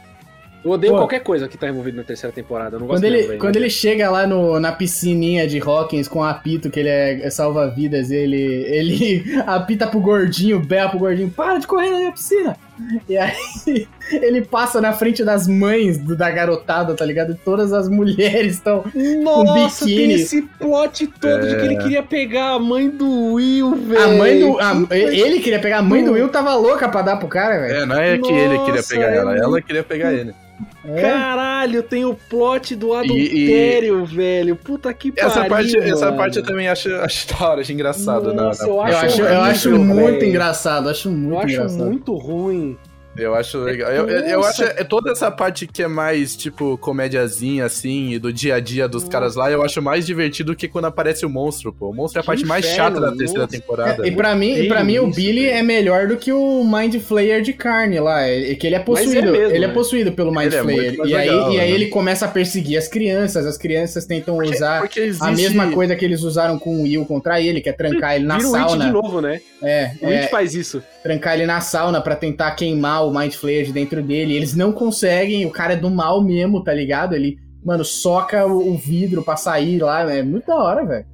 Eu 0.65 0.71
odeio 0.71 0.93
Pô. 0.93 0.97
qualquer 0.99 1.19
coisa 1.19 1.47
que 1.47 1.57
tá 1.59 1.69
envolvido 1.69 1.95
na 1.97 2.03
terceira 2.03 2.33
temporada. 2.33 2.75
Eu 2.75 2.79
não 2.79 2.87
gosto 2.87 2.99
Quando 3.01 3.13
ele, 3.13 3.37
quando 3.37 3.55
ele 3.55 3.69
chega 3.69 4.09
lá 4.09 4.25
no, 4.25 4.59
na 4.59 4.71
piscininha 4.71 5.47
de 5.47 5.59
Hawkins 5.59 6.07
com 6.07 6.19
o 6.19 6.23
apito, 6.23 6.71
que 6.71 6.79
ele 6.79 6.89
é, 6.89 7.23
é 7.23 7.29
salva-vidas, 7.29 8.09
ele, 8.09 8.41
ele 8.67 9.23
apita 9.45 9.85
pro 9.85 9.99
gordinho, 9.99 10.59
berra 10.59 10.89
pro 10.89 10.97
gordinho, 10.97 11.29
para 11.29 11.59
de 11.59 11.67
correr 11.67 11.91
na 11.91 11.97
minha 11.97 12.11
piscina. 12.11 12.57
E 13.07 13.15
aí 13.15 13.31
ele 14.11 14.41
passa 14.41 14.81
na 14.81 14.91
frente 14.91 15.23
das 15.23 15.47
mães 15.47 15.97
do- 15.99 16.15
da 16.17 16.29
garotada, 16.31 16.93
tá 16.95 17.05
ligado? 17.05 17.33
E 17.33 17.35
todas 17.35 17.71
as 17.71 17.87
mulheres 17.87 18.55
estão. 18.55 18.83
Nossa, 19.23 19.85
biquíni. 19.85 20.07
tem 20.07 20.15
esse 20.15 20.41
plot 20.41 21.07
todo 21.21 21.47
de 21.47 21.55
que 21.57 21.61
ele 21.61 21.77
queria 21.77 22.01
pegar 22.03 22.53
a 22.55 22.59
mãe 22.59 22.89
do 22.89 23.33
Will, 23.35 23.75
velho. 23.75 24.01
A 24.03 24.07
mãe 24.09 24.39
do. 24.39 24.59
a- 24.59 24.95
ele 24.95 25.39
queria 25.39 25.59
pegar 25.59 25.77
a 25.77 25.81
mãe 25.83 26.03
do 26.03 26.13
Will, 26.13 26.27
tava 26.27 26.55
louca 26.55 26.89
pra 26.89 27.01
dar 27.03 27.17
pro 27.17 27.27
cara, 27.27 27.59
velho. 27.61 27.75
É, 27.77 27.85
não 27.85 27.95
é 28.01 28.17
que 28.17 28.31
ele 28.33 28.57
queria 28.59 28.75
Nossa, 28.77 28.93
pegar 28.95 29.11
é 29.13 29.17
ela, 29.17 29.31
muito- 29.31 29.43
ela 29.43 29.61
queria 29.61 29.83
pegar 29.83 30.11
ele. 30.11 30.33
É. 30.85 31.01
Caralho, 31.01 31.83
tem 31.83 32.05
o 32.05 32.13
plot 32.13 32.75
do 32.75 32.93
adultério, 32.93 34.05
velho. 34.05 34.55
Puta 34.55 34.93
que 34.93 35.11
pariu. 35.11 35.27
Essa 35.29 35.45
parte, 35.45 35.77
essa 35.77 36.11
parte 36.13 36.37
eu 36.37 36.43
também 36.43 36.67
acho, 36.69 36.93
acho 36.95 37.27
da 37.27 37.47
hora, 37.49 37.61
acho 37.61 37.71
engraçado. 37.73 38.27
né? 38.33 38.41
Nossa, 38.41 38.63
na- 38.63 38.69
eu 38.69 38.75
na- 38.77 38.89
Eu 38.89 38.97
acho, 38.97 39.21
eu 39.21 39.41
acho 39.41 39.69
horrível, 39.73 39.85
muito 39.95 40.19
velho. 40.19 40.25
engraçado, 40.29 40.89
acho 40.89 41.09
muito 41.09 41.33
Eu 41.33 41.39
acho 41.39 41.53
engraçado. 41.55 41.85
muito 41.85 42.15
ruim. 42.15 42.77
Eu 43.17 43.33
acho 43.35 43.59
legal. 43.59 43.91
Eu, 43.91 44.09
eu, 44.09 44.19
eu 44.25 44.39
acho 44.43 44.61
Nossa. 44.61 44.73
é 44.77 44.83
toda 44.83 45.11
essa 45.11 45.31
parte 45.31 45.65
que 45.67 45.81
é 45.83 45.87
mais, 45.87 46.35
tipo, 46.35 46.77
comédiazinha, 46.77 47.65
assim, 47.65 48.11
e 48.13 48.19
do 48.19 48.31
dia 48.33 48.55
a 48.55 48.59
dia 48.59 48.87
dos 48.87 49.07
caras 49.07 49.35
lá, 49.35 49.49
eu 49.49 49.63
acho 49.63 49.81
mais 49.81 50.05
divertido 50.05 50.55
que 50.55 50.67
quando 50.67 50.85
aparece 50.85 51.25
o 51.25 51.29
monstro, 51.29 51.71
pô. 51.71 51.89
O 51.89 51.93
monstro 51.93 52.19
é 52.19 52.21
a 52.21 52.23
Que 52.23 52.27
parte 52.27 52.45
mais 52.45 52.65
chata 52.65 52.99
da 52.99 53.11
terceira 53.11 53.43
nossa. 53.43 53.51
temporada. 53.57 54.05
É, 54.05 54.09
e 54.09 54.11
pra 54.15 54.35
mim, 54.35 54.53
e 54.55 54.67
pra 54.67 54.83
mim 54.83 54.99
o 54.99 55.07
isso, 55.07 55.15
Billy 55.15 55.45
velho. 55.45 55.55
é 55.57 55.61
melhor 55.63 56.07
do 56.07 56.17
que 56.17 56.31
o 56.33 56.63
Mind 56.63 56.95
Flayer 56.99 57.41
de 57.41 57.53
carne 57.53 57.99
lá. 57.99 58.21
É, 58.21 58.53
que 58.55 58.67
ele 58.67 58.75
é 58.75 58.79
Mas 58.79 58.99
é 58.99 59.03
possuído. 59.05 59.31
mesmo, 59.31 59.55
ele 59.55 59.63
é 59.65 59.67
né? 59.67 59.73
possuído 59.73 60.11
pelo 60.11 60.31
Mind 60.31 60.45
Ele 60.47 60.55
é 60.55 60.61
Flayer. 60.61 60.97
mais 60.97 61.09
e 61.09 61.15
aí, 61.15 61.29
legal, 61.29 61.51
e 61.53 61.59
aí 61.59 61.69
né? 61.69 61.75
ele 61.75 61.87
começa 61.87 62.25
a 62.25 62.27
perseguir 62.27 62.77
as 62.77 62.87
crianças. 62.87 63.45
As 63.45 63.57
crianças 63.57 64.05
tentam 64.05 64.37
usar 64.37 64.81
Porque 64.81 64.99
a 64.99 65.05
existe- 65.05 65.31
mesma 65.35 65.71
coisa 65.71 65.95
que 65.95 66.03
eles 66.03 66.21
usaram 66.21 66.59
com 66.59 66.77
o 66.79 66.83
Will 66.83 67.05
contra 67.05 67.39
ele, 67.39 67.61
que 67.61 67.69
é 67.69 67.73
trancar 67.73 68.15
ele 68.15 68.25
na 68.25 68.37
Vira 68.37 68.49
o 68.49 68.55
It 68.55 68.65
de 68.65 68.69
sauna. 68.71 68.91
novo, 68.91 69.21
né? 69.21 69.39
É, 69.63 69.91
O 70.01 70.05
é, 70.07 70.27
faz 70.27 70.53
isso. 70.53 70.83
trancar 71.01 71.35
ele 71.35 71.45
na 71.45 71.61
sauna 71.61 72.01
pra 72.01 72.15
tentar 72.15 72.51
queimar 72.51 73.04
o 73.09 73.17
Mind 73.17 73.33
Flayer 73.33 73.65
de 73.65 73.71
dentro 73.71 74.01
dele. 74.01 74.35
Eles 74.35 74.55
não 74.55 74.71
conseguem, 74.71 75.45
o 75.45 75.51
cara 75.51 75.73
é 75.73 75.77
do 75.77 75.89
mal 75.89 76.21
mesmo, 76.21 76.63
tá 76.63 76.73
ligado? 76.73 77.13
Ele, 77.13 77.37
mano, 77.63 77.85
soca 77.85 78.45
o, 78.45 78.75
vidro 78.77 79.23
pra 79.23 79.35
sair 79.35 79.81
lá. 79.81 80.11
É 80.11 80.21
muito 80.23 80.47
da 80.47 80.55
hora, 80.55 80.85
velho. 80.85 81.05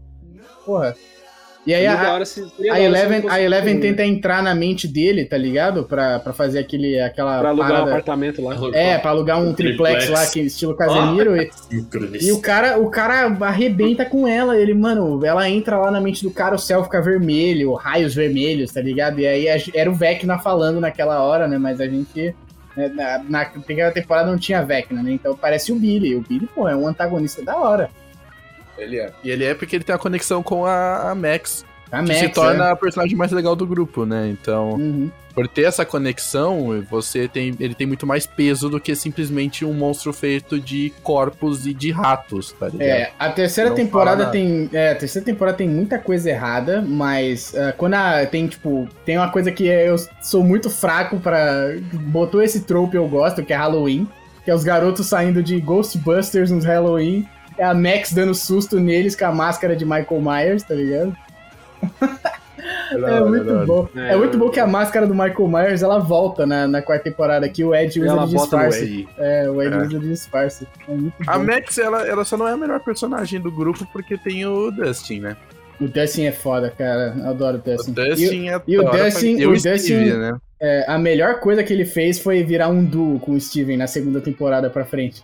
Porra. 0.66 0.96
E 1.66 1.76
aí 1.76 1.82
Seria 1.86 1.92
a, 2.10 2.14
hora 2.14 2.24
A 2.72 2.82
Eleven, 2.82 3.24
a 3.30 3.40
Eleven 3.40 3.74
ruim, 3.76 3.82
né? 3.84 3.90
tenta 3.90 4.04
entrar 4.04 4.42
na 4.42 4.56
mente 4.56 4.88
dele, 4.88 5.26
tá 5.26 5.38
ligado? 5.38 5.84
Pra, 5.84 6.18
pra 6.20 6.34
fazer 6.34 6.58
aquele, 6.58 7.00
aquela 7.00 7.40
Pra 7.40 7.50
alugar 7.50 7.68
um 7.68 7.72
parada. 7.74 7.92
apartamento 7.92 8.42
lá. 8.44 8.56
É, 8.74 8.98
pra 8.98 9.12
alugar 9.12 9.40
um 9.40 9.50
Um 9.50 9.54
triplex, 9.54 10.06
triplex. 10.06 10.10
lá, 10.10 10.32
que 10.32 10.40
estilo 10.40 10.76
Casemiro. 10.76 11.38
e, 11.38 11.52
e 12.26 12.32
o 12.32 12.42
cara, 12.42 12.80
o 12.80 12.90
cara 12.90 13.28
arrebenta 13.42 14.04
com 14.06 14.28
ela. 14.28 14.58
Ele, 14.58 14.74
mano, 14.74 15.24
ela 15.24 15.48
entra 15.48 15.78
lá 15.78 15.92
na 15.92 16.02
mente 16.02 16.24
do 16.24 16.32
cara, 16.32 16.56
o 16.56 16.60
céu 16.60 16.84
fica 16.84 17.00
vermelho, 17.00 17.74
raios 17.74 18.16
vermelhos, 18.16 18.72
tá 18.74 18.82
ligado? 18.82 19.20
E 19.20 19.28
aí 19.28 19.46
era 19.76 19.90
o 19.92 19.94
Vecna 19.94 20.40
falando 20.40 20.80
naquela 20.80 21.22
hora, 21.22 21.48
né? 21.48 21.60
Mas 21.60 21.80
a 21.80 21.86
gente. 21.86 22.34
né, 22.76 22.88
Na, 22.90 23.24
na 23.30 23.46
primeira 23.46 23.92
temporada 23.92 24.32
não 24.32 24.38
tinha 24.40 24.64
Vecna, 24.64 25.04
né? 25.04 25.12
Então 25.12 25.38
parece 25.40 25.72
o 25.72 25.76
Billy. 25.76 26.16
O 26.16 26.22
Billy, 26.22 26.50
pô, 26.56 26.68
é 26.68 26.76
um 26.76 26.88
antagonista 26.88 27.44
da 27.44 27.56
hora. 27.56 27.92
Ele 28.78 29.00
é. 29.00 29.12
E 29.24 29.30
ele 29.30 29.44
é 29.44 29.54
porque 29.54 29.76
ele 29.76 29.84
tem 29.84 29.96
a 29.96 30.00
conexão 30.00 30.42
com 30.42 30.66
a, 30.66 31.12
a 31.12 31.16
Max, 31.16 31.66
A 31.92 32.02
que 32.02 32.08
Max, 32.10 32.20
se 32.20 32.30
torna 32.30 32.70
é. 32.70 32.72
a 32.72 32.76
personagem 32.76 33.16
mais 33.16 33.32
legal 33.32 33.56
do 33.56 33.66
grupo, 33.66 34.06
né? 34.06 34.30
Então, 34.30 34.72
Uhum. 34.72 35.12
por 35.36 35.48
ter 35.48 35.64
essa 35.64 35.86
conexão, 35.86 36.84
você 36.90 37.28
tem, 37.28 37.56
ele 37.60 37.74
tem 37.76 37.86
muito 37.88 38.06
mais 38.08 38.26
peso 38.26 38.70
do 38.70 38.80
que 38.80 38.96
simplesmente 38.96 39.64
um 39.66 39.74
monstro 39.74 40.12
feito 40.14 40.60
de 40.60 40.92
corpos 41.04 41.66
e 41.66 41.74
de 41.74 41.92
ratos, 41.92 42.54
tá 42.54 42.68
ligado? 42.68 42.82
É, 42.88 43.12
a 43.20 43.30
terceira 43.30 43.70
Não 43.70 43.76
temporada 43.76 44.26
tem. 44.28 44.70
É, 44.74 44.92
a 44.92 44.96
terceira 44.96 45.26
temporada 45.26 45.58
tem 45.58 45.70
muita 45.70 45.98
coisa 46.00 46.30
errada, 46.30 46.82
mas 46.82 47.54
ah, 47.56 47.74
quando 47.78 47.94
a, 47.96 48.26
tem, 48.26 48.48
tipo, 48.48 48.88
tem 49.06 49.18
uma 49.18 49.30
coisa 49.32 49.52
que 49.52 49.66
eu 49.66 49.96
sou 50.22 50.44
muito 50.44 50.70
fraco 50.70 51.20
pra. 51.20 51.76
Botou 51.94 52.42
esse 52.42 52.62
trope 52.62 52.96
eu 52.96 53.08
gosto, 53.08 53.44
que 53.44 53.54
é 53.54 53.56
Halloween. 53.56 54.08
Que 54.44 54.50
é 54.50 54.56
os 54.56 54.64
garotos 54.64 55.06
saindo 55.08 55.44
de 55.44 55.60
Ghostbusters 55.60 56.50
nos 56.50 56.66
Halloween. 56.66 57.28
É 57.58 57.64
a 57.64 57.74
Max 57.74 58.12
dando 58.14 58.34
susto 58.34 58.80
neles 58.80 59.16
com 59.16 59.26
a 59.26 59.32
máscara 59.32 59.76
de 59.76 59.86
Michael 59.86 60.22
Myers, 60.22 60.64
tá 60.64 60.74
ligado? 60.74 61.16
É 62.94 63.22
muito 63.22 63.66
bom. 63.66 63.88
É, 63.96 64.14
É, 64.14 64.18
muito 64.18 64.38
bom 64.38 64.50
que 64.50 64.60
a 64.60 64.68
máscara 64.68 65.08
do 65.08 65.14
Michael 65.14 65.48
Myers 65.48 65.82
ela 65.82 65.98
volta 66.00 66.46
na, 66.46 66.68
na 66.68 66.82
quarta 66.82 67.06
temporada, 67.06 67.48
que 67.50 67.64
o 67.64 67.74
Ed 67.74 68.00
usa 68.00 68.10
Ela 68.12 68.26
de 68.26 68.36
disfarce. 68.36 69.08
É, 69.18 69.50
o 69.50 69.62
Ed 69.62 69.74
É. 69.74 69.78
usa 69.78 70.00
de 70.00 70.08
disfarce. 70.10 70.68
É 70.88 70.94
A 71.28 71.38
bom. 71.38 71.46
Max, 71.46 71.78
ela, 71.78 72.06
ela 72.08 72.24
só 72.26 72.36
não 72.38 72.48
é 72.48 72.52
a 72.54 72.58
melhor 72.58 72.80
personagem 72.82 73.40
do 73.40 73.52
grupo 73.52 73.88
porque 73.92 74.18
tem 74.18 74.46
o 74.46 74.70
Dustin, 74.72 75.22
né? 75.22 75.38
O 75.80 75.88
Dustin 75.88 76.26
é 76.26 76.32
foda, 76.32 76.70
cara. 76.70 77.16
Eu 77.18 77.30
adoro 77.30 77.58
o 77.58 77.60
O 77.60 77.64
Dustin. 77.64 77.92
E- 77.92 77.94
Dustin 78.10 78.50
é 78.50 78.62
e 78.68 78.78
o 78.78 78.84
Dustin- 78.84 79.36
pra- 79.36 79.42
e 79.42 79.46
o 79.46 79.50
o 79.50 79.54
Dustin- 79.54 79.78
Steve, 79.78 80.14
né? 80.18 80.34
É, 80.60 80.86
a 80.88 80.98
melhor 81.00 81.40
coisa 81.40 81.64
que 81.64 81.74
ele 81.74 81.86
fez 81.86 82.20
foi 82.20 82.44
virar 82.44 82.68
um 82.70 82.84
duo 82.84 83.20
com 83.20 83.32
o 83.32 83.42
Steven 83.42 83.78
na 83.78 83.88
segunda 83.88 84.22
temporada 84.22 84.70
pra 84.70 84.86
frente. 84.86 85.24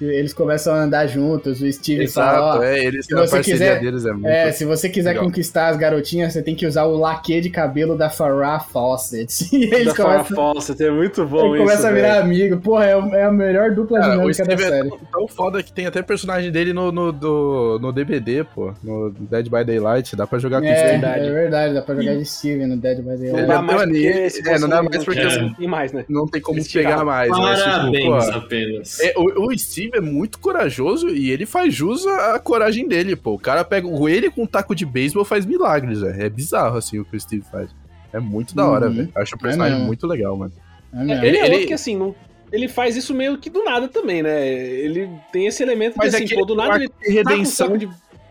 Eles 0.00 0.32
começam 0.32 0.74
a 0.74 0.82
andar 0.82 1.06
juntos, 1.08 1.60
o 1.60 1.72
Steven 1.72 2.06
fala, 2.06 2.38
Exato, 2.38 2.58
ó, 2.58 2.62
é, 2.62 2.84
eles 2.84 3.06
se 3.06 3.14
você 3.14 3.30
parceria 3.36 3.42
quiser- 3.58 3.80
deles, 3.80 4.04
é 4.06 4.12
muito... 4.12 4.26
é, 4.28 4.52
se 4.52 4.64
você 4.64 4.88
quiser 4.88 5.08
legal. 5.10 5.24
conquistar 5.24 5.68
as 5.68 5.76
garotinhas, 5.76 6.32
você 6.32 6.40
tem 6.42 6.54
que 6.54 6.66
usar 6.66 6.84
o 6.84 6.96
laque 6.96 7.40
de 7.40 7.50
cabelo 7.50 7.96
da 7.96 8.08
Farrah 8.08 8.60
Fawcett. 8.60 9.48
E 9.58 9.64
eles 9.64 9.86
Da 9.86 9.94
Farrah 9.94 10.24
começam, 10.24 10.36
Fawcett, 10.36 10.82
é 10.84 10.90
muito 10.90 11.26
bom 11.26 11.54
isso, 11.56 11.64
começa 11.64 11.88
a 11.88 11.92
virar 11.92 12.08
velho. 12.14 12.24
amigo. 12.24 12.58
Porra, 12.60 12.84
é, 12.86 12.90
é 13.18 13.24
a 13.24 13.32
melhor 13.32 13.72
dupla 13.72 13.98
Cara, 14.00 14.12
dinâmica 14.12 14.44
da 14.44 14.52
Steve 14.56 14.62
é 14.62 14.68
série. 14.76 14.88
tão, 14.88 14.98
tão 15.12 15.28
foda 15.28 15.62
que 15.62 15.72
tem 15.72 15.86
até 15.86 16.00
personagem 16.02 16.50
dele 16.52 16.72
no, 16.72 16.92
no, 16.92 17.12
do- 17.12 17.78
no 17.80 17.92
DBD, 17.92 18.44
pô. 18.44 18.72
No 18.82 19.10
Dead 19.10 19.48
by 19.48 19.64
Daylight. 19.64 20.14
Dá 20.14 20.26
pra 20.26 20.38
jogar 20.38 20.60
com 20.60 20.66
É, 20.66 20.74
isso. 20.74 20.84
verdade. 20.84 21.26
é 21.26 21.30
verdade, 21.32 21.74
dá 21.74 21.82
pra 21.82 21.94
jogar 21.96 22.14
de 22.16 22.24
Steven 22.24 22.66
no 22.68 22.76
Dead 22.76 22.98
by 22.98 23.02
Não 23.08 23.16
Daylight. 23.16 23.36
Ele 23.38 23.46
dá 23.46 23.54
é 23.54 23.60
mais 23.62 23.82
porque 23.82 24.48
é, 24.48 24.58
não 24.60 24.68
dá 24.68 24.82
mais 24.82 25.04
porque 25.04 25.24
não 25.24 25.54
tem 25.54 25.68
mais, 25.68 25.92
né? 25.92 26.04
Não 26.08 26.26
tem 26.28 26.40
como 26.40 26.60
pegar 26.72 27.04
mais. 27.04 27.30
Mas, 27.30 27.58
tipo, 27.58 27.68
Parabéns 27.74 28.28
apenas. 28.28 29.00
é, 29.00 29.12
o, 29.16 29.46
o 29.46 29.52
Steve 29.88 29.96
é 29.98 30.00
muito 30.00 30.38
corajoso 30.38 31.08
e 31.08 31.30
ele 31.30 31.46
faz 31.46 31.74
jus 31.74 32.06
à 32.06 32.38
coragem 32.38 32.86
dele, 32.88 33.16
pô. 33.16 33.34
O 33.34 33.38
cara 33.38 33.64
pega 33.64 33.86
o 33.86 34.08
ele 34.08 34.30
com 34.30 34.42
um 34.42 34.46
taco 34.46 34.74
de 34.74 34.84
beisebol 34.86 35.24
faz 35.24 35.44
milagres, 35.46 36.00
velho. 36.00 36.22
É 36.22 36.28
bizarro, 36.28 36.76
assim, 36.78 36.98
o 36.98 37.04
que 37.04 37.16
o 37.16 37.20
Steve 37.20 37.44
faz. 37.50 37.70
É 38.12 38.18
muito 38.18 38.54
da 38.54 38.66
hora, 38.66 38.86
Uhum. 38.86 38.94
velho. 38.94 39.12
Acho 39.14 39.34
o 39.34 39.38
personagem 39.38 39.74
mesmo. 39.74 39.86
muito 39.86 40.06
legal, 40.06 40.36
mano. 40.36 40.52
É. 40.94 41.02
Ele, 41.02 41.12
Ele- 41.12 41.36
é 41.38 41.44
ele- 41.44 41.52
outro 41.54 41.66
que 41.68 41.74
assim, 41.74 41.96
não, 41.96 42.14
ele 42.50 42.66
faz 42.68 42.96
isso 42.96 43.12
meio 43.14 43.36
que 43.38 43.50
do 43.50 43.62
nada 43.64 43.88
também, 43.88 44.22
né? 44.22 44.48
Ele 44.48 45.08
tem 45.32 45.46
esse 45.46 45.62
elemento 45.62 45.94
Mas 45.98 46.10
que 46.10 46.14
é 46.14 46.18
assim, 46.18 46.28
que 46.28 46.34
pô, 46.34 46.44
do 46.46 46.54
nada 46.54 46.76
ele 46.76 46.86
de 46.86 46.88
tá 46.92 46.94
com 47.04 47.10
um 47.10 47.14
redenção 47.14 47.66
saco 47.66 47.78
de... 47.78 47.88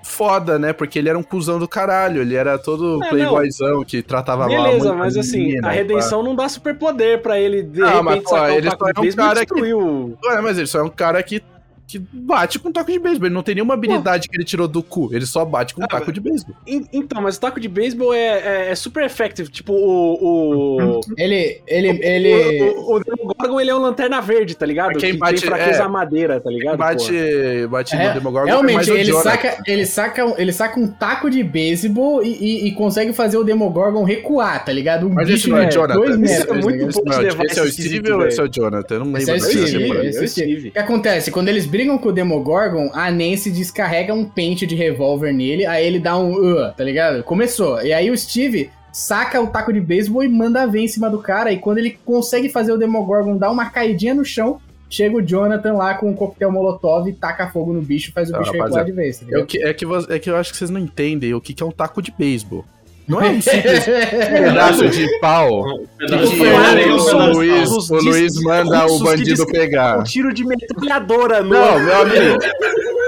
foda, 0.08 0.58
né? 0.58 0.74
Porque 0.74 0.98
ele 0.98 1.10
era 1.10 1.18
um 1.18 1.24
cuzão 1.24 1.60
do 1.60 1.68
caralho. 1.68 2.22
Ele 2.22 2.36
era 2.36 2.58
todo 2.58 3.04
É, 3.04 3.10
playboyzão 3.10 3.84
que 3.84 4.02
tratava 4.02 4.48
mal 4.48 4.60
a 4.60 4.64
Beleza, 4.68 4.94
mas 4.96 5.18
assim, 5.18 5.40
menina, 5.40 5.68
a 5.68 5.72
redenção 5.72 6.24
não 6.24 6.36
dá 6.36 6.48
superpoder 6.50 7.22
pra 7.22 7.40
ele 7.40 7.62
de 7.62 7.82
Ah, 7.84 8.02
repente 8.02 8.04
mas, 8.06 8.24
pô, 8.24 8.38
ele 8.48 8.70
só 8.72 8.88
é 8.88 9.00
um 9.00 9.12
cara 9.16 9.46
que- 9.46 9.54
pá. 9.62 10.30
Ué, 10.30 10.42
mas 10.42 10.58
ele 10.58 10.68
só 10.68 10.80
é 10.80 10.84
um 10.84 10.90
cara 10.90 11.22
que, 11.24 11.42
que 11.88 12.00
bate 12.12 12.60
com 12.60 12.70
taco 12.72 12.92
de 12.92 13.00
beisebol. 13.00 13.28
Ele 13.28 13.34
não 13.36 13.42
tem 13.44 13.56
nenhuma 13.56 13.74
habilidade 13.74 14.28
que 14.28 14.36
ele 14.36 14.44
tirou 14.44 14.68
do 14.68 14.84
cu. 14.84 15.10
Ele 15.14 15.26
só 15.26 15.46
bate 15.46 15.74
com 15.74 15.82
Ah, 15.84 15.88
taco 15.88 16.12
de 16.12 16.20
beisebol. 16.20 16.54
En- 16.68 16.86
Então, 16.92 17.22
mas 17.22 17.38
o 17.38 17.40
taco 17.40 17.60
de 17.62 17.68
beisebol 17.70 18.14
é, 18.14 18.20
é, 18.68 18.72
é 18.72 18.76
super 18.76 19.04
effective. 19.06 19.50
Tipo, 19.50 19.72
o. 19.74 20.98
o... 20.98 21.02
Ele, 21.18 21.62
ele, 21.68 21.88
ele... 22.04 22.34
O, 22.76 22.92
o, 22.92 22.96
o 22.98 23.00
Demogorgon, 23.04 23.62
ele 23.62 23.70
é 23.72 23.76
um 23.76 23.80
lanterna 23.80 24.20
verde, 24.22 24.56
tá 24.56 24.66
ligado? 24.66 24.98
Quem 25.00 25.14
que 25.14 25.18
bate- 25.18 25.40
tem 25.42 25.50
fraqueza 25.50 25.84
é, 25.84 25.88
madeira, 25.88 26.40
tá 26.40 26.50
ligado? 26.50 26.78
Bate, 26.78 27.68
bate 27.70 27.96
É, 27.96 28.08
no 28.10 28.14
Demogorgon. 28.16 28.48
Realmente, 28.48 28.92
o 28.92 28.96
ele 28.98 29.06
Jonathan. 29.06 29.30
saca, 29.32 29.58
ele, 29.66 29.86
saca, 29.86 30.26
um- 30.26 30.36
ele 30.38 30.52
saca 30.52 30.80
um 30.80 30.88
taco 30.88 31.30
de 31.30 31.42
beisebol 31.44 32.22
e, 32.24 32.28
e- 32.36 32.68
e 32.68 32.72
consegue 32.74 33.14
fazer 33.14 33.38
o 33.38 33.44
Demogorgon 33.44 34.04
recuar, 34.04 34.64
tá 34.66 34.72
ligado? 34.74 35.08
Um 35.08 35.14
Mas 35.14 35.28
esse 35.30 35.38
bicho 35.38 35.50
não 35.50 35.58
é 35.60 35.66
de 35.66 35.76
Jonathan. 35.76 36.00
dois 36.00 36.10
Esse 36.22 36.40
metros. 36.40 36.58
é 36.58 36.62
muito? 36.62 36.90
Esse, 36.90 37.02
levar 37.22 37.46
esse 37.46 37.60
é 37.60 37.62
o 37.62 37.66
esse 37.66 37.82
Steve 37.84 38.12
ou 38.12 38.28
esse 38.28 38.40
é 38.40 38.44
o 38.44 38.48
Jonathan? 38.52 38.96
Eu 38.96 39.00
não 39.00 39.06
lembro 39.08 39.22
Esse 39.22 39.32
é 39.32 39.34
o 39.34 39.38
esse 39.38 39.58
é 39.58 39.62
o 39.62 39.68
Steve. 39.68 40.28
Steve. 40.28 40.70
O 40.70 40.72
que 40.74 40.80
acontece? 40.80 41.32
Quando 41.32 41.48
eles 41.50 41.66
brigam 41.78 41.96
com 42.00 42.10
o 42.10 42.12
Demogorgon, 42.12 42.90
a 42.92 43.12
Nancy 43.12 43.52
descarrega 43.52 44.12
um 44.12 44.26
pente 44.26 44.66
de 44.66 44.74
revólver 44.74 45.32
nele, 45.32 45.64
aí 45.64 45.86
ele 45.86 46.00
dá 46.00 46.18
um 46.18 46.34
uh, 46.34 46.74
tá 46.76 46.84
ligado? 46.84 47.24
Começou. 47.24 47.80
E 47.84 47.94
aí 47.94 48.10
o 48.10 48.18
Steve 48.18 48.72
saca 48.92 49.40
o 49.40 49.46
taco 49.46 49.72
de 49.72 49.80
beisebol 49.80 50.24
e 50.24 50.28
manda 50.28 50.66
ver 50.66 50.80
em 50.80 50.88
cima 50.88 51.08
do 51.08 51.20
cara, 51.20 51.52
e 51.52 51.60
quando 51.60 51.78
ele 51.78 51.96
consegue 52.04 52.50
fazer 52.50 52.72
o 52.72 52.80
Demogorgon 52.80 53.38
dar 53.38 53.52
uma 53.52 53.70
caidinha 53.70 54.16
no 54.16 54.26
chão, 54.26 54.60
chega 54.90 55.18
o 55.18 55.22
Jonathan 55.22 55.74
lá 55.74 55.94
com 55.94 56.10
um 56.10 56.16
coquetel 56.16 56.52
molotov 56.52 57.08
e 57.08 57.14
taca 57.14 57.48
fogo 57.50 57.72
no 57.74 57.82
bicho, 57.84 58.12
faz 58.12 58.32
o 58.32 58.36
Ah, 58.36 58.40
bicho 58.40 58.54
recuar 58.54 58.84
de 58.84 58.92
vez, 58.92 59.20
tá 59.20 59.26
É, 59.30 59.46
que, 59.46 59.64
é, 59.64 59.72
que, 59.72 59.86
é 60.10 60.18
que 60.18 60.30
eu 60.32 60.36
acho 60.36 60.52
que 60.52 60.58
vocês 60.58 60.72
não 60.72 60.80
entendem 60.80 61.32
o 61.36 61.40
que, 61.40 61.54
que 61.54 61.62
é 61.62 61.66
um 61.66 61.72
taco 61.72 62.02
de 62.02 62.12
beisebol. 62.12 62.66
Não 63.08 63.22
é 63.22 63.30
um 63.30 63.42
simples 63.42 63.86
pedaço 63.86 64.90
de 64.90 65.20
pau 65.20 65.64
que 65.98 66.06
de 66.06 66.92
o, 66.92 67.34
Luiz, 67.34 67.70
o 67.90 67.96
Luiz 67.96 68.34
manda 68.42 68.86
o 68.86 69.00
bandido 69.00 69.48
pegar. 69.48 70.00
Um 70.00 70.04
tiro 70.04 70.34
de 70.34 70.44
metralhadora 70.46 71.42
no. 71.42 71.54
Não, 71.54 71.80
meu 71.80 72.02
amigo. 72.02 72.40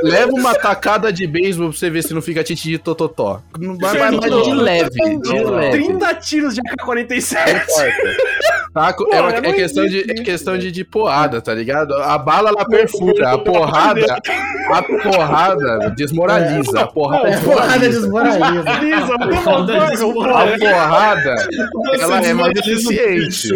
Leva 0.03 0.31
uma 0.33 0.53
tacada 0.55 1.11
de 1.11 1.25
beisebol 1.27 1.69
pra 1.69 1.77
você 1.77 1.89
ver 1.89 2.03
se 2.03 2.13
não 2.13 2.21
fica 2.21 2.43
tite 2.43 2.69
de 2.69 2.77
tototó. 2.77 3.41
Não 3.59 3.77
vai 3.77 4.11
mais 4.11 4.43
de 4.43 4.53
leve, 4.53 4.89
de 5.21 5.43
leve. 5.43 5.71
30 5.83 6.15
tiros 6.15 6.55
de 6.55 6.61
AK-47. 6.61 7.35
Taco 8.73 9.03
Pô, 9.09 9.15
é, 9.15 9.21
uma- 9.21 9.31
é 9.31 9.53
questão, 9.53 9.85
de, 9.87 9.99
é 10.11 10.13
questão 10.23 10.57
de, 10.57 10.71
de 10.71 10.83
porrada, 10.83 11.41
tá 11.41 11.53
ligado? 11.53 11.93
A 11.95 12.17
bala 12.19 12.49
ela 12.49 12.65
perfura, 12.65 13.31
a 13.31 13.37
porrada, 13.37 14.17
a 14.71 14.83
porrada 14.83 15.93
desmoraliza, 15.97 16.81
a 16.81 16.87
porrada 16.87 17.29
É 17.29 17.37
porrada 17.39 17.89
desmoraliza. 17.89 18.69
A 18.69 20.55
porrada, 20.59 21.35
ela 21.99 22.21
é 22.25 22.33
mais 22.33 22.57
eficiente. 22.57 23.49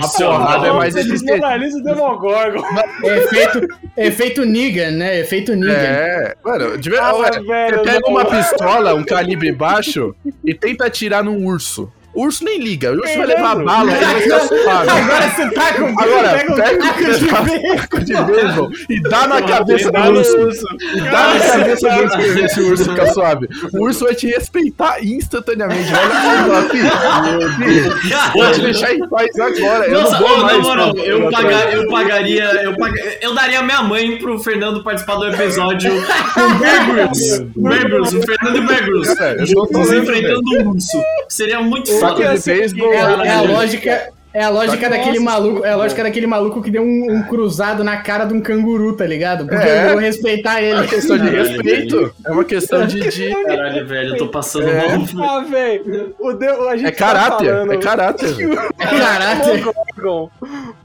A 0.00 0.08
porrada 0.08 0.66
é 0.68 0.72
mais 0.72 0.96
eficiente. 0.96 1.24
desmoraliza 1.26 1.78
o 1.78 1.82
Demogorgon. 1.82 2.62
É 3.04 3.18
efeito, 3.18 3.68
efeito 3.96 4.44
Negan, 4.46 4.90
né? 4.92 5.20
Efeito 5.20 5.43
Negan. 5.52 5.72
É, 5.74 6.34
mano, 6.44 6.78
de 6.78 6.96
Ah, 6.96 7.12
verdade, 7.12 7.46
velho, 7.46 7.78
você 7.78 7.84
pega 7.84 8.00
não. 8.02 8.10
uma 8.10 8.24
pistola, 8.24 8.94
um 8.94 9.04
calibre 9.04 9.52
baixo, 9.52 10.14
e 10.44 10.54
tenta 10.54 10.86
atirar 10.86 11.22
num 11.24 11.44
urso. 11.44 11.92
O 12.14 12.22
urso 12.24 12.44
nem 12.44 12.58
liga, 12.58 12.92
o 12.92 12.96
urso 12.96 13.16
vai 13.16 13.26
levar 13.26 13.56
Beleza. 13.56 13.64
bala, 13.64 13.92
ele 13.92 14.28
vai. 14.64 14.88
Agora 14.88 15.30
você 15.30 15.50
tá 15.50 15.74
com 15.74 16.00
Agora, 16.00 16.28
pega 16.30 16.52
um 16.52 16.56
pega 16.56 16.78
taco 16.78 17.02
um 17.02 17.12
de 17.12 17.76
taco 17.76 18.04
de 18.04 18.14
beisebol 18.14 18.70
e 18.88 19.02
dá 19.02 19.26
na 19.26 19.42
cabeça 19.42 19.90
do 19.90 19.98
urso. 19.98 20.38
urso. 20.38 20.66
E 20.94 21.00
dá 21.00 21.34
na 21.34 21.40
cabeça 21.40 21.90
do 21.90 22.02
urso 22.02 22.16
pra 22.16 22.26
ver 22.26 22.48
se 22.50 22.60
o 22.60 22.68
urso 22.68 22.84
fica 22.84 23.12
suave. 23.12 23.48
O 23.72 23.84
urso 23.84 24.04
vai 24.04 24.14
te 24.14 24.26
respeitar 24.28 25.04
instantaneamente. 25.04 25.90
Olha 25.92 26.62
só, 26.62 26.68
filho. 26.68 28.32
Vou 28.32 28.52
te 28.52 28.60
deixar 28.60 28.94
em 28.94 29.08
paz 29.08 29.38
agora. 29.38 29.86
Eu 29.86 30.02
não 30.02 30.18
vou 30.18 30.38
mais. 30.38 30.62
moral, 30.62 30.96
eu, 30.96 31.30
pagar, 31.30 31.72
eu 31.74 31.88
pagaria. 31.88 32.44
Eu, 32.62 32.76
pag... 32.76 33.18
eu 33.20 33.34
daria 33.34 33.62
minha 33.62 33.82
mãe 33.82 34.18
pro 34.18 34.38
Fernando 34.38 34.82
participar 34.84 35.16
do 35.16 35.26
episódio 35.26 35.90
com 36.34 36.40
o 36.40 36.54
Bear 36.58 36.90
Grylls. 36.90 38.16
O 38.16 38.22
Fernando 38.22 38.56
e 38.56 38.60
o 38.60 38.66
Bear 38.66 38.84
Grylls. 38.84 39.20
É, 39.20 39.46
Juntos 39.46 39.90
lendo, 39.90 40.02
enfrentando 40.02 40.42
um 40.60 40.70
urso. 40.70 41.02
Seria 41.28 41.60
muito 41.60 41.90
Foda. 42.08 42.36
de 42.38 42.44
beisebol. 42.44 42.92
É, 42.92 43.00
a- 43.00 43.24
é 43.26 43.30
a 43.30 43.40
lógica. 43.42 44.12
É 44.34 44.42
a 44.42 44.48
lógica 44.48 44.88
Nossa, 44.88 44.98
daquele 45.00 45.20
maluco, 45.20 45.64
é 45.64 45.70
a 45.70 45.76
lógica 45.76 46.02
daquele 46.02 46.26
maluco 46.26 46.60
que 46.60 46.68
deu 46.68 46.82
um, 46.82 47.06
um 47.12 47.22
cruzado 47.22 47.84
na 47.84 47.98
cara 47.98 48.24
de 48.24 48.34
um 48.34 48.40
canguru, 48.40 48.96
tá 48.96 49.06
ligado? 49.06 49.46
Porque 49.46 49.64
É. 49.64 49.84
eu 49.86 49.90
vou 49.92 49.98
respeitar 50.00 50.60
É 50.60 50.64
ele. 50.70 50.74
uma 50.80 50.86
questão 50.88 51.16
de 51.16 51.24
Caralho, 51.30 51.48
respeito. 51.48 52.14
É 52.26 52.30
uma 52.32 52.44
questão 52.44 52.84
de. 52.86 53.00
de- 53.08 53.30
Caralho, 53.46 53.86
velho, 53.86 54.08
eu 54.10 54.16
tô 54.16 54.28
passando 54.28 54.68
É. 54.68 54.98
mal. 55.14 55.38
Ah, 55.38 55.40
velho. 55.44 56.14
O 56.18 56.32
de... 56.32 56.46
a 56.48 56.76
gente 56.76 56.88
É 56.88 56.90
caráter. 56.90 57.46
tá 57.46 57.52
falando... 57.54 57.72
É 57.72 57.76
caráter. 57.78 58.34
É 58.80 58.86
caráter. 58.98 59.64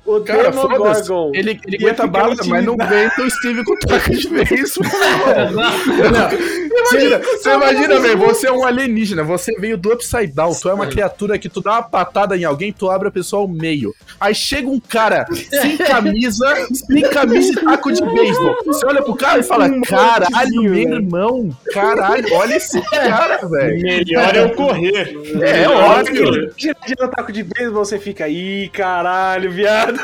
O 0.05 0.21
Cara. 0.21 0.49
Demogorgon. 0.51 1.31
Ele, 1.35 1.59
ele 1.67 1.77
Ia 1.77 1.87
aguenta 1.89 2.07
bala, 2.07 2.35
mas 2.47 2.65
não 2.65 2.73
aguenta 2.73 3.21
o 3.21 3.29
Steve 3.29 3.63
com 3.63 3.75
taco 3.77 4.09
de 4.11 4.27
beisebol. 4.29 4.89
Não, 5.51 6.89
Imagina, 6.91 7.19
você 7.19 7.53
imagina, 7.53 7.99
velho, 7.99 8.17
você 8.17 8.47
é 8.47 8.51
um 8.51 8.65
alienígena, 8.65 9.23
você 9.23 9.53
veio 9.59 9.77
do 9.77 9.91
Upside 9.93 10.27
Down, 10.33 10.53
tu 10.55 10.69
é 10.69 10.73
uma 10.73 10.87
criatura 10.87 11.37
que 11.37 11.49
tu 11.49 11.61
dá 11.61 11.73
uma 11.73 11.83
patada 11.83 12.35
em 12.37 12.43
alguém, 12.45 12.71
tu 12.71 12.89
abre 12.89 13.09
a 13.09 13.11
pessoa 13.11 13.38
ao 13.39 13.47
meio. 13.47 13.93
Aí 14.19 14.33
chega 14.35 14.67
um 14.69 14.79
cara 14.79 15.25
sem 15.31 15.77
camisa, 15.77 16.45
sem 16.73 17.01
camisa 17.01 17.51
e 17.53 17.55
taco 17.65 17.91
de 17.91 18.01
beisebol. 18.05 18.55
Você 18.65 18.85
olha 18.85 19.01
pro 19.01 19.15
cara 19.15 19.39
e 19.39 19.43
fala, 19.43 19.69
caralho, 19.81 20.61
meu 20.63 20.75
irmão, 20.75 21.49
caralho, 21.73 22.25
olha 22.33 22.55
esse 22.55 22.81
cara, 22.81 23.39
velho. 23.47 23.81
Melhor 23.81 24.35
é 24.35 24.39
eu 24.43 24.49
correr. 24.51 25.15
É, 25.41 25.67
óbvio. 25.67 26.51
Gira 26.57 26.75
gira 26.87 27.05
o 27.05 27.07
taco 27.09 27.31
de 27.31 27.43
beisebol, 27.43 27.85
você 27.85 27.99
fica, 27.99 28.27
ih, 28.27 28.69
caralho, 28.73 29.51
viado. 29.51 29.99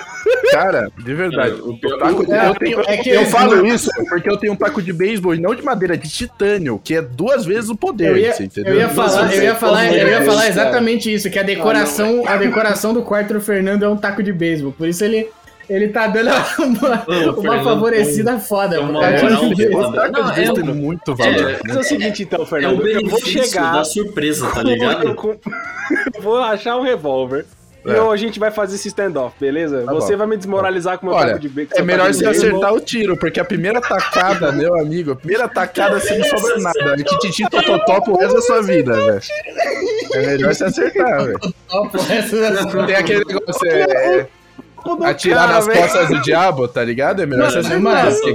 Cara, 0.52 0.90
de 0.98 1.14
verdade. 1.14 1.54
O 1.62 1.78
taco 1.98 2.26
de- 2.26 2.32
É, 2.34 2.48
eu, 2.48 2.56
tenho- 2.56 2.82
é 2.88 2.98
que- 2.98 3.10
eu 3.10 3.26
falo 3.26 3.66
isso 3.66 3.90
porque 4.10 4.30
eu 4.30 4.38
tenho 4.38 4.54
um 4.54 4.56
taco 4.56 4.82
de 4.82 4.92
beisebol 4.94 5.34
e 5.36 5.40
não 5.40 5.54
de 5.56 5.62
madeira, 5.64 5.98
de 5.98 6.10
titânio, 6.10 6.80
que 6.84 6.96
é 6.96 7.02
duas 7.02 7.46
vezes 7.46 7.70
o 7.70 7.76
poder, 7.76 8.10
Eu 8.12 8.18
ia, 8.18 8.34
você 8.34 8.44
entendeu? 8.46 8.74
eu 8.74 8.80
ia 8.80 8.90
falar, 8.90 9.34
eu 9.34 9.44
ia 9.44 9.56
falar, 9.56 9.94
eu 9.94 10.08
ia 10.08 10.22
falar 10.24 10.48
exatamente 10.48 11.14
isso, 11.14 11.30
que 11.30 11.40
a 11.40 11.44
decoração, 11.44 12.24
a 12.28 12.38
decoração 12.38 12.94
do 12.94 13.02
quarto 13.02 13.25
do 13.34 13.42
Fernando 13.42 13.84
é 13.84 13.90
um 13.90 13.98
taco 13.98 14.22
de 14.24 14.32
beisebol. 14.34 14.72
Por 14.72 14.88
isso 14.88 15.04
ele 15.04 15.28
ele 15.68 15.88
tá 15.88 16.06
dando 16.06 16.30
uma, 16.60 17.04
Ô, 17.10 17.32
uma 17.32 17.34
Fernando, 17.42 17.64
favorecida 17.64 18.38
foda. 18.40 18.76
é 18.76 18.80
pro 18.80 18.88
uma 18.90 19.12
de 19.12 19.24
moral 19.24 19.50
beisebol. 19.50 19.82
O 19.90 19.94
taco 19.94 20.12
Não, 20.12 20.26
de 20.26 20.34
beisebol 20.36 20.60
é- 20.60 20.62
tem 20.64 20.74
muito 20.76 21.16
valor. 21.16 21.50
é- 21.52 21.60
Mas 21.66 21.76
é 21.76 21.80
o 21.80 21.84
seguinte, 21.84 22.24
então, 22.24 22.40
É 22.40 22.44
o 22.44 22.46
Fernando. 22.46 22.72
eu 22.72 22.78
vou 22.78 22.86
benefício 23.10 23.44
chegar. 23.44 23.74
da 23.74 23.84
surpresa, 23.84 24.48
tá 24.52 24.62
ligado? 24.62 25.16
com- 25.16 25.36
eu 26.16 26.22
vou 26.22 26.38
achar 26.38 26.78
um 26.78 26.84
revólver. 26.84 27.46
E 27.86 27.92
É. 27.92 27.98
eu- 28.00 28.10
a 28.12 28.18
gente 28.18 28.40
vai 28.40 28.50
fazer 28.50 28.76
esse 28.76 28.88
standoff, 28.88 29.36
beleza? 29.40 29.84
Tá 29.86 29.94
você 29.94 30.14
bom. 30.14 30.18
vai 30.20 30.28
me 30.28 30.38
desmoralizar 30.38 30.98
com 30.98 31.06
o 31.06 31.10
meu 31.10 31.18
Olha, 31.20 31.38
de 31.38 31.48
bacon. 31.48 31.76
É 31.78 31.82
melhor 31.84 32.12
você 32.12 32.26
acertar 32.26 32.74
o 32.74 32.80
tiro, 32.80 33.16
porque 33.18 33.40
a 33.40 33.46
primeira 33.46 33.80
tacada, 33.80 34.52
meu 34.52 34.76
amigo, 34.80 35.12
a 35.12 35.16
primeira 35.16 35.48
tacada 35.48 36.00
você 36.00 36.18
não 36.18 36.26
sobra 36.26 36.58
nada. 36.60 36.80
É 37.00 37.04
tititi 37.04 37.48
tototó 37.50 38.02
pro 38.02 38.18
resto 38.18 38.36
da 38.36 38.42
sua 38.42 38.62
vida, 38.64 38.94
velho. 38.96 39.22
É 40.14 40.26
melhor 40.26 40.54
você 40.56 40.64
acertar, 40.64 41.26
velho. 41.26 41.40
Tem 42.88 42.96
aquele 42.96 43.24
negócio, 43.26 43.68
é, 43.70 44.28
atirar 45.04 45.48
nas 45.48 45.68
costas 45.68 46.08
do 46.10 46.22
diabo, 46.22 46.68
tá 46.68 46.84
ligado? 46.84 47.22
É 47.22 47.26
melhor 47.26 47.52
você 47.52 47.62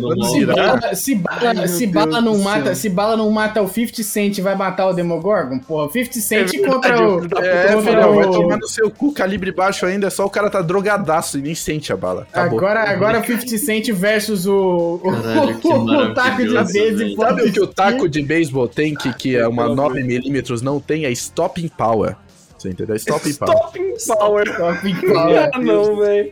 quando 0.01 0.24
se 0.24 0.46
bala, 0.46 0.94
se 0.94 1.14
bala, 1.14 1.40
Ai, 1.61 1.68
se 1.68 1.86
meu 1.86 1.94
bala 1.94 2.11
Deus 2.12 2.24
não 2.24 2.32
do 2.32 2.38
mata, 2.42 2.64
céu. 2.66 2.74
se 2.74 2.88
bala 2.88 3.16
não 3.16 3.30
mata 3.30 3.62
o 3.62 3.68
50 3.68 4.03
Cent, 4.03 4.38
vai 4.40 4.55
matar 4.55 4.88
o 4.88 4.92
Demogorgon? 4.92 5.59
Porra, 5.61 5.90
50 5.90 6.20
Cent 6.20 6.51
contra 6.66 7.01
o 7.01 7.18
É, 7.18 7.74
contra 7.74 7.82
filhão, 7.82 8.14
vai 8.14 8.26
o- 8.26 8.30
tomar 8.32 8.57
no 8.59 8.68
seu 8.68 8.90
cu, 8.90 9.12
calibre 9.12 9.53
baixo 9.53 9.86
ainda, 9.86 10.07
é 10.09 10.11
só 10.11 10.24
o 10.26 10.30
cara 10.30 10.51
tá 10.51 10.61
drogadaço 10.62 11.38
e 11.38 11.42
nem 11.42 11.54
sente 11.54 11.92
a 11.92 11.96
bala. 11.96 12.26
Acabou. 12.33 12.58
Agora, 12.58 12.91
agora 12.91 13.22
50 13.25 13.58
Cent 13.58 13.91
versus 13.92 14.46
o, 14.46 15.00
o, 15.03 15.11
Caralho, 15.12 15.50
o 16.11 16.14
taco 16.14 16.45
de 16.45 16.72
beisebol. 16.72 17.25
Sabe 17.26 17.42
o 17.42 17.53
que 17.53 17.61
o 17.61 17.66
taco 17.66 18.08
de 18.08 18.22
beisebol 18.22 18.68
tem 18.68 18.95
que, 18.95 19.12
que 19.14 19.37
é 19.37 19.46
uma 19.46 19.68
9mm 19.68 20.61
não 20.62 20.80
tem? 20.80 21.04
É 21.04 21.11
stopping 21.12 21.68
power. 21.68 22.16
Você 22.61 22.68
entendeu? 22.68 22.95
Stopping 22.96 23.32
power. 23.32 23.57
Stopping 23.57 23.95
Power. 24.07 24.46
Stopping 24.46 25.00
power. 25.14 25.50
Ah, 25.54 25.58
não, 25.58 25.96
velho. 25.96 26.30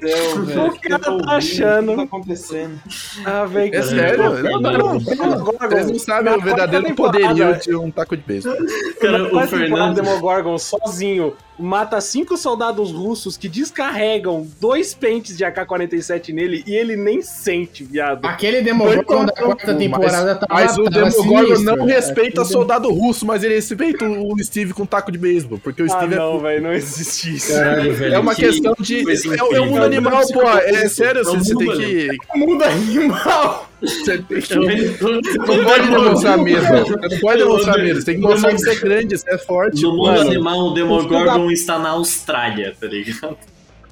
O 0.66 0.80
cara 0.80 0.98
tá 0.98 1.36
achando. 1.36 1.92
O 1.92 1.94
que 1.94 1.96
tá 1.96 2.02
acontecendo? 2.02 2.78
Ah, 3.24 3.44
velho. 3.46 3.74
É 3.74 3.82
sério? 3.82 4.42
Não, 4.42 4.60
não. 4.60 5.00
Vocês 5.00 5.90
não 5.90 5.98
sabem 5.98 6.34
o 6.34 6.40
verdadeiro 6.42 6.94
poderio 6.94 7.58
de 7.58 7.74
um 7.74 7.90
taco 7.90 8.14
de 8.14 8.22
beisebol. 8.24 8.58
Cara, 9.00 9.34
o 9.34 9.46
Fernando. 9.46 9.94
Demogorgon 9.94 10.58
sozinho 10.58 11.34
mata 11.58 12.00
cinco 12.00 12.36
soldados 12.36 12.92
russos 12.92 13.36
que 13.36 13.48
descarregam 13.48 14.46
dois 14.60 14.94
pentes 14.94 15.36
de 15.36 15.44
AK-47 15.44 16.32
nele 16.32 16.62
e 16.66 16.74
ele 16.74 16.96
nem 16.96 17.20
sente, 17.22 17.84
viado. 17.84 18.24
Aquele 18.26 18.62
Demogorgon 18.62 19.24
da 19.24 19.32
quarta 19.32 19.74
temporada 19.74 20.34
tava 20.36 20.46
Mas 20.54 20.76
o 20.78 20.84
Demogorgon 20.84 21.62
não 21.62 21.84
respeita 21.84 22.42
Aquele 22.42 22.44
soldado 22.44 22.90
russo, 22.92 23.26
mas 23.26 23.42
ele 23.42 23.54
respeita 23.54 24.04
o 24.08 24.34
Steve 24.42 24.72
com 24.72 24.86
taco 24.86 25.10
de 25.10 25.18
beisebol. 25.18 25.58
Porque 25.58 25.82
o 25.82 25.86
Ah, 25.86 25.88
Steve 25.88 26.14
é 26.14 26.18
não, 26.18 26.38
velho, 26.38 26.62
não 26.62 26.72
existe 26.72 27.34
isso. 27.34 27.52
Caralho, 27.52 27.92
velho. 27.94 28.14
É 28.14 28.18
uma 28.18 28.34
que 28.34 28.42
questão 28.42 28.74
de. 28.78 29.04
coisa 29.04 29.34
É, 29.34 29.38
é 29.38 29.42
um 29.42 29.46
mundo 29.46 29.60
incrível. 29.60 29.84
animal, 29.84 30.22
pô. 30.32 30.42
É 30.42 30.88
sério, 30.88 31.20
É 31.20 31.24
você, 31.24 31.54
tem 31.54 31.66
mundo 31.68 31.76
que. 31.76 32.08
Mundo 32.36 32.64
animal. 32.64 33.67
Você 33.80 34.18
tem 34.18 34.40
que- 34.40 34.54
não 34.64 35.64
pode 35.64 35.88
demonstrar 35.90 36.38
medo. 36.38 36.60
Você 36.60 36.96
não 37.14 37.20
pode 37.20 37.38
demonstrar 37.38 37.78
medo. 37.78 38.00
Você 38.00 38.04
tem 38.06 38.14
que 38.16 38.20
mostrar 38.20 38.50
que 38.50 38.58
você 38.58 38.70
é 38.70 38.74
grande, 38.74 39.16
você 39.18 39.30
é 39.30 39.38
forte. 39.38 39.82
No 39.82 39.90
mundo 39.92 40.06
mano. 40.06 40.20
animal, 40.30 40.58
o 40.58 40.70
Demogorgon 40.74 41.50
está 41.50 41.78
na 41.78 41.90
Austrália, 41.90 42.74
tá 42.80 42.86
ligado? 42.88 43.36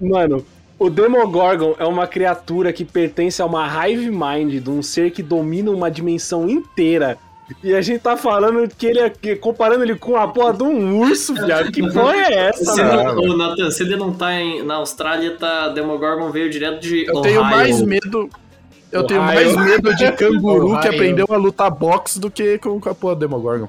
Mano, 0.01 0.45
o 0.79 0.91
Demogorgon 0.91 1.75
é 1.79 1.85
uma 1.85 2.07
criatura 2.07 2.73
que 2.73 2.85
pertence 2.85 3.41
a 3.41 3.47
uma 3.47 3.67
hive 3.89 4.11
mind, 4.11 4.63
de 4.63 4.69
um 4.71 4.83
ser 4.83 5.11
que 5.13 5.23
domina 5.23 5.71
uma 5.71 5.91
dimensão 5.91 6.49
inteira. 6.49 7.17
E 7.63 7.73
a 7.73 7.81
gente 7.81 8.01
tá 8.01 8.17
falando 8.17 8.69
que 8.77 8.87
ele 8.89 8.99
é. 8.99 9.09
comparando 9.37 9.85
ele 9.85 9.95
com 9.95 10.17
a 10.17 10.27
porra 10.27 10.53
de 10.53 10.65
um 10.65 10.99
urso, 10.99 11.33
viado. 11.33 11.71
Que 11.71 11.81
porra 11.93 12.17
é 12.17 12.49
essa, 12.49 12.73
Se 12.75 12.83
mano? 12.83 13.23
não, 13.23 13.37
Nathan, 13.37 13.71
se 13.71 13.85
ele 13.85 13.95
não 13.95 14.13
tá 14.13 14.35
em- 14.35 14.65
na 14.65 14.75
Austrália, 14.75 15.37
tá. 15.39 15.69
Demogorgon 15.69 16.33
veio 16.33 16.51
direto 16.51 16.81
de. 16.81 17.07
Eu 17.07 17.21
tenho 17.21 17.39
Ohio. 17.41 17.57
mais 17.57 17.81
medo. 17.83 18.29
Eu 18.97 19.05
tenho 19.05 19.23
mais 19.23 19.57
medo 19.57 19.95
de 19.95 20.13
canguru 20.13 20.81
que 20.81 20.89
aprendeu 20.89 21.27
a 21.31 21.37
lutar 21.37 21.71
boxe 21.71 22.19
do 22.19 22.31
que 22.31 22.59
com, 22.59 22.81
com 22.81 22.89
a 22.89 22.95
porra 22.95 23.15
do 23.15 23.21
Demogorgon. 23.21 23.69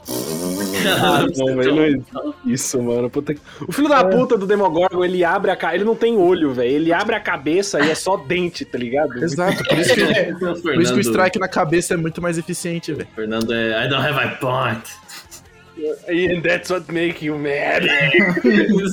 Ah, 0.85 1.25
não, 1.35 1.55
velho. 1.55 1.85
existe 1.85 2.05
Isso, 2.45 2.81
mano. 2.81 3.09
Puta. 3.09 3.35
O 3.67 3.71
filho 3.71 3.89
da 3.89 4.03
puta 4.05 4.37
do 4.37 4.45
Demogorgon, 4.45 5.03
ele 5.03 5.23
abre 5.23 5.51
a. 5.51 5.75
Ele 5.75 5.83
não 5.83 5.95
tem 5.95 6.17
olho, 6.17 6.53
velho. 6.53 6.69
Ele 6.69 6.93
abre 6.93 7.15
a 7.15 7.19
cabeça 7.19 7.79
e 7.83 7.89
é 7.89 7.95
só 7.95 8.17
dente, 8.17 8.63
tá 8.63 8.77
ligado? 8.77 9.23
Exato, 9.23 9.63
por 9.63 9.77
isso 9.79 9.93
que, 9.93 10.03
O 10.03 10.37
por 10.61 10.81
isso 10.81 10.93
que 10.93 10.99
o 10.99 11.01
strike 11.01 11.39
na 11.39 11.47
cabeça 11.47 11.93
é 11.93 11.97
muito 11.97 12.21
mais 12.21 12.37
eficiente, 12.37 12.93
velho. 12.93 13.07
Fernando 13.15 13.53
é. 13.53 13.85
I 13.85 13.89
don't 13.89 14.05
have 14.05 14.19
a 14.19 14.29
point. 14.37 14.83
And 16.07 16.41
that's 16.41 16.69
what 16.71 16.91
make 16.91 17.23
you 17.25 17.37
mad. 17.37 17.83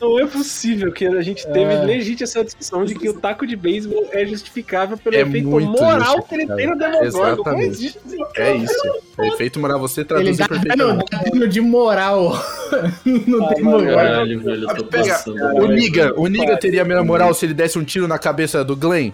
Não 0.00 0.18
é 0.18 0.26
possível 0.26 0.90
que 0.92 1.06
a 1.06 1.22
gente 1.22 1.46
teve 1.46 1.72
É. 1.74 1.84
legítima 1.84 2.24
essa 2.24 2.44
discussão 2.44 2.84
de 2.84 2.94
que 2.94 3.08
o 3.08 3.14
taco 3.14 3.46
de 3.46 3.54
beisebol 3.54 4.08
é 4.12 4.24
justificável 4.26 4.96
pelo 4.98 5.14
É 5.16 5.20
efeito 5.20 5.48
moral 5.48 6.22
que 6.22 6.34
ele 6.34 6.46
tem 6.46 6.66
no 6.66 6.76
Demogorgon. 6.76 7.18
Não 7.18 7.28
Exatamente. 7.32 7.66
existe. 7.68 7.98
É 8.36 8.54
isso. 8.56 9.00
É 9.18 9.28
efeito 9.28 9.60
moral, 9.60 9.78
você 9.78 10.00
Ele 10.00 10.08
traduzir 10.08 10.38
dá 10.38 10.48
perfeitamente. 10.48 11.04
dano 11.32 11.48
de 11.48 11.60
moral 11.60 12.44
no 13.04 13.44
Ah, 13.44 13.54
Demogorgon. 13.54 13.94
Caralho, 13.94 14.40
velho, 14.40 14.68
eu 14.68 14.74
tô 14.74 14.84
Pega, 14.84 15.08
passando. 15.08 15.36
o 15.40 15.66
Niga, 15.68 16.20
o 16.20 16.26
Niga 16.26 16.56
teria 16.58 16.82
a 16.82 16.84
mesma 16.84 17.04
moral 17.04 17.32
se 17.32 17.46
ele 17.46 17.54
desse 17.54 17.78
um 17.78 17.84
tiro 17.84 18.08
na 18.08 18.18
cabeça 18.18 18.64
do 18.64 18.74
Glenn? 18.76 19.12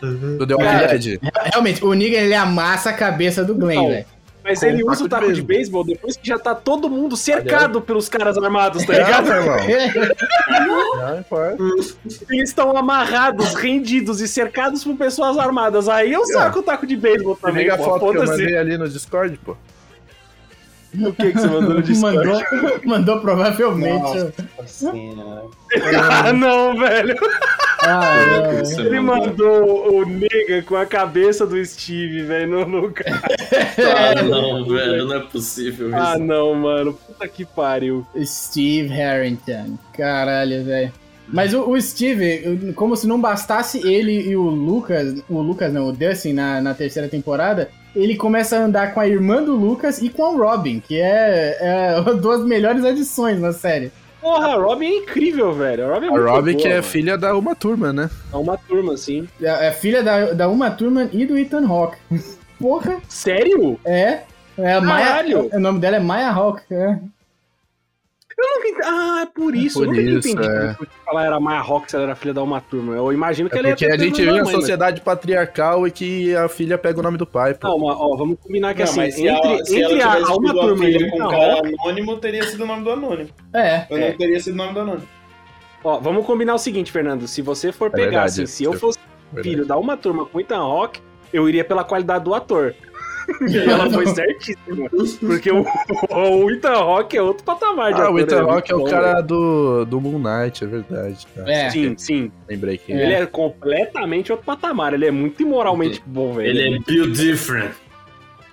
Do 0.00 0.46
The 0.46 0.54
Walking 0.54 0.98
Dead? 0.98 1.20
Realmente, 1.52 1.84
o 1.84 1.92
Negan 1.94 2.18
ele 2.18 2.34
amassa 2.34 2.90
a 2.90 2.92
cabeça 2.92 3.44
do 3.44 3.54
Glenn, 3.54 3.76
Não. 3.82 3.88
velho. 3.88 4.06
Mas 4.46 4.62
ele 4.62 4.84
usa 4.84 5.04
o 5.04 5.08
taco 5.08 5.26
de 5.26 5.34
de 5.34 5.42
beisebol 5.42 5.84
depois 5.84 6.16
que 6.16 6.26
já 6.26 6.38
tá 6.38 6.54
todo 6.54 6.88
mundo 6.88 7.16
cercado 7.16 7.80
pelos 7.80 8.08
caras 8.08 8.38
armados, 8.38 8.86
tá 8.86 8.92
ligado? 8.94 9.32
É, 9.32 9.38
irmão. 9.38 9.56
Não 10.96 11.18
importa. 11.18 11.56
Eles 12.30 12.48
estão 12.48 12.76
amarrados, 12.76 13.54
rendidos 13.54 14.20
e 14.20 14.28
cercados 14.28 14.84
por 14.84 14.96
pessoas 14.96 15.36
armadas. 15.36 15.88
Aí 15.88 16.12
eu 16.12 16.24
saco 16.26 16.60
o 16.60 16.62
taco 16.62 16.86
de 16.86 16.96
beisebol 16.96 17.34
também. 17.34 17.64
Pega 17.64 17.74
a 17.74 17.78
foto 17.78 18.12
que 18.12 18.18
eu 18.18 18.24
mandei 18.24 18.56
ali 18.56 18.78
no 18.78 18.88
Discord, 18.88 19.36
pô. 19.44 19.56
O 21.00 21.12
que, 21.12 21.32
que 21.32 21.38
você 21.38 21.46
mandou 21.46 21.74
no 21.74 21.82
Discord? 21.82 22.16
mandou, 22.16 22.80
mandou 22.84 23.20
provavelmente. 23.20 24.32
Ah, 26.10 26.32
não, 26.32 26.76
velho. 26.76 27.16
Ah, 27.80 28.52
não. 28.52 28.62
Isso 28.62 28.80
é 28.80 28.84
Ele 28.84 29.00
mandou 29.00 29.94
o 29.94 30.06
nega 30.06 30.62
com 30.62 30.76
a 30.76 30.86
cabeça 30.86 31.46
do 31.46 31.62
Steve, 31.64 32.22
velho, 32.22 32.66
no, 32.66 32.66
no... 32.66 32.94
Ah, 32.96 34.22
não, 34.22 34.64
velho, 34.64 35.06
não 35.06 35.16
é 35.16 35.20
possível 35.20 35.88
isso. 35.88 35.96
Ah, 35.96 36.18
não, 36.18 36.54
mano. 36.54 36.94
Puta 36.94 37.28
que 37.28 37.44
pariu. 37.44 38.06
Steve 38.24 38.88
Harrington. 38.88 39.78
Caralho, 39.92 40.64
velho. 40.64 40.92
Mas 41.28 41.52
o, 41.54 41.68
o 41.68 41.80
Steve, 41.80 42.72
como 42.74 42.96
se 42.96 43.06
não 43.06 43.20
bastasse 43.20 43.86
ele 43.86 44.28
e 44.28 44.36
o 44.36 44.42
Lucas, 44.42 45.22
o 45.28 45.40
Lucas 45.42 45.72
não, 45.72 45.88
o 45.88 45.92
Dustin 45.92 46.32
na, 46.32 46.60
na 46.60 46.72
terceira 46.72 47.08
temporada, 47.08 47.68
ele 47.96 48.16
começa 48.16 48.56
a 48.56 48.60
andar 48.60 48.92
com 48.94 49.00
a 49.00 49.08
irmã 49.08 49.42
do 49.42 49.56
Lucas 49.56 50.00
e 50.02 50.08
com 50.08 50.34
o 50.34 50.38
Robin, 50.38 50.80
que 50.80 51.00
é, 51.00 51.56
é 51.60 52.02
duas 52.14 52.44
melhores 52.44 52.84
adições 52.84 53.40
na 53.40 53.52
série. 53.52 53.90
Porra, 54.20 54.48
a 54.48 54.56
Robin 54.56 54.86
é 54.86 54.96
incrível, 54.98 55.52
velho. 55.52 55.86
A 55.86 55.94
Robin 55.94 56.06
é 56.06 56.08
A 56.08 56.12
muito 56.12 56.26
Robin, 56.28 56.52
boa, 56.52 56.62
que 56.62 56.68
é 56.68 56.70
mano. 56.72 56.82
filha 56.82 57.16
da 57.18 57.36
uma 57.36 57.54
turma, 57.54 57.92
né? 57.92 58.10
É 58.32 58.36
uma 58.36 58.56
turma, 58.58 58.94
assim. 58.94 59.28
É, 59.40 59.68
é 59.68 59.72
filha 59.72 60.02
da, 60.02 60.32
da 60.32 60.48
Uma 60.48 60.70
Thurman 60.70 61.08
e 61.12 61.24
do 61.24 61.38
Ethan 61.38 61.66
Hawke. 61.66 61.96
Porra, 62.60 62.98
Sério? 63.08 63.78
é. 63.84 64.20
É 64.58 64.72
a 64.72 64.80
Maya, 64.80 65.22
o 65.52 65.60
nome 65.60 65.78
dela 65.78 65.96
é 65.96 66.00
Maya 66.00 66.30
Hawke. 66.30 66.62
É. 66.70 66.98
Eu 68.38 68.44
nunca 68.54 68.68
entendi. 68.68 68.86
Ah, 68.86 69.20
é 69.22 69.26
por 69.26 69.56
isso. 69.56 69.78
por 69.78 69.86
eu 69.86 69.92
nunca 69.92 70.18
isso, 70.18 70.28
entendi 70.28 70.46
é. 70.46 70.74
que 70.74 70.86
ela 71.08 71.24
era 71.24 71.40
Maya 71.40 71.60
Rock 71.62 71.90
se 71.90 71.96
ela 71.96 72.04
era 72.04 72.14
filha 72.14 72.34
da 72.34 72.42
uma 72.42 72.60
turma. 72.60 72.94
Eu 72.94 73.10
imagino 73.10 73.48
que 73.48 73.56
É 73.56 73.58
ela 73.58 73.68
ia 73.68 73.74
porque 73.74 73.86
a 73.86 73.96
gente 73.96 74.20
vive 74.20 74.30
mãe, 74.30 74.44
né? 74.44 74.50
sociedade 74.52 75.00
patriarcal 75.00 75.86
e 75.86 75.90
que 75.90 76.36
a 76.36 76.46
filha 76.46 76.76
pega 76.76 77.00
o 77.00 77.02
nome 77.02 77.16
do 77.16 77.26
pai, 77.26 77.54
pô. 77.54 77.66
Não, 77.66 77.78
mas, 77.78 77.96
ó, 77.98 78.14
vamos 78.14 78.38
combinar 78.38 78.74
que 78.74 78.82
Não, 78.82 78.90
assim, 78.90 79.00
mas 79.00 79.14
se 79.14 79.26
entre, 79.26 79.48
ela, 79.48 79.64
se 79.64 79.82
entre 79.82 80.00
ela 80.00 80.12
a, 80.12 80.28
a 80.28 80.36
uma 80.36 80.52
turma 80.52 80.84
e 80.84 80.96
a 80.96 81.10
com 81.10 81.16
um 81.16 81.18
Ethan 81.18 81.30
cara 81.30 81.60
anônimo, 81.60 82.16
teria 82.18 82.42
sido 82.44 82.64
o 82.64 82.66
nome 82.66 82.84
do 82.84 82.90
anônimo. 82.90 83.30
É. 83.54 83.86
Eu 83.88 83.98
não 83.98 84.12
teria 84.18 84.40
sido 84.40 84.52
o 84.52 84.56
nome 84.56 84.74
do 84.74 84.80
anônimo. 84.80 85.08
ó, 85.82 85.98
vamos 85.98 86.26
combinar 86.26 86.54
o 86.54 86.58
seguinte, 86.58 86.92
Fernando. 86.92 87.26
Se 87.26 87.40
você 87.40 87.72
for 87.72 87.90
pegar, 87.90 88.04
verdade, 88.04 88.42
assim, 88.42 88.46
se 88.46 88.64
eu 88.64 88.74
é 88.74 88.76
fosse 88.76 88.98
verdade. 89.32 89.48
filho 89.48 89.64
da 89.66 89.78
uma 89.78 89.96
turma 89.96 90.26
com 90.26 90.38
Ethan 90.38 90.58
Rock, 90.62 91.00
eu 91.32 91.48
iria 91.48 91.64
pela 91.64 91.84
qualidade 91.84 92.24
do 92.24 92.34
ator. 92.34 92.74
E 93.48 93.58
ela 93.68 93.90
foi 93.90 94.06
certíssima. 94.06 94.88
Porque 95.20 95.50
o, 95.50 95.64
o 96.10 96.50
Ethan 96.50 96.74
Rock 96.74 97.16
é 97.16 97.22
outro 97.22 97.44
patamar 97.44 97.92
de 97.92 98.00
Ah, 98.00 98.04
ator. 98.04 98.14
o 98.14 98.18
Ethan 98.18 98.36
ele 98.36 98.44
Rock 98.44 98.72
é 98.72 98.74
o 98.74 98.78
muito 98.78 98.90
cara 98.90 99.20
do, 99.20 99.84
do 99.84 100.00
Moon 100.00 100.18
Knight, 100.18 100.64
é 100.64 100.66
verdade. 100.66 101.26
Tá. 101.34 101.50
É. 101.50 101.70
Sim, 101.70 101.94
sim. 101.98 102.30
Lembrei 102.48 102.78
que. 102.78 102.92
Ele 102.92 103.12
é 103.12 103.26
completamente 103.26 104.30
outro 104.32 104.46
patamar. 104.46 104.94
Ele 104.94 105.06
é 105.06 105.10
muito 105.10 105.42
imoralmente 105.42 106.02
bom, 106.06 106.32
velho. 106.34 106.48
Ele 106.48 106.76
é 106.76 106.78
built 106.80 107.16
different. 107.16 107.72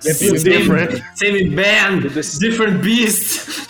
É 0.06 0.14
built 0.14 0.44
different. 0.44 1.04
Same 1.16 1.50
band, 1.50 2.10
different 2.40 2.82
beast. 2.84 3.64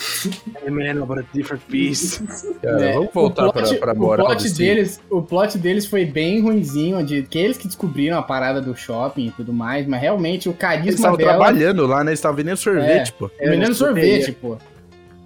É 0.66 0.70
man 0.70 1.04
of 1.04 1.12
a 1.20 1.24
different 1.34 1.62
beast. 1.68 2.22
Cara, 2.62 2.86
É, 2.86 2.94
vamos 2.94 3.10
voltar 3.14 3.48
o 3.48 3.52
plot, 3.54 3.70
pra, 3.76 3.78
pra 3.80 3.94
o 3.94 3.98
moral 3.98 4.26
plot 4.28 4.50
deles 4.54 5.02
O 5.10 5.22
plot 5.22 5.58
deles 5.58 5.86
foi 5.86 6.06
bem 6.06 6.42
ruinzinho, 6.42 7.04
de 7.06 7.24
que 7.24 7.38
eles 7.38 7.58
que 7.58 7.68
descobriram 7.68 8.18
a 8.18 8.22
parada 8.22 8.62
do 8.62 8.74
shopping 8.76 9.28
e 9.28 9.32
tudo 9.32 9.52
mais, 9.52 9.86
mas 9.86 10.00
realmente 10.02 10.48
o 10.48 10.52
Eles 10.52 10.60
carisma 10.60 10.92
estavam 10.92 11.18
dela... 11.18 11.32
trabalhando 11.32 11.86
lá, 11.86 12.04
né? 12.04 12.12
Eles 12.12 12.20
estavam 12.20 12.38
vendendo 12.38 12.58
sorvete, 12.58 13.12
pô. 13.14 13.30
É, 13.38 13.50
vendendo 13.50 13.74
sorvete, 13.76 14.32
pô. 14.32 14.58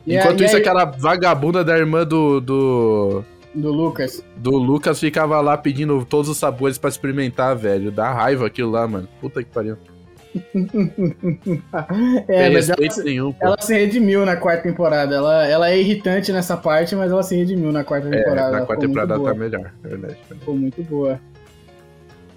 Enquanto 0.08 0.40
aí- 0.42 0.46
isso, 0.48 0.56
aí- 0.56 0.62
aquela 0.62 0.86
vagabunda 0.86 1.64
da 1.64 1.78
irmã 1.78 2.04
do, 2.06 2.40
do, 2.40 3.24
Do 3.54 3.72
Lucas. 3.72 4.24
do 4.38 4.52
Lucas 4.58 5.00
ficava 5.00 5.40
lá 5.42 5.56
pedindo 5.58 6.04
todos 6.10 6.28
os 6.30 6.38
sabores 6.38 6.78
pra 6.80 6.90
experimentar, 6.90 7.56
velho. 7.56 7.92
Dá 7.92 8.12
raiva 8.14 8.48
aquilo 8.48 8.72
lá, 8.72 8.88
mano. 8.88 9.08
Puta 9.22 9.44
que 9.44 9.50
pariu. 9.52 9.78
É, 12.28 12.50
mas 12.50 12.70
ela, 12.70 12.78
nenhum, 13.04 13.34
ela 13.40 13.58
se 13.60 13.74
redimiu 13.74 14.26
na 14.26 14.36
quarta 14.36 14.64
temporada. 14.64 15.16
Ela, 15.16 15.48
ela 15.48 15.70
é 15.70 15.80
irritante 15.80 16.32
nessa 16.32 16.56
parte, 16.58 16.96
mas 16.96 17.12
ela 17.12 17.24
se 17.24 17.36
redimiu 17.36 17.72
na 17.72 17.84
quarta 17.84 18.08
É, 18.08 18.12
temporada. 18.12 18.52
na 18.52 18.58
Ela 18.58 18.66
quarta 18.66 18.86
temporada 18.86 19.20
tá 19.20 19.34
melhor, 19.34 19.72
é 19.84 19.88
verdade. 19.88 20.18
Ficou 20.30 20.56
muito 20.56 20.84
boa. 20.84 21.20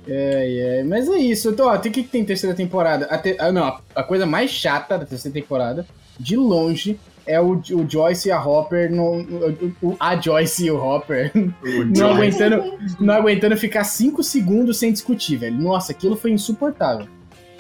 É, 0.09 0.79
é. 0.81 0.85
Mas 0.85 1.09
é 1.09 1.19
isso. 1.19 1.51
Então, 1.51 1.67
ó, 1.67 1.77
tem 1.77 1.91
o 1.91 1.95
que 1.95 2.03
que 2.03 2.09
tem 2.09 2.25
terceira 2.25 2.55
temporada? 2.57 3.07
A 3.07 3.19
te- 3.19 3.37
ah, 3.39 3.53
não, 3.53 3.79
a, 3.95 4.03
coisa 4.03 4.25
mais 4.27 4.51
chata 4.51 4.99
da 4.99 5.05
terceira 5.05 5.35
temporada, 5.35 5.87
de 6.19 6.37
longe, 6.37 6.99
é 7.27 7.39
o, 7.41 7.53
o 7.53 7.87
Joyce 7.89 8.29
e 8.29 8.33
a 8.33 8.43
Hopper. 8.43 8.91
No, 8.91 9.21
o- 9.21 9.73
o- 9.83 9.97
a 10.01 10.17
Joyce 10.21 10.67
e 10.67 10.71
o 10.71 10.77
Hopper 10.83 11.31
não 11.97 12.15
aguentando, 12.15 12.79
não 12.99 13.15
aguentando 13.15 13.57
ficar 13.57 13.85
5 13.85 14.23
segundos 14.23 14.79
sem 14.79 14.91
discutir, 14.93 15.37
velho. 15.37 15.57
Nossa, 15.59 15.93
aquilo 15.93 16.17
foi 16.17 16.31
insuportável. 16.33 17.07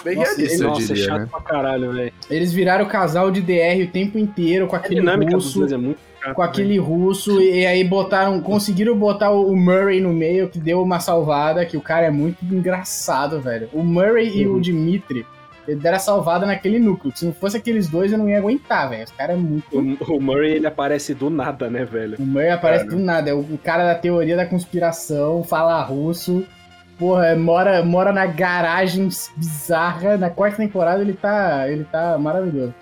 Bem 0.04 0.16
Nossa, 0.16 0.36
realista, 0.36 0.64
eu 0.64 0.68
Nossa, 0.68 0.82
é 0.82 0.86
diria, 0.86 1.04
chato 1.04 1.20
né? 1.20 1.28
pra 1.30 1.40
caralho, 1.40 1.92
velho. 1.92 2.12
Eles 2.30 2.52
viraram 2.52 2.86
casal 2.86 3.30
de 3.30 3.40
DR 3.40 3.82
o 3.82 3.88
tempo 3.88 4.18
inteiro 4.18 4.66
com 4.66 4.76
aquele 4.76 5.00
russo. 5.00 5.64
é 5.64 5.76
muito 5.76 5.98
chata. 6.20 6.34
com 6.34 6.42
aquele 6.42 6.78
russo 6.78 7.40
e 7.40 7.66
aí 7.66 7.84
botaram, 7.84 8.40
conseguiram 8.40 8.96
botar 8.96 9.30
o 9.30 9.54
Murray 9.54 10.00
no 10.00 10.12
meio 10.12 10.48
que 10.48 10.58
deu 10.58 10.82
uma 10.82 11.00
salvada, 11.00 11.64
que 11.66 11.76
o 11.76 11.80
cara 11.80 12.06
é 12.06 12.10
muito 12.10 12.42
engraçado, 12.44 13.40
velho. 13.40 13.68
O 13.72 13.82
Murray 13.82 14.38
e 14.38 14.46
o 14.46 14.60
Dimitri, 14.60 15.26
ele 15.68 15.78
deram 15.78 15.96
a 15.96 16.00
salvada 16.00 16.46
naquele 16.46 16.78
núcleo. 16.78 17.12
Se 17.14 17.26
não 17.26 17.32
fosse 17.32 17.56
aqueles 17.56 17.88
dois, 17.88 18.10
eu 18.10 18.18
não 18.18 18.28
ia 18.28 18.38
aguentar, 18.38 18.88
velho. 18.88 19.04
Os 19.04 19.10
caras 19.12 19.36
é 19.36 19.38
muito. 19.38 19.66
O, 19.78 20.16
o 20.16 20.20
Murray, 20.20 20.52
ele 20.52 20.66
aparece 20.66 21.14
do 21.14 21.28
nada, 21.28 21.68
né, 21.68 21.84
velho? 21.84 22.16
O 22.18 22.22
Murray 22.22 22.50
aparece 22.50 22.86
do 22.86 22.98
nada, 22.98 23.30
é 23.30 23.34
o 23.34 23.40
o 23.40 23.58
cara 23.58 23.84
da 23.84 23.94
teoria 23.94 24.36
da 24.36 24.46
conspiração, 24.46 25.42
fala 25.44 25.82
russo. 25.82 26.44
Porra, 27.00 27.28
é, 27.28 27.34
mora, 27.34 27.82
mora 27.82 28.12
na 28.12 28.26
garagem 28.26 29.08
bizarra. 29.34 30.18
Na 30.18 30.28
quarta 30.28 30.58
temporada 30.58 31.00
ele 31.00 31.14
tá, 31.14 31.66
ele 31.66 31.84
tá 31.84 32.18
maravilhoso. 32.18 32.74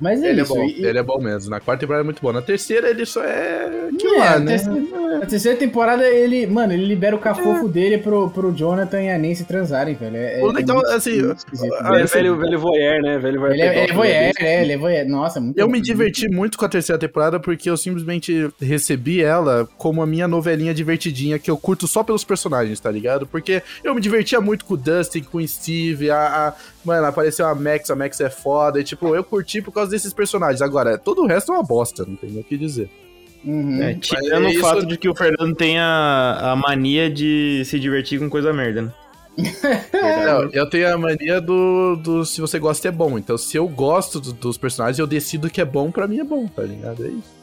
Mas 0.00 0.22
é 0.22 0.28
Ele 0.30 0.40
é 0.40 0.42
isso. 0.42 0.54
bom, 0.54 0.62
e- 0.64 0.84
ele 0.84 0.98
é 0.98 1.02
bom 1.02 1.18
mesmo. 1.18 1.50
Na 1.50 1.58
quarta 1.60 1.80
temporada 1.80 2.02
é 2.02 2.04
muito 2.04 2.20
bom. 2.20 2.32
Na 2.32 2.42
terceira 2.42 2.90
ele 2.90 3.06
só 3.06 3.22
é. 3.24 3.88
Que 3.98 4.06
É, 4.06 4.18
lá, 4.18 4.34
a, 4.34 4.38
né? 4.38 4.58
terceira, 4.58 5.16
a 5.22 5.26
terceira 5.26 5.58
temporada, 5.58 6.06
ele, 6.06 6.46
mano, 6.46 6.72
ele 6.74 6.84
libera 6.84 7.16
o 7.16 7.18
cafofo 7.18 7.66
dele 7.66 7.96
pro, 7.98 8.28
pro 8.30 8.52
Jonathan 8.52 9.00
e 9.02 9.10
a 9.10 9.18
Nancy 9.18 9.44
transarem, 9.44 9.94
velho. 9.94 10.16
É, 10.16 10.42
O 10.42 10.50
é 10.50 10.52
legal, 10.52 10.76
muito- 10.76 10.90
assim, 10.90 11.22
muito 11.22 11.38
esquisito, 11.38 11.74
ah, 11.80 11.90
velho. 11.92 12.06
Velho, 12.08 12.36
velho, 12.36 12.58
voyeur, 12.58 13.02
né? 13.02 13.18
Velho 13.18 13.40
voyeur 13.40 13.54
Ele 13.54 13.62
é, 13.62 13.82
ele 13.84 13.90
é 13.90 13.94
voyeur, 13.94 14.32
é, 14.38 14.62
ele 14.62 14.72
é 14.72 14.76
voyeur. 14.76 15.08
Nossa, 15.08 15.40
muito 15.40 15.58
Eu 15.58 15.66
bom. 15.66 15.72
me 15.72 15.80
diverti 15.80 16.28
muito 16.28 16.58
com 16.58 16.64
a 16.64 16.68
terceira 16.68 16.98
temporada 16.98 17.40
porque 17.40 17.70
eu 17.70 17.76
simplesmente 17.76 18.50
recebi 18.60 19.22
ela 19.22 19.66
como 19.78 20.02
a 20.02 20.06
minha 20.06 20.28
novelinha 20.28 20.74
divertidinha 20.74 21.38
que 21.38 21.50
eu 21.50 21.56
curto 21.56 21.86
só 21.86 22.02
pelos 22.02 22.22
personagens, 22.24 22.78
tá 22.80 22.90
ligado? 22.90 23.26
Porque 23.26 23.62
eu 23.82 23.94
me 23.94 24.00
divertia 24.00 24.40
muito 24.42 24.64
com 24.66 24.74
o 24.74 24.76
Dustin, 24.76 25.22
com 25.22 25.38
o 25.38 25.48
Steve, 25.48 26.10
a, 26.10 26.48
a- 26.48 26.54
mano, 26.86 27.06
apareceu 27.06 27.46
a 27.46 27.54
Max, 27.54 27.90
a 27.90 27.96
Max 27.96 28.20
é 28.20 28.30
foda, 28.30 28.80
e 28.80 28.84
tipo, 28.84 29.14
eu 29.14 29.22
curti 29.24 29.60
por 29.60 29.72
causa 29.72 29.90
desses 29.90 30.12
personagens. 30.12 30.62
Agora, 30.62 30.96
todo 30.96 31.22
o 31.22 31.26
resto 31.26 31.52
é 31.52 31.56
uma 31.56 31.62
bosta, 31.64 32.04
não 32.06 32.16
tem 32.16 32.30
nem 32.30 32.40
o 32.40 32.44
que 32.44 32.56
dizer. 32.56 32.88
Uhum. 33.44 33.82
É, 33.82 33.94
tirando 33.94 34.44
é 34.46 34.48
o 34.48 34.50
isso- 34.50 34.60
fato 34.60 34.86
de 34.86 34.96
que 34.96 35.08
o 35.08 35.14
Fernando 35.14 35.54
tem 35.54 35.78
a, 35.78 36.52
a 36.52 36.56
mania 36.56 37.10
de 37.10 37.62
se 37.66 37.78
divertir 37.78 38.18
com 38.18 38.28
coisa 38.30 38.52
merda, 38.52 38.82
né? 38.82 38.92
Não, 39.92 40.48
eu 40.50 40.68
tenho 40.68 40.94
a 40.94 40.96
mania 40.96 41.40
do, 41.42 41.96
do 41.96 42.24
se 42.24 42.40
você 42.40 42.58
gosta 42.58 42.88
é 42.88 42.90
bom. 42.90 43.18
Então, 43.18 43.36
se 43.36 43.56
eu 43.56 43.68
gosto 43.68 44.18
do- 44.18 44.32
dos 44.32 44.56
personagens, 44.56 44.98
eu 44.98 45.06
decido 45.06 45.50
que 45.50 45.60
é 45.60 45.64
bom, 45.64 45.90
pra 45.90 46.06
mim 46.08 46.20
é 46.20 46.24
bom, 46.24 46.46
tá 46.48 46.62
ligado? 46.62 47.04
É 47.04 47.08
isso. 47.08 47.36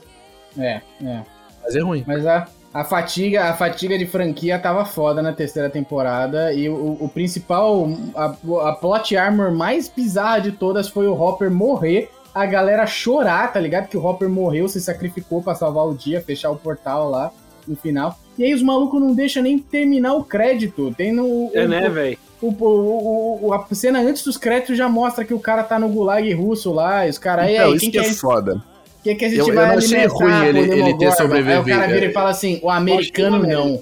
É, 0.58 0.82
é. 1.04 1.24
Mas 1.64 1.76
é 1.76 1.80
ruim. 1.82 2.04
Mas 2.08 2.26
a, 2.26 2.48
a 2.74 2.84
fatiga, 2.84 3.46
a 3.50 3.54
fatiga 3.54 3.98
de 3.98 4.06
franquia 4.08 4.58
tava 4.58 4.84
foda 4.86 5.22
na 5.22 5.32
terceira 5.32 5.70
temporada 5.70 6.52
e 6.54 6.68
o, 6.70 6.98
o 7.00 7.08
principal, 7.14 7.88
a, 8.16 8.36
a 8.70 8.72
plot 8.74 9.16
armor 9.16 9.52
mais 9.52 9.88
bizarra 9.88 10.40
de 10.40 10.52
todas 10.54 10.90
foi 10.90 11.08
o 11.08 11.14
Hopper 11.14 11.52
morrer, 11.52 12.10
a 12.34 12.46
galera 12.48 12.88
chorar, 12.88 13.54
tá 13.54 13.60
ligado? 13.60 13.88
Que 13.88 13.96
o 13.98 14.04
Hopper 14.04 14.28
morreu, 14.28 14.68
se 14.68 14.82
sacrificou 14.82 15.42
pra 15.44 15.54
salvar 15.54 15.86
o 15.86 15.94
dia, 15.94 16.20
fechar 16.22 16.50
o 16.50 16.56
portal 16.56 17.10
lá 17.10 17.32
no 17.68 17.76
final. 17.76 18.18
E 18.38 18.44
aí 18.44 18.54
os 18.54 18.64
malucos 18.64 19.00
não 19.00 19.14
deixam 19.14 19.44
nem 19.44 19.60
terminar 19.60 20.14
o 20.16 20.24
crédito. 20.24 20.92
Tem 20.98 21.12
no 21.14 21.52
É, 21.54 21.66
o- 21.66 21.70
né, 21.70 21.88
velho? 21.90 22.18
o, 22.42 22.48
o, 22.48 23.48
o- 23.50 23.54
a 23.54 23.66
cena 23.76 24.00
antes 24.02 24.24
dos 24.24 24.36
créditos 24.38 24.76
já 24.76 24.90
mostra 24.90 25.24
que 25.24 25.34
o 25.34 25.40
cara 25.40 25.64
tá 25.64 25.78
no 25.78 25.88
gulag 25.90 26.34
russo 26.34 26.74
lá, 26.74 27.06
e 27.06 27.10
os 27.12 27.20
caras, 27.20 27.50
Então, 27.52 27.66
aí, 27.68 27.72
isso 27.74 27.80
quem 27.82 27.92
que 27.92 28.00
que 28.00 28.06
é 28.06 28.10
é 28.10 28.14
foda. 28.14 28.62
Que, 29.04 29.16
que 29.16 29.26
a 29.26 29.30
gente 29.30 29.40
Eu- 29.40 29.48
eu 29.50 29.54
vai 29.56 29.68
não 29.68 29.78
achei 29.78 30.06
ruim 30.08 30.46
ele- 30.46 30.60
ele 30.60 30.70
ter 30.70 30.76
Demogorgon? 30.76 31.04
Aí 31.04 31.08
o 31.10 31.12
sobrevivido, 31.16 31.66
cara 31.70 31.88
vira 31.94 32.06
é. 32.06 32.10
e 32.10 32.14
fala 32.14 32.30
assim, 32.30 32.60
o 32.64 32.70
americano 32.70 33.40
não. 33.40 33.80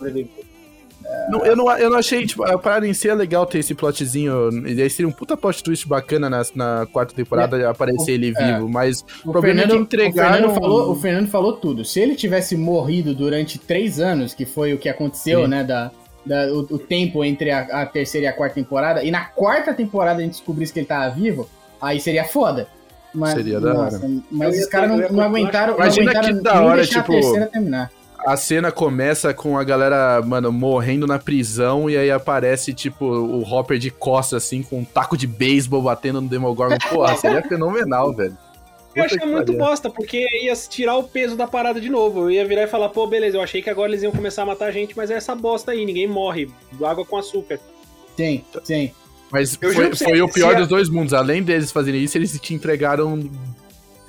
Não, 1.29 1.45
eu, 1.45 1.55
não, 1.57 1.69
eu 1.77 1.89
não 1.89 1.97
achei, 1.97 2.25
tipo, 2.25 2.43
a 2.43 2.57
parada 2.57 2.87
em 2.87 2.93
si 2.93 3.09
é 3.09 3.13
legal 3.13 3.45
ter 3.45 3.59
esse 3.59 3.73
plotzinho. 3.75 4.49
E 4.67 4.81
aí 4.81 4.89
seria 4.89 5.07
um 5.09 5.11
puta 5.11 5.35
plot 5.35 5.61
twist 5.61 5.85
bacana 5.87 6.29
na, 6.29 6.41
na 6.55 6.87
quarta 6.91 7.13
temporada 7.13 7.69
aparecer 7.69 8.13
ele 8.13 8.33
É. 8.35 8.53
vivo. 8.53 8.69
Mas 8.69 9.01
O 9.25 9.29
o 9.29 9.31
problema 9.31 9.59
é 9.59 9.63
que 9.63 9.69
Fernando, 9.69 9.83
entregaram. 9.83 10.29
o, 10.29 10.31
Fernando 10.39 10.53
falou, 10.61 10.91
o 10.91 10.95
Fernando 10.95 11.27
falou 11.27 11.53
tudo. 11.53 11.83
Se 11.83 11.99
ele 11.99 12.15
tivesse 12.15 12.55
morrido 12.55 13.13
durante 13.13 13.59
três 13.59 13.99
anos, 13.99 14.33
que 14.33 14.45
foi 14.45 14.73
o 14.73 14.77
que 14.77 14.87
aconteceu, 14.87 15.41
Sim. 15.43 15.47
né? 15.49 15.63
Da, 15.65 15.91
da- 16.25 16.47
o, 16.53 16.59
o 16.61 16.79
tempo 16.79 17.23
entre 17.25 17.51
a, 17.51 17.59
a 17.81 17.85
terceira 17.85 18.27
e 18.27 18.29
a 18.29 18.33
quarta 18.33 18.55
temporada, 18.55 19.03
e 19.03 19.11
na 19.11 19.25
quarta 19.25 19.73
temporada 19.73 20.19
a 20.19 20.23
gente 20.23 20.33
descobrisse 20.33 20.71
que 20.71 20.79
ele 20.79 20.87
tava 20.87 21.13
vivo, 21.13 21.47
aí 21.81 21.99
seria 21.99 22.23
foda. 22.23 22.67
Mas, 23.13 23.33
Seria 23.33 23.59
da 23.59 23.73
hora. 23.73 24.01
Mas 24.31 24.55
Eu 24.55 24.61
os 24.61 24.67
caras 24.67 24.91
eu 24.91 24.97
não, 24.97 25.09
não 25.09 25.23
aguentaram, 25.23 25.73
não 25.73 25.79
Imagina 25.79 26.11
aguentaram 26.11 26.37
que 26.37 26.43
da 26.43 26.61
hora, 26.61 26.85
tipo, 26.85 26.99
a 26.99 27.03
terceira 27.03 27.45
terminar. 27.47 27.91
A 28.25 28.37
cena 28.37 28.71
começa 28.71 29.33
com 29.33 29.57
a 29.57 29.63
galera, 29.63 30.21
mano, 30.21 30.51
morrendo 30.51 31.07
na 31.07 31.17
prisão. 31.17 31.89
E 31.89 31.97
aí 31.97 32.11
aparece, 32.11 32.73
tipo, 32.73 33.05
o 33.05 33.41
Hopper 33.41 33.79
de 33.79 33.89
costas, 33.89 34.43
assim, 34.43 34.61
com 34.61 34.79
um 34.79 34.85
taco 34.85 35.17
de 35.17 35.25
beisebol 35.25 35.81
batendo 35.81 36.21
no 36.21 36.29
Demogorgon. 36.29 36.77
Porra, 36.89 37.15
seria 37.17 37.41
fenomenal, 37.41 38.13
velho. 38.13 38.37
Eu 38.93 39.03
Puta 39.03 39.05
achei 39.05 39.19
que 39.19 39.25
muito 39.25 39.53
bosta, 39.53 39.89
porque 39.89 40.27
ia 40.43 40.53
tirar 40.53 40.97
o 40.97 41.03
peso 41.03 41.35
da 41.35 41.47
parada 41.47 41.79
de 41.79 41.89
novo. 41.89 42.23
Eu 42.23 42.31
ia 42.31 42.45
virar 42.45 42.63
e 42.63 42.67
falar, 42.67 42.89
pô, 42.89 43.07
beleza, 43.07 43.37
eu 43.37 43.41
achei 43.41 43.61
que 43.61 43.69
agora 43.69 43.89
eles 43.89 44.03
iam 44.03 44.11
começar 44.11 44.43
a 44.43 44.45
matar 44.45 44.65
a 44.65 44.71
gente, 44.71 44.95
mas 44.95 45.09
é 45.09 45.15
essa 45.15 45.33
bosta 45.33 45.71
aí, 45.71 45.85
ninguém 45.85 46.07
morre. 46.07 46.49
Água 46.83 47.05
com 47.05 47.17
açúcar. 47.17 47.57
Sim, 48.17 48.43
sim. 48.63 48.91
Mas 49.31 49.57
Eu 49.61 49.73
foi, 49.73 49.89
você, 49.89 50.03
foi 50.03 50.21
o 50.21 50.27
pior 50.29 50.55
a- 50.55 50.59
dos 50.59 50.67
dois 50.67 50.89
mundos. 50.89 51.13
Além 51.13 51.41
deles 51.43 51.71
fazerem 51.71 52.03
isso, 52.03 52.17
eles 52.17 52.37
te 52.39 52.53
entregaram 52.53 53.29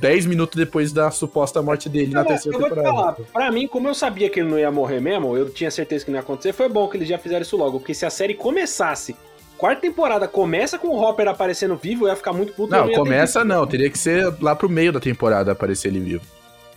10 0.00 0.26
minutos 0.26 0.56
depois 0.56 0.92
da 0.92 1.10
suposta 1.12 1.62
morte 1.62 1.88
dele 1.88 2.12
na 2.12 2.24
terceira 2.24 2.58
vou 2.58 2.68
te 2.68 2.74
temporada. 2.74 2.96
falar, 2.96 3.16
pra 3.32 3.52
mim, 3.52 3.68
como 3.68 3.86
eu 3.88 3.94
sabia 3.94 4.28
que 4.28 4.40
ele 4.40 4.48
não 4.50 4.58
ia 4.58 4.70
morrer 4.70 5.00
mesmo, 5.00 5.36
eu 5.36 5.48
tinha 5.48 5.70
certeza 5.70 6.04
que 6.04 6.10
não 6.10 6.16
ia 6.18 6.22
acontecer, 6.22 6.52
foi 6.52 6.68
bom 6.68 6.88
que 6.88 6.96
eles 6.96 7.08
já 7.08 7.18
fizeram 7.18 7.42
isso 7.42 7.56
logo. 7.56 7.78
Porque 7.78 7.94
se 7.94 8.04
a 8.04 8.10
série 8.10 8.34
começasse, 8.34 9.14
quarta 9.56 9.80
temporada 9.80 10.26
começa 10.26 10.76
com 10.76 10.88
o 10.88 11.00
Hopper 11.00 11.28
aparecendo 11.28 11.76
vivo, 11.76 12.04
eu 12.06 12.08
ia 12.08 12.16
ficar 12.16 12.32
muito 12.32 12.52
puto. 12.52 12.72
Não, 12.72 12.88
ter 12.88 12.96
começa 12.96 13.44
não. 13.44 13.64
Teria 13.64 13.88
que 13.88 13.98
ser 13.98 14.34
lá 14.40 14.56
pro 14.56 14.68
meio 14.68 14.92
da 14.92 14.98
temporada 14.98 15.52
aparecer 15.52 15.86
ele 15.88 16.00
vivo. 16.00 16.24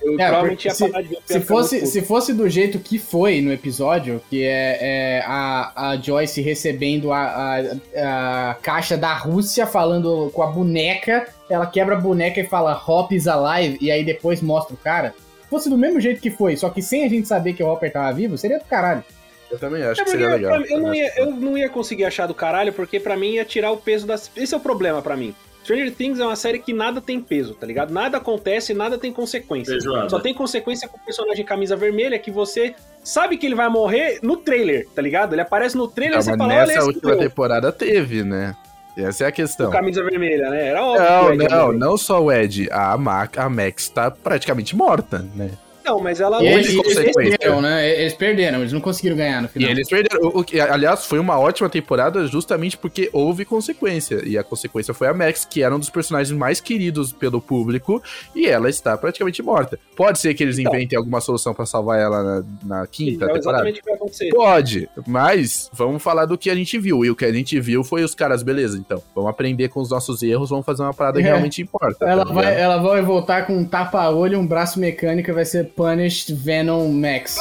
Eu 0.01 0.13
É, 0.19 0.25
provavelmente 0.27 0.65
ia 0.65 0.71
porque 0.75 0.91
parar 0.91 1.01
de 1.03 1.09
ver. 1.09 1.17
Se 1.25 1.39
fosse, 1.41 1.85
se 1.87 2.01
fosse 2.01 2.33
do 2.33 2.47
jeito 2.49 2.79
que 2.79 2.99
foi 2.99 3.41
no 3.41 3.51
episódio, 3.51 4.21
que 4.29 4.43
é, 4.43 4.77
é 4.81 5.23
a, 5.25 5.91
a 5.91 5.97
Joyce 5.97 6.41
recebendo 6.41 7.11
a, 7.11 7.63
a, 7.95 8.49
a 8.51 8.53
caixa 8.55 8.95
da 8.97 9.13
Rússia 9.13 9.65
falando 9.65 10.29
com 10.33 10.43
a 10.43 10.47
boneca, 10.47 11.27
ela 11.49 11.65
quebra 11.65 11.95
a 11.95 11.99
boneca 11.99 12.39
e 12.39 12.43
fala 12.45 12.79
Hop 12.87 13.11
is 13.11 13.27
alive, 13.27 13.77
e 13.81 13.89
aí 13.91 14.03
depois 14.03 14.41
mostra 14.41 14.73
o 14.75 14.77
cara. 14.77 15.13
Se 15.43 15.49
fosse 15.49 15.69
do 15.69 15.77
mesmo 15.77 15.99
jeito 16.01 16.19
que 16.21 16.29
foi, 16.31 16.55
só 16.57 16.69
que 16.69 16.81
sem 16.81 17.03
a 17.05 17.09
gente 17.09 17.27
saber 17.27 17.53
que 17.53 17.63
o 17.63 17.67
Hopper 17.67 17.91
tava 17.91 18.11
vivo, 18.13 18.37
seria 18.37 18.59
do 18.59 18.65
caralho. 18.65 19.03
Eu 19.49 19.59
também 19.59 19.83
acho 19.83 20.01
É 20.01 20.03
que 20.03 20.09
seria 20.09 20.29
legal. 20.29 20.57
pra- 20.59 20.67
eu, 20.69 20.79
não 20.79 20.93
ia, 20.93 21.11
eu 21.17 21.31
não 21.31 21.57
ia 21.57 21.69
conseguir 21.69 22.03
achar 22.05 22.25
do 22.25 22.33
caralho, 22.33 22.73
porque 22.73 22.99
pra 22.99 23.15
mim 23.15 23.33
ia 23.33 23.45
tirar 23.45 23.71
o 23.71 23.77
peso 23.77 24.07
das. 24.07 24.29
Esse 24.35 24.53
é 24.53 24.57
o 24.57 24.59
problema 24.59 25.01
pra 25.03 25.15
mim. 25.15 25.35
Stranger 25.65 25.91
Things 25.95 26.19
é 26.19 26.25
uma 26.25 26.35
série 26.35 26.59
que 26.59 26.71
nada 26.71 27.01
tem 27.01 27.19
peso, 27.19 27.55
tá 27.55 27.65
ligado? 27.65 27.91
Nada 27.91 28.17
acontece, 28.17 28.71
nada 28.71 28.99
tem 28.99 29.11
consequência. 29.11 29.75
Só 30.07 30.19
tem 30.19 30.31
consequência 30.31 30.87
com 30.87 30.95
o 30.95 30.99
personagem 30.99 31.43
camisa 31.43 31.75
vermelha 31.75 32.19
que 32.19 32.29
você 32.29 32.75
sabe 33.03 33.35
que 33.35 33.47
ele 33.47 33.55
vai 33.55 33.67
morrer 33.67 34.19
no 34.21 34.37
trailer, 34.37 34.87
tá 34.93 35.01
ligado? 35.01 35.33
Ele 35.33 35.41
aparece 35.41 35.75
no 35.75 35.87
trailer 35.87 36.19
e 36.19 36.21
você 36.21 36.29
mas 36.29 36.37
fala, 36.37 36.53
olha 36.53 36.65
nessa 36.67 36.79
esse 36.79 36.87
última 36.87 37.17
temporada 37.17 37.71
teve, 37.71 38.23
né? 38.23 38.55
Essa 38.95 39.23
é 39.25 39.27
a 39.27 39.31
questão. 39.31 39.69
o 39.69 39.71
camisa 39.71 40.03
vermelha, 40.03 40.51
né? 40.51 40.67
Era 40.67 40.85
óbvio. 40.85 41.49
Não, 41.49 41.49
não, 41.49 41.73
não 41.73 41.97
só 41.97 42.21
o 42.23 42.31
Ed. 42.31 42.69
A, 42.71 42.95
Ma 42.95 43.27
a 43.35 43.49
Max 43.49 43.89
tá 43.89 44.11
praticamente 44.11 44.75
morta, 44.75 45.25
né? 45.33 45.49
Não, 45.85 45.99
mas 45.99 46.19
ela 46.19 46.41
E 46.43 46.49
não 46.49 46.57
eles, 46.59 46.73
eles 46.73 47.13
perderam, 47.15 47.61
né? 47.61 47.89
Eles 48.01 48.13
perderam, 48.13 48.59
eles 48.59 48.73
não 48.73 48.81
conseguiram 48.81 49.15
ganhar 49.15 49.41
no 49.41 49.47
E 49.47 49.51
final. 49.51 49.69
eles 49.71 49.87
perderam. 49.87 50.27
O, 50.29 50.39
o 50.39 50.43
que, 50.43 50.59
aliás, 50.59 51.05
foi 51.05 51.19
uma 51.19 51.39
ótima 51.39 51.69
temporada 51.69 52.25
justamente 52.27 52.77
porque 52.77 53.09
houve 53.13 53.45
consequência. 53.45 54.21
E 54.25 54.37
a 54.37 54.43
consequência 54.43 54.93
foi 54.93 55.07
a 55.07 55.13
Max, 55.13 55.45
que 55.45 55.61
era 55.63 55.75
um 55.75 55.79
dos 55.79 55.89
personagens 55.89 56.35
mais 56.35 56.59
queridos 56.59 57.13
pelo 57.13 57.39
público, 57.41 58.01
e 58.35 58.47
ela 58.47 58.69
está 58.69 58.97
praticamente 58.97 59.41
morta. 59.43 59.79
Pode 59.95 60.19
ser 60.19 60.33
que 60.33 60.43
eles 60.43 60.57
Então. 60.57 60.73
inventem 60.73 60.97
alguma 60.97 61.21
solução 61.21 61.53
pra 61.53 61.65
salvar 61.65 61.99
ela 61.99 62.23
na, 62.23 62.43
na 62.79 62.87
quinta 62.87 63.25
é 63.25 63.27
temporada? 63.27 63.37
exatamente 63.37 63.79
o 63.79 63.83
que 63.83 63.89
vai 63.89 63.95
acontecer. 63.95 64.29
Pode, 64.29 64.89
mas 65.07 65.69
vamos 65.73 66.01
falar 66.01 66.25
do 66.25 66.37
que 66.37 66.49
a 66.49 66.55
gente 66.55 66.77
viu. 66.79 67.05
E 67.05 67.09
o 67.09 67.15
que 67.15 67.25
a 67.25 67.31
gente 67.33 67.59
viu 67.59 67.83
foi 67.83 68.03
os 68.03 68.15
caras, 68.15 68.41
beleza, 68.43 68.77
então. 68.77 69.01
Vamos 69.13 69.29
aprender 69.29 69.69
com 69.69 69.79
os 69.81 69.89
nossos 69.89 70.21
erros, 70.23 70.49
vamos 70.49 70.65
fazer 70.65 70.81
uma 70.83 70.93
parada 70.93 71.19
que 71.19 71.25
É. 71.27 71.29
realmente 71.29 71.61
importa. 71.61 72.05
Ela 72.05 72.25
tá 72.25 72.33
vai, 72.33 72.59
ela 72.59 72.77
vai 72.77 73.01
voltar 73.01 73.45
com 73.45 73.55
um 73.57 73.65
tapa-olho 73.65 74.33
e 74.33 74.37
um 74.37 74.45
braço 74.47 74.79
mecânico 74.79 75.29
e 75.29 75.33
vai 75.33 75.45
ser 75.45 75.65
Punished 75.75 76.29
Venom 76.29 76.99
Max. 77.01 77.37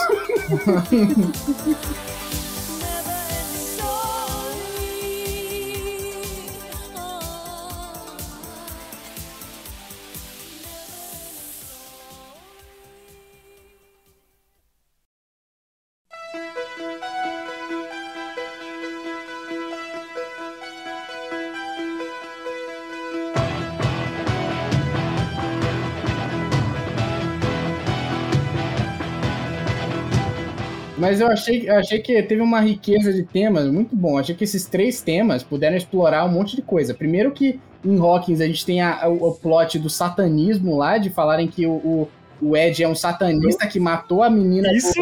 Mas 31.15 31.20
eu 31.20 31.28
achei, 31.28 31.69
eu 31.70 31.77
achei 31.77 32.01
que 32.01 32.20
teve 32.24 32.43
uma 32.43 32.61
riqueza 32.61 33.12
de 33.12 33.23
temas 33.23 33.66
muito 33.69 33.95
bom. 33.95 34.19
Achei 34.19 34.35
que 34.35 34.43
esses 34.43 34.66
três 34.66 35.01
temas 35.01 35.43
puderam 35.45 35.77
explorar 35.77 36.24
um 36.24 36.28
monte 36.28 36.57
de 36.57 36.62
coisa. 36.62 36.93
Primeiro 36.93 37.31
que 37.31 37.61
em 37.85 37.99
Hawkins 37.99 38.41
a 38.41 38.47
gente 38.47 38.66
tem 38.66 38.81
a- 38.82 39.09
o, 39.09 39.28
o 39.28 39.35
plot 39.35 39.78
do 39.78 39.89
satanismo 39.89 40.77
lá, 40.77 40.99
de 40.99 41.11
falarem 41.11 41.47
que 41.47 41.66
o, 41.66 41.73
o, 41.73 42.09
o 42.43 42.57
Ed 42.57 42.82
é 42.82 42.89
um 42.89 42.95
satanista 42.95 43.66
que 43.66 43.78
matou 43.78 44.23
a 44.23 44.31
menina. 44.31 44.73
Isso 44.73 44.93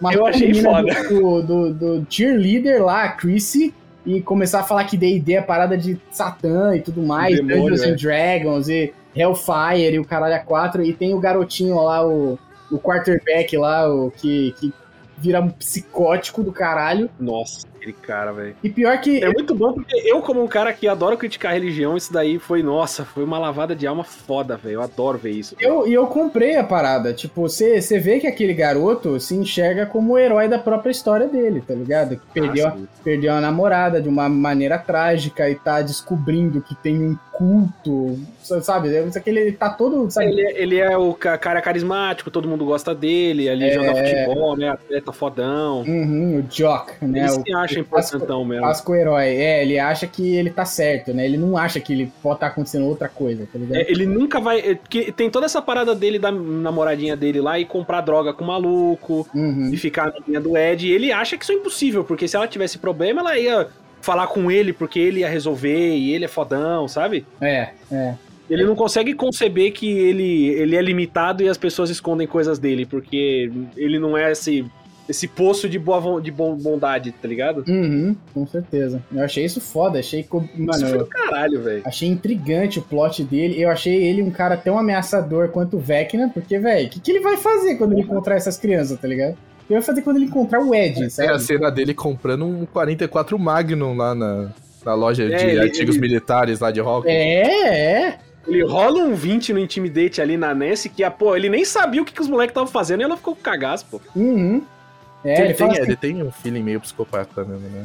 matou 0.00 0.22
eu 0.22 0.26
a 0.26 0.30
achei 0.30 0.48
menina 0.48 0.70
foda. 0.70 1.08
Do, 1.08 1.42
do, 1.42 1.74
do 1.74 2.06
cheerleader 2.10 2.82
lá, 2.84 3.04
a 3.04 3.08
Chrissy, 3.10 3.72
e 4.04 4.20
começar 4.20 4.60
a 4.60 4.64
falar 4.64 4.84
que 4.84 4.96
D&D 4.96 5.34
é 5.34 5.42
parada 5.42 5.78
de 5.78 5.96
Satã 6.10 6.74
e 6.74 6.80
tudo 6.80 7.02
mais, 7.02 7.36
Demônio, 7.36 7.70
Dungeons 7.70 7.82
é. 7.82 7.90
and 7.90 7.96
Dragons 7.96 8.68
e 8.68 8.92
Hellfire 9.14 9.94
e 9.94 9.98
o 10.00 10.04
caralho 10.04 10.34
a 10.34 10.40
quatro, 10.40 10.82
e 10.82 10.92
tem 10.92 11.14
o 11.14 11.20
garotinho 11.20 11.76
lá, 11.76 12.04
o, 12.04 12.36
o 12.70 12.78
quarterback 12.78 13.56
lá, 13.56 13.88
o 13.88 14.10
que, 14.10 14.54
que 14.58 14.72
vira 15.22 15.40
um 15.40 15.48
psicótico 15.50 16.42
do 16.42 16.52
caralho. 16.52 17.08
Nossa. 17.18 17.71
Aquele 17.82 17.92
cara, 17.92 18.32
velho. 18.32 18.54
E 18.62 18.70
pior 18.70 18.96
que. 19.00 19.22
É 19.22 19.28
muito 19.32 19.54
bom 19.54 19.72
porque 19.72 19.96
eu, 20.04 20.20
como 20.22 20.42
um 20.42 20.46
cara 20.48 20.72
que 20.72 20.86
adora 20.86 21.16
criticar 21.16 21.50
a 21.50 21.54
religião, 21.54 21.96
isso 21.96 22.12
daí 22.12 22.38
foi, 22.38 22.62
nossa, 22.62 23.04
foi 23.04 23.24
uma 23.24 23.38
lavada 23.38 23.74
de 23.74 23.86
alma 23.86 24.04
foda, 24.04 24.56
velho. 24.56 24.74
Eu 24.74 24.82
adoro 24.82 25.18
ver 25.18 25.30
isso. 25.32 25.56
Eu, 25.60 25.86
e 25.86 25.92
eu 25.92 26.06
comprei 26.06 26.56
a 26.56 26.64
parada. 26.64 27.12
Tipo, 27.12 27.42
você 27.42 27.80
você 27.80 27.98
vê 27.98 28.20
que 28.20 28.26
aquele 28.26 28.54
garoto 28.54 29.18
se 29.18 29.34
enxerga 29.34 29.84
como 29.86 30.12
o 30.14 30.18
herói 30.18 30.48
da 30.48 30.58
própria 30.58 30.90
história 30.92 31.26
dele, 31.26 31.62
tá 31.66 31.74
ligado? 31.74 32.16
Que 32.16 32.40
perdeu, 32.40 32.68
Ah, 32.68 32.76
perdeu 33.02 33.32
a 33.34 33.40
namorada 33.40 34.00
de 34.00 34.08
uma 34.08 34.28
maneira 34.28 34.78
trágica 34.78 35.48
e 35.50 35.54
tá 35.54 35.82
descobrindo 35.82 36.60
que 36.62 36.74
tem 36.76 36.98
um 37.02 37.16
culto, 37.32 38.18
sabe? 38.62 38.88
Isso 39.06 39.18
aqui 39.18 39.30
ele 39.30 39.52
tá 39.52 39.70
todo, 39.70 40.08
sabe? 40.10 40.26
Ele, 40.28 40.42
é- 40.42 40.62
ele 40.62 40.78
é 40.78 40.96
o 40.96 41.12
ca- 41.14 41.36
cara 41.38 41.60
carismático, 41.60 42.30
todo 42.30 42.46
mundo 42.48 42.64
gosta 42.64 42.94
dele, 42.94 43.48
ali 43.48 43.64
É. 43.64 43.72
joga 43.72 43.94
futebol, 43.96 44.56
né? 44.56 44.68
Atleta 44.68 45.12
fodão. 45.12 45.80
Uhum, 45.80 46.38
o 46.38 46.42
Jock, 46.52 46.92
né? 47.04 47.20
Ele 47.20 47.30
o, 47.30 47.42
se 47.42 47.54
acha 47.54 47.71
o 47.80 47.84
clássico- 47.84 48.16
importantão 48.16 48.44
mesmo. 48.44 48.62
clássico 48.64 48.94
herói. 48.94 49.24
É, 49.28 49.62
ele 49.62 49.78
acha 49.78 50.06
que 50.06 50.36
ele 50.36 50.50
tá 50.50 50.64
certo, 50.64 51.14
né? 51.14 51.24
Ele 51.24 51.36
não 51.38 51.56
acha 51.56 51.80
que 51.80 51.92
ele 51.92 52.12
pode 52.22 52.36
estar 52.36 52.48
acontecendo 52.48 52.86
outra 52.86 53.08
coisa, 53.08 53.48
tá 53.50 53.58
ligado? 53.58 53.76
É, 53.80 53.90
ele 53.90 54.06
nunca 54.06 54.40
vai. 54.40 54.58
é, 54.60 54.74
que 54.88 55.10
tem 55.12 55.30
toda 55.30 55.46
essa 55.46 55.62
parada 55.62 55.94
dele, 55.94 56.18
da 56.18 56.30
namoradinha 56.30 57.16
dele 57.16 57.40
lá, 57.40 57.58
e 57.58 57.64
comprar 57.64 58.00
droga 58.02 58.32
com 58.32 58.44
o 58.44 58.46
maluco, 58.46 59.26
Uhum. 59.34 59.70
e 59.72 59.76
ficar 59.76 60.06
na 60.06 60.14
linha 60.26 60.40
do 60.40 60.56
Ed. 60.56 60.90
Ele 60.90 61.10
acha 61.10 61.36
que 61.36 61.44
isso 61.44 61.52
é 61.52 61.54
impossível, 61.56 62.04
porque 62.04 62.28
se 62.28 62.36
ela 62.36 62.46
tivesse 62.46 62.78
problema, 62.78 63.20
ela 63.20 63.38
ia 63.38 63.68
falar 64.00 64.26
com 64.26 64.50
ele, 64.50 64.72
porque 64.72 64.98
ele 64.98 65.20
ia 65.20 65.28
resolver, 65.28 65.96
e 65.96 66.12
ele 66.12 66.24
é 66.24 66.28
fodão, 66.28 66.88
sabe? 66.88 67.24
É, 67.40 67.68
é. 67.90 68.14
Ele 68.50 68.64
não 68.64 68.74
consegue 68.74 69.14
conceber 69.14 69.72
que 69.72 69.88
ele, 69.88 70.48
ele 70.48 70.76
é 70.76 70.82
limitado 70.82 71.42
e 71.42 71.48
as 71.48 71.56
pessoas 71.56 71.88
escondem 71.88 72.26
coisas 72.26 72.58
dele, 72.58 72.84
porque 72.84 73.50
ele 73.76 73.98
não 73.98 74.18
é 74.18 74.32
esse, 74.32 74.64
esse 75.08 75.26
poço 75.28 75.68
de 75.68 75.78
boa 75.78 76.20
de 76.20 76.30
bon- 76.30 76.54
bondade, 76.56 77.12
tá 77.12 77.26
ligado? 77.28 77.64
Uhum, 77.68 78.14
com 78.32 78.46
certeza. 78.46 79.02
Eu 79.12 79.22
achei 79.24 79.44
isso 79.44 79.60
foda, 79.60 79.98
achei. 79.98 80.22
co- 80.22 80.44
Isso 80.54 80.62
Mano, 80.62 80.86
foi 80.88 80.98
do 80.98 81.06
caralho, 81.06 81.60
velho. 81.62 81.82
achei 81.84 82.08
intrigante 82.08 82.78
o 82.78 82.82
plot 82.82 83.22
dele. 83.24 83.60
Eu 83.60 83.68
achei 83.70 83.94
ele 84.04 84.22
um 84.22 84.30
cara 84.30 84.56
tão 84.56 84.78
ameaçador 84.78 85.48
quanto 85.48 85.76
o 85.76 85.80
Vecna, 85.80 86.30
porque, 86.32 86.58
velho, 86.58 86.86
o 86.86 86.90
que, 86.90 87.00
que 87.00 87.10
ele 87.10 87.20
vai 87.20 87.36
fazer 87.36 87.76
quando 87.76 87.92
ele 87.92 88.02
encontrar 88.02 88.36
essas 88.36 88.56
crianças, 88.56 88.98
tá 88.98 89.08
ligado? 89.08 89.36
Ele 89.68 89.78
vai 89.78 89.82
fazer 89.82 90.02
quando 90.02 90.16
ele 90.16 90.26
encontrar 90.26 90.60
o 90.60 90.74
Ed, 90.74 90.94
Tem 90.96 91.06
a 91.06 91.10
sabe? 91.10 91.40
cena 91.42 91.70
dele 91.70 91.94
comprando 91.94 92.44
um 92.44 92.66
44 92.66 93.38
Magnum 93.38 93.96
lá 93.96 94.14
na, 94.14 94.50
na 94.84 94.94
loja 94.94 95.26
de 95.26 95.34
É, 95.34 95.50
ele- 95.50 95.60
artigos 95.60 95.96
ele- 95.96 96.00
militares 96.06 96.60
lá 96.60 96.70
de 96.70 96.80
Hawking. 96.80 97.08
É, 97.08 98.06
é. 98.08 98.18
Ele 98.46 98.64
rola 98.64 98.98
um 99.04 99.14
20 99.14 99.52
no 99.52 99.58
Intimidate 99.60 100.20
ali 100.20 100.36
na 100.36 100.52
Nancy, 100.52 100.88
que, 100.88 101.04
ah, 101.04 101.10
pô, 101.12 101.36
ele 101.36 101.48
nem 101.48 101.64
sabia 101.64 102.02
o 102.02 102.04
que, 102.04 102.12
que 102.12 102.20
os 102.20 102.28
moleques 102.28 102.50
estavam 102.50 102.68
fazendo 102.68 103.00
e 103.00 103.04
ela 103.04 103.16
ficou 103.16 103.36
com 103.36 103.40
cagaço, 103.40 103.86
pô. 103.88 104.00
Uhum. 104.16 104.62
É, 105.24 105.34
ele, 105.34 105.42
ele, 105.48 105.54
tem, 105.54 105.66
assim, 105.70 105.80
ele 105.82 105.96
tem 105.96 106.22
um 106.22 106.30
feeling 106.30 106.62
meio 106.62 106.80
psicopata 106.80 107.44
mesmo, 107.44 107.68
né? 107.68 107.84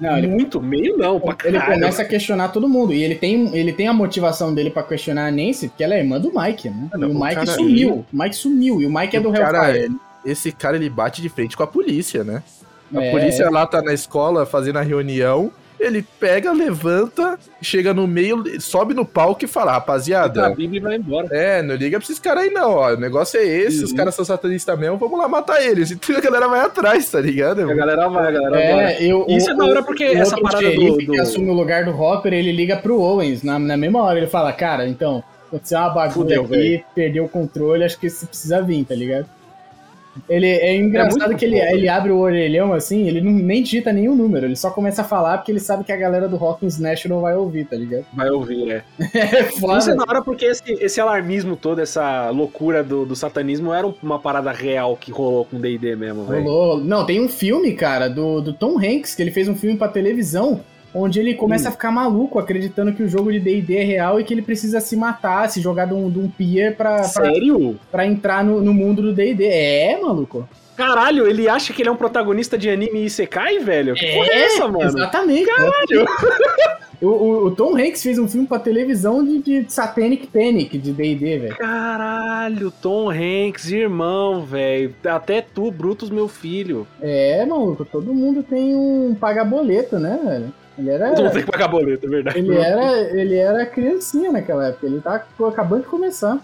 não, 0.00 0.18
ele, 0.18 0.26
Muito, 0.26 0.60
meio 0.60 0.96
não, 0.98 1.18
pra 1.20 1.36
ele 1.44 1.58
caralho. 1.58 1.80
começa 1.80 2.02
a 2.02 2.04
questionar 2.04 2.48
todo 2.48 2.68
mundo. 2.68 2.92
E 2.92 3.02
ele 3.02 3.14
tem, 3.14 3.56
ele 3.56 3.72
tem 3.72 3.88
a 3.88 3.92
motivação 3.92 4.52
dele 4.54 4.68
pra 4.70 4.82
questionar 4.82 5.28
a 5.28 5.30
Nancy, 5.30 5.68
porque 5.68 5.82
ela 5.84 5.94
é 5.94 5.98
irmã 6.00 6.20
do 6.20 6.30
Mike, 6.34 6.68
né? 6.68 6.90
Não, 6.94 7.08
e 7.08 7.12
o 7.12 7.16
o 7.16 7.20
Mike 7.20 7.34
cara- 7.36 7.46
sumiu. 7.52 8.04
O 8.12 8.16
Mike 8.16 8.36
sumiu. 8.36 8.82
E 8.82 8.86
o 8.86 8.90
Mike 8.92 9.16
é 9.16 9.20
do 9.20 9.28
Hellfire. 9.34 9.96
Esse 10.26 10.52
cara, 10.52 10.76
ele 10.76 10.90
bate 10.90 11.22
de 11.22 11.28
frente 11.28 11.56
com 11.56 11.62
a 11.62 11.66
polícia, 11.66 12.22
né? 12.24 12.42
A 12.94 13.02
É, 13.02 13.10
polícia 13.10 13.48
lá 13.50 13.66
tá 13.66 13.80
na 13.82 13.92
escola 13.94 14.44
fazendo 14.46 14.78
a 14.78 14.82
reunião, 14.82 15.50
ele 15.86 16.04
pega, 16.18 16.52
levanta, 16.52 17.38
chega 17.62 17.92
no 17.94 18.06
meio, 18.06 18.42
sobe 18.60 18.94
no 18.94 19.04
palco 19.04 19.44
e 19.44 19.48
fala, 19.48 19.72
a 19.72 19.74
rapaziada... 19.74 20.50
Bíblia 20.50 20.80
vai 20.82 20.96
embora. 20.96 21.28
É, 21.30 21.62
não 21.62 21.74
liga 21.74 21.98
pra 21.98 22.04
esses 22.04 22.18
caras 22.18 22.44
aí 22.44 22.50
não, 22.50 22.70
ó. 22.72 22.92
O 22.92 22.96
negócio 22.96 23.38
é 23.38 23.44
esse, 23.44 23.78
Uhum. 23.78 23.84
os 23.84 23.92
caras 23.92 24.14
são 24.14 24.24
satanistas 24.24 24.78
mesmo, 24.78 24.96
vamos 24.96 25.18
lá 25.18 25.28
matar 25.28 25.62
eles. 25.62 25.90
E 25.90 25.98
a 26.16 26.20
galera 26.20 26.48
vai 26.48 26.60
atrás, 26.60 27.10
tá 27.10 27.20
ligado? 27.20 27.62
A 27.70 27.74
galera 27.74 28.08
vai, 28.08 28.28
a 28.28 28.30
galera 28.30 28.50
vai. 28.50 28.92
É, 28.94 29.02
eu, 29.04 29.26
Isso 29.28 29.48
o- 29.48 29.52
é 29.52 29.56
da 29.56 29.64
hora 29.64 29.82
porque 29.82 30.04
o 30.08 30.16
essa 30.16 30.40
parada 30.40 30.70
do- 30.70 30.96
do- 30.96 31.12
que 31.12 31.20
assume 31.20 31.50
o 31.50 31.54
lugar 31.54 31.84
do 31.84 31.90
Hopper, 32.00 32.32
ele 32.32 32.52
liga 32.52 32.76
pro 32.76 33.00
Owens 33.00 33.42
na, 33.42 33.58
na 33.58 33.76
mesma 33.76 34.02
hora. 34.02 34.18
Ele 34.18 34.26
fala, 34.26 34.52
cara, 34.52 34.86
então, 34.88 35.22
aconteceu 35.48 35.78
uma 35.78 35.90
bagulha 35.90 36.12
Fudeu, 36.12 36.42
aqui, 36.44 36.50
velho. 36.56 36.84
perdeu 36.94 37.24
o 37.24 37.28
controle, 37.28 37.84
acho 37.84 37.98
que 37.98 38.08
você 38.08 38.26
precisa 38.26 38.62
vir, 38.62 38.84
tá 38.84 38.94
ligado? 38.94 39.26
Ele 40.28 40.46
é 40.46 40.76
engraçado 40.76 41.26
muito 41.26 41.38
que 41.38 41.44
ele, 41.44 41.58
bom, 41.58 41.66
ele 41.66 41.88
abre 41.88 42.12
o 42.12 42.18
orelhão 42.18 42.72
assim, 42.72 43.06
ele 43.08 43.20
não, 43.20 43.32
nem 43.32 43.62
digita 43.62 43.92
nenhum 43.92 44.14
número, 44.14 44.46
ele 44.46 44.56
só 44.56 44.70
começa 44.70 45.02
a 45.02 45.04
falar 45.04 45.38
porque 45.38 45.52
ele 45.52 45.60
sabe 45.60 45.84
que 45.84 45.92
a 45.92 45.96
galera 45.96 46.28
do 46.28 46.36
Hawkins 46.36 46.78
National 46.78 47.20
vai 47.20 47.34
ouvir, 47.34 47.66
tá 47.66 47.76
ligado? 47.76 48.04
Vai 48.12 48.30
ouvir, 48.30 48.70
é. 48.70 48.84
É 49.34 49.44
foda. 49.44 49.78
Isso 49.78 49.90
é 49.90 49.96
da 49.96 50.02
hora 50.02 50.22
porque 50.22 50.44
esse, 50.44 50.62
esse 50.80 51.00
alarmismo 51.00 51.56
todo, 51.56 51.80
essa 51.80 52.30
loucura 52.30 52.82
do, 52.82 53.04
do 53.04 53.16
satanismo 53.16 53.72
era 53.72 53.86
uma 54.02 54.18
parada 54.18 54.52
real 54.52 54.96
que 54.96 55.10
rolou 55.10 55.44
com 55.44 55.60
D&D 55.60 55.96
mesmo, 55.96 56.24
velho. 56.24 56.44
Rolou. 56.44 56.78
Não, 56.78 57.04
tem 57.04 57.20
um 57.20 57.28
filme, 57.28 57.72
cara, 57.72 58.08
do, 58.08 58.40
do 58.40 58.52
Tom 58.52 58.78
Hanks, 58.78 59.14
que 59.14 59.22
ele 59.22 59.30
fez 59.30 59.48
um 59.48 59.54
filme 59.54 59.76
pra 59.76 59.88
televisão, 59.88 60.60
onde 60.94 61.18
ele 61.18 61.34
começa 61.34 61.68
a 61.68 61.72
ficar 61.72 61.90
maluco, 61.90 62.38
acreditando 62.38 62.92
que 62.92 63.02
o 63.02 63.08
jogo 63.08 63.32
de 63.32 63.40
D&D 63.40 63.76
é 63.76 63.82
real 63.84 64.20
e 64.20 64.24
que 64.24 64.32
ele 64.32 64.42
precisa 64.42 64.80
se 64.80 64.96
matar, 64.96 65.48
se 65.50 65.60
jogar 65.60 65.86
de 65.86 65.94
um, 65.94 66.08
de 66.08 66.18
um 66.18 66.28
pier 66.28 66.76
pra, 66.76 66.94
pra, 66.96 67.02
Sério? 67.04 67.78
pra 67.90 68.06
entrar 68.06 68.44
no, 68.44 68.60
no 68.62 68.72
mundo 68.72 69.02
do 69.02 69.12
D&D. 69.12 69.44
É, 69.44 69.98
maluco. 70.00 70.48
Caralho, 70.76 71.26
ele 71.28 71.48
acha 71.48 71.72
que 71.72 71.82
ele 71.82 71.88
é 71.88 71.92
um 71.92 71.96
protagonista 71.96 72.58
de 72.58 72.68
anime 72.68 73.00
e 73.00 73.04
Isekai, 73.06 73.58
velho? 73.60 73.94
Que 73.94 74.12
porra 74.12 74.26
é 74.28 74.44
essa, 74.44 74.66
mano? 74.68 74.82
Exatamente. 74.84 75.46
Caralho. 75.46 76.06
O, 77.02 77.06
o- 77.06 77.46
o 77.46 77.50
Tom 77.50 77.76
Hanks 77.76 78.02
fez 78.02 78.18
um 78.18 78.26
filme 78.26 78.46
pra 78.46 78.58
televisão 78.58 79.22
de, 79.24 79.38
de 79.40 79.72
Satanic 79.72 80.26
Panic, 80.28 80.78
de 80.78 80.92
D&D, 80.92 81.38
velho. 81.38 81.56
Caralho, 81.56 82.70
Tom 82.70 83.10
Hanks, 83.10 83.70
irmão, 83.70 84.42
velho. 84.44 84.94
Até 85.04 85.42
tu, 85.42 85.70
Brutus, 85.70 86.08
meu 86.10 86.28
filho. 86.28 86.86
É, 87.00 87.44
maluco, 87.44 87.84
todo 87.84 88.14
mundo 88.14 88.42
tem 88.42 88.74
um 88.74 89.14
paga-boleto, 89.14 89.98
né, 89.98 90.18
velho? 90.24 90.52
Ele 90.78 90.90
era... 90.90 91.10
Todo 91.10 91.24
mundo 91.24 91.32
tem 91.32 91.44
que 91.44 91.50
pagar 91.50 91.68
boleto, 91.68 92.06
é 92.06 92.10
verdade. 92.10 92.38
Ele 92.38 92.56
era, 92.56 93.00
ele 93.16 93.36
era 93.36 93.66
criancinha 93.66 94.32
naquela 94.32 94.68
época, 94.68 94.86
ele 94.86 95.00
tá 95.00 95.24
acabando 95.48 95.82
de 95.82 95.88
começar. 95.88 96.38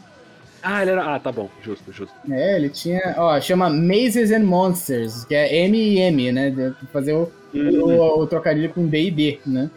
Ah, 0.62 0.82
ele 0.82 0.92
era... 0.92 1.14
Ah, 1.14 1.18
tá 1.18 1.32
bom. 1.32 1.48
Justo, 1.62 1.90
justo. 1.92 2.14
É, 2.30 2.56
ele 2.56 2.68
tinha, 2.68 3.14
ó, 3.16 3.40
chama 3.40 3.68
Mazes 3.70 4.30
and 4.30 4.44
Monsters, 4.44 5.24
que 5.24 5.34
é 5.34 5.64
M 5.64 5.76
e 5.76 5.98
M, 5.98 6.32
né, 6.32 6.50
de 6.50 6.86
fazer 6.92 7.12
o, 7.12 7.30
o, 7.54 8.20
o 8.20 8.26
trocadilho 8.26 8.70
com 8.70 8.86
D 8.86 9.02
e 9.04 9.10
D, 9.10 9.40
né. 9.46 9.70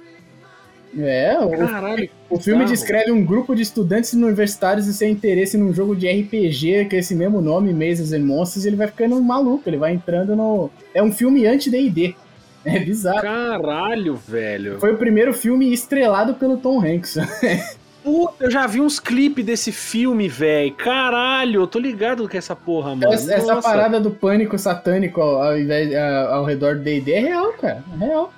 É, 0.95 1.39
o, 1.39 1.49
Caralho. 1.49 2.07
o 2.29 2.39
filme 2.39 2.65
descreve 2.65 3.11
um 3.11 3.25
grupo 3.25 3.55
de 3.55 3.63
estudantes 3.63 4.13
universitários 4.13 4.85
e 4.85 4.93
seu 4.93 5.09
interesse 5.09 5.57
num 5.57 5.73
jogo 5.73 5.95
de 5.95 6.07
RPG 6.07 6.87
com 6.87 6.95
esse 6.95 7.15
mesmo 7.15 7.41
nome, 7.41 7.73
Mazes 7.73 8.13
and 8.13 8.23
Monsters, 8.23 8.65
e 8.65 8.67
ele 8.67 8.75
vai 8.75 8.87
ficando 8.87 9.19
maluco, 9.19 9.67
ele 9.67 9.77
vai 9.77 9.93
entrando 9.93 10.35
no... 10.35 10.69
É 10.93 11.01
um 11.01 11.11
filme 11.11 11.47
anti-D&D. 11.47 12.15
É 12.73 12.79
bizarro. 12.79 13.21
Caralho, 13.21 14.15
velho. 14.15 14.79
Foi 14.79 14.93
o 14.93 14.97
primeiro 14.97 15.33
filme 15.33 15.73
estrelado 15.73 16.35
pelo 16.35 16.57
Tom 16.57 16.81
Hanks. 16.81 17.17
Puta, 18.03 18.45
eu 18.45 18.51
já 18.51 18.67
vi 18.67 18.81
uns 18.81 18.99
clipes 18.99 19.45
desse 19.45 19.71
filme, 19.71 20.27
velho. 20.27 20.73
Caralho, 20.75 21.61
eu 21.61 21.67
tô 21.67 21.79
ligado 21.79 22.27
com 22.27 22.37
essa 22.37 22.53
porra, 22.53 22.95
mano. 22.95 23.13
Essa, 23.13 23.33
essa 23.33 23.61
parada 23.61 23.99
do 23.99 24.11
pânico 24.11 24.59
satânico 24.59 25.21
ao, 25.21 25.41
ao, 25.41 26.33
ao 26.33 26.45
redor 26.45 26.75
do 26.75 26.81
D&D 26.81 27.13
é 27.13 27.19
real, 27.19 27.53
cara. 27.53 27.83
É 27.93 28.05
real. 28.05 28.33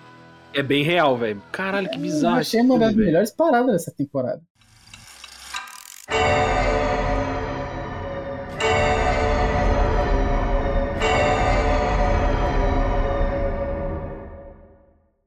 É 0.53 0.61
bem 0.61 0.83
real, 0.83 1.17
velho. 1.17 1.41
Caralho, 1.51 1.89
que 1.89 1.97
bizarro. 1.97 2.35
Eu 2.35 2.41
achei 2.41 2.61
uma 2.61 2.77
das 2.77 2.95
melhores 2.95 3.31
paradas 3.31 3.71
dessa 3.71 3.91
temporada. 3.91 4.41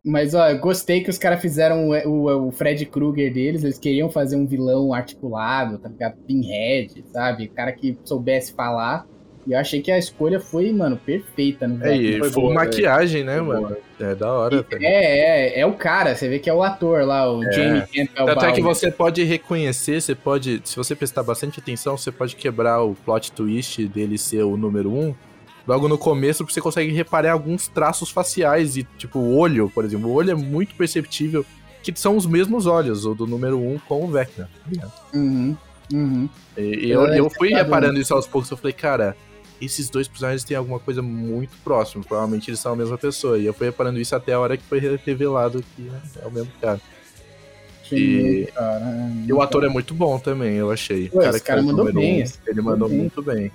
Mas, 0.09 0.33
ó, 0.33 0.55
gostei 0.55 1.03
que 1.03 1.11
os 1.11 1.19
caras 1.19 1.41
fizeram 1.41 1.91
o, 1.91 2.09
o, 2.09 2.49
o 2.49 2.51
Fred 2.51 2.87
Krueger 2.87 3.31
deles. 3.31 3.63
Eles 3.63 3.79
queriam 3.79 4.09
fazer 4.09 4.37
um 4.37 4.47
vilão 4.47 4.95
articulado, 4.95 5.79
tá 5.79 5.89
ligado? 5.89 6.17
Pinhead, 6.27 7.05
sabe? 7.13 7.49
Cara 7.49 7.73
que 7.73 7.99
soubesse 8.05 8.55
falar. 8.55 9.07
E 9.47 9.53
eu 9.53 9.59
achei 9.59 9.83
que 9.83 9.91
a 9.91 9.99
escolha 9.99 10.41
foi, 10.41 10.73
mano, 10.73 10.97
perfeita 10.97 11.69
no 11.69 11.85
É, 11.85 11.95
e 11.95 12.19
Foi 12.19 12.31
foi 12.31 12.43
boa, 12.43 12.55
maquiagem, 12.55 13.23
né, 13.23 13.39
mano? 13.41 13.77
É 14.01 14.15
da 14.15 14.33
hora. 14.33 14.67
É, 14.73 15.57
é, 15.57 15.61
é 15.61 15.67
o 15.67 15.75
cara. 15.75 16.15
Você 16.17 16.27
vê 16.27 16.39
que 16.39 16.49
é 16.49 16.55
o 16.55 16.63
ator 16.63 17.05
lá, 17.05 17.31
o 17.31 17.43
Jamie 17.53 17.83
Campbell 17.83 18.27
Tanto 18.27 18.45
é 18.47 18.53
que 18.53 18.61
você 18.63 18.91
pode 18.91 19.23
reconhecer, 19.25 20.01
você 20.01 20.15
pode, 20.15 20.63
se 20.65 20.75
você 20.75 20.95
prestar 20.95 21.23
bastante 21.23 21.61
atenção, 21.61 21.97
você 21.97 22.11
pode 22.11 22.35
quebrar 22.35 22.83
o 22.83 22.95
plot 22.95 23.33
twist 23.33 23.87
dele 23.89 24.17
ser 24.17 24.43
o 24.43 24.57
número 24.57 24.91
um. 24.91 25.15
Logo 25.69 25.87
no 25.87 25.99
começo, 25.99 26.47
você 26.47 26.63
consegue 26.63 26.91
reparar 26.93 27.33
alguns 27.33 27.69
traços 27.69 28.09
faciais 28.11 28.79
e, 28.79 28.85
tipo, 28.97 29.19
o 29.19 29.37
olho, 29.37 29.69
por 29.69 29.85
exemplo. 29.85 30.09
O 30.09 30.15
olho 30.15 30.31
é 30.31 30.35
muito 30.35 30.75
perceptível, 30.75 31.45
que 31.83 31.93
são 31.95 32.17
os 32.17 32.25
mesmos 32.25 32.65
olhos, 32.67 33.05
o 33.05 33.15
do 33.15 33.27
número 33.27 33.59
um 33.61 33.79
com 33.87 34.03
o 34.03 34.09
Vecna. 34.09 34.49
tá? 34.81 34.89
Uhum, 35.13 35.55
uhum. 35.93 36.29
E, 36.57 36.89
eu, 36.91 37.07
eu 37.09 37.29
fui 37.29 37.51
reparando 37.51 38.01
isso 38.01 38.15
aos 38.15 38.27
poucos, 38.27 38.51
eu 38.51 38.57
falei, 38.57 38.73
cara, 38.73 39.15
esses 39.61 39.91
dois 39.91 40.09
personagens 40.09 40.43
têm 40.43 40.57
alguma 40.57 40.79
coisa 40.81 41.03
muito 41.03 41.53
próxima, 41.63 42.03
provavelmente 42.03 42.49
eles 42.49 42.61
são 42.61 42.73
a 42.73 42.77
mesma 42.77 42.97
pessoa. 42.97 43.39
E 43.39 43.45
eu 43.45 43.53
fui 43.53 43.67
reparando 43.67 44.01
isso 44.01 44.17
até 44.17 44.33
a 44.33 44.41
hora 44.41 44.57
que 44.57 44.65
foi 44.65 44.81
revelado 45.05 45.63
que 45.77 45.91
é 46.23 46.27
o 46.27 46.31
mesmo 46.31 46.51
cara. 46.63 46.81
Achei 47.83 48.43
E- 48.45 48.47
cara. 48.53 48.81
é 48.85 49.27
E 49.27 49.33
o 49.35 49.43
ator 49.43 49.65
é 49.65 49.69
muito 49.69 49.93
bom 49.93 50.19
também, 50.19 50.55
eu 50.55 50.71
achei. 50.71 51.09
Pô, 51.11 51.21
esse 51.23 51.41
cara 51.43 51.61
faz 51.63 51.65
o 51.73 51.77
mandou 51.77 51.93
bem, 51.93 52.21
um, 52.21 52.23
esse 52.23 52.39
ele 52.47 52.61
mandou 52.63 52.73
mandou 52.73 52.89
bem. 52.89 52.99
muito 52.99 53.23
bem. 53.23 53.53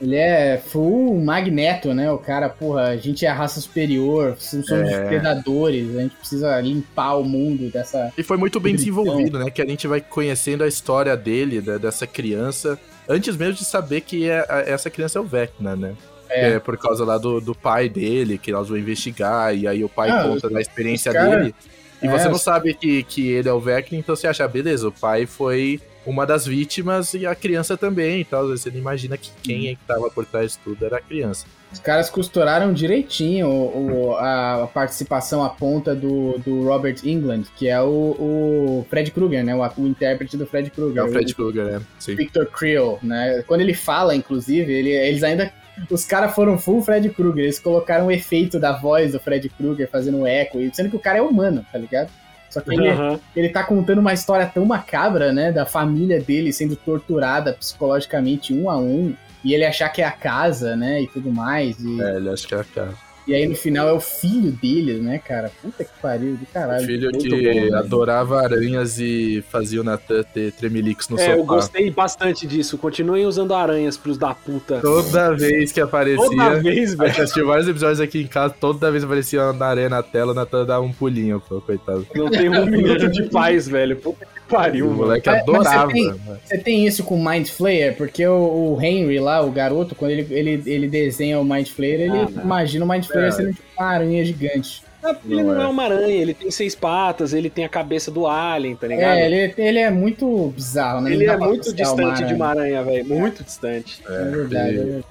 Ele 0.00 0.16
é 0.16 0.56
full 0.58 1.20
magneto, 1.20 1.92
né? 1.94 2.10
O 2.10 2.18
cara, 2.18 2.48
porra, 2.48 2.88
a 2.88 2.96
gente 2.96 3.24
é 3.26 3.28
a 3.28 3.34
raça 3.34 3.60
superior, 3.60 4.36
somos 4.38 4.70
É. 4.70 5.06
predadores, 5.06 5.96
a 5.96 6.02
gente 6.02 6.16
precisa 6.16 6.60
limpar 6.60 7.14
o 7.16 7.24
mundo 7.24 7.70
dessa. 7.70 8.12
E 8.16 8.22
foi 8.22 8.36
muito 8.36 8.58
bem 8.60 8.74
desenvolvido, 8.74 9.38
né? 9.38 9.50
Que 9.50 9.62
a 9.62 9.66
gente 9.66 9.86
vai 9.86 10.00
conhecendo 10.00 10.64
a 10.64 10.68
história 10.68 11.16
dele, 11.16 11.60
da- 11.60 11.78
dessa 11.78 12.06
criança, 12.06 12.78
antes 13.08 13.36
mesmo 13.36 13.54
de 13.54 13.64
saber 13.64 14.00
que 14.02 14.28
é- 14.28 14.44
essa 14.66 14.88
criança 14.90 15.18
é 15.18 15.22
o 15.22 15.24
Vecna, 15.24 15.74
né? 15.76 15.94
É. 16.28 16.52
É, 16.52 16.58
por 16.58 16.78
causa 16.78 17.04
lá 17.04 17.18
do, 17.18 17.40
do 17.40 17.54
pai 17.54 17.88
dele, 17.90 18.38
que 18.38 18.50
nós 18.52 18.68
vão 18.68 18.78
investigar, 18.78 19.54
e 19.54 19.66
aí 19.68 19.84
o 19.84 19.88
pai 19.88 20.08
Ah, 20.10 20.24
conta 20.24 20.48
da 20.48 20.60
experiência 20.60 21.12
cara- 21.12 21.36
dele. 21.40 21.54
E 22.02 22.06
É, 22.06 22.10
você 22.10 22.26
não 22.28 22.38
sabe 22.38 22.74
que, 22.74 23.02
que 23.04 23.28
ele 23.30 23.48
é 23.48 23.52
o 23.52 23.60
Vecna, 23.60 23.98
então 23.98 24.16
você 24.16 24.26
acha, 24.26 24.44
ah, 24.44 24.48
beleza, 24.48 24.88
o 24.88 24.92
pai 24.92 25.26
foi 25.26 25.78
uma 26.04 26.26
das 26.26 26.46
vítimas 26.46 27.14
e 27.14 27.26
a 27.26 27.34
criança 27.34 27.76
também 27.76 28.20
e 28.20 28.24
tal. 28.24 28.48
Você 28.48 28.70
não 28.70 28.78
imagina 28.78 29.16
que 29.16 29.30
quem 29.42 29.68
é 29.68 29.74
que 29.74 29.84
tava 29.86 30.10
por 30.10 30.24
trás 30.26 30.52
de 30.52 30.58
tudo 30.58 30.84
era 30.84 30.96
a 30.96 31.00
criança. 31.00 31.46
Os 31.72 31.78
caras 31.78 32.10
costuraram 32.10 32.70
direitinho 32.72 33.46
o, 33.48 34.08
o- 34.10 34.16
a, 34.16 34.68
participação, 34.74 35.42
a 35.42 35.48
ponta 35.48 35.94
do, 35.94 36.38
do 36.38 36.64
Robert 36.64 36.96
England, 37.02 37.44
que 37.56 37.66
é 37.66 37.80
o, 37.80 37.86
o 38.18 38.86
Fred 38.90 39.10
Krueger, 39.10 39.42
né? 39.42 39.54
O, 39.54 39.80
o 39.80 39.86
intérprete 39.86 40.36
do 40.36 40.46
Fred 40.46 40.70
Krueger. 40.70 40.98
É 40.98 41.04
o 41.04 41.08
Fred 41.10 41.34
Krueger, 41.34 41.64
né? 41.64 41.82
Sim. 41.98 42.14
Victor 42.14 42.46
Creel, 42.46 42.98
né? 43.02 43.42
Quando 43.46 43.62
ele 43.62 43.72
fala, 43.74 44.14
inclusive, 44.14 44.70
ele- 44.70 44.90
eles 44.90 45.22
ainda. 45.22 45.50
Os 45.90 46.04
caras 46.04 46.34
foram 46.34 46.58
full 46.58 46.82
Fred 46.82 47.08
Krueger, 47.08 47.44
eles 47.44 47.58
colocaram 47.58 48.06
o 48.08 48.10
efeito 48.12 48.60
da 48.60 48.72
voz 48.72 49.12
do 49.12 49.18
Fred 49.18 49.48
Krueger 49.48 49.88
fazendo 49.90 50.18
um 50.18 50.26
eco, 50.26 50.60
e 50.60 50.70
sendo 50.74 50.90
que 50.90 50.96
o 50.96 51.00
cara 51.00 51.18
é 51.18 51.22
humano, 51.22 51.64
tá 51.72 51.78
ligado? 51.78 52.10
Só 52.52 52.60
que 52.60 52.70
ele, 52.74 52.90
Aham. 52.90 53.18
ele 53.34 53.48
tá 53.48 53.64
contando 53.64 53.98
uma 53.98 54.12
história 54.12 54.44
tão 54.46 54.66
macabra, 54.66 55.32
né? 55.32 55.50
Da 55.50 55.64
família 55.64 56.20
dele 56.20 56.52
sendo 56.52 56.76
torturada 56.76 57.54
psicologicamente 57.54 58.52
um 58.52 58.68
a 58.68 58.76
um, 58.76 59.14
e 59.42 59.54
ele 59.54 59.64
achar 59.64 59.88
que 59.88 60.02
é 60.02 60.04
a 60.04 60.12
casa, 60.12 60.76
né? 60.76 61.00
E 61.00 61.06
tudo 61.06 61.32
mais. 61.32 61.78
E, 61.80 62.02
É, 62.02 62.16
ele 62.16 62.28
acho 62.28 62.46
que 62.46 62.54
é 62.54 62.60
a 62.60 62.64
cara. 62.64 62.92
E 63.26 63.34
aí 63.34 63.46
no 63.46 63.54
final 63.54 63.88
é 63.88 63.92
o 63.92 64.00
filho 64.00 64.50
dele, 64.52 64.94
né, 65.00 65.18
cara? 65.18 65.50
Puta 65.62 65.84
que 65.84 65.90
pariu, 66.00 66.34
do 66.36 66.42
O 66.42 66.46
caralho. 66.46 66.86
filho 66.86 67.10
Muito 67.12 67.18
que 67.24 67.30
bom, 67.30 67.70
né? 67.70 67.78
adorava 67.78 68.40
aranhas 68.42 68.98
e 68.98 69.44
fazia 69.50 69.80
o 69.80 69.84
Natan 69.84 70.22
ter 70.24 70.52
tremeliques 70.52 71.08
no 71.08 71.18
É, 71.18 71.24
sofá. 71.26 71.36
eu 71.36 71.44
gostei 71.44 71.90
bastante 71.90 72.46
disso. 72.46 72.76
Continuem 72.78 73.24
usando 73.26 73.54
aranhas 73.54 73.96
pros 73.96 74.18
da 74.18 74.34
puta. 74.34 74.80
Toda 74.80 75.34
vez 75.36 75.70
que 75.72 75.80
aparecia. 75.80 76.24
Toda 76.26 76.60
vez, 76.60 76.94
velho. 76.94 77.08
gente 77.10 77.22
assistiu 77.22 77.46
vários 77.46 77.68
episódios 77.68 78.00
aqui 78.00 78.20
em 78.22 78.26
casa, 78.26 78.54
toda 78.58 78.90
vez 78.90 79.04
aparecia 79.04 79.50
uma 79.50 79.66
aranha 79.66 79.88
na 79.88 80.02
tela, 80.02 80.32
o 80.32 80.34
Natan 80.34 80.64
dava 80.66 80.84
um 80.84 80.92
pulinho, 80.92 81.40
pô, 81.48 81.60
coitado. 81.60 82.06
Não 82.14 82.30
tem 82.30 82.48
um 82.48 82.66
minuto 82.66 83.08
de 83.08 83.24
paz, 83.30 83.68
velho. 83.68 83.96
Puta 83.96 84.24
que 84.26 84.40
pariu, 84.48 84.86
o 84.86 84.90
mano. 84.90 85.02
moleque 85.02 85.28
Mas- 85.28 85.42
mas 85.46 85.46
você 85.46 85.68
adorava. 85.68 85.92
tem-? 85.92 86.14
Você 86.44 86.58
tem 86.58 86.86
isso 86.86 87.04
com 87.04 87.16
Mind 87.22 87.48
Flayer, 87.48 87.96
porque 87.96 88.26
o, 88.26 88.74
o 88.76 88.78
Henry 88.82 89.18
lá, 89.18 89.40
o 89.42 89.50
garoto, 89.50 89.94
quando 89.94 90.10
ele, 90.12 90.26
ele, 90.30 90.62
ele 90.66 90.88
desenha 90.88 91.38
o 91.40 91.44
Mind 91.44 91.68
Flayer, 91.68 92.00
ele 92.02 92.10
Ah, 92.18 92.28
imagina 92.42 92.84
o 92.84 92.88
Mind 92.88 93.04
Flayer 93.04 93.28
É. 93.28 93.32
sendo 93.32 93.56
uma 93.78 93.86
aranha 93.86 94.24
gigante. 94.24 94.82
Ah, 95.04 95.16
Ele 95.28 95.42
Não 95.42 95.54
não 95.54 95.60
é. 95.60 95.64
é 95.64 95.66
uma 95.66 95.82
aranha, 95.82 96.14
ele 96.14 96.32
tem 96.32 96.48
seis 96.52 96.76
patas, 96.76 97.32
ele 97.32 97.50
tem 97.50 97.64
a 97.64 97.68
cabeça 97.68 98.08
do 98.08 98.24
alien, 98.28 98.76
tá 98.76 98.86
ligado? 98.86 99.18
É, 99.18 99.26
ele, 99.26 99.52
ele 99.58 99.78
é 99.80 99.90
muito 99.90 100.52
bizarro, 100.54 101.00
né? 101.00 101.12
Ele 101.12 101.26
dá 101.26 101.32
é 101.32 101.36
muito 101.38 101.72
distante 101.74 102.18
de 102.18 102.22
aranha. 102.22 102.36
uma 102.36 102.46
aranha, 102.46 102.82
velho. 102.84 103.04
Muito 103.06 103.42
distante. 103.42 104.00
É 104.08 104.24
verdade, 104.30 104.68
é 104.78 104.82
verdade. 104.84 105.04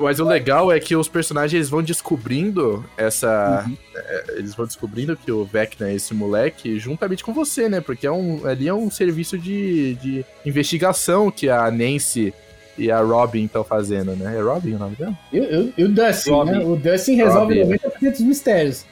Mas 0.00 0.20
o 0.20 0.24
legal 0.24 0.70
é 0.70 0.78
que 0.78 0.94
os 0.94 1.08
personagens 1.08 1.68
vão 1.68 1.82
descobrindo 1.82 2.84
essa. 2.96 3.64
Uhum. 3.66 3.76
é, 3.96 4.24
eles 4.36 4.54
vão 4.54 4.66
descobrindo 4.66 5.16
que 5.16 5.32
o 5.32 5.44
Vecna 5.44 5.88
é 5.88 5.94
esse 5.94 6.12
moleque 6.12 6.78
juntamente 6.78 7.24
com 7.24 7.32
você, 7.32 7.68
né? 7.68 7.80
Porque 7.80 8.06
é 8.06 8.12
um, 8.12 8.46
ali 8.46 8.68
é 8.68 8.74
um 8.74 8.90
serviço 8.90 9.38
de, 9.38 9.94
de 9.94 10.24
investigação 10.44 11.30
que 11.30 11.48
a 11.48 11.70
Nancy 11.70 12.34
e 12.76 12.90
a 12.90 13.00
Robin 13.00 13.44
estão 13.44 13.64
fazendo, 13.64 14.16
né? 14.16 14.36
É 14.36 14.40
Robin 14.40 14.74
o 14.74 14.78
nome 14.78 14.96
dela? 14.96 15.18
E, 15.32 15.84
o 15.84 15.88
Dustin, 15.88 16.30
Robin. 16.30 16.50
né? 16.50 16.58
O 16.58 16.76
Dustin 16.76 17.14
resolve 17.14 17.62
Robin. 17.62 17.76
90% 17.76 18.10
dos 18.10 18.20
mistérios. 18.20 18.86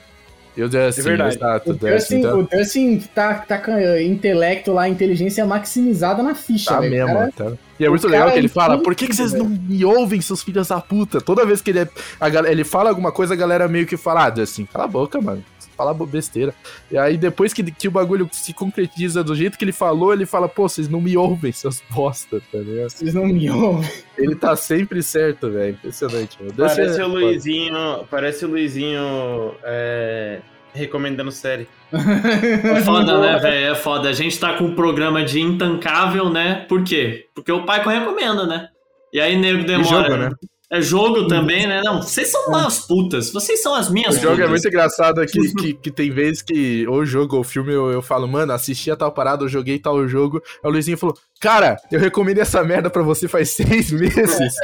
Eu 0.59 0.69
disse, 0.69 0.99
É 1.01 1.03
verdade. 1.05 1.37
exato. 1.37 1.71
O 1.71 1.75
Dustin 1.75 2.21
tá, 2.21 2.35
o 2.35 2.43
Dustin 2.43 2.99
tá, 3.15 3.35
tá 3.35 3.59
com 3.59 3.71
eh, 3.71 4.03
intelecto 4.03 4.73
lá, 4.73 4.89
inteligência 4.89 5.47
maximizada 5.47 6.21
na 6.21 6.35
ficha, 6.35 6.71
tá 6.71 6.81
velho. 6.81 6.91
mesmo, 6.93 7.15
Cara, 7.15 7.33
tá? 7.37 7.53
E 7.79 7.85
é 7.85 7.89
o 7.89 7.93
muito 7.93 8.09
legal 8.09 8.29
que 8.31 8.35
é 8.35 8.39
ele 8.39 8.49
fala, 8.49 8.75
tudo 8.75 8.83
por 8.83 8.95
que, 8.97 9.07
que 9.07 9.15
vocês 9.15 9.31
velho." 9.31 9.45
não 9.45 9.51
me 9.51 9.85
ouvem, 9.85 10.21
seus 10.21 10.43
filhos 10.43 10.67
da 10.67 10.81
puta? 10.81 11.21
Toda 11.21 11.47
vez 11.47 11.63
que 11.63 11.71
ele, 11.71 11.79
é, 11.79 11.89
a 12.21 12.29
ele 12.51 12.65
fala 12.65 12.91
alguma 12.91 13.13
coisa, 13.13 13.35
a 13.35 13.37
galera 13.37 13.69
meio 13.69 13.87
que 13.87 13.97
fala, 13.97 14.25
ah, 14.25 14.31
Dustin, 14.31 14.65
cala 14.65 14.85
a 14.87 14.89
boca, 14.89 15.21
mano. 15.21 15.45
Você 15.79 15.85
Fala 15.85 15.95
bo- 15.95 16.07
besteira. 16.07 16.53
E 16.91 16.99
aí, 16.99 17.17
depois 17.17 17.53
que, 17.53 17.63
que 17.71 17.87
o 17.87 17.91
bagulho 17.91 18.29
se 18.33 18.53
concretiza 18.53 19.23
do 19.23 19.35
jeito 19.37 19.57
que 19.57 19.65
ele 19.65 19.71
falou, 19.73 20.13
ele 20.13 20.27
fala, 20.27 20.49
pô, 20.49 20.69
vocês 20.69 20.89
não 20.89 21.01
me 21.01 21.17
ouvem, 21.17 21.53
seus 21.53 21.81
bosta, 21.91 22.41
tá 22.51 22.59
ligado? 22.59 22.91
Vocês 22.91 23.15
não 23.15 23.27
me 23.27 23.49
ouvem. 23.49 23.89
Ele 24.17 24.35
tá 24.35 24.57
sempre 24.57 25.03
certo, 25.03 25.51
velho. 25.51 25.71
Impressionante, 25.75 26.37
mano. 26.41 26.53
Dustin 26.53 26.77
Parece 26.77 27.01
é 27.01 27.05
o. 27.05 27.09
Luizinho. 27.09 28.05
Parece 28.11 28.45
o 28.45 28.49
Luizinho 28.49 29.55
é, 29.63 30.41
recomendando 30.75 31.31
série. 31.31 31.69
É 31.93 32.81
foda, 32.83 33.19
né, 33.21 33.39
velho? 33.39 33.73
É 33.73 33.75
foda. 33.75 34.09
A 34.09 34.13
gente 34.13 34.39
tá 34.39 34.55
com 34.55 34.65
um 34.65 34.75
programa 34.75 35.25
de 35.25 35.41
intancável, 35.41 36.29
né? 36.29 36.67
Por 36.69 36.83
quê? 36.83 37.27
Porque 37.35 37.53
o 37.53 37.65
pai 37.65 37.83
recomenda, 37.85 38.47
né? 38.47 38.69
E 39.13 39.21
aí 39.21 39.37
nego 39.37 39.61
E 39.61 39.65
demora. 39.65 39.87
jogo, 39.89 40.17
né? 40.17 40.31
É 40.71 40.83
jogo 40.83 41.27
também, 41.27 41.67
né? 41.67 41.81
Não, 41.83 42.03
vocês 42.03 42.31
são 42.31 42.49
umas 42.49 42.81
putas. 42.81 43.33
Vocês 43.33 43.63
são 43.63 43.75
as 43.75 43.89
minhas 43.91 44.17
O 44.17 44.21
jogo 44.21 44.35
é 44.35 44.37
putas. 44.37 44.51
muito 44.51 44.69
engraçado 44.69 45.25
que, 45.27 45.55
que, 45.55 45.75
que 45.75 45.91
tem 45.91 46.11
vezes 46.11 46.43
que 46.43 46.87
ou 46.87 47.07
jogo 47.07 47.37
ou 47.39 47.45
filme 47.45 47.73
eu, 47.73 47.91
eu 47.91 48.03
falo, 48.03 48.29
mano, 48.29 48.53
assisti 48.53 48.91
a 48.91 48.97
tal 48.97 49.11
parada, 49.11 49.45
eu 49.45 49.49
joguei 49.49 49.79
tal 49.79 50.07
jogo. 50.07 50.43
Aí 50.63 50.69
o 50.69 50.73
Luizinho 50.73 50.99
falou, 50.99 51.17
cara, 51.41 51.79
eu 51.91 51.99
recomendo 51.99 52.39
essa 52.39 52.63
merda 52.63 52.91
pra 52.91 53.03
você 53.03 53.27
faz 53.27 53.49
seis 53.57 53.91
meses. 53.91 54.55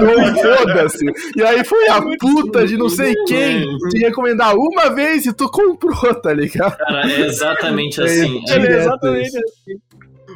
Não 0.00 0.36
foda-se. 0.36 1.04
E 1.36 1.42
aí 1.44 1.64
foi 1.64 1.88
a 1.88 2.02
puta 2.18 2.66
de 2.66 2.76
não 2.76 2.88
sei 2.88 3.14
quem 3.26 3.64
te 3.90 3.98
recomendar 3.98 4.56
uma 4.56 4.90
vez 4.90 5.26
e 5.26 5.32
tu 5.32 5.48
comprou, 5.48 6.12
tá 6.20 6.32
ligado? 6.32 6.76
Cara, 6.76 7.08
é 7.08 7.20
exatamente 7.20 8.02
assim. 8.02 8.42
É, 8.48 8.52
é 8.56 8.78
exatamente 8.80 9.36
assim. 9.38 9.78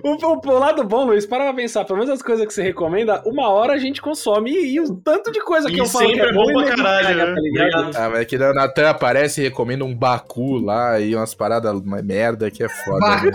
O, 0.02 0.10
o- 0.12 0.40
o 0.54 0.58
lado 0.58 0.84
bom, 0.84 1.04
Luiz, 1.06 1.26
para 1.26 1.44
pra 1.44 1.54
pensar, 1.54 1.84
pelo 1.84 1.98
menos 1.98 2.12
as 2.14 2.22
coisas 2.22 2.46
que 2.46 2.52
você 2.52 2.62
recomenda, 2.62 3.22
uma 3.26 3.48
hora 3.48 3.72
a 3.74 3.78
gente 3.78 4.00
consome 4.00 4.50
e, 4.50 4.74
e 4.74 4.80
o 4.80 4.94
tanto 4.96 5.30
de 5.32 5.40
coisa 5.40 5.68
que 5.68 5.74
E 5.76 5.78
eu 5.78 5.86
falo 5.86 6.06
que 6.06 6.14
sempre 6.14 6.26
é 6.26 6.30
é 6.30 6.32
bom 6.34 6.44
bom 6.44 6.52
pra 6.52 6.62
nego 6.64 6.76
caralho, 6.82 7.16
né? 7.16 7.24
tá 7.34 7.40
ligado? 7.40 7.90
Ah, 7.96 8.10
mas 8.10 8.26
que 8.26 8.38
na 8.38 8.52
Natan 8.52 8.88
aparece 8.90 9.40
e 9.40 9.44
recomenda 9.44 9.84
um 9.84 9.94
Baku 9.94 10.58
lá 10.58 10.98
e 11.00 11.14
umas 11.14 11.34
paradas, 11.34 11.72
uma 11.80 12.02
merda 12.02 12.50
que 12.50 12.62
é 12.62 12.68
foda. 12.68 13.06
né? 13.22 13.30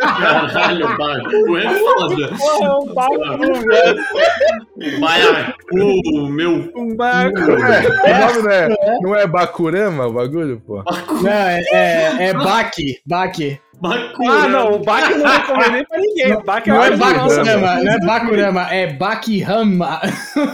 Caralho, 0.00 0.96
Baku 0.96 1.56
é 1.58 1.68
foda. 1.78 2.28
Porra, 2.36 2.66
é 2.66 2.72
um 2.72 2.94
barco, 2.94 3.54
velho. 3.66 4.04
Baiacu, 5.00 6.28
meu 6.30 6.72
Um 6.76 6.96
barco. 6.96 7.38
É, 8.04 8.38
o 8.38 8.42
não 8.42 8.50
é, 8.50 8.68
não 9.00 9.16
é 9.16 9.26
Bakurama 9.26 10.06
o 10.06 10.12
bagulho, 10.12 10.60
pô? 10.66 10.82
Não, 11.22 11.30
é, 11.30 11.62
é, 11.72 12.28
é 12.28 12.32
Baki. 12.34 12.98
Baki. 13.06 13.23
Baku. 13.80 14.28
Ah, 14.28 14.48
não, 14.48 14.74
o 14.74 14.78
Bach 14.78 15.10
eu 15.10 15.18
não 15.18 15.26
recomendei 15.26 15.84
pra 15.84 15.98
ninguém. 15.98 16.32
O 16.34 16.42
Bach 16.42 16.66
é 16.66 16.70
Não 16.70 16.82
é. 16.82 16.96
Bakurama, 16.96 17.82
não 17.82 17.92
é 17.92 18.00
Bakurama, 18.00 18.68
é 18.70 18.92
Bakihama. 18.92 20.00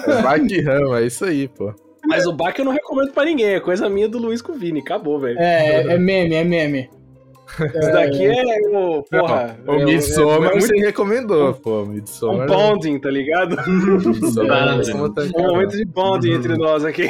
É 0.07 0.23
Bakirama, 0.23 1.01
é 1.01 1.07
isso 1.07 1.25
aí, 1.25 1.49
pô. 1.49 1.75
Mas 2.07 2.27
o 2.27 2.33
Bach 2.33 2.59
eu 2.59 2.65
não 2.65 2.73
recomendo 2.73 3.13
pra 3.13 3.25
ninguém. 3.25 3.55
É 3.55 3.61
coisa 3.61 3.89
minha 3.89 4.09
do 4.09 4.19
Luiz 4.19 4.41
com 4.43 4.53
o 4.53 4.57
Vini. 4.57 4.81
Acabou, 4.81 5.21
velho. 5.21 5.39
É, 5.39 5.93
é 5.95 5.99
meme, 5.99 6.35
é 6.35 6.45
meme. 6.45 6.91
Isso 7.59 7.93
daqui 7.93 8.27
é 8.27 8.61
o. 8.77 9.03
Porra. 9.03 9.59
o 9.67 9.73
é, 9.75 9.85
Midsommar 9.85 10.51
é, 10.51 10.61
você 10.61 10.73
muito 10.75 10.85
recomendou, 10.87 11.55
pô. 11.55 11.83
um 11.83 11.87
Midsommar. 11.87 12.47
bonding, 12.47 12.99
tá 12.99 13.11
ligado? 13.11 13.57
Midsommar, 13.67 14.81
tá 15.15 15.23
Um 15.37 15.43
momento 15.43 15.77
de 15.77 15.85
bonding 15.85 16.33
entre 16.33 16.57
nós 16.57 16.85
aqui. 16.85 17.07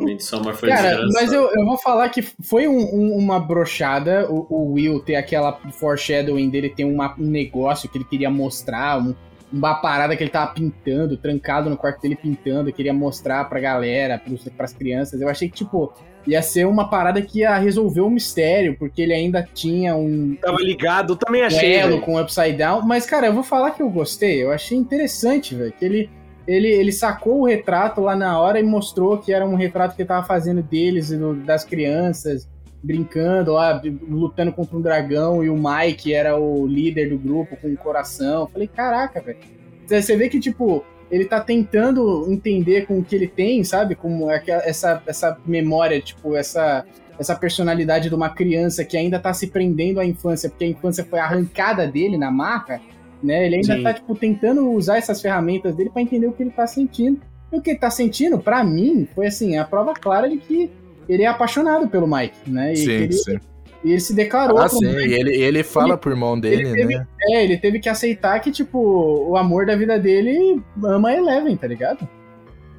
Midsommar 0.00 0.54
foi 0.54 0.68
Cara, 0.68 1.06
mas 1.12 1.32
eu, 1.32 1.48
eu 1.54 1.64
vou 1.64 1.76
falar 1.78 2.08
que 2.08 2.22
foi 2.22 2.66
um- 2.68 2.94
um- 2.94 3.16
uma 3.16 3.38
brochada 3.40 4.26
o, 4.30 4.46
o 4.50 4.72
Will 4.72 5.00
ter 5.00 5.16
aquela 5.16 5.52
foreshadowing 5.72 6.50
dele 6.50 6.68
ter 6.70 6.84
uma- 6.84 7.14
um 7.18 7.26
negócio 7.26 7.88
que 7.88 7.98
ele 7.98 8.04
queria 8.04 8.30
mostrar, 8.30 8.98
um- 9.00 9.14
uma 9.52 9.74
parada 9.76 10.16
que 10.16 10.22
ele 10.22 10.30
tava 10.30 10.52
pintando, 10.52 11.16
trancado 11.16 11.70
no 11.70 11.76
quarto 11.76 12.00
dele 12.02 12.16
pintando, 12.16 12.72
queria 12.72 12.92
mostrar 12.92 13.44
pra 13.48 13.60
galera, 13.60 14.18
pros, 14.18 14.48
pras 14.56 14.72
crianças. 14.72 15.20
Eu 15.20 15.28
achei 15.28 15.48
que, 15.48 15.54
tipo, 15.54 15.92
ia 16.26 16.40
ser 16.42 16.66
uma 16.66 16.88
parada 16.88 17.20
que 17.20 17.40
ia 17.40 17.56
resolver 17.58 18.00
o 18.00 18.08
mistério, 18.10 18.76
porque 18.78 19.02
ele 19.02 19.12
ainda 19.12 19.46
tinha 19.54 19.94
um 19.94 20.36
Tava 20.40 20.58
ligado, 20.60 21.16
também 21.16 21.42
achei. 21.42 21.80
duelo 21.82 22.00
com 22.00 22.14
o 22.14 22.20
Upside 22.20 22.52
Down. 22.56 22.82
Mas, 22.82 23.04
cara, 23.06 23.26
eu 23.26 23.32
vou 23.34 23.42
falar 23.42 23.72
que 23.72 23.82
eu 23.82 23.90
gostei. 23.90 24.42
Eu 24.42 24.50
achei 24.50 24.76
interessante, 24.78 25.54
velho. 25.54 25.72
Que 25.72 25.84
ele, 25.84 26.10
ele, 26.46 26.68
ele 26.68 26.92
sacou 26.92 27.40
o 27.40 27.44
retrato 27.46 28.00
lá 28.00 28.16
na 28.16 28.40
hora 28.40 28.58
e 28.58 28.62
mostrou 28.62 29.18
que 29.18 29.32
era 29.32 29.44
um 29.46 29.54
retrato 29.54 29.94
que 29.96 30.02
ele 30.02 30.08
tava 30.08 30.26
fazendo 30.26 30.62
deles 30.62 31.10
e 31.10 31.16
do- 31.16 31.34
das 31.34 31.64
crianças, 31.64 32.48
brincando 32.82 33.52
lá, 33.52 33.80
lutando 34.08 34.52
contra 34.52 34.76
um 34.76 34.80
dragão. 34.80 35.42
E 35.44 35.48
o 35.50 35.56
Mike 35.56 36.12
era 36.12 36.36
o 36.38 36.66
líder 36.66 37.10
do 37.10 37.18
grupo 37.18 37.56
com 37.56 37.68
o 37.68 37.76
coração. 37.76 38.42
Eu 38.42 38.46
falei, 38.48 38.68
caraca, 38.68 39.20
velho. 39.20 39.38
Você 39.86 40.16
vê 40.16 40.28
que, 40.28 40.40
tipo. 40.40 40.84
Ele 41.14 41.24
tá 41.24 41.40
tentando 41.40 42.26
entender 42.28 42.86
com 42.86 42.98
o 42.98 43.04
que 43.04 43.14
ele 43.14 43.28
tem, 43.28 43.62
sabe? 43.62 43.94
Como 43.94 44.28
aquela- 44.28 44.62
essa, 44.64 45.00
essa 45.06 45.38
memória, 45.46 46.00
tipo, 46.00 46.34
essa 46.36 46.84
essa 47.16 47.36
personalidade 47.36 48.08
de 48.08 48.14
uma 48.16 48.28
criança 48.28 48.84
que 48.84 48.96
ainda 48.96 49.20
tá 49.20 49.32
se 49.32 49.46
prendendo 49.46 50.00
à 50.00 50.04
infância, 50.04 50.50
porque 50.50 50.64
a 50.64 50.68
infância 50.68 51.04
foi 51.04 51.20
arrancada 51.20 51.86
dele 51.86 52.18
na 52.18 52.28
marca, 52.28 52.80
né? 53.22 53.46
Ele 53.46 53.54
ainda 53.54 53.76
Sim. 53.76 53.82
tá, 53.84 53.94
tipo, 53.94 54.16
tentando 54.16 54.68
usar 54.72 54.98
essas 54.98 55.22
ferramentas 55.22 55.76
dele 55.76 55.90
pra 55.90 56.02
entender 56.02 56.26
o 56.26 56.32
que 56.32 56.42
ele 56.42 56.50
tá 56.50 56.66
sentindo. 56.66 57.20
E 57.52 57.56
o 57.56 57.62
que 57.62 57.70
ele 57.70 57.78
tá 57.78 57.88
sentindo, 57.88 58.36
pra 58.40 58.64
mim, 58.64 59.06
foi 59.14 59.28
assim, 59.28 59.56
a 59.56 59.64
prova 59.64 59.94
clara 59.94 60.28
de 60.28 60.38
que 60.38 60.68
ele 61.08 61.22
é 61.22 61.26
apaixonado 61.28 61.86
pelo 61.88 62.04
Mike, 62.08 62.50
né? 62.50 62.72
E, 62.72 62.76
Sim, 62.78 62.90
ele, 62.90 63.12
sim. 63.12 63.38
E 63.84 63.90
ele 63.92 64.00
se 64.00 64.14
declarou 64.14 64.58
Ah, 64.58 64.68
sim. 64.68 64.84
E 64.86 65.12
ele, 65.14 65.34
ele 65.36 65.62
fala 65.62 65.90
Ele- 65.90 65.96
pro 65.98 66.10
irmão 66.10 66.38
dele, 66.40 66.72
teve- 66.72 66.96
né? 66.98 67.06
É, 67.30 67.44
ele 67.44 67.58
teve 67.58 67.78
que 67.78 67.88
aceitar 67.88 68.40
que, 68.40 68.50
tipo, 68.50 68.78
o 68.78 69.36
amor 69.36 69.66
da 69.66 69.76
vida 69.76 69.98
dele 69.98 70.60
ama 70.82 71.10
a 71.10 71.14
Eleven, 71.16 71.56
tá 71.56 71.66
ligado? 71.66 72.08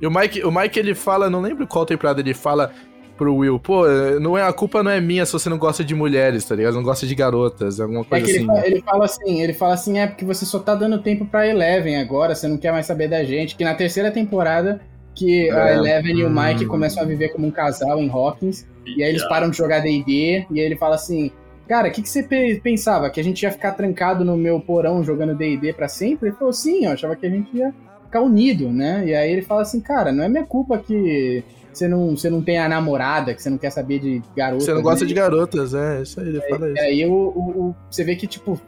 E 0.02 0.06
o 0.08 0.12
Mike, 0.12 0.44
o 0.44 0.52
Mike, 0.52 0.78
ele 0.80 0.94
fala, 0.96 1.30
não 1.30 1.40
lembro 1.42 1.66
qual 1.68 1.86
temporada 1.86 2.20
ele 2.20 2.34
fala 2.34 2.72
pro 3.18 3.34
Will, 3.34 3.58
pô, 3.58 3.88
não 4.20 4.38
é, 4.38 4.44
a 4.44 4.52
culpa 4.52 4.84
não 4.84 4.92
é 4.92 5.00
minha 5.00 5.26
se 5.26 5.32
você 5.32 5.48
não 5.50 5.58
gosta 5.58 5.86
de 5.86 5.96
mulheres, 5.96 6.44
tá 6.44 6.54
ligado? 6.54 6.74
Não 6.74 6.84
gosta 6.84 7.08
de 7.08 7.16
garotas, 7.16 7.80
alguma 7.80 8.02
É 8.02 8.04
coisa 8.04 8.30
ele, 8.30 8.38
assim. 8.40 8.46
fa- 8.46 8.68
ele 8.68 8.82
fala 8.82 9.06
assim, 9.06 9.42
ele 9.42 9.54
fala 9.54 9.74
assim, 9.74 10.00
é 10.00 10.06
porque 10.08 10.26
você 10.26 10.46
só 10.46 10.60
tá 10.60 10.76
dando 10.76 11.00
tempo 11.02 11.26
pra 11.26 11.48
Eleven 11.48 11.96
agora, 11.96 12.36
você 12.36 12.46
não 12.46 12.58
quer 12.58 12.74
mais 12.74 12.86
saber 12.86 13.08
da 13.08 13.24
gente. 13.24 13.56
Que 13.56 13.64
na 13.64 13.74
terceira 13.74 14.12
temporada, 14.12 14.82
que 15.16 15.50
a 15.50 15.70
É. 15.70 15.76
Eleven 15.76 16.18
e 16.20 16.24
o 16.26 16.30
Mike 16.30 16.66
Hum. 16.66 16.68
começam 16.68 17.02
a 17.02 17.06
viver 17.06 17.30
como 17.30 17.48
um 17.48 17.52
casal 17.52 17.98
em 18.00 18.10
Hawkins, 18.10 18.66
e 18.86 19.02
aí 19.04 19.10
eles 19.10 19.24
param 19.28 19.50
de 19.50 19.58
jogar 19.58 19.80
D&D, 19.80 20.46
e 20.52 20.60
aí 20.60 20.66
ele 20.66 20.76
fala 20.76 20.96
assim, 20.96 21.32
cara, 21.68 21.88
o 21.88 21.92
que, 21.92 22.02
que 22.02 22.10
você 22.10 22.22
pe- 22.22 22.60
pensava? 22.64 23.10
Que 23.10 23.20
a 23.20 23.24
gente 23.24 23.42
ia 23.44 23.52
ficar 23.52 23.72
trancado 23.72 24.24
no 24.26 24.36
meu 24.38 24.60
porão 24.60 25.04
jogando 25.04 25.34
D&D 25.36 25.74
pra 25.74 25.88
sempre? 25.88 26.30
Ele 26.30 26.36
falou, 26.36 26.54
sim, 26.54 26.86
eu 26.86 26.92
achava 26.92 27.16
que 27.16 27.26
a 27.26 27.30
gente 27.30 27.56
ia 27.58 27.74
ficar 28.04 28.22
unido, 28.22 28.70
né? 28.70 29.04
E 29.08 29.16
aí 29.16 29.32
ele 29.32 29.42
fala 29.42 29.62
assim, 29.62 29.80
cara, 29.80 30.12
não 30.12 30.24
é 30.24 30.30
minha 30.30 30.46
culpa 30.46 30.78
que 30.78 31.44
você 31.74 31.88
não, 31.88 32.16
você 32.16 32.30
não 32.30 32.42
tem 32.42 32.58
a 32.58 32.70
namorada, 32.70 33.34
que 33.34 33.42
você 33.42 33.50
não 33.50 33.58
quer 33.58 33.70
saber 33.72 34.00
de 34.00 34.22
garotas. 34.36 34.64
Você 34.66 34.74
não 34.74 34.82
gosta 34.82 35.04
né? 35.04 35.08
de 35.10 35.14
garotas, 35.14 35.74
é, 35.74 36.02
isso 36.02 36.20
aí, 36.22 36.28
ele 36.28 36.42
fala 36.42 36.70
E 36.70 36.74
isso. 36.74 36.82
aí 36.84 37.06
o, 37.06 37.12
o- 37.14 37.62
o- 37.70 37.76
você 37.90 38.04
vê 38.04 38.16
que, 38.16 38.28
tipo, 38.28 38.60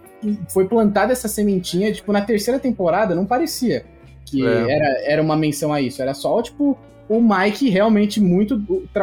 foi 0.50 0.66
plantada 0.68 1.14
essa 1.14 1.28
sementinha, 1.28 1.92
tipo, 1.94 2.12
na 2.12 2.22
terceira 2.22 2.60
temporada 2.60 3.14
não 3.16 3.26
parecia 3.26 3.86
que 4.30 4.46
É. 4.46 4.72
era, 4.72 5.02
era 5.04 5.22
uma 5.22 5.36
menção 5.36 5.72
a 5.74 5.82
isso. 5.82 6.02
Era 6.02 6.14
só, 6.14 6.42
tipo, 6.42 6.78
o 7.10 7.22
Mike 7.22 7.70
realmente 7.70 8.20
muito. 8.22 8.56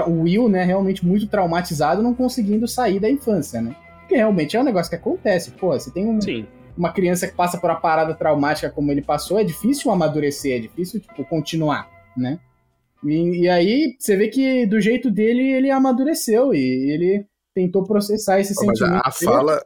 O, 0.06 0.20
Will, 0.22 0.48
né, 0.48 0.64
realmente 0.64 1.05
muito 1.05 1.26
traumatizado, 1.26 2.02
não 2.02 2.14
conseguindo 2.14 2.66
sair 2.68 3.01
da 3.01 3.10
infância, 3.10 3.60
né? 3.60 3.74
Porque 4.01 4.16
realmente 4.16 4.56
é 4.56 4.60
um 4.60 4.64
negócio 4.64 4.90
que 4.90 4.96
acontece. 4.96 5.51
Pô, 5.52 5.68
você 5.72 5.90
tem 5.90 6.06
um- 6.06 6.18
uma 6.76 6.92
criança 6.92 7.26
que 7.26 7.34
passa 7.34 7.56
por 7.59 7.70
uma 7.70 7.76
parada 7.80 8.14
traumática 8.14 8.68
como 8.68 8.90
ele 8.90 9.01
passou, 9.01 9.38
é 9.38 9.44
difícil 9.44 9.90
amadurecer, 9.90 10.56
é 10.56 10.60
difícil, 10.60 11.01
tipo, 11.01 11.24
continuar, 11.24 11.88
né? 12.16 12.38
E, 13.02 13.42
e 13.42 13.48
aí 13.48 13.94
você 13.98 14.16
vê 14.16 14.28
que 14.28 14.66
do 14.66 14.80
jeito 14.80 15.10
dele 15.10 15.42
ele 15.52 15.70
amadureceu 15.70 16.55
e 16.55 16.90
ele 16.90 17.26
tentou 17.55 17.84
processar 17.84 18.40
esse 18.40 18.55
Mas 18.56 18.78
sentimento. 18.78 19.02
a, 19.05 19.09
a 19.09 19.10
dele. 19.10 19.60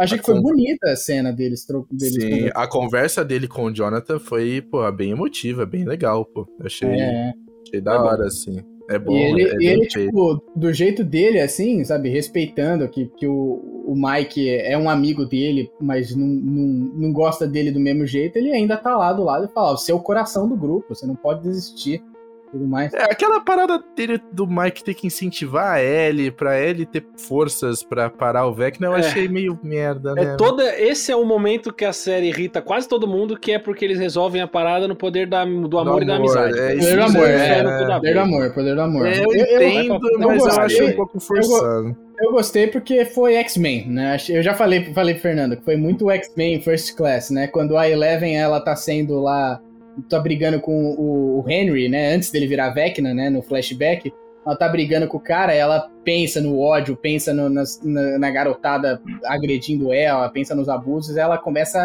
Achei 0.00 0.16
a 0.16 0.20
que 0.20 0.26
foi 0.26 0.34
con- 0.36 0.42
bonita 0.42 0.90
a 0.90 0.96
cena 0.96 1.32
deles, 1.32 1.64
tro- 1.64 1.86
deles 1.90 2.14
sim, 2.22 2.50
a 2.54 2.66
conversa 2.66 3.24
dele 3.24 3.46
com 3.46 3.64
o 3.64 3.72
Jonathan 3.74 4.18
foi, 4.18 4.60
pô, 4.62 4.90
bem 4.92 5.10
emotiva, 5.12 5.66
bem 5.66 5.84
legal, 5.84 6.24
pô. 6.24 6.46
Achei, 6.64 6.88
É. 6.88 7.32
achei 7.66 7.80
da 7.80 7.94
É 7.94 7.98
bom. 7.98 8.04
hora, 8.04 8.26
assim. 8.26 8.60
É 8.88 8.98
bom, 8.98 9.12
E 9.14 9.22
ele, 9.22 9.42
é 9.44 9.56
e 9.60 9.66
ele, 9.68 9.86
tipo, 9.86 10.42
do 10.56 10.72
jeito 10.72 11.04
dele, 11.04 11.38
assim, 11.38 11.84
sabe, 11.84 12.08
respeitando 12.08 12.88
que, 12.88 13.06
que 13.16 13.24
o, 13.24 13.84
o 13.86 13.94
Mike 13.94 14.48
é 14.50 14.76
um 14.76 14.90
amigo 14.90 15.24
dele, 15.24 15.70
mas 15.80 16.12
não, 16.16 16.26
não, 16.26 16.62
não 16.98 17.12
gosta 17.12 17.46
dele 17.46 17.70
do 17.70 17.78
mesmo 17.78 18.04
jeito, 18.04 18.36
ele 18.36 18.50
ainda 18.50 18.76
tá 18.76 18.96
lá 18.96 19.12
do 19.12 19.22
lado 19.22 19.44
e 19.44 19.54
fala, 19.54 19.76
você 19.78 19.92
é 19.92 19.94
o 19.94 20.00
coração 20.00 20.48
do 20.48 20.56
grupo, 20.56 20.92
você 20.92 21.06
não 21.06 21.14
pode 21.14 21.42
desistir, 21.44 22.02
tudo 22.50 22.66
mais. 22.66 22.92
É, 22.92 23.04
aquela 23.04 23.40
parada 23.40 23.82
dele, 23.96 24.20
do 24.32 24.46
Mike 24.46 24.82
ter 24.84 24.94
que 24.94 25.06
incentivar 25.06 25.74
a 25.74 25.82
Ellie, 25.82 26.30
pra 26.30 26.60
Ellie 26.60 26.84
ter 26.86 27.04
forças 27.16 27.82
pra 27.82 28.10
parar 28.10 28.46
o 28.46 28.54
Vecna, 28.54 28.86
eu 28.88 28.94
É. 28.96 29.00
achei 29.00 29.28
meio 29.28 29.58
merda, 29.62 30.14
né? 30.14 30.22
É 30.24 30.36
toda, 30.36 30.62
esse 30.80 31.12
é 31.12 31.16
o 31.16 31.24
momento 31.24 31.72
que 31.72 31.84
a 31.84 31.92
série 31.92 32.28
irrita 32.28 32.60
quase 32.60 32.88
todo 32.88 33.06
mundo, 33.06 33.38
que 33.38 33.52
é 33.52 33.58
porque 33.58 33.84
eles 33.84 33.98
resolvem 33.98 34.40
a 34.40 34.46
parada 34.46 34.88
no 34.88 34.96
poder 34.96 35.26
da- 35.28 35.44
do 35.44 35.78
amor, 35.78 36.02
e 36.02 36.06
da 36.06 36.16
amizade. 36.16 36.58
é 36.58 36.74
Poder 36.74 36.96
do 36.96 37.02
amor, 37.02 37.26
é, 37.28 37.48
é. 37.58 37.62
Poder 37.98 38.14
do 38.14 38.20
amor, 38.20 38.50
poder 38.54 38.74
do 38.74 38.80
amor. 38.80 39.06
É, 39.06 39.18
eu, 39.18 39.24
Eu- 39.24 39.32
eu- 39.34 39.62
entendo, 39.62 40.00
eu 40.12 40.18
mas 40.18 40.38
eu 40.38 40.44
gostei. 40.44 40.64
achei 40.64 40.88
um 40.88 40.96
pouco 40.96 41.20
forçado. 41.20 41.96
Eu 42.22 42.32
gostei 42.32 42.66
porque 42.66 43.06
foi 43.06 43.34
X-Men, 43.36 43.88
né? 43.88 44.16
Eu 44.28 44.42
já 44.42 44.52
falei, 44.52 44.92
falei 44.92 45.14
pro 45.14 45.22
Fernando 45.22 45.56
que 45.56 45.64
foi 45.64 45.76
muito 45.76 46.10
X-Men 46.10 46.60
First 46.60 46.94
Class, 46.94 47.30
né? 47.30 47.46
Quando 47.46 47.78
a 47.78 47.88
Eleven, 47.88 48.36
ela 48.36 48.60
tá 48.60 48.76
sendo 48.76 49.18
lá, 49.20 49.58
tá 50.08 50.18
brigando 50.20 50.60
com 50.60 50.94
o 50.96 51.44
Henry, 51.48 51.88
né? 51.88 52.14
Antes 52.14 52.30
dele 52.30 52.46
virar 52.46 52.70
Vecna, 52.70 53.12
né? 53.14 53.28
No 53.30 53.42
flashback. 53.42 54.12
Ela 54.46 54.56
tá 54.56 54.68
brigando 54.68 55.06
com 55.06 55.18
o 55.18 55.20
cara, 55.20 55.52
ela 55.52 55.88
pensa 56.02 56.40
no 56.40 56.58
ódio, 56.58 56.96
pensa 56.96 57.32
no- 57.34 57.50
na, 57.50 57.62
na 58.18 58.30
garotada 58.30 59.00
agredindo 59.26 59.92
ela, 59.92 60.28
pensa 60.30 60.54
nos 60.54 60.66
abusos, 60.68 61.16
ela 61.18 61.36
começa 61.36 61.78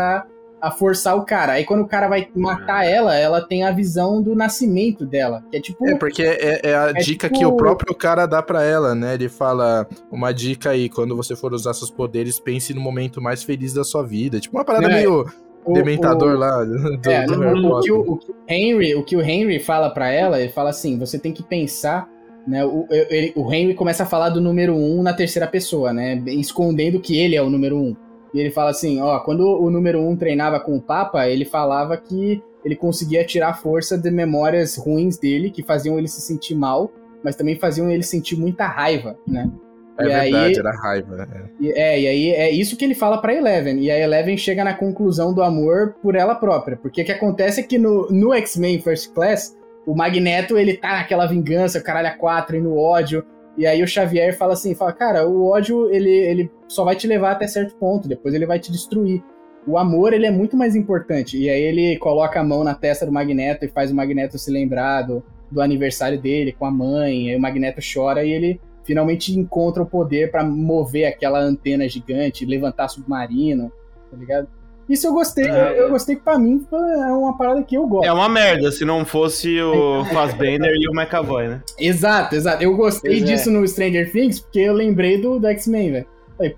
a, 0.62 0.68
a 0.68 0.72
forçar 0.72 1.18
o 1.18 1.26
cara. 1.26 1.52
Aí 1.54 1.66
quando 1.66 1.82
o 1.82 1.88
cara 1.88 2.08
vai 2.08 2.30
matar 2.34 2.86
ela, 2.86 3.14
ela 3.14 3.42
tem 3.42 3.64
a 3.66 3.72
visão 3.72 4.22
do 4.22 4.34
nascimento 4.34 5.06
dela, 5.06 5.44
que 5.52 5.58
é 5.58 5.62
tipo... 5.62 5.86
É, 5.86 5.96
porque 5.96 6.24
é, 6.24 6.62
é 6.64 6.76
a 6.76 6.90
É 6.92 6.94
dica 6.94 7.28
tipo- 7.28 7.40
que 7.40 7.46
o 7.46 7.58
próprio 7.58 7.94
cara 7.94 8.26
dá 8.26 8.42
pra 8.42 8.64
ela, 8.64 8.96
né? 8.96 9.16
Ele 9.16 9.28
fala 9.28 9.86
uma 10.10 10.32
dica 10.34 10.70
aí, 10.70 10.88
quando 10.88 11.14
você 11.14 11.36
for 11.36 11.52
usar 11.54 11.74
seus 11.74 11.92
poderes, 11.92 12.40
pense 12.40 12.74
no 12.74 12.80
momento 12.80 13.22
mais 13.22 13.44
feliz 13.44 13.74
da 13.74 13.84
sua 13.84 14.02
vida. 14.02 14.40
Tipo, 14.40 14.56
uma 14.58 14.64
parada 14.64 14.90
É, 14.90 14.94
meio 14.94 15.26
o- 15.66 15.74
dementador 15.74 16.36
o- 16.36 16.38
lá 16.38 16.64
do, 16.64 17.10
É, 17.10 17.26
do 17.26 17.34
o- 17.68 17.82
que 17.82 17.92
o, 17.92 18.14
o 18.14 18.20
Henry, 18.48 18.96
o 18.96 19.04
que 19.04 19.16
o 19.16 19.22
Henry 19.22 19.60
fala 19.60 19.90
pra 19.90 20.10
ela, 20.10 20.40
ele 20.40 20.52
fala 20.52 20.70
assim, 20.70 20.98
você 21.00 21.18
tem 21.20 21.32
que 21.32 21.44
pensar, 21.44 22.10
né? 22.48 22.64
O, 22.66 22.86
ele- 22.90 23.34
o 23.36 23.52
Henry 23.52 23.74
começa 23.74 24.04
a 24.04 24.06
falar 24.06 24.30
do 24.30 24.40
número 24.42 24.76
um 24.76 25.02
na 25.02 25.14
terceira 25.14 25.48
pessoa, 25.48 25.92
né? 25.92 26.22
Escondendo 26.28 27.00
que 27.00 27.18
ele 27.18 27.36
é 27.36 27.42
o 27.42 27.50
número 27.50 27.78
um. 27.78 27.96
E 28.34 28.40
ele 28.40 28.52
fala 28.52 28.70
assim, 28.72 29.02
ó, 29.02 29.20
quando 29.20 29.42
o 29.48 29.70
número 29.70 30.00
um 30.02 30.16
treinava 30.16 30.60
com 30.60 30.76
o 30.76 30.82
Papa, 30.82 31.28
ele 31.28 31.46
falava 31.46 31.96
que 31.98 32.42
ele 32.66 32.76
conseguia 32.76 33.24
tirar 33.24 33.54
força 33.54 33.98
de 33.98 34.12
memórias 34.12 34.76
ruins 34.76 35.18
dele, 35.18 35.50
que 35.52 35.64
faziam 35.64 35.98
ele 35.98 36.08
se 36.08 36.20
sentir 36.22 36.56
mal, 36.56 36.92
mas 37.24 37.36
também 37.36 37.56
faziam 37.56 37.90
ele 37.90 38.04
sentir 38.04 38.36
muita 38.38 38.66
raiva, 38.68 39.18
né? 39.28 39.50
É 39.98 40.06
e 40.08 40.14
aí- 40.14 40.32
verdade, 40.32 40.60
era 40.60 40.72
raiva. 40.72 41.28
é. 41.34 41.42
E- 41.66 41.72
É, 41.72 42.00
e 42.02 42.08
aí 42.08 42.30
é 42.32 42.52
isso 42.52 42.76
que 42.78 42.84
ele 42.84 42.96
fala 42.96 43.18
pra 43.22 43.34
Eleven. 43.34 43.80
E 43.80 43.90
a 43.90 43.98
Eleven 44.00 44.36
chega 44.38 44.64
na 44.64 44.74
conclusão 44.74 45.34
do 45.34 45.42
amor 45.42 45.96
por 46.02 46.16
ela 46.16 46.36
própria. 46.36 46.76
Porque 46.78 47.02
o 47.02 47.06
que 47.06 47.12
acontece 47.12 47.62
é 47.62 47.64
que 47.64 47.78
no, 47.78 48.08
no 48.12 48.34
X-Men 48.34 48.82
First 48.82 49.14
Class, 49.14 49.56
o 49.86 49.96
Magneto, 49.96 50.58
ele 50.58 50.76
tá 50.78 50.94
naquela 50.98 51.26
vingança, 51.28 51.80
o 51.80 51.84
caralho 51.84 52.08
a 52.08 52.12
quatro, 52.12 52.56
e 52.58 52.62
no 52.62 52.78
ódio. 52.78 53.24
E 53.58 53.66
aí 53.66 53.82
o 53.82 53.88
Xavier 53.88 54.36
fala 54.38 54.52
assim, 54.54 54.76
fala, 54.76 54.92
cara, 54.92 55.26
o 55.26 55.46
ódio, 55.50 55.90
ele, 55.90 56.10
ele 56.12 56.52
só 56.68 56.84
vai 56.84 56.96
te 56.96 57.08
levar 57.08 57.32
até 57.32 57.48
certo 57.48 57.74
ponto, 57.76 58.06
depois 58.08 58.34
ele 58.34 58.46
vai 58.46 58.60
te 58.60 58.70
destruir. 58.72 59.24
O 59.66 59.78
amor, 59.78 60.12
ele 60.14 60.26
é 60.26 60.32
muito 60.32 60.58
mais 60.58 60.76
importante. 60.76 61.38
E 61.40 61.50
aí 61.50 61.62
ele 61.62 61.98
coloca 61.98 62.38
a 62.40 62.44
mão 62.44 62.64
na 62.66 62.76
testa 62.76 63.06
do 63.06 63.12
Magneto 63.14 63.64
e 63.64 63.70
faz 63.70 63.92
o 63.92 63.96
Magneto 63.96 64.38
se 64.38 64.52
lembrar 64.52 65.04
do, 65.04 65.24
do 65.50 65.62
aniversário 65.62 66.20
dele 66.20 66.52
com 66.52 66.66
a 66.66 66.72
mãe. 66.72 67.30
Aí 67.32 67.36
o 67.36 67.40
Magneto 67.40 67.80
chora 67.82 68.24
e 68.26 68.32
ele 68.32 68.60
finalmente 68.86 69.38
encontra 69.38 69.84
o 69.84 69.86
poder 69.86 70.32
pra 70.32 70.44
mover 70.44 71.08
aquela 71.08 71.40
antena 71.40 71.90
gigante, 71.90 72.46
levantar 72.46 72.88
submarino, 72.88 73.72
tá 74.10 74.18
ligado? 74.18 74.48
Isso 74.88 75.08
eu 75.08 75.14
gostei, 75.14 75.50
eu, 75.50 75.56
eu 75.56 75.90
gostei 75.90 76.16
que 76.16 76.22
pra 76.22 76.38
mim 76.38 76.64
é 76.72 77.12
uma 77.12 77.36
parada 77.36 77.64
que 77.64 77.76
eu 77.76 77.88
gosto. 77.88 78.06
É 78.06 78.14
uma 78.14 78.30
merda 78.30 78.72
se 78.72 78.86
não 78.86 79.04
fosse 79.04 79.60
o 79.60 80.06
Fassbender 80.14 80.72
e 80.76 80.88
o 80.88 80.92
McAvoy, 80.92 81.48
né? 81.48 81.64
Exato, 81.80 82.36
exato. 82.36 82.64
Eu 82.64 82.76
gostei 82.78 83.20
Pois 83.20 83.24
é. 83.24 83.26
disso 83.26 83.50
no 83.50 83.68
Stranger 83.68 84.12
Things 84.12 84.40
porque 84.40 84.60
eu 84.60 84.74
lembrei 84.74 85.20
do, 85.20 85.40
do 85.40 85.48
X-Men, 85.48 85.92
velho. 85.92 86.08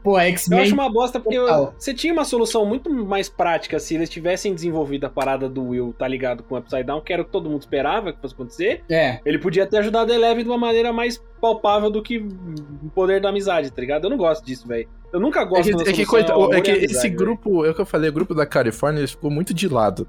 Pô, 0.03 0.19
Eu 0.19 0.25
X-Men. 0.27 0.59
acho 0.61 0.73
uma 0.73 0.89
bosta 0.91 1.19
porque 1.19 1.37
Total. 1.37 1.73
você 1.77 1.93
tinha 1.93 2.11
uma 2.11 2.25
solução 2.25 2.65
muito 2.65 2.89
mais 2.91 3.29
prática 3.29 3.79
se 3.79 3.93
eles 3.95 4.09
tivessem 4.09 4.53
desenvolvido 4.53 5.05
a 5.05 5.09
parada 5.09 5.47
do 5.47 5.63
Will, 5.69 5.93
tá 5.97 6.07
ligado, 6.07 6.41
com 6.43 6.55
o 6.55 6.57
Upside 6.57 6.83
Down, 6.83 7.01
que 7.01 7.13
era 7.13 7.21
o 7.21 7.25
que 7.25 7.31
todo 7.31 7.49
mundo 7.49 7.61
esperava 7.61 8.11
que 8.11 8.19
fosse 8.19 8.33
acontecer. 8.33 8.83
É, 8.89 9.19
Ele 9.25 9.37
podia 9.37 9.65
ter 9.67 9.77
ajudado 9.77 10.11
a 10.11 10.15
Eleven 10.15 10.43
de 10.43 10.49
uma 10.49 10.57
maneira 10.57 10.91
mais 10.91 11.21
palpável 11.39 11.89
do 11.91 12.01
que 12.01 12.17
o 12.17 12.89
poder 12.95 13.21
da 13.21 13.29
amizade, 13.29 13.69
tá 13.71 13.79
ligado? 13.81 14.05
Eu 14.05 14.09
não 14.09 14.17
gosto 14.17 14.43
disso, 14.45 14.67
velho. 14.67 14.87
Eu 15.13 15.19
nunca 15.19 15.41
É 15.41 15.45
gosto 15.45 15.77
que, 15.77 15.89
é 15.89 15.93
que 15.93 16.05
coita- 16.05 16.35
o 16.37 16.43
amor 16.45 16.55
é 16.55 16.61
que 16.61 16.71
esse 16.71 17.03
velho. 17.07 17.15
grupo, 17.17 17.63
é 17.65 17.69
o 17.69 17.73
que 17.73 17.79
eu 17.81 17.85
falei, 17.85 18.09
o 18.09 18.13
grupo 18.13 18.33
da 18.35 18.45
Califórnia 18.45 18.99
ele 18.99 19.07
ficou 19.07 19.29
muito 19.31 19.53
de 19.53 19.67
lado 19.69 20.07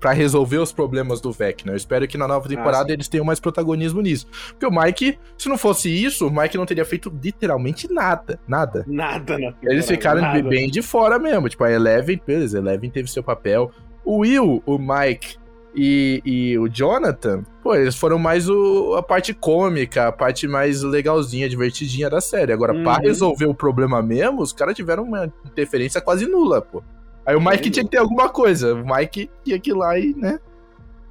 pra 0.00 0.12
resolver 0.12 0.58
os 0.58 0.72
problemas 0.72 1.20
do 1.20 1.32
Vecna. 1.32 1.72
Eu 1.72 1.76
espero 1.76 2.06
que 2.06 2.18
na 2.18 2.28
nova 2.28 2.48
temporada 2.48 2.86
sim. 2.88 2.92
eles 2.92 3.08
tenham 3.08 3.24
mais 3.24 3.40
protagonismo 3.40 4.00
nisso. 4.00 4.26
Porque 4.50 4.66
o 4.66 4.70
Mike, 4.70 5.18
se 5.38 5.48
não 5.48 5.56
fosse 5.58 5.88
isso, 5.90 6.26
o 6.28 6.30
Mike 6.30 6.56
não 6.56 6.66
teria 6.66 6.84
feito 6.84 7.12
literalmente 7.22 7.92
nada. 7.92 8.38
Nada. 8.46 8.84
Nada 8.86 9.38
na 9.38 9.54
Eles 9.62 9.86
ficaram 9.86 10.20
nada. 10.20 10.42
bem 10.42 10.70
de 10.70 10.82
fora 10.82 11.18
mesmo. 11.18 11.48
Tipo, 11.48 11.64
a 11.64 11.72
Eleven, 11.72 12.20
beleza, 12.26 12.58
Eleven 12.58 12.90
teve 12.90 13.08
seu 13.10 13.22
papel. 13.22 13.70
O 14.04 14.18
Will, 14.18 14.62
o 14.64 14.78
Mike 14.78 15.36
e, 15.74 16.22
e 16.24 16.58
o 16.58 16.68
Jonathan, 16.68 17.42
pô, 17.62 17.74
eles 17.74 17.96
foram 17.96 18.18
mais 18.18 18.48
o, 18.48 18.94
a 18.94 19.02
parte 19.02 19.34
cômica, 19.34 20.08
a 20.08 20.12
parte 20.12 20.46
mais 20.48 20.80
legalzinha, 20.82 21.48
divertidinha 21.48 22.08
da 22.08 22.20
série. 22.20 22.52
Agora, 22.52 22.72
pra 22.72 22.94
Uhum. 22.96 23.02
resolver 23.02 23.46
o 23.46 23.54
problema 23.54 24.00
mesmo, 24.02 24.40
os 24.40 24.52
caras 24.52 24.74
tiveram 24.76 25.02
uma 25.04 25.30
interferência 25.44 26.00
quase 26.00 26.24
nula, 26.26 26.62
pô. 26.62 26.82
Aí 27.26 27.34
o 27.36 27.40
Mike 27.40 27.70
tinha 27.70 27.84
que 27.84 27.90
ter 27.90 27.98
alguma 27.98 28.28
coisa. 28.28 28.74
O 28.74 28.84
Mike 28.86 29.28
tinha 29.44 29.58
que 29.58 29.70
ir 29.70 29.74
lá 29.74 29.98
e, 29.98 30.14
né? 30.14 30.38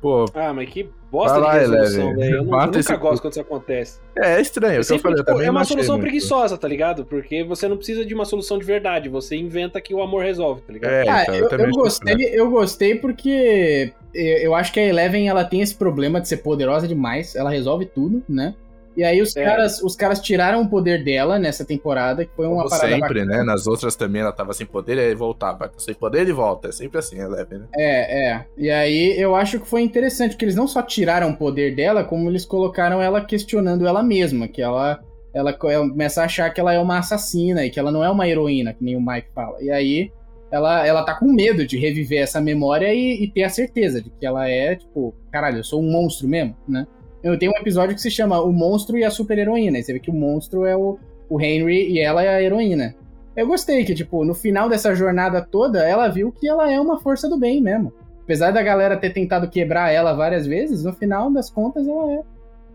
Pô, 0.01 0.25
Ah, 0.35 0.53
mas 0.53 0.69
que 0.69 0.87
bosta 1.11 1.37
lá, 1.37 1.53
de 1.53 1.59
resolução, 1.61 2.15
velho. 2.15 2.35
Eu, 2.35 2.43
não- 2.45 2.59
eu 2.61 2.65
nunca 2.67 2.79
esse 2.79 2.95
gosto 2.97 3.21
quando 3.21 3.31
isso 3.33 3.41
acontece. 3.41 3.99
é 4.15 4.39
estranho, 4.39 4.71
é 4.71 4.73
o 4.73 4.75
que 4.75 4.79
eu 4.79 4.83
Sempre, 4.83 5.01
falei, 5.01 5.15
eu 5.15 5.23
tipo, 5.23 5.31
também 5.31 5.47
é 5.47 5.51
uma 5.51 5.63
solução 5.65 5.95
muito. 5.95 6.03
preguiçosa, 6.03 6.57
tá 6.57 6.67
ligado? 6.67 7.05
Porque 7.05 7.43
você 7.43 7.67
não 7.67 7.75
precisa 7.75 8.05
de 8.05 8.13
uma 8.13 8.23
solução 8.25 8.59
de 8.59 8.65
verdade. 8.65 9.09
Você 9.09 9.35
inventa 9.35 9.81
que 9.81 9.93
o 9.95 10.01
amor 10.03 10.23
resolve, 10.23 10.61
tá 10.61 10.71
ligado? 10.73 10.91
É, 10.91 11.09
Ah, 11.09 11.23
então, 11.23 11.35
eu, 11.35 11.49
também 11.49 11.65
eu 11.65 11.69
achei 11.71 11.81
gostei, 11.81 12.39
eu 12.39 12.51
gostei 12.51 12.95
porque 12.95 13.93
eu 14.13 14.37
eu 14.37 14.55
acho 14.55 14.71
que 14.71 14.79
a 14.79 14.85
Eleven 14.85 15.27
ela 15.27 15.43
tem 15.43 15.61
esse 15.61 15.73
problema 15.75 16.21
de 16.21 16.27
ser 16.29 16.37
poderosa 16.37 16.87
demais, 16.87 17.35
ela 17.35 17.49
resolve 17.49 17.85
tudo, 17.85 18.23
né? 18.29 18.53
E 18.95 19.03
aí 19.03 19.21
os, 19.21 19.35
É. 19.35 19.43
caras, 19.43 19.81
os 19.81 19.95
caras 19.95 20.19
tiraram 20.21 20.61
o 20.61 20.69
poder 20.69 21.03
dela 21.03 21.37
nessa 21.37 21.65
temporada, 21.65 22.23
que 22.25 22.31
foi 22.35 22.45
uma 22.47 22.57
Como 22.63 22.69
parada 22.69 22.87
sempre, 22.93 23.19
bacana. 23.21 23.37
né? 23.39 23.43
Nas 23.43 23.67
outras 23.67 23.95
também 23.95 24.21
ela 24.21 24.31
tava 24.31 24.53
sem 24.53 24.65
poder, 24.65 24.97
aí 24.97 25.13
voltava. 25.13 25.71
Sem 25.77 25.93
poder, 25.93 26.21
ele 26.21 26.33
volta. 26.33 26.69
É 26.69 26.71
sempre 26.71 26.99
assim, 26.99 27.19
a 27.19 27.23
Eleven, 27.25 27.59
né? 27.59 27.65
É, 27.75 28.27
é. 28.29 28.45
E 28.57 28.69
aí 28.71 29.19
eu 29.19 29.35
acho 29.35 29.59
que 29.59 29.67
foi 29.67 29.81
interessante, 29.81 30.31
porque 30.31 30.45
eles 30.45 30.55
não 30.55 30.67
só 30.67 30.81
tiraram 30.81 31.29
o 31.31 31.35
poder 31.37 31.75
dela, 31.75 32.03
como 32.03 32.29
eles 32.29 32.45
colocaram 32.45 33.01
ela 33.01 33.19
questionando 33.23 33.85
ela 33.85 34.01
mesma, 34.01 34.47
que 34.47 34.61
ela, 34.61 34.99
ela 35.33 35.51
começa 35.51 36.21
a 36.21 36.25
achar 36.25 36.49
que 36.53 36.59
ela 36.61 36.73
é 36.73 36.79
uma 36.79 36.99
assassina 36.99 37.65
e 37.65 37.69
que 37.69 37.79
ela 37.79 37.91
não 37.91 38.03
é 38.03 38.09
uma 38.09 38.27
heroína, 38.27 38.73
que 38.73 38.83
nem 38.83 38.95
o 38.95 39.01
Mike 39.05 39.27
fala. 39.35 39.61
E 39.61 39.69
aí 39.69 40.11
ela, 40.51 40.85
ela 40.87 41.03
tá 41.03 41.13
com 41.15 41.25
medo 41.33 41.65
de 41.67 41.77
reviver 41.77 42.21
essa 42.21 42.39
memória 42.39 42.93
e, 42.93 43.23
e 43.23 43.27
ter 43.29 43.43
a 43.43 43.49
certeza 43.49 44.01
de 44.01 44.09
que 44.09 44.25
ela 44.25 44.47
é, 44.47 44.75
tipo, 44.75 45.13
caralho, 45.31 45.57
eu 45.57 45.63
sou 45.65 45.81
um 45.81 45.91
monstro 45.91 46.27
mesmo, 46.29 46.55
né? 46.65 46.87
Eu 47.25 47.39
tenho 47.39 47.51
um 47.51 47.57
episódio 47.57 47.95
que 47.95 48.01
se 48.01 48.11
chama 48.11 48.39
O 48.39 48.53
Monstro 48.53 48.99
e 48.99 49.03
a 49.03 49.09
Super 49.09 49.39
Heroína. 49.39 49.79
E 49.79 49.83
você 49.83 49.93
vê 49.93 49.99
que 49.99 50.11
o 50.11 50.13
monstro 50.13 50.63
é 50.63 50.77
o, 50.77 50.99
o 51.27 51.41
Henry 51.41 51.89
e 51.91 51.99
ela 51.99 52.23
é 52.23 52.29
a 52.29 52.39
heroína. 52.39 52.93
Eu 53.35 53.47
gostei 53.47 53.83
que, 53.83 53.95
tipo, 53.95 54.23
no 54.23 54.35
final 54.35 54.69
dessa 54.69 54.93
jornada 54.93 55.41
toda, 55.41 55.83
ela 55.83 56.07
viu 56.07 56.31
que 56.31 56.47
ela 56.47 56.71
é 56.71 56.79
uma 56.79 56.99
força 56.99 57.27
do 57.27 57.35
bem 57.35 57.59
mesmo. 57.59 57.91
Apesar 58.21 58.51
da 58.51 58.61
galera 58.61 58.95
ter 58.95 59.09
tentado 59.09 59.49
quebrar 59.49 59.91
ela 59.91 60.13
várias 60.13 60.45
vezes, 60.45 60.83
no 60.83 60.93
final 60.93 61.31
das 61.31 61.49
contas 61.49 61.87
ela 61.87 62.13
é, 62.13 62.21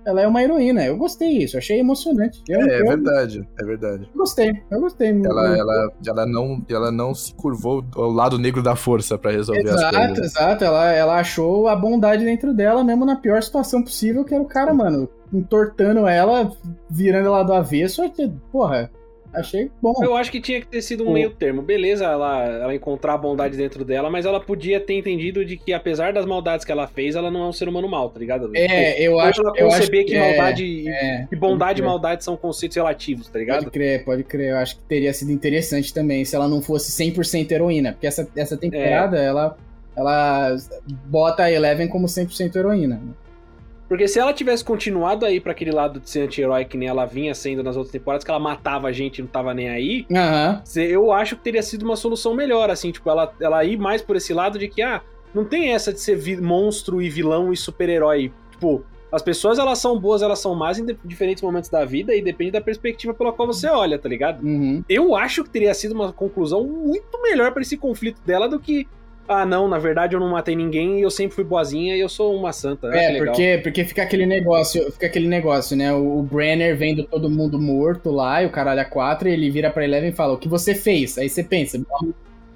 ela 0.04 0.20
é 0.20 0.26
uma 0.26 0.42
heroína. 0.42 0.84
Eu 0.84 0.96
gostei 0.96 1.38
disso, 1.38 1.58
achei 1.58 1.78
emocionante. 1.80 2.42
Eu, 2.48 2.60
É, 2.60 2.80
é 2.80 2.82
verdade, 2.82 3.48
é 3.60 3.64
verdade. 3.64 4.08
gostei, 4.14 4.52
eu 4.70 4.80
gostei. 4.80 5.10
Ela, 5.10 5.56
ela, 5.58 5.92
ela, 6.06 6.26
não, 6.26 6.62
ela 6.68 6.90
não 6.90 7.14
se 7.14 7.34
curvou 7.34 7.84
ao 7.94 8.10
lado 8.10 8.38
negro 8.38 8.62
da 8.62 8.74
força 8.76 9.18
pra 9.18 9.30
resolver 9.30 9.68
as 9.68 9.74
Exato, 9.76 9.96
coisas. 9.96 10.18
exato. 10.26 10.64
Ela, 10.64 10.92
ela 10.92 11.16
achou 11.20 11.68
a 11.68 11.76
bondade 11.76 12.24
dentro 12.24 12.52
dela, 12.54 12.82
mesmo 12.84 13.04
na 13.04 13.16
pior 13.16 13.42
situação 13.42 13.82
possível, 13.82 14.24
que 14.24 14.34
era 14.34 14.42
o 14.42 14.46
cara, 14.46 14.72
mano, 14.74 15.08
entortando 15.32 16.06
ela, 16.06 16.50
virando 16.90 17.26
ela 17.26 17.42
do 17.42 17.52
avesso. 17.52 18.02
Porra, 18.50 18.90
achei 19.32 19.70
bom. 19.80 19.94
Eu 20.02 20.16
acho 20.16 20.30
que 20.30 20.40
tinha 20.40 20.60
que 20.60 20.66
ter 20.66 20.82
sido 20.82 21.06
um 21.08 21.12
meio 21.12 21.30
termo. 21.30 21.62
Beleza, 21.62 22.04
ela, 22.04 22.44
ela 22.46 22.74
encontrar 22.74 23.14
a 23.14 23.18
bondade 23.18 23.56
dentro 23.56 23.84
dela, 23.84 24.10
mas 24.10 24.26
ela 24.26 24.40
podia 24.40 24.80
ter 24.80 24.94
entendido 24.94 25.44
de 25.44 25.56
que, 25.56 25.72
apesar 25.72 26.12
das 26.12 26.26
maldades 26.26 26.64
que 26.64 26.72
ela 26.72 26.86
fez, 26.86 27.14
ela 27.14 27.30
não 27.30 27.44
é 27.44 27.48
um 27.48 27.52
ser 27.52 27.68
humano 27.68 27.88
mau, 27.88 28.08
tá 28.10 28.18
ligado? 28.18 28.50
É, 28.54 29.00
eu 29.00 29.12
Tipo, 29.12 29.20
acho, 29.20 29.40
ela 29.40 29.52
eu 29.56 29.66
acho 29.68 29.76
conceber 29.78 30.04
que, 30.06 30.14
é, 30.14 30.20
maldade 30.36 30.88
é, 30.88 31.26
que 31.28 31.36
bondade 31.36 31.80
e 31.80 31.84
maldade 31.84 32.24
são 32.24 32.36
conceitos 32.36 32.76
relativos, 32.76 33.28
tá 33.28 33.38
ligado? 33.38 33.58
Pode 33.64 33.70
crer, 33.70 34.04
pode 34.04 34.24
crer. 34.24 34.50
Eu 34.50 34.56
acho 34.58 34.76
que 34.76 34.82
teria 34.84 35.12
sido 35.12 35.30
interessante 35.30 35.92
também 35.94 36.24
se 36.24 36.34
ela 36.34 36.48
não 36.48 36.60
fosse 36.60 36.90
100% 36.92 37.50
heroína. 37.52 37.92
Porque 37.92 38.06
essa, 38.06 38.28
essa 38.36 38.56
temporada, 38.56 39.18
É. 39.18 39.26
ela, 39.26 39.56
ela 39.96 40.56
bota 41.06 41.44
a 41.44 41.52
Eleven 41.52 41.88
como 41.88 42.06
100% 42.06 42.56
heroína. 42.56 43.00
Porque 43.90 44.06
se 44.06 44.18
ela 44.20 44.32
tivesse 44.32 44.64
continuado 44.64 45.26
aí 45.26 45.40
pra 45.40 45.50
aquele 45.50 45.72
lado 45.72 45.98
de 45.98 46.08
ser 46.08 46.20
anti-herói 46.20 46.64
que 46.64 46.78
nem 46.78 46.88
ela 46.88 47.04
vinha 47.04 47.34
sendo 47.34 47.60
nas 47.62 47.76
outras 47.76 47.90
temporadas, 47.92 48.24
que 48.24 48.30
ela 48.30 48.38
matava 48.38 48.86
a 48.86 48.92
gente 48.92 49.18
e 49.18 49.22
não 49.22 49.28
tava 49.28 49.52
nem 49.52 49.68
aí. 49.68 50.06
Cê- 50.64 50.86
Eu 50.86 51.10
acho 51.10 51.34
que 51.36 51.42
teria 51.42 51.62
sido 51.62 51.82
uma 51.82 51.96
solução 51.96 52.32
melhor, 52.32 52.70
assim, 52.70 52.92
tipo, 52.92 53.10
ela, 53.10 53.34
ela 53.40 53.64
ir 53.64 53.76
mais 53.76 54.00
por 54.00 54.14
esse 54.14 54.32
lado 54.32 54.60
de 54.60 54.68
que, 54.68 54.80
ah, 54.80 55.02
não 55.34 55.44
tem 55.44 55.72
essa 55.74 55.92
de 55.92 56.00
ser 56.00 56.16
monstro 56.40 57.02
e 57.02 57.10
vilão 57.10 57.52
e 57.52 57.56
super-herói. 57.56 58.32
Tipo, 58.52 58.84
as 59.10 59.22
pessoas, 59.22 59.58
elas 59.58 59.78
são 59.80 59.98
boas, 59.98 60.22
elas 60.22 60.38
são 60.38 60.54
más 60.54 60.78
em 60.78 60.86
diferentes 61.04 61.42
momentos 61.42 61.68
da 61.68 61.84
vida 61.84 62.14
e 62.14 62.22
depende 62.22 62.52
da 62.52 62.60
perspectiva 62.60 63.12
pela 63.12 63.32
qual 63.32 63.48
você 63.48 63.68
olha, 63.68 63.98
tá 63.98 64.08
ligado? 64.08 64.40
Uhum. 64.46 64.84
Eu 64.88 65.16
acho 65.16 65.42
que 65.42 65.50
teria 65.50 65.74
sido 65.74 65.96
uma 65.96 66.12
conclusão 66.12 66.62
muito 66.62 67.20
melhor 67.20 67.50
pra 67.52 67.60
esse 67.62 67.76
conflito 67.76 68.20
dela 68.24 68.48
do 68.48 68.60
que, 68.60 68.86
ah, 69.30 69.46
não, 69.46 69.68
na 69.68 69.78
verdade 69.78 70.16
eu 70.16 70.20
não 70.20 70.30
matei 70.30 70.56
ninguém 70.56 70.98
e 70.98 71.02
eu 71.02 71.10
sempre 71.10 71.36
fui 71.36 71.44
boazinha 71.44 71.94
e 71.96 72.00
eu 72.00 72.08
sou 72.08 72.34
uma 72.34 72.52
santa. 72.52 72.88
É, 72.88 73.16
porque, 73.16 73.60
porque 73.62 73.84
fica 73.84 74.02
aquele 74.02 74.26
negócio, 74.26 74.90
fica 74.90 75.06
aquele 75.06 75.28
negócio, 75.28 75.76
né? 75.76 75.92
O, 75.92 76.18
o 76.18 76.22
Brenner 76.24 76.76
vendo 76.76 77.04
todo 77.04 77.30
mundo 77.30 77.56
morto 77.56 78.10
lá, 78.10 78.42
e 78.42 78.46
o 78.46 78.50
caralho 78.50 78.80
a 78.80 78.84
quatro, 78.84 79.28
e 79.28 79.32
ele 79.32 79.48
vira 79.48 79.70
pra 79.70 79.84
Eleven 79.84 80.10
e 80.10 80.12
fala, 80.12 80.32
o 80.32 80.36
que 80.38 80.48
você 80.48 80.74
fez? 80.74 81.16
Aí 81.16 81.28
você 81.28 81.44
pensa, 81.44 81.80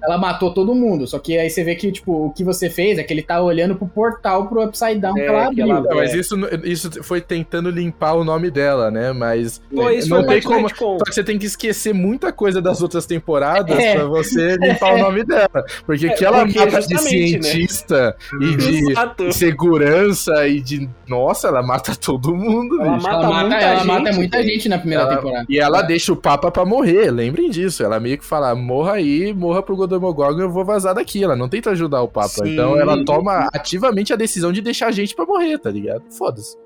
ela 0.05 0.17
matou 0.17 0.53
todo 0.53 0.73
mundo, 0.75 1.07
só 1.07 1.19
que 1.19 1.37
aí 1.37 1.49
você 1.49 1.63
vê 1.63 1.75
que, 1.75 1.91
tipo, 1.91 2.27
o 2.27 2.31
que 2.31 2.43
você 2.43 2.69
fez 2.69 2.97
é 2.97 3.03
que 3.03 3.11
ele 3.13 3.21
tá 3.23 3.41
olhando 3.41 3.75
pro 3.75 3.87
portal 3.87 4.47
pro 4.47 4.63
Upside 4.63 4.99
Down 4.99 5.17
É, 5.17 5.21
que 5.21 5.27
ela 5.27 5.41
que 5.53 5.61
abriu. 5.61 5.69
ela- 5.77 5.81
Não, 5.81 5.95
mas 5.95 6.13
É. 6.13 6.17
isso, 6.17 6.35
isso 6.63 7.03
foi 7.03 7.21
tentando 7.21 7.69
limpar 7.69 8.13
o 8.13 8.23
nome 8.23 8.49
dela, 8.51 8.89
né? 8.91 9.11
Mas 9.13 9.61
Pô, 9.73 9.89
isso 9.89 10.09
não 10.09 10.23
foi 10.23 10.39
tem 10.39 10.43
como. 10.43 10.69
Só 10.69 11.03
que 11.05 11.13
você 11.13 11.23
tem 11.23 11.37
que 11.39 11.45
esquecer 11.45 11.93
muita 11.93 12.31
coisa 12.31 12.61
das 12.61 12.81
outras 12.81 13.05
temporadas 13.05 13.77
É. 13.77 13.95
pra 13.95 14.05
você 14.05 14.55
limpar 14.57 14.93
o 14.95 14.97
nome 14.97 15.23
dela. 15.23 15.49
Porque 15.85 16.07
o 16.07 16.15
que 16.15 16.25
ela 16.25 16.45
porque 16.45 16.59
mata 16.59 16.81
de 16.81 16.93
né? 16.93 16.99
cientista 16.99 18.15
e 18.41 18.55
de 18.55 18.91
Exato. 18.91 19.31
segurança 19.75 20.47
e 20.47 20.61
de. 20.61 20.89
Nossa, 21.07 21.47
ela 21.47 21.61
mata 21.63 21.95
todo 21.95 22.35
mundo, 22.35 22.81
Ela 22.81 22.93
bicho. 22.95 23.03
mata 23.07 23.15
Ela 23.15 23.27
mata, 23.29 23.41
muita 23.47 23.55
ela 23.61 23.75
gente, 23.77 23.87
mata 23.87 24.11
muita 24.13 24.43
gente 24.43 24.69
na 24.69 24.77
primeira 24.77 25.03
Ela- 25.03 25.15
temporada. 25.15 25.45
E 25.49 25.59
ela 25.59 25.81
deixa 25.81 26.11
o 26.13 26.15
Papa 26.15 26.51
pra 26.51 26.65
morrer, 26.65 27.11
lembrem 27.11 27.49
disso. 27.49 27.83
Ela 27.83 27.99
meio 27.99 28.17
que 28.17 28.25
fala: 28.25 28.53
morra 28.55 28.93
aí, 28.93 29.33
morra 29.33 29.61
pro 29.61 29.75
Godomogorgon, 29.99 30.41
eu 30.41 30.49
vou 30.49 30.63
vazar 30.65 30.93
daqui. 30.95 31.23
Ela 31.23 31.35
não 31.35 31.47
tenta 31.49 31.71
ajudar 31.71 32.01
o 32.01 32.07
Papa. 32.07 32.27
Sim. 32.29 32.53
Então 32.53 32.77
ela 32.79 33.03
toma 33.05 33.49
ativamente 33.53 34.11
a 34.13 34.15
decisão 34.15 34.51
de 34.51 34.61
deixar 34.61 34.87
a 34.87 34.91
gente 34.91 35.15
pra 35.15 35.25
morrer, 35.25 35.57
tá 35.57 35.69
ligado? 35.69 36.03
Foda-se. 36.11 36.57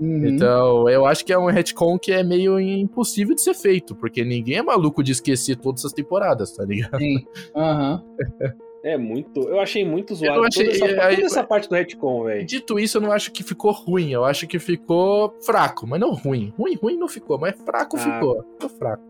Uhum. 0.00 0.26
Então, 0.26 0.88
eu 0.88 1.06
acho 1.06 1.24
que 1.24 1.32
é 1.32 1.38
um 1.38 1.46
retcon 1.46 1.96
que 1.98 2.10
é 2.10 2.24
meio 2.24 2.58
impossível 2.58 3.34
de 3.36 3.42
ser 3.42 3.54
feito, 3.54 3.94
porque 3.94 4.24
ninguém 4.24 4.56
é 4.56 4.62
maluco 4.62 5.02
de 5.02 5.12
esquecer 5.12 5.54
todas 5.56 5.84
as 5.84 5.92
temporadas, 5.92 6.50
tá 6.52 6.64
ligado? 6.64 6.98
Sim. 6.98 7.24
Aham. 7.54 8.02
É 8.84 8.98
muito. 8.98 9.38
Eu 9.42 9.60
achei 9.60 9.84
muito 9.84 10.12
zoado 10.12 10.40
Eu 10.40 10.44
achei- 10.44 10.64
toda, 10.76 10.90
essa, 10.92 11.06
aí- 11.06 11.14
toda 11.14 11.26
essa 11.28 11.44
parte 11.44 11.68
do 11.68 11.74
retcon, 11.76 12.24
velho. 12.24 12.44
Dito 12.44 12.80
isso, 12.80 12.96
eu 12.98 13.00
não 13.02 13.12
acho 13.12 13.30
que 13.30 13.44
ficou 13.44 13.70
ruim, 13.70 14.10
eu 14.10 14.24
acho 14.24 14.44
que 14.48 14.58
ficou 14.58 15.32
fraco, 15.46 15.86
mas 15.86 16.00
não 16.00 16.10
ruim. 16.12 16.52
Ruim, 16.58 16.74
ruim 16.74 16.96
não 16.96 17.06
ficou, 17.06 17.38
mas 17.38 17.54
fraco 17.64 17.96
Ah. 17.96 18.00
ficou. 18.00 18.44
Ficou 18.54 18.68
fraco. 18.76 19.04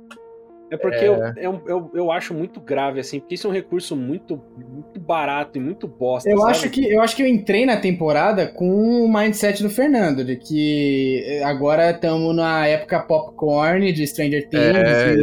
É 0.73 0.77
porque 0.78 1.05
Eu, 1.05 1.20
é 1.36 1.49
um- 1.49 1.61
eu, 1.66 1.90
eu 1.94 2.11
acho 2.11 2.32
muito 2.32 2.61
grave, 2.61 2.99
assim, 3.01 3.20
porque 3.20 3.35
isso 3.35 3.47
é 3.47 3.51
um 3.51 3.53
recurso 3.53 3.94
muito, 3.94 4.40
muito 4.57 4.99
barato 4.99 5.59
e 5.59 5.61
muito 5.61 5.86
bosta. 5.86 6.31
Eu 6.31 6.39
sabe? 6.39 6.51
acho, 6.51 6.70
que, 6.70 6.90
eu 6.90 7.01
acho 7.03 7.15
que 7.15 7.23
eu 7.23 7.27
entrei 7.27 7.66
na 7.66 7.77
temporada 7.77 8.47
com 8.47 9.05
o 9.05 9.12
mindset 9.12 9.62
do 9.62 9.69
Fernando, 9.69 10.24
de 10.24 10.36
que 10.36 11.40
agora 11.44 11.90
estamos 11.90 12.35
na 12.35 12.66
época 12.66 13.01
popcorn 13.01 13.93
de 13.93 14.07
Stranger 14.07 14.49
Things 14.49 14.77
É, 14.77 15.15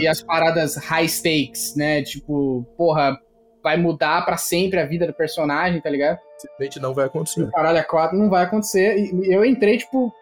e- 0.00 0.02
e, 0.02 0.06
as 0.08 0.22
paradas 0.22 0.76
high 0.76 1.08
stakes, 1.08 1.74
né? 1.74 2.02
Tipo, 2.02 2.66
porra, 2.76 3.16
vai 3.62 3.76
mudar 3.76 4.24
pra 4.24 4.36
sempre 4.36 4.78
a 4.78 4.86
vida 4.86 5.06
do 5.06 5.14
personagem, 5.14 5.80
tá 5.80 5.88
ligado? 5.90 6.18
Simplesmente 6.38 6.80
não 6.80 6.94
vai 6.94 7.06
acontecer. 7.06 7.50
Caralho 7.50 7.78
a 7.78 7.84
4 7.84 8.16
não 8.16 8.28
vai 8.30 8.44
acontecer. 8.44 8.96
E 8.96 9.32
eu 9.34 9.44
entrei, 9.44 9.78
tipo, 9.78 10.12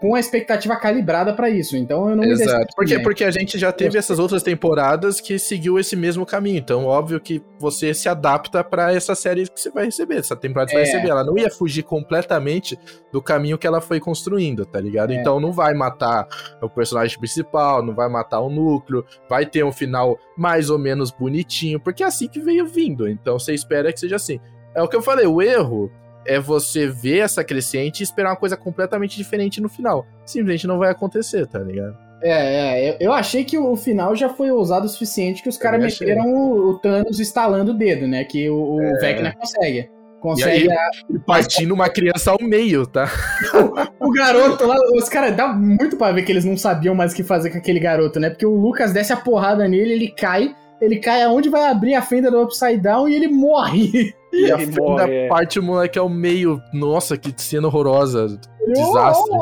com 0.00 0.14
a 0.14 0.20
expectativa 0.20 0.76
calibrada 0.76 1.32
pra 1.32 1.48
isso. 1.48 1.76
Então 1.76 2.10
eu 2.10 2.16
não 2.16 2.24
me 2.24 2.30
Exato. 2.32 2.50
decepcionei. 2.50 2.66
Porque, 2.74 2.98
porque 3.00 3.24
a 3.24 3.30
gente 3.30 3.58
já 3.58 3.72
teve 3.72 3.96
essas 3.98 4.18
outras 4.18 4.42
temporadas 4.42 5.20
que 5.20 5.38
seguiu 5.38 5.78
esse 5.78 5.96
mesmo 5.96 6.26
caminho. 6.26 6.58
Então, 6.58 6.84
óbvio 6.84 7.18
que 7.20 7.42
você 7.58 7.94
se 7.94 8.08
adapta 8.08 8.62
pra 8.62 8.92
essa 8.92 9.14
série 9.14 9.48
que 9.48 9.60
você 9.60 9.70
vai 9.70 9.86
receber. 9.86 10.16
Essa 10.18 10.36
temporada 10.36 10.66
que 10.70 10.72
você 10.76 10.82
vai 10.82 10.88
É. 10.88 10.92
receber. 10.92 11.10
Ela 11.10 11.24
não 11.24 11.36
ia 11.38 11.50
fugir 11.50 11.82
completamente 11.82 12.78
do 13.12 13.22
caminho 13.22 13.58
que 13.58 13.66
ela 13.66 13.80
foi 13.80 13.98
construindo, 14.00 14.64
tá 14.66 14.80
ligado? 14.80 15.12
É. 15.12 15.16
Então 15.16 15.40
não 15.40 15.52
vai 15.52 15.74
matar 15.74 16.26
o 16.60 16.68
personagem 16.68 17.18
principal, 17.18 17.82
não 17.84 17.94
vai 17.94 18.08
matar 18.08 18.40
o 18.40 18.50
núcleo, 18.50 19.04
vai 19.28 19.46
ter 19.46 19.64
um 19.64 19.72
final 19.72 20.18
mais 20.36 20.70
ou 20.70 20.78
menos 20.78 21.10
bonitinho, 21.10 21.80
porque 21.80 22.02
é 22.02 22.06
assim 22.06 22.28
que 22.28 22.40
veio 22.40 22.66
vindo. 22.66 23.08
Então 23.08 23.38
você 23.38 23.54
espera 23.54 23.92
que 23.92 24.00
seja 24.00 24.16
assim. 24.16 24.40
É 24.74 24.82
o 24.82 24.88
que 24.88 24.96
eu 24.96 25.02
falei, 25.02 25.26
o 25.26 25.42
erro 25.42 25.90
é 26.26 26.38
você 26.38 26.86
ver 26.86 27.18
essa 27.18 27.42
crescente 27.44 28.00
e 28.00 28.02
esperar 28.02 28.30
uma 28.30 28.36
coisa 28.36 28.56
completamente 28.56 29.16
diferente 29.16 29.60
no 29.60 29.68
final. 29.68 30.06
Simplesmente 30.24 30.66
não 30.66 30.78
vai 30.78 30.90
acontecer, 30.90 31.46
tá 31.46 31.58
ligado? 31.58 31.96
É, 32.22 32.90
é, 32.90 32.96
eu, 33.00 33.12
achei 33.12 33.44
que 33.44 33.58
o 33.58 33.74
final 33.74 34.14
já 34.14 34.28
foi 34.28 34.50
ousado 34.50 34.86
o 34.86 34.88
suficiente 34.88 35.42
que 35.42 35.48
os 35.48 35.58
caras 35.58 35.80
meteram 35.80 36.32
o, 36.32 36.70
o 36.70 36.78
Thanos 36.78 37.18
instalando 37.18 37.72
o 37.72 37.74
dedo, 37.74 38.06
né? 38.06 38.22
Que 38.22 38.48
o, 38.48 38.76
o 38.76 38.80
É. 38.80 38.98
Vecna 39.00 39.34
consegue. 39.34 39.90
Consegue. 40.20 40.68
E 41.10 41.16
E 41.16 41.18
partindo 41.18 41.74
uma 41.74 41.88
criança 41.88 42.30
ao 42.30 42.38
meio, 42.40 42.86
tá? 42.86 43.10
O 43.98 44.10
garoto 44.10 44.66
lá, 44.66 44.76
os 44.94 45.08
caras, 45.08 45.34
dá 45.36 45.48
muito 45.48 45.96
pra 45.96 46.12
ver 46.12 46.22
que 46.22 46.32
eles 46.32 46.44
não 46.44 46.56
sabiam 46.56 46.94
mais 46.94 47.12
o 47.12 47.16
que 47.16 47.22
fazer 47.22 47.50
com 47.50 47.58
aquele 47.58 47.78
garoto, 47.78 48.18
né? 48.18 48.30
Porque 48.30 48.44
o 48.44 48.54
Lucas 48.54 48.92
desce 48.92 49.12
a 49.12 49.16
porrada 49.16 49.66
nele, 49.68 49.92
ele 49.92 50.08
cai, 50.08 50.54
ele 50.82 50.96
cai 50.96 51.22
aonde 51.22 51.48
vai 51.48 51.70
abrir 51.70 51.94
a 51.94 52.02
fenda 52.02 52.28
do 52.28 52.42
Upside 52.42 52.78
Down 52.78 53.08
e 53.08 53.14
ele 53.14 53.28
morre. 53.28 54.12
E 54.32 54.50
a 54.50 54.58
fenda 54.58 54.80
morre, 54.80 55.14
é. 55.14 55.28
parte 55.28 55.60
o 55.60 55.62
moleque 55.62 55.96
ao 55.96 56.08
meio. 56.08 56.60
Nossa, 56.72 57.16
que 57.16 57.32
cena 57.40 57.68
horrorosa. 57.68 58.40
Desastre. 58.66 59.38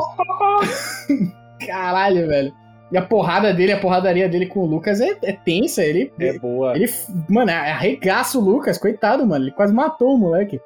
Caralho, 1.65 2.27
velho. 2.27 2.53
E 2.91 2.97
a 2.97 3.01
porrada 3.01 3.51
dele, 3.53 3.71
a 3.71 3.79
porradaria 3.79 4.29
dele 4.29 4.45
com 4.45 4.59
o 4.59 4.65
Lucas 4.65 5.01
é, 5.01 5.17
é 5.23 5.31
tensa. 5.31 5.83
Ele, 5.83 6.13
É 6.19 6.37
boa. 6.37 6.75
ele, 6.75 6.87
mano, 7.27 7.49
arregaça 7.49 8.37
o 8.37 8.41
Lucas, 8.41 8.77
coitado, 8.77 9.25
mano. 9.25 9.45
Ele 9.45 9.51
quase 9.51 9.73
matou 9.73 10.13
o 10.13 10.17
moleque. 10.19 10.61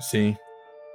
Sim. 0.00 0.34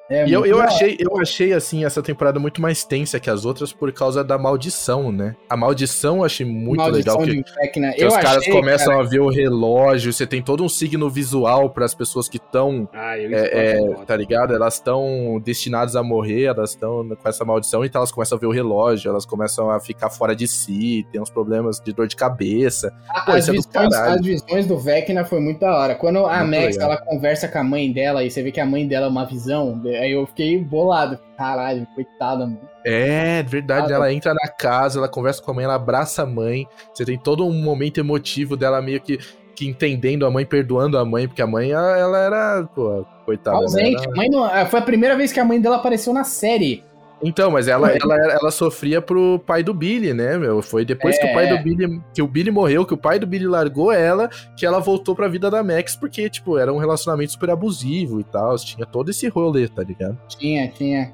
É 0.09 0.27
E 0.27 0.33
eu, 0.33 0.45
eu, 0.45 0.59
achei, 0.59 0.97
eu 0.99 1.19
achei, 1.21 1.53
assim, 1.53 1.85
essa 1.85 2.01
temporada 2.01 2.39
muito 2.39 2.61
mais 2.61 2.83
tensa 2.83 3.19
que 3.19 3.29
as 3.29 3.45
outras 3.45 3.71
por 3.71 3.91
causa 3.91 4.23
da 4.23 4.37
maldição, 4.37 5.11
né? 5.11 5.35
A 5.49 5.55
maldição 5.55 6.17
eu 6.17 6.23
achei 6.25 6.45
muito 6.45 6.79
Maldição 6.79 7.19
legal 7.19 7.27
que, 7.27 7.43
de 7.43 7.53
Vecna. 7.55 7.93
que 7.93 8.03
Eu 8.03 8.07
os 8.07 8.15
caras 8.15 8.37
achei, 8.37 8.53
começam 8.53 8.93
cara, 8.93 9.05
a 9.05 9.09
ver 9.09 9.19
o 9.19 9.29
relógio, 9.29 10.11
você 10.11 10.25
tem 10.25 10.41
todo 10.41 10.63
um 10.63 10.69
signo 10.69 11.09
visual 11.09 11.69
para 11.69 11.85
as 11.85 11.93
pessoas 11.93 12.27
que 12.27 12.37
estão, 12.37 12.89
Ah, 12.93 13.17
é, 13.17 13.77
é, 13.77 13.95
tá 14.05 14.15
ligado? 14.15 14.53
Elas 14.53 14.75
estão 14.75 15.39
destinadas 15.43 15.95
a 15.95 16.01
morrer, 16.01 16.45
elas 16.45 16.71
estão 16.71 17.07
com 17.07 17.29
essa 17.29 17.45
maldição, 17.45 17.85
então 17.85 17.99
elas 17.99 18.11
começam 18.11 18.37
a 18.37 18.39
ver 18.39 18.47
o 18.47 18.51
relógio, 18.51 19.09
elas 19.09 19.25
começam 19.25 19.69
a 19.69 19.79
ficar 19.79 20.09
fora 20.09 20.35
de 20.35 20.47
si, 20.47 21.05
tem 21.11 21.21
uns 21.21 21.29
problemas 21.29 21.79
de 21.79 21.93
dor 21.93 22.07
de 22.07 22.15
cabeça. 22.15 22.91
Pô, 23.25 23.31
as, 23.33 23.47
isso 23.47 23.51
é 23.51 23.53
do 23.53 23.61
visões, 23.61 23.93
as 23.93 24.21
visões 24.21 24.65
do 24.65 24.77
Vecna 24.77 25.23
foi 25.23 25.39
muito 25.39 25.59
da 25.59 25.77
hora. 25.77 25.95
Quando 25.95 26.25
a 26.25 26.39
Muito 26.39 26.61
Max 26.61 26.75
legal. 26.75 26.91
ela 26.91 27.01
conversa 27.01 27.47
com 27.47 27.59
a 27.59 27.63
mãe 27.63 27.91
dela 27.91 28.23
e 28.23 28.31
você 28.31 28.41
vê 28.41 28.51
que 28.51 28.59
a 28.59 28.65
mãe 28.65 28.87
dela 28.87 29.05
é 29.05 29.09
uma 29.09 29.25
visão, 29.25 29.81
aí 29.99 30.11
eu 30.11 30.25
fiquei 30.27 30.57
bolado. 30.63 31.19
Caralho, 31.37 31.85
coitada, 31.95 32.45
mano. 32.45 32.59
É, 32.85 33.43
verdade. 33.43 33.91
Ah, 33.93 33.95
ela 33.95 34.13
entra 34.13 34.33
na 34.33 34.47
casa, 34.49 34.99
ela 34.99 35.07
conversa 35.07 35.41
com 35.41 35.51
a 35.51 35.53
mãe, 35.53 35.65
ela 35.65 35.75
abraça 35.75 36.23
a 36.23 36.25
mãe. 36.25 36.67
Você 36.93 37.05
tem 37.05 37.17
todo 37.17 37.45
um 37.45 37.53
momento 37.61 37.99
emotivo 37.99 38.55
dela 38.57 38.81
meio 38.81 38.99
que, 39.01 39.17
que 39.55 39.67
entendendo 39.67 40.25
a 40.25 40.31
mãe, 40.31 40.45
perdoando 40.45 40.97
a 40.97 41.05
mãe, 41.05 41.27
porque 41.27 41.41
a 41.41 41.47
mãe, 41.47 41.71
ela, 41.71 41.97
ela 41.97 42.17
era, 42.17 42.63
pô, 42.73 43.05
coitada. 43.25 43.57
né? 43.57 43.63
Ausente. 43.63 44.01
Era- 44.03 44.11
A 44.11 44.15
mãe 44.15 44.29
não- 44.29 44.43
ah, 44.45 44.65
foi 44.65 44.79
a 44.79 44.83
primeira 44.83 45.15
vez 45.15 45.31
que 45.31 45.39
a 45.39 45.45
mãe 45.45 45.59
dela 45.61 45.75
apareceu 45.77 46.13
na 46.13 46.23
série. 46.23 46.83
Então, 47.21 47.51
mas 47.51 47.67
ela, 47.67 47.91
ela, 47.91 48.15
ela 48.15 48.51
sofria 48.51 49.01
pro 49.01 49.39
pai 49.39 49.61
do 49.61 49.73
Billy, 49.73 50.13
né, 50.13 50.37
meu? 50.37 50.61
Foi 50.61 50.85
depois 50.85 51.17
que 51.19 51.25
o 51.25 51.33
pai 51.33 51.47
É. 51.47 51.57
do 51.57 51.63
Billy, 51.63 52.01
que 52.13 52.21
o 52.21 52.27
Billy 52.27 52.49
morreu, 52.49 52.85
que 52.85 52.93
o 52.93 52.97
pai 52.97 53.19
do 53.19 53.27
Billy 53.27 53.45
largou 53.45 53.91
ela, 53.91 54.29
que 54.57 54.65
ela 54.65 54.79
voltou 54.79 55.13
pra 55.15 55.27
vida 55.27 55.51
da 55.51 55.61
Max, 55.61 55.95
porque, 55.95 56.29
tipo, 56.29 56.57
era 56.57 56.71
um 56.71 56.77
relacionamento 56.77 57.33
super 57.33 57.49
abusivo 57.49 58.19
e 58.19 58.23
tal. 58.23 58.55
Tinha 58.57 58.85
todo 58.85 59.09
esse 59.09 59.27
rolê, 59.27 59.67
tá 59.67 59.83
ligado? 59.83 60.17
Tinha, 60.29 60.69
tinha. 60.69 61.13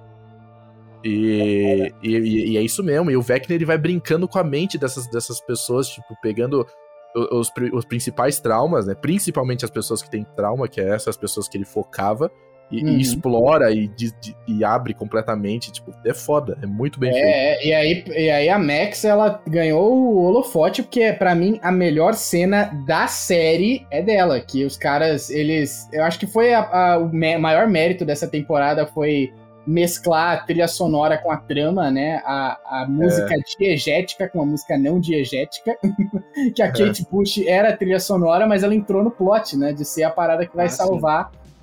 E, 1.03 1.91
e, 2.02 2.52
e 2.52 2.57
é 2.57 2.61
isso 2.61 2.84
mesmo. 2.84 3.11
E 3.11 3.18
o 3.18 3.22
Vecna 3.22 3.56
ele 3.56 3.65
vai 3.65 3.77
brincando 3.77 4.27
com 4.27 4.40
a 4.40 4.44
mente 4.44 4.77
dessas, 4.77 5.07
dessas 5.07 5.40
pessoas, 5.40 5.88
tipo, 5.88 6.15
pegando 6.22 6.65
os, 7.32 7.49
os 7.73 7.86
principais 7.86 8.40
traumas, 8.40 8.86
né? 8.86 8.94
Principalmente 8.95 9.64
as 9.64 9.72
pessoas 9.72 10.02
que 10.02 10.10
têm 10.10 10.26
trauma, 10.36 10.68
que 10.68 10.82
é 10.82 10.90
essas 10.90 11.15
pessoas 11.15 11.48
que 11.48 11.57
ele 11.57 11.65
focava, 11.65 12.30
e, 12.72 12.80
e 12.80 12.84
Uhum. 12.84 12.98
explora 12.98 13.72
e, 13.72 13.88
de- 13.88 14.12
de- 14.20 14.36
e 14.48 14.64
abre 14.64 14.94
completamente. 14.94 15.72
Tipo, 15.72 15.94
é 16.06 16.14
foda, 16.14 16.58
é 16.62 16.66
muito 16.66 17.00
bem 17.00 17.12
feito. 17.12 17.26
É, 17.26 17.66
e 17.68 17.74
aí, 17.74 18.04
e 18.08 18.30
aí 18.30 18.50
a 18.50 18.58
Max, 18.60 19.06
ela 19.06 19.42
ganhou 19.48 19.94
o 19.94 20.24
holofote, 20.26 20.82
porque 20.84 21.14
pra 21.14 21.36
mim 21.36 21.60
a 21.62 21.72
melhor 21.72 22.14
cena 22.16 22.72
da 22.86 23.08
série 23.08 23.86
é 23.92 24.02
dela, 24.02 24.40
que 24.40 24.66
os 24.66 24.78
caras, 24.78 25.30
eles... 25.30 25.88
Eu 25.94 26.04
acho 26.04 26.20
que 26.20 26.28
foi 26.28 26.54
a- 26.54 26.62
a- 26.94 26.98
o 26.98 27.12
maior 27.14 27.68
mérito 27.68 28.04
dessa 28.06 28.28
temporada 28.28 28.86
foi 28.88 29.32
mesclar 29.68 30.34
a 30.34 30.38
trilha 30.38 30.68
sonora 30.68 31.18
com 31.18 31.32
a 31.32 31.38
trama, 31.38 31.90
né? 31.90 32.22
A, 32.24 32.82
a 32.84 32.88
música 32.88 33.34
diegética 33.58 34.30
com 34.30 34.42
a 34.42 34.46
música 34.46 34.78
não 34.78 35.00
diegética, 35.00 35.76
que 36.56 36.62
a 36.62 36.72
Kate 36.72 37.04
Bush 37.12 37.40
era 37.48 37.70
a 37.70 37.78
trilha 37.78 38.00
sonora, 38.00 38.46
mas 38.46 38.62
ela 38.62 38.76
entrou 38.76 39.04
no 39.04 39.10
plot, 39.10 39.58
né? 39.58 39.74
De 39.74 39.84
ser 39.84 40.04
a 40.04 40.12
parada 40.12 40.46
que 40.46 40.56
vai 40.56 40.68
Ah, 40.68 40.70
sim. 40.70 40.78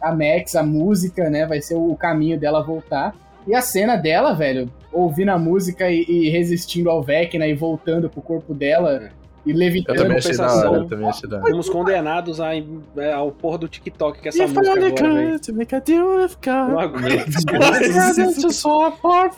A 0.02 0.12
Max, 0.12 0.56
a 0.56 0.62
música, 0.62 1.30
né? 1.30 1.46
Vai 1.46 1.62
ser 1.62 1.76
o 1.76 1.94
caminho 1.96 2.38
dela 2.38 2.62
voltar. 2.62 3.14
E 3.46 3.54
a 3.54 3.60
cena 3.60 3.96
dela, 3.96 4.34
velho, 4.34 4.70
ouvindo 4.92 5.30
a 5.30 5.38
música 5.38 5.90
e, 5.90 6.04
e 6.08 6.28
resistindo 6.28 6.90
ao 6.90 7.02
Vecna 7.02 7.46
e 7.46 7.54
voltando 7.54 8.10
pro 8.10 8.20
corpo 8.20 8.54
dela 8.54 9.10
e 9.44 9.50
Eu 9.50 9.56
levitando. 9.56 9.96
também 9.96 10.16
achei 10.18 10.36
da 10.36 10.54
hora, 10.54 10.76
eu 10.78 10.86
também 10.86 11.08
achei 11.08 11.28
da 11.28 11.36
hora. 11.38 11.50
Fomos 11.50 11.68
condenados 11.68 12.40
a, 12.40 12.54
é, 12.54 13.12
ao 13.12 13.30
porra 13.32 13.58
do 13.58 13.68
TikTok 13.68 14.20
que 14.20 14.28
essa 14.28 14.44
If 14.44 14.50
música 14.52 14.60
agora, 14.70 14.80
velho. 14.80 15.30
could 15.30 15.46
to 15.46 15.54
make 15.54 15.74
a 15.74 15.78
deal 15.80 16.06
with 16.16 16.30
Não 16.46 16.78
aguento. 16.78 17.24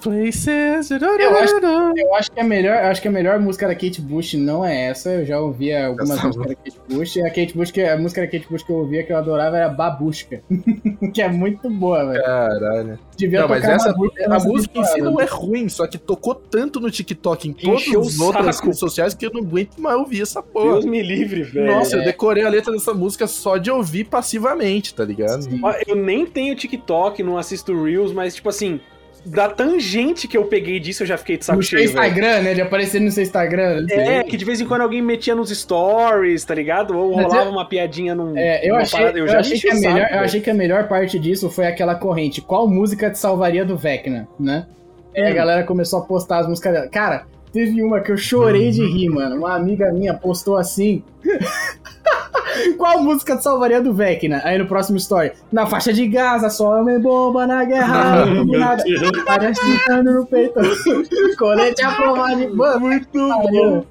places. 0.03 0.91
Eu 0.91 1.37
acho, 1.37 1.55
eu 1.97 2.15
acho 2.15 2.31
que 2.33 2.41
a 2.41 2.45
melhor, 2.45 2.77
eu 2.85 2.91
acho 2.91 3.03
que 3.03 3.09
a 3.09 3.11
melhor 3.11 3.39
música 3.39 3.67
da 3.67 3.75
Kate 3.75 4.01
Bush 4.01 4.35
não 4.35 4.65
é 4.65 4.87
essa. 4.87 5.11
Eu 5.11 5.27
já 5.27 5.41
ouvi 5.41 5.75
algumas 5.75 6.11
Essa 6.11 6.27
músicas 6.27 6.49
da 6.49 6.55
Kate 6.55 6.81
Bush. 6.89 7.17
E 7.17 7.21
a 7.23 7.29
Kate 7.31 7.55
Bush, 7.57 7.71
que- 7.71 7.81
a 7.83 7.99
música 7.99 8.21
da 8.23 8.27
Kate 8.29 8.47
Bush 8.51 8.63
que 8.63 8.71
eu 8.73 8.77
ouvia 8.77 9.03
que 9.05 9.13
eu 9.13 9.17
adorava 9.17 9.57
era 9.57 9.69
Babushka. 9.69 10.41
que 11.13 11.23
é 11.23 11.29
muito 11.29 11.69
boa, 11.71 12.05
velho. 12.07 12.23
Caralho. 12.25 12.99
Devia 13.17 13.41
Não, 13.43 13.49
mas 13.49 13.65
essa, 13.65 13.93
Babushka 13.93 14.25
a 14.35 14.39
música 14.41 14.79
em 14.79 14.85
si 14.85 15.01
não 15.01 15.21
é 15.21 15.25
ruim, 15.25 15.69
só 15.69 15.87
que 15.87 15.99
tocou 15.99 16.35
tanto 16.35 16.81
no 16.81 16.91
TikTok, 16.91 17.49
em 17.49 17.53
todas 17.53 17.83
as 17.89 18.19
outras 18.19 18.61
redes 18.61 18.79
sociais, 18.79 19.15
que 19.15 19.27
eu 19.27 19.31
não 19.33 19.41
aguento 19.43 19.79
mais 19.79 19.94
ouvir 19.97 20.23
essa 20.23 20.43
porra. 20.43 20.73
Deus 20.73 20.85
me 20.85 21.03
livre, 21.03 21.43
velho. 21.43 21.67
Nossa, 21.67 21.97
É. 21.97 22.01
eu 22.01 22.05
decorei 22.05 22.45
a 22.45 22.49
letra 22.49 22.73
dessa 22.73 22.93
música 22.95 23.27
só 23.27 23.57
de 23.57 23.71
ouvir 23.71 24.05
passivamente, 24.05 24.95
tá 24.95 25.05
ligado? 25.05 25.47
Eu 25.87 25.97
nem 25.97 26.27
tenho 26.27 26.55
TikTok, 26.55 27.23
não 27.23 27.39
assisto 27.39 27.85
Reels, 27.85 28.13
mas, 28.13 28.35
tipo 28.35 28.49
assim, 28.49 28.81
da 29.27 29.49
tangente 29.49 30.29
que 30.29 30.37
eu 30.37 30.45
peguei 30.45 30.79
disso, 30.79 31.03
eu 31.03 31.07
já 31.07 31.17
fiquei 31.17 31.39
de 31.39 31.47
saco 31.47 31.57
No 31.59 31.63
seu 31.63 31.79
cheio, 31.79 31.91
velho. 31.93 32.05
Instagram, 32.05 32.43
né? 32.43 32.53
De 32.55 32.61
aparecer 32.61 33.01
no 33.01 33.11
seu 33.11 33.23
Instagram. 33.23 33.87
É, 33.91 34.23
que 34.23 34.37
de 34.37 34.45
vez 34.45 34.61
em 34.61 34.67
quando 34.67 34.83
alguém 34.83 35.01
metia 35.01 35.35
nos 35.35 35.49
stories, 35.49 36.45
tá 36.45 36.55
ligado? 36.55 36.97
Ou 36.97 37.15
rolava 37.15 37.49
uma 37.49 37.67
piadinha 37.67 38.15
num. 38.15 38.37
É, 38.37 38.69
eu 38.69 38.77
achei, 38.77 38.99
parada. 39.01 39.19
eu 39.19 39.27
já 39.27 39.39
achei 39.41 39.59
que 39.59 39.71
a 39.71 39.75
melhor, 39.75 40.09
eu 40.13 40.19
achei 40.21 40.41
que 40.43 40.51
a 40.51 40.55
melhor 40.55 40.89
parte 40.89 41.19
disso 41.19 41.49
foi 41.49 41.67
aquela 41.67 41.95
corrente. 41.95 42.43
Qual 42.43 42.69
música 42.69 43.11
te 43.11 43.19
salvaria 43.19 43.65
do 43.65 43.77
Vecna, 43.79 44.29
né? 44.39 44.67
Aí 45.17 45.23
a 45.29 45.33
galera 45.33 45.65
começou 45.65 46.01
a 46.01 46.03
postar 46.03 46.41
as 46.41 46.49
músicas 46.49 46.73
dela. 46.75 46.89
Cara, 46.89 47.25
teve 47.55 47.83
uma 47.83 48.01
que 48.01 48.11
eu 48.13 48.17
chorei 48.17 48.71
de 48.71 48.85
rir, 48.85 49.09
mano. 49.09 49.37
Uma 49.37 49.55
amiga 49.55 49.91
minha 49.93 50.13
postou 50.13 50.57
assim. 50.57 51.03
Qual 52.77 53.03
música 53.03 53.37
te 53.37 53.43
salvaria 53.43 53.81
do 53.81 53.93
Vecna? 53.93 54.41
Aí 54.45 54.59
no 54.59 54.67
próximo 54.67 54.97
story. 54.99 55.33
Na 55.51 55.67
faixa 55.67 55.93
de 55.93 56.07
Gaza, 56.07 56.51
só 56.51 56.79
homem 56.81 57.01
bomba 57.01 57.47
na 57.47 57.65
guerra. 57.65 58.27
Várias 59.27 59.59
gritando 59.59 60.13
no 60.13 60.27
peito. 60.27 60.61
Colete 61.39 61.83
aprovado. 61.83 62.37
de- 62.37 62.47
Mano, 62.49 62.81
muito 62.81 63.09
bom. 63.13 63.85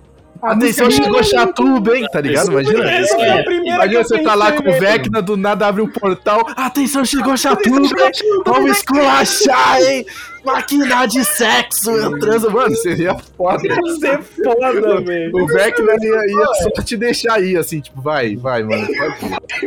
Atenção, 0.43 0.91
chegou 0.91 1.23
Chatuba, 1.23 1.97
hein? 1.97 2.05
Tá 2.11 2.19
ligado? 2.19 2.51
Imagina. 2.51 2.79
A 2.79 3.43
primeira 3.43 3.75
Imagina 3.75 4.03
você 4.03 4.19
tá 4.19 4.35
lá 4.35 4.51
com 4.51 4.69
o. 4.69 4.73
Vecna, 4.73 5.21
do 5.21 5.37
nada 5.37 5.67
abre 5.67 5.81
um 5.81 5.87
portal. 5.87 6.45
Atenção, 6.57 7.05
chegou 7.05 7.37
Chatuba! 7.37 8.11
Vamos 8.45 8.77
esculachar, 8.77 9.81
hein? 9.81 10.05
Máquina 10.43 11.05
de 11.05 11.23
sexo! 11.23 11.89
Eu 11.89 12.19
transo, 12.19 12.51
mano, 12.51 12.75
seria 12.75 13.15
foda. 13.37 13.65
Ia 13.65 13.95
ser 13.97 14.21
foda, 14.21 15.01
velho. 15.01 15.31
O 15.33 15.47
Vecna 15.47 15.93
ia, 16.01 16.25
ia 16.27 16.45
só 16.63 16.83
te 16.83 16.97
deixar 16.97 17.35
aí, 17.35 17.55
assim, 17.55 17.79
tipo, 17.79 18.01
vai, 18.01 18.35
vai, 18.35 18.63
mano. 18.63 18.85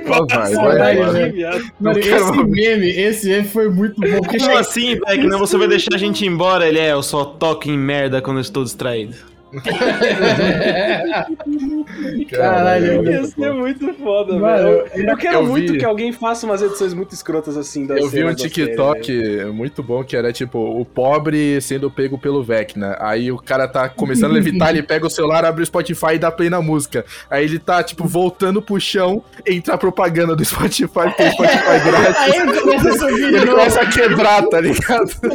Vai, 0.04 0.20
vai, 0.28 0.54
Vai, 0.54 0.96
vai. 0.96 1.32
vai. 1.80 1.94
quero 2.00 2.34
esse 2.34 2.44
meme, 2.44 2.90
esse 2.90 3.28
meme 3.28 3.48
foi 3.48 3.70
muito 3.70 3.98
bom. 3.98 4.20
Como 4.20 4.58
assim, 4.58 4.98
Vecna? 5.06 5.38
Você 5.38 5.56
vai 5.56 5.68
deixar 5.68 5.94
a 5.94 5.98
gente 5.98 6.24
ir 6.24 6.28
embora? 6.28 6.68
Ele 6.68 6.78
é, 6.78 6.92
eu 6.92 7.02
só 7.02 7.24
toco 7.24 7.70
em 7.70 7.78
merda 7.78 8.20
quando 8.20 8.36
eu 8.36 8.42
estou 8.42 8.62
distraído. 8.62 9.16
Caralho, 12.30 13.04
Ia 13.10 13.24
ser 13.24 13.52
muito 13.52 13.92
foda, 13.94 14.34
Mano, 14.38 14.68
velho. 14.68 14.86
Eu, 14.94 15.04
eu 15.10 15.16
quero 15.16 15.36
eu 15.38 15.46
muito 15.46 15.72
vi- 15.72 15.78
que 15.78 15.84
alguém 15.84 16.12
faça 16.12 16.46
umas 16.46 16.62
edições 16.62 16.92
muito 16.94 17.12
escrotas 17.14 17.56
assim 17.56 17.86
da 17.86 17.96
Eu 17.96 18.08
vi 18.08 18.22
um 18.24 18.28
da 18.30 18.36
série, 18.36 18.50
TikTok 18.50 19.16
velho. 19.16 19.54
muito 19.54 19.82
bom 19.82 20.02
que 20.04 20.16
era 20.16 20.32
tipo 20.32 20.58
o 20.58 20.84
pobre 20.84 21.60
sendo 21.60 21.90
pego 21.90 22.18
pelo 22.18 22.42
Vecna. 22.42 22.96
Aí 23.00 23.30
o 23.32 23.38
cara 23.38 23.66
tá 23.68 23.88
começando 23.88 24.30
a 24.32 24.34
levitar, 24.34 24.70
ele 24.70 24.82
pega 24.82 25.06
o 25.06 25.10
celular, 25.10 25.44
abre 25.44 25.62
o 25.62 25.66
Spotify 25.66 26.14
e 26.14 26.18
dá 26.18 26.30
play 26.30 26.50
na 26.50 26.60
música. 26.60 27.04
Aí 27.30 27.44
ele 27.44 27.58
tá, 27.58 27.82
tipo, 27.82 28.06
voltando 28.06 28.60
pro 28.62 28.78
chão, 28.80 29.22
entra 29.46 29.74
a 29.74 29.78
propaganda 29.78 30.34
do 30.36 30.44
Spotify, 30.44 31.12
tem 31.16 31.30
Spotify 31.32 31.56
grátis. 31.84 32.16
Aí 32.18 32.36
ele 32.40 32.60
começa 32.60 32.88
a 32.88 32.92
subir 32.98 33.14
de 33.16 33.22
ele 33.22 33.38
novo. 33.44 33.50
começa 33.58 33.80
a 33.80 33.86
quebrar, 33.86 34.42
tá 34.46 34.60
ligado? 34.60 35.10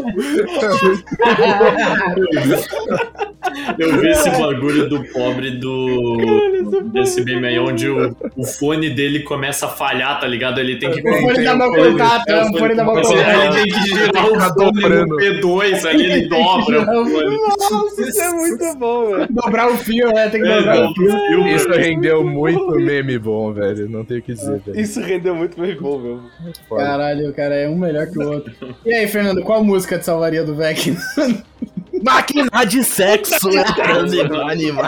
Eu 3.78 4.01
vi 4.02 4.10
esse 4.10 4.30
bagulho 4.30 4.90
do 4.90 5.04
pobre 5.06 5.52
do. 5.52 6.82
desse 6.92 7.24
meme 7.24 7.48
aí, 7.48 7.60
onde 7.60 7.88
o, 7.88 8.16
o 8.36 8.44
fone 8.46 8.90
dele 8.90 9.22
começa 9.22 9.68
a 9.68 9.70
falhar, 9.70 10.20
tá 10.20 10.28
ligado? 10.28 10.60
Ele 10.60 10.78
tem 10.78 10.92
que. 10.92 11.00
O 11.08 11.22
fone 11.22 11.44
da 11.44 11.56
mão 11.56 11.72
contato, 11.72 12.28
é, 12.30 12.44
o 12.44 12.58
fone 12.58 12.76
da 12.76 12.84
mão 12.84 12.96
contato. 12.96 13.14
Ele 13.16 13.54
tem 13.54 13.66
que 13.66 13.88
girar 13.88 14.26
o 14.26 14.40
fone 14.40 14.54
dobrando. 14.56 15.08
no 15.08 15.18
P2 15.18 15.86
ali, 15.90 16.06
ele 16.06 16.28
dobra 16.28 16.82
o 16.82 17.06
fone. 17.06 17.38
Nossa, 17.72 18.02
isso 18.02 18.22
é 18.22 18.32
muito 18.32 18.76
bom, 18.78 19.10
velho. 19.12 19.28
Dobrar 19.32 19.68
o 19.72 19.78
fio, 19.78 20.12
né? 20.14 20.30
Tem 20.30 20.42
que 20.42 20.48
É, 20.48 20.56
dobrar 20.58 20.90
o 20.90 20.94
fio. 20.94 21.48
Isso 21.48 21.70
rendeu 21.72 22.24
muito 22.24 22.72
meme 22.72 23.18
bom, 23.20 23.54
velho. 23.54 23.90
Não 23.90 24.04
tenho 24.04 24.20
o 24.20 24.24
que 24.24 24.34
dizer, 24.34 24.60
velho. 24.60 24.80
Isso 24.80 25.00
rendeu 25.00 25.36
muito 25.36 25.60
bem 25.60 25.76
bom, 25.76 26.00
meu. 26.00 26.20
Caralho, 26.78 27.30
o 27.30 27.34
cara 27.34 27.56
é 27.56 27.70
um 27.70 27.78
melhor 27.78 28.08
que 28.08 28.18
o 28.20 28.28
outro. 28.30 28.52
E 28.86 28.94
aí, 28.94 29.08
Fernando, 29.08 29.42
qual 29.44 29.64
música 29.64 29.98
te 30.00 30.06
salvaria 30.06 30.44
do 30.44 30.56
Vecna? 30.56 30.98
Máquina 32.04 32.66
de 32.66 32.84
sexo, 32.84 33.50
né? 33.50 33.64
animal. 34.50 34.86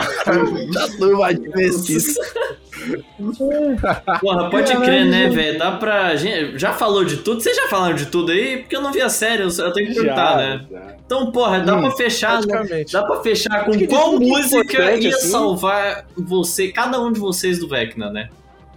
Já 0.72 0.88
turma 0.98 1.34
de 1.34 1.50
pesquisa. 1.50 2.20
Porra, 4.20 4.50
pode 4.50 4.76
crer, 4.78 5.04
né, 5.06 5.28
velho? 5.28 5.58
Dá 5.58 5.72
pra. 5.72 6.14
gente- 6.16 6.58
Já 6.58 6.72
falou 6.72 7.04
de 7.04 7.18
tudo? 7.18 7.40
Vocês 7.40 7.56
já 7.56 7.68
falaram 7.68 7.94
de 7.94 8.06
tudo 8.06 8.32
aí? 8.32 8.58
Porque 8.58 8.76
eu 8.76 8.80
não 8.80 8.92
vi 8.92 9.00
a 9.00 9.08
série, 9.08 9.42
eu 9.42 9.72
tenho 9.72 9.88
que 9.88 9.94
perguntar, 9.94 10.36
né? 10.36 10.60
já. 10.70 10.94
Então, 11.04 11.30
porra, 11.30 11.60
dá 11.60 11.76
Hum, 11.76 11.82
pra 11.82 11.90
fechar. 11.92 12.40
né? 12.44 12.84
Dá 12.90 13.02
pra 13.04 13.20
fechar 13.22 13.64
com 13.64 13.86
qual 13.86 14.14
é 14.14 14.18
música 14.18 14.94
ia 14.96 15.14
assim. 15.14 15.28
salvar 15.28 16.06
você, 16.16 16.68
cada 16.68 17.00
um 17.00 17.12
de 17.12 17.20
vocês 17.20 17.58
do 17.58 17.68
Vecna, 17.68 18.10
né? 18.10 18.28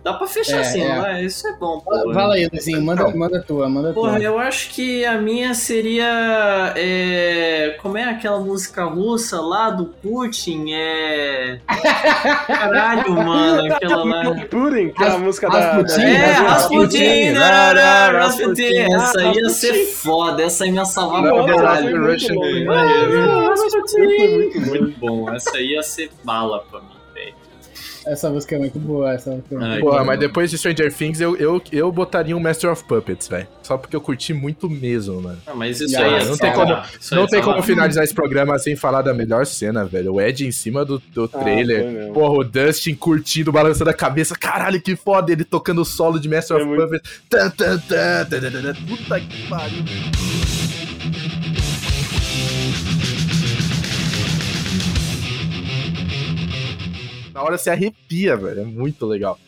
Dá 0.07 0.13
pra 0.13 0.25
fechar 0.25 0.57
É, 0.57 0.59
assim, 0.61 0.81
é. 0.81 0.99
vai, 1.01 1.25
isso 1.25 1.45
é 1.45 1.51
bom, 1.57 1.81
pô. 1.81 2.13
Fala 2.13 2.35
aí, 2.35 2.47
Luizinho, 2.49 2.81
manda, 2.81 3.03
Não. 3.03 3.17
manda 3.17 3.39
a 3.39 3.41
tua, 3.41 3.67
manda 3.67 3.89
a 3.89 3.93
tua. 3.93 4.03
Porra, 4.03 4.19
eu 4.19 4.39
acho 4.39 4.69
que 4.69 5.03
a 5.03 5.17
minha 5.17 5.53
seria. 5.53 6.71
é, 6.77 7.75
como 7.81 7.97
é 7.97 8.05
aquela 8.05 8.39
música 8.39 8.85
russa 8.85 9.41
lá 9.41 9.69
do 9.69 9.87
Putin? 9.87 10.71
É. 10.71 11.59
Caralho, 12.47 13.11
mano, 13.21 13.73
aquela 13.73 14.05
lá. 14.05 14.23
Putin, 14.45 14.89
que 14.91 15.03
é 15.03 15.07
a 15.09 15.17
música 15.17 15.49
da. 15.49 15.73
Rasputin, 15.73 16.01
É, 16.05 16.15
Rasputin, 16.31 17.33
Rasputin, 17.33 17.33
Rasputin, 17.33 18.13
Rasputin, 18.17 18.93
essa 18.93 19.23
ia 19.23 19.49
ser 19.49 19.73
foda, 19.87 20.43
essa 20.43 20.65
ia 20.65 20.71
me 20.71 20.85
salvar 20.85 21.21
pra 21.21 21.45
caralho. 21.45 22.01
né? 22.01 22.15
Ah, 22.69 23.49
Rasputin. 23.49 24.59
muito 24.69 24.99
bom. 24.99 25.29
Essa 25.33 25.59
ia 25.59 25.83
ser 25.83 26.09
bala 26.23 26.63
pra 26.71 26.79
mim. 26.79 26.96
Essa 28.07 28.29
música 28.29 28.55
é 28.55 28.59
muito 28.59 28.79
boa, 28.79 29.11
essa 29.13 29.31
música 29.31 29.55
é 29.55 29.57
muito 29.57 29.71
Ai, 29.73 29.79
Porra, 29.81 29.99
que 29.99 30.05
mas 30.05 30.19
depois 30.19 30.49
de 30.51 30.57
Stranger 30.57 30.93
Things, 30.93 31.19
eu, 31.19 31.35
eu, 31.35 31.61
eu 31.71 31.91
botaria 31.91 32.35
um 32.35 32.39
Master 32.39 32.71
of 32.71 32.83
Puppets, 32.85 33.27
velho. 33.27 33.47
Só 33.61 33.77
porque 33.77 33.95
eu 33.95 34.01
curti 34.01 34.33
muito 34.33 34.69
mesmo, 34.69 35.21
mano. 35.21 35.37
Ah, 35.45 35.53
mas 35.53 35.81
isso 35.81 35.97
Ah, 35.97 36.01
aí 36.03 36.13
é 36.21 36.25
não 36.25 36.37
tem 36.37 36.51
isso 36.99 37.13
aí 37.13 37.17
Não 37.19 37.23
é 37.25 37.27
tem 37.27 37.41
como 37.41 37.61
finalizar 37.61 38.03
esse 38.03 38.13
programa 38.13 38.57
sem 38.59 38.75
falar 38.75 39.01
da 39.01 39.13
melhor 39.13 39.45
cena, 39.45 39.83
velho. 39.85 40.13
O 40.13 40.21
Ed 40.21 40.45
em 40.47 40.51
cima 40.51 40.85
do, 40.85 41.01
do 41.13 41.25
Ah, 41.33 41.37
trailer. 41.39 41.83
mesmo. 41.85 42.13
Porra, 42.13 42.33
o 42.39 42.43
Dustin 42.43 42.95
curtindo, 42.95 43.51
balançando 43.51 43.89
a 43.89 43.93
cabeça. 43.93 44.35
Caralho, 44.35 44.81
que 44.81 44.95
foda. 44.95 45.31
Ele 45.31 45.43
tocando 45.43 45.81
o 45.81 45.85
solo 45.85 46.19
de 46.19 46.29
Master 46.29 46.57
É 46.57 46.59
of 46.61 46.69
muito- 46.69 46.83
Puppets. 46.83 47.21
Tan, 47.29 47.49
tan, 47.49 47.77
tan, 47.79 48.25
tan, 48.25 48.39
tan, 48.39 48.61
tan. 48.61 48.73
Puta 48.85 49.19
que 49.19 49.47
pariu. 49.49 49.83
Na 57.37 57.43
hora 57.43 57.55
você 57.55 57.69
arrepia, 57.69 58.35
velho. 58.35 58.61
É 58.61 58.65
muito 58.65 59.05
legal. 59.05 59.39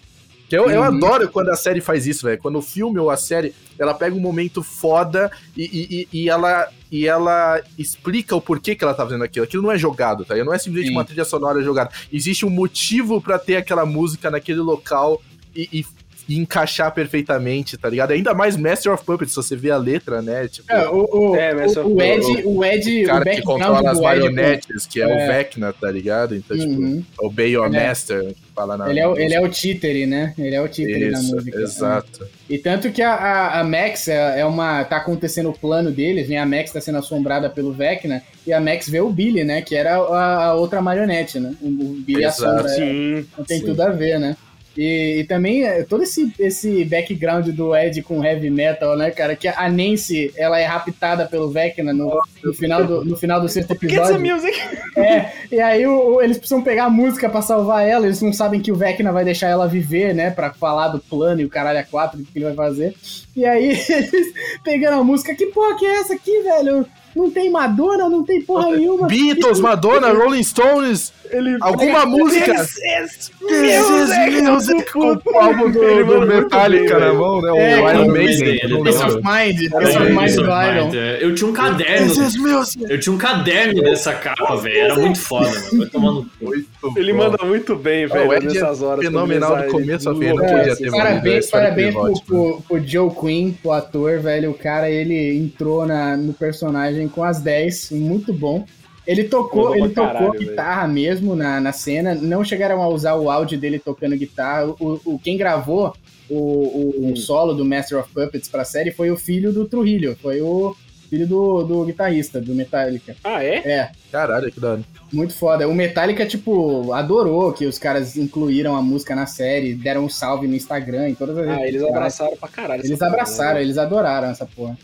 Que 0.47 0.55
Eu, 0.55 0.69
eu 0.69 0.79
Uhum. 0.81 0.85
adoro 0.85 1.27
quando 1.29 1.49
a 1.49 1.55
série 1.55 1.81
faz 1.81 2.05
isso, 2.05 2.23
velho. 2.27 2.39
Quando 2.39 2.57
o 2.59 2.61
filme 2.61 2.99
ou 2.99 3.09
a 3.09 3.17
série, 3.17 3.51
ela 3.79 3.95
pega 3.95 4.15
um 4.15 4.19
momento 4.19 4.61
foda 4.61 5.31
e, 5.57 6.07
e, 6.11 6.21
e- 6.21 6.29
ela, 6.29 6.69
e 6.91 7.07
ela 7.07 7.59
explica 7.79 8.35
o 8.35 8.41
porquê 8.41 8.75
que 8.75 8.83
ela 8.83 8.93
tá 8.93 9.03
fazendo 9.03 9.23
aquilo. 9.23 9.43
Aquilo 9.45 9.63
não 9.63 9.71
é 9.71 9.77
jogado, 9.77 10.23
tá? 10.23 10.35
Não 10.35 10.53
é 10.53 10.59
simplesmente 10.59 10.89
Sim. 10.91 10.95
uma 10.97 11.03
trilha 11.03 11.25
sonora 11.25 11.63
jogada. 11.63 11.89
Existe 12.13 12.45
um 12.45 12.49
motivo 12.51 13.19
pra 13.19 13.39
ter 13.39 13.55
aquela 13.55 13.87
música 13.87 14.29
naquele 14.29 14.59
local 14.59 15.19
e, 15.55 15.67
e- 15.79 15.85
e 16.29 16.37
encaixar 16.37 16.93
perfeitamente, 16.93 17.75
tá 17.75 17.89
ligado? 17.89 18.11
Ainda 18.11 18.35
mais 18.35 18.55
Master 18.55 18.93
of 18.93 19.03
Puppets, 19.03 19.31
se 19.33 19.35
você 19.35 19.55
vê 19.55 19.71
a 19.71 19.77
letra, 19.77 20.21
né? 20.21 20.47
Tipo, 20.47 20.71
É, 20.71 20.87
o, 20.87 21.31
o, 21.31 21.35
É, 21.35 21.51
o, 21.55 21.95
o 21.95 22.01
Ed, 22.01 22.43
o 22.45 22.63
Ed, 22.63 23.03
o 23.03 23.07
cara 23.07 23.21
o 23.31 23.35
que 23.35 23.41
controla 23.41 23.89
as 23.91 23.99
marionetes, 23.99 24.85
que 24.85 25.01
é, 25.01 25.07
o 25.07 25.09
É. 25.09 25.27
Vecna, 25.27 25.73
tá 25.73 25.89
ligado? 25.91 26.35
Então, 26.35 26.55
tipo, 26.55 26.69
Uhum. 26.69 27.03
Obey 27.19 27.53
Your 27.53 27.65
É. 27.73 27.87
Master, 27.87 28.25
que 28.27 28.35
fala 28.55 28.77
na 28.77 28.89
Ele 28.91 28.99
é, 28.99 29.07
o- 29.07 29.17
ele 29.17 29.33
é 29.33 29.41
o 29.41 29.49
títere, 29.49 30.05
né? 30.05 30.33
Ele 30.37 30.55
é 30.55 30.61
o 30.61 30.67
títere 30.67 31.09
da 31.11 31.19
Isso, 31.19 31.35
música. 31.35 31.59
exato. 31.59 32.27
E 32.47 32.57
tanto 32.59 32.91
que 32.91 33.01
a, 33.01 33.13
a, 33.15 33.59
a 33.61 33.63
Max 33.63 34.07
é, 34.07 34.41
é 34.41 34.45
uma. 34.45 34.83
tá 34.83 34.97
acontecendo 34.97 35.49
o 35.49 35.53
plano 35.57 35.89
deles, 35.91 36.29
né? 36.29 36.37
A 36.37 36.45
Max 36.45 36.71
tá 36.71 36.79
sendo 36.79 36.99
assombrada 36.99 37.49
pelo 37.49 37.73
Vecna, 37.73 38.21
e 38.45 38.53
a 38.53 38.59
Max 38.61 38.87
vê 38.87 38.99
o 39.01 39.09
Billy, 39.09 39.43
né? 39.43 39.61
Que 39.63 39.75
era 39.75 39.95
a, 39.97 40.45
a 40.45 40.53
outra 40.53 40.79
marionete, 40.81 41.39
né? 41.39 41.55
O, 41.61 41.67
o 41.67 41.93
Billy 42.05 42.23
Exato. 42.23 42.45
assombra. 42.45 42.69
Sim. 42.69 43.25
Não 43.37 43.45
tem 43.45 43.59
Sim. 43.59 43.65
tudo 43.65 43.81
a 43.81 43.89
ver, 43.89 44.19
né? 44.19 44.35
E, 44.81 45.19
e 45.19 45.23
também 45.25 45.65
é, 45.65 45.83
todo 45.83 46.03
esse, 46.03 46.33
esse 46.39 46.85
background 46.85 47.47
do 47.49 47.75
Ed 47.75 48.01
com 48.01 48.23
heavy 48.23 48.49
metal, 48.49 48.95
né, 48.95 49.11
cara? 49.11 49.35
Que 49.35 49.49
a 49.49 49.67
Nancy, 49.69 50.31
ela 50.37 50.57
é 50.57 50.63
raptada 50.63 51.25
pelo 51.25 51.49
Vecna 51.51 51.91
no, 51.91 52.17
no, 52.41 52.53
final, 52.53 52.85
do, 52.85 53.03
no 53.03 53.17
final 53.17 53.41
do 53.41 53.49
sexto 53.49 53.73
Get 53.73 53.83
episódio. 53.91 54.21
music. 54.33 54.57
É, 54.95 55.31
e 55.51 55.59
aí 55.61 55.85
o- 55.87 56.15
o- 56.15 56.21
eles 56.21 56.37
precisam 56.37 56.61
pegar 56.61 56.85
a 56.85 56.89
música 56.89 57.29
pra 57.29 57.41
salvar 57.41 57.87
ela, 57.87 58.05
eles 58.05 58.21
não 58.21 58.33
sabem 58.33 58.59
que 58.61 58.71
o 58.71 58.75
Vecna 58.75 59.11
vai 59.13 59.23
deixar 59.23 59.47
ela 59.47 59.67
viver, 59.67 60.13
né? 60.13 60.29
Pra 60.29 60.51
falar 60.51 60.89
do 60.89 60.99
plano 60.99 61.39
e 61.41 61.45
o 61.45 61.49
caralho 61.49 61.79
a 61.79 61.83
quatro, 61.83 62.19
o 62.19 62.23
que 62.25 62.31
ele 62.37 62.45
vai 62.45 62.53
fazer. 62.55 62.93
E 63.35 63.45
aí 63.45 63.69
eles 63.89 64.33
pegando 64.63 64.99
a 64.99 65.03
música, 65.03 65.35
que 65.35 65.45
porra 65.47 65.77
que 65.77 65.85
é 65.85 65.99
essa 66.01 66.13
aqui, 66.13 66.41
velho? 66.41 66.85
Não 67.19 67.29
tem 67.29 67.49
Madonna, 67.49 68.07
não 68.09 68.23
tem 68.23 68.41
porra 68.41 68.71
nenhuma. 68.75 69.07
Beatles, 69.07 69.59
Madonna, 69.59 70.11
Rolling 70.13 70.43
Stones, 70.43 71.11
Ele 71.29 71.57
alguma 71.59 72.05
música. 72.05 72.53
This 72.55 72.77
is 72.77 73.31
This 73.39 73.89
is 73.89 74.41
music 74.41 74.91
com 74.93 75.13
o 75.13 75.37
álbum 75.39 75.69
do, 75.69 75.83
Ele 75.83 76.03
do 76.03 76.17
muito 76.17 76.27
Metallica 76.27 76.97
na 76.97 77.13
mão, 77.13 77.41
né? 77.41 77.51
O 77.51 77.55
É, 77.57 77.79
Iron 77.79 77.89
Iron 78.03 78.07
Maiden. 78.13 78.59
Peace 78.59 78.97
lembro. 78.97 79.17
of 79.17 79.17
Mind, 79.17 79.61
É, 79.73 79.79
Peace 79.79 79.97
of 79.97 80.11
Mind 80.11 80.35
do 80.35 80.41
Iron. 80.43 80.91
É. 80.95 81.17
Eu 81.21 81.35
tinha 81.35 81.49
um 81.49 81.53
caderno. 81.53 82.07
This 82.07 82.17
is 82.17 82.35
music. 82.37 82.85
Eu 82.89 82.99
tinha 82.99 83.13
um 83.13 83.17
caderno 83.17 83.81
dessa 83.81 84.13
capa, 84.13 84.55
velho. 84.55 84.77
Era 84.77 84.95
muito 84.95 85.19
foda, 85.19 85.49
mano. 85.49 85.77
Vai 85.77 85.87
tomando. 85.87 86.29
Muito 86.41 86.67
Ele 86.95 87.11
bom. 87.11 87.17
manda 87.19 87.45
muito 87.45 87.75
bem, 87.75 88.05
o 88.05 88.09
velho, 88.09 88.33
é 88.33 88.39
nessas 88.39 88.81
horas. 88.81 89.03
fenomenal 89.03 89.57
do 89.57 89.63
ele 89.63 89.71
começo 89.71 90.13
de 90.13 90.19
fim, 90.19 90.25
ele 90.25 90.43
É, 90.45 90.75
ter 90.75 90.91
parabéns, 90.91 91.47
a 91.47 91.51
parabéns 91.51 91.93
pro, 91.93 92.01
ótima. 92.03 92.23
pro, 92.25 92.61
pro 92.67 92.87
Joe 92.87 93.09
Quinn, 93.11 93.53
o 93.63 93.71
ator, 93.73 94.19
velho. 94.19 94.51
O 94.51 94.53
cara, 94.53 94.89
ele 94.89 95.37
entrou 95.37 95.85
na, 95.85 96.15
no 96.15 96.31
personagem 96.33 97.08
com 97.09 97.23
as 97.23 97.41
10, 97.41 97.91
muito 97.91 98.31
bom. 98.33 98.65
Ele 99.07 99.23
tocou, 99.23 99.75
ele 99.75 99.89
tocou 99.89 100.13
caralho, 100.13 100.39
guitarra 100.39 100.87
mesmo 100.87 101.35
na, 101.35 101.59
na 101.59 101.71
cena. 101.71 102.13
Não 102.13 102.43
chegaram 102.43 102.81
a 102.83 102.87
usar 102.87 103.15
o 103.15 103.29
áudio 103.31 103.57
dele 103.59 103.79
tocando 103.79 104.15
guitarra. 104.15 104.67
O, 104.79 104.99
o- 105.03 105.19
quem 105.19 105.35
gravou 105.35 105.95
o, 106.29 106.35
o, 106.35 106.93
Hum. 107.07 107.13
o 107.13 107.17
solo 107.17 107.53
do 107.55 107.65
Master 107.65 107.97
of 107.99 108.13
Puppets 108.13 108.47
pra 108.47 108.63
série 108.63 108.91
foi 108.91 109.09
o 109.09 109.17
filho 109.17 109.51
do 109.51 109.65
Trujillo. 109.65 110.15
Foi 110.21 110.39
o 110.41 110.75
filho 111.09 111.25
do, 111.25 111.63
do 111.63 111.85
guitarrista, 111.85 112.39
do 112.39 112.53
Metallica. 112.53 113.15
Ah, 113.23 113.43
é? 113.43 113.55
É, 113.67 113.89
Caralho, 114.11 114.51
que 114.51 114.59
da 114.59 114.73
hora. 114.73 114.81
muito 115.11 115.33
foda. 115.33 115.67
O 115.67 115.73
Metallica, 115.73 116.23
tipo, 116.27 116.93
adorou 116.93 117.51
que 117.51 117.65
os 117.65 117.79
caras 117.79 118.15
incluíram 118.15 118.75
a 118.75 118.81
música 118.83 119.15
na 119.15 119.25
série, 119.25 119.73
deram 119.73 120.05
um 120.05 120.09
salve 120.09 120.45
no 120.47 120.53
Instagram, 120.55 121.09
em 121.09 121.15
todas 121.15 121.35
as 121.35 121.47
Ah, 121.47 121.65
eles 121.67 121.81
abraçaram 121.81 122.37
pra 122.37 122.47
caralho. 122.47 122.81
Eles 122.81 122.91
essa 122.91 123.05
porra, 123.05 123.11
abraçaram, 123.13 123.55
né? 123.55 123.61
eles 123.63 123.77
adoraram 123.79 124.27
essa 124.29 124.45
porra. 124.45 124.77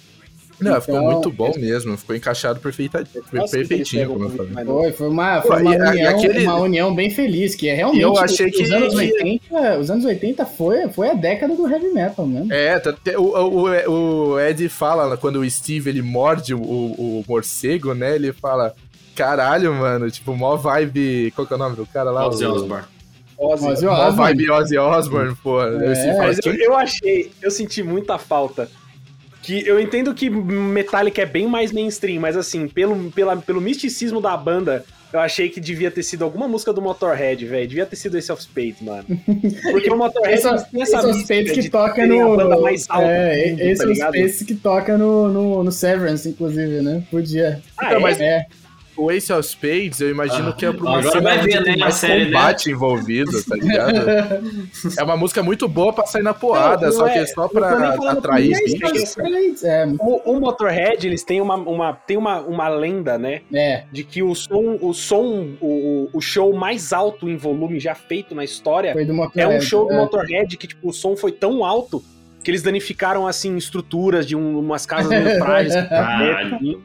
Não, 0.59 0.79
ficou 0.79 0.95
Então, 0.95 1.11
muito 1.11 1.31
bom 1.31 1.51
mesmo. 1.57 1.97
Ficou 1.97 2.15
encaixado 2.15 2.59
perfeita, 2.59 3.03
Nossa, 3.33 3.57
perfeitinho, 3.57 4.07
como 4.09 4.25
eu 4.25 4.29
falei. 4.29 4.65
Foi, 4.65 4.91
foi 4.93 5.09
uma, 5.09 5.41
foi 5.41 5.61
uma, 5.61 5.71
união, 5.71 6.09
aquele- 6.17 6.43
uma 6.43 6.55
união 6.59 6.95
bem 6.95 7.09
feliz, 7.09 7.55
que 7.55 7.67
é 7.67 7.73
realmente. 7.75 8.01
eu 8.01 8.17
achei 8.17 8.47
os 8.49 8.55
que- 8.55 8.73
anos 8.73 8.93
80, 8.95 9.79
os 9.79 9.89
anos 9.91 10.05
80 10.05 10.45
foi, 10.45 10.87
foi 10.89 11.09
a 11.09 11.13
década 11.13 11.55
do 11.55 11.67
heavy 11.69 11.89
metal 11.89 12.25
mesmo. 12.25 12.53
É, 12.53 12.79
tá- 12.79 12.95
o, 13.17 13.23
o, 13.89 14.29
o 14.33 14.39
Ed 14.39 14.69
fala, 14.69 15.17
quando 15.17 15.39
o 15.41 15.49
Steve 15.49 15.89
ele 15.89 16.01
morde 16.01 16.53
o, 16.53 16.59
o 16.61 17.25
morcego, 17.27 17.93
né? 17.93 18.15
Ele 18.15 18.31
fala, 18.31 18.73
caralho, 19.15 19.73
mano, 19.73 20.09
tipo, 20.09 20.35
mó 20.35 20.55
vibe. 20.55 21.31
Qual 21.35 21.45
que 21.45 21.53
é 21.53 21.55
o 21.55 21.59
nome 21.59 21.75
do 21.75 21.85
cara 21.85 22.11
lá? 22.11 22.27
Ozzy 22.27 22.45
Osbourne. 22.45 22.85
Ozzy. 23.37 23.67
Ozzy 23.67 23.85
Mó 23.85 23.91
Osbourne. 23.91 24.15
vibe 24.15 24.51
Ozzy 24.51 24.77
Osbourne, 24.77 25.35
pô. 25.43 25.61
É, 25.61 26.17
Mas 26.17 26.37
eu, 26.37 26.43
"Quem 26.43 26.61
eu 26.63 26.75
achei, 26.77 27.31
eu 27.41 27.51
senti 27.51 27.83
muita 27.83 28.17
falta. 28.17 28.69
Que 29.45 29.67
eu 29.67 29.79
entendo 29.79 30.13
que 30.13 30.29
Metallica 30.29 31.21
é 31.21 31.25
bem 31.25 31.47
mais 31.47 31.71
mainstream, 31.71 32.19
mas 32.19 32.35
assim, 32.35 32.67
pelo, 32.67 33.11
pela, 33.11 33.37
pelo 33.37 33.61
misticismo 33.61 34.19
da 34.19 34.35
banda, 34.35 34.83
eu 35.13 35.19
achei 35.19 35.49
que 35.49 35.59
devia 35.61 35.91
ter 35.91 36.03
sido 36.03 36.23
alguma 36.23 36.47
música 36.47 36.73
do 36.73 36.81
Motorhead, 36.81 37.45
velho. 37.45 37.67
Devia 37.67 37.85
ter 37.85 37.95
sido 37.95 38.17
Ace 38.17 38.31
of 38.31 38.41
Spades, 38.41 38.81
mano. 38.81 39.05
Porque 39.71 39.89
o 39.89 39.95
Motorhead 39.97 40.33
Esse 40.33 40.71
têm 40.71 40.81
essa 40.81 41.09
Esse 41.09 41.19
Space 41.21 41.53
que 41.61 41.69
toca 41.69 42.05
no. 42.07 42.35
banda 42.35 42.59
mais 42.59 42.85
alta 42.89 43.07
é, 43.07 43.43
do 43.45 43.49
mundo, 43.51 43.61
esse 43.61 43.77
tá 43.77 43.83
é 43.83 43.87
o 43.87 43.93
ligado? 43.93 44.13
Space 44.15 44.45
que 44.45 44.55
toca 44.55 44.97
no, 44.97 45.27
no, 45.29 45.63
no 45.63 45.71
Severance, 45.71 46.27
inclusive, 46.27 46.81
né? 46.81 47.03
Podia. 47.11 47.61
Ah, 47.77 47.85
Então, 47.85 47.97
é? 47.97 48.01
mas- 48.01 48.19
É. 48.19 48.45
O 48.97 49.11
Ace 49.11 49.31
of 49.33 49.43
Spades, 49.47 49.99
eu 49.99 50.09
imagino 50.09 50.49
Ah, 50.49 50.53
que 50.53 50.65
é 50.65 50.71
pra 50.71 50.81
uma 50.83 50.99
agora 50.99 51.11
cena 51.11 51.21
vai 51.35 51.39
ver, 51.39 51.61
né, 51.63 51.75
mais 51.77 51.95
série, 51.95 52.19
né? 52.19 52.25
combate 52.31 52.71
envolvido, 52.71 53.43
tá 53.43 53.55
ligado? 53.55 53.95
é 54.97 55.03
uma 55.03 55.17
música 55.17 55.43
muito 55.43 55.67
boa 55.67 55.91
pra 55.91 56.05
sair 56.05 56.23
na 56.23 56.33
porrada, 56.33 56.85
Não, 56.87 56.93
só 56.93 57.03
que 57.05 57.17
é- 57.19 57.21
é 57.23 57.25
só 57.25 57.47
pra 57.47 57.89
atrair 58.11 58.53
É, 59.63 59.85
O, 59.99 60.31
o 60.33 60.39
Motorhead, 60.39 61.05
eles 61.05 61.23
têm 61.23 61.41
uma, 61.41 61.55
uma, 61.55 61.93
tem 61.93 62.15
uma, 62.17 62.39
uma 62.41 62.67
lenda, 62.69 63.17
né? 63.17 63.41
é. 63.53 63.83
De 63.91 64.03
que 64.03 64.23
o 64.23 64.33
som, 64.33 64.77
o 64.81 64.93
som, 64.93 65.49
o, 65.59 66.09
o- 66.13 66.21
show 66.21 66.53
mais 66.55 66.91
alto 66.93 67.29
em 67.29 67.35
volume 67.37 67.79
já 67.79 67.93
feito 67.95 68.33
na 68.33 68.43
história 68.43 68.93
Foi 68.93 69.05
do 69.05 69.13
É 69.35 69.47
um 69.47 69.61
show 69.61 69.87
do 69.87 69.93
é. 69.93 69.97
Motorhead 69.97 70.57
que, 70.57 70.67
tipo, 70.67 70.89
o 70.89 70.93
som 70.93 71.15
foi 71.15 71.31
tão 71.31 71.63
alto 71.65 72.03
que 72.43 72.51
eles 72.51 72.61
danificaram, 72.61 73.27
assim, 73.27 73.55
estruturas 73.57 74.25
de 74.25 74.35
um- 74.35 74.59
umas 74.59 74.85
casas 74.85 75.09
meio 75.09 75.37
frágeis. 75.39 75.73
Caralho. 75.89 76.81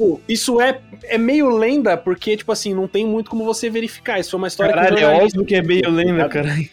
Pô, 0.00 0.18
Isso 0.26 0.58
é, 0.62 0.80
é 1.04 1.18
meio 1.18 1.50
lenda, 1.50 1.94
porque, 1.94 2.34
tipo 2.34 2.50
assim, 2.50 2.72
não 2.72 2.88
tem 2.88 3.04
muito 3.06 3.28
como 3.28 3.44
você 3.44 3.68
verificar. 3.68 4.18
Isso 4.18 4.30
foi 4.30 4.38
uma 4.38 4.48
história 4.48 4.72
Caralho, 4.72 4.96
que 4.96 5.02
é 5.02 5.06
o 5.06 5.10
jornalista- 5.10 5.38
óbvio 5.40 5.46
que 5.46 5.54
é 5.54 5.62
meio 5.62 5.90
lenda, 5.90 6.26
caralho. 6.26 6.68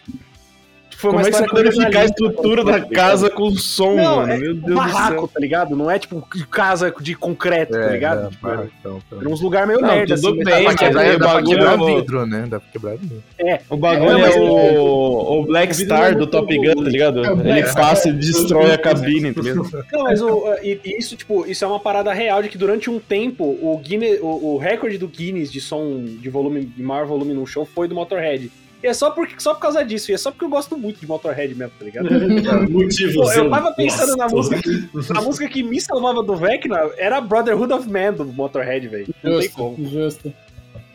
Foi 0.98 1.12
Como 1.12 1.26
é 1.26 1.30
que 1.32 1.38
você 1.38 1.46
verificar 1.54 2.00
a 2.02 2.06
estrutura 2.06 2.64
da 2.64 2.72
ligado? 2.78 2.90
casa 2.92 3.30
com 3.30 3.52
som, 3.52 3.96
Não, 3.96 4.16
mano? 4.18 4.34
é 4.34 4.38
Meu 4.38 4.54
Deus 4.56 4.66
do 4.66 4.76
barraco, 4.76 5.20
céu. 5.20 5.28
tá 5.34 5.40
ligado? 5.40 5.76
Não 5.76 5.92
é, 5.92 6.00
tipo, 6.00 6.22
casa 6.50 6.94
de 7.00 7.14
concreto, 7.16 7.74
tá 7.74 7.88
ligado? 7.88 8.26
É, 8.26 8.30
Tipo, 8.30 8.48
barracão, 8.48 9.00
tá. 9.10 9.16
era 9.20 9.30
uns 9.30 9.42
lugares 9.42 9.68
meio 9.68 9.80
Não, 9.82 9.88
merda, 9.88 10.16
tudo 10.16 10.28
assim. 10.28 10.36
bem, 10.38 10.46
Dá 10.46 10.52
pra 10.52 10.64
mas 10.64 10.76
quebrar, 10.76 11.06
é, 11.06 11.16
o 11.16 11.20
bagulho- 11.20 11.58
quebrar 11.58 11.78
vidro, 11.78 12.26
né? 12.26 12.48
Dá 12.50 12.60
pra 12.60 12.70
quebrar 12.72 12.98
vidro. 12.98 13.24
O 13.70 13.78
bagulho 13.78 14.18
É, 14.18 14.36
é, 14.36 14.40
o, 14.40 15.40
o 15.42 15.46
Black 15.46 15.76
Star 15.76 16.12
é 16.12 16.16
do 16.16 16.28
Top 16.28 16.56
Gun, 16.58 16.84
tá 16.84 16.90
ligado? 16.90 17.24
É 17.24 17.50
Ele 17.60 17.74
passa 17.74 18.10
e 18.10 18.14
destrói 18.14 18.72
a 18.72 18.78
cabine, 18.78 19.34
tá 19.34 19.42
ligado? 19.42 19.70
Não, 19.94 20.04
mas 20.04 20.22
o, 20.22 20.44
isso, 20.84 21.16
tipo, 21.16 21.46
isso 21.46 21.64
é 21.64 21.68
uma 21.68 21.80
parada 21.80 22.12
real 22.12 22.42
de 22.42 22.50
que 22.50 22.58
durante 22.58 22.90
um 22.90 23.00
tempo 23.00 23.44
o, 23.62 23.78
Guinness, 23.78 24.20
o, 24.22 24.54
o 24.54 24.58
recorde 24.58 24.98
do 24.98 25.08
Guinness 25.08 25.52
de 25.52 25.62
som 25.62 26.04
de 26.04 26.30
volume, 26.30 26.66
de 26.66 26.82
maior 26.82 27.06
volume 27.06 27.34
num 27.34 27.46
show 27.46 27.66
foi 27.66 27.88
do 27.88 27.94
Motorhead. 27.96 28.52
E 28.82 28.88
é 28.88 28.94
só, 28.94 29.10
porque, 29.10 29.40
só 29.40 29.54
por 29.54 29.62
causa 29.62 29.84
disso, 29.84 30.12
e 30.12 30.14
é 30.14 30.18
só 30.18 30.32
porque 30.32 30.46
eu 30.46 30.50
gosto 30.50 30.78
muito 30.78 31.00
de 31.00 31.08
Motorhead 31.08 31.54
mesmo, 31.56 31.74
tá 31.78 31.86
ligado? 31.86 32.10
Motivos. 32.70 33.16
Pô, 33.16 33.32
eu 33.32 33.50
tava 33.50 33.72
pensando 33.74 34.16
na 34.16 34.28
música. 34.28 34.62
A 35.16 35.22
música 35.22 35.48
que 35.48 35.64
me 35.64 35.82
salvava 35.82 36.22
do 36.22 36.36
Vecna 36.36 36.92
era 36.98 37.20
Brotherhood 37.20 37.74
of 37.74 37.90
Man 37.90 38.14
do 38.14 38.26
Motorhead, 38.26 38.88
velho. 38.88 39.08
Não 39.24 39.40
tem 39.40 39.50
como. 39.50 39.78
Justo, 39.78 39.90
justo. 39.92 40.34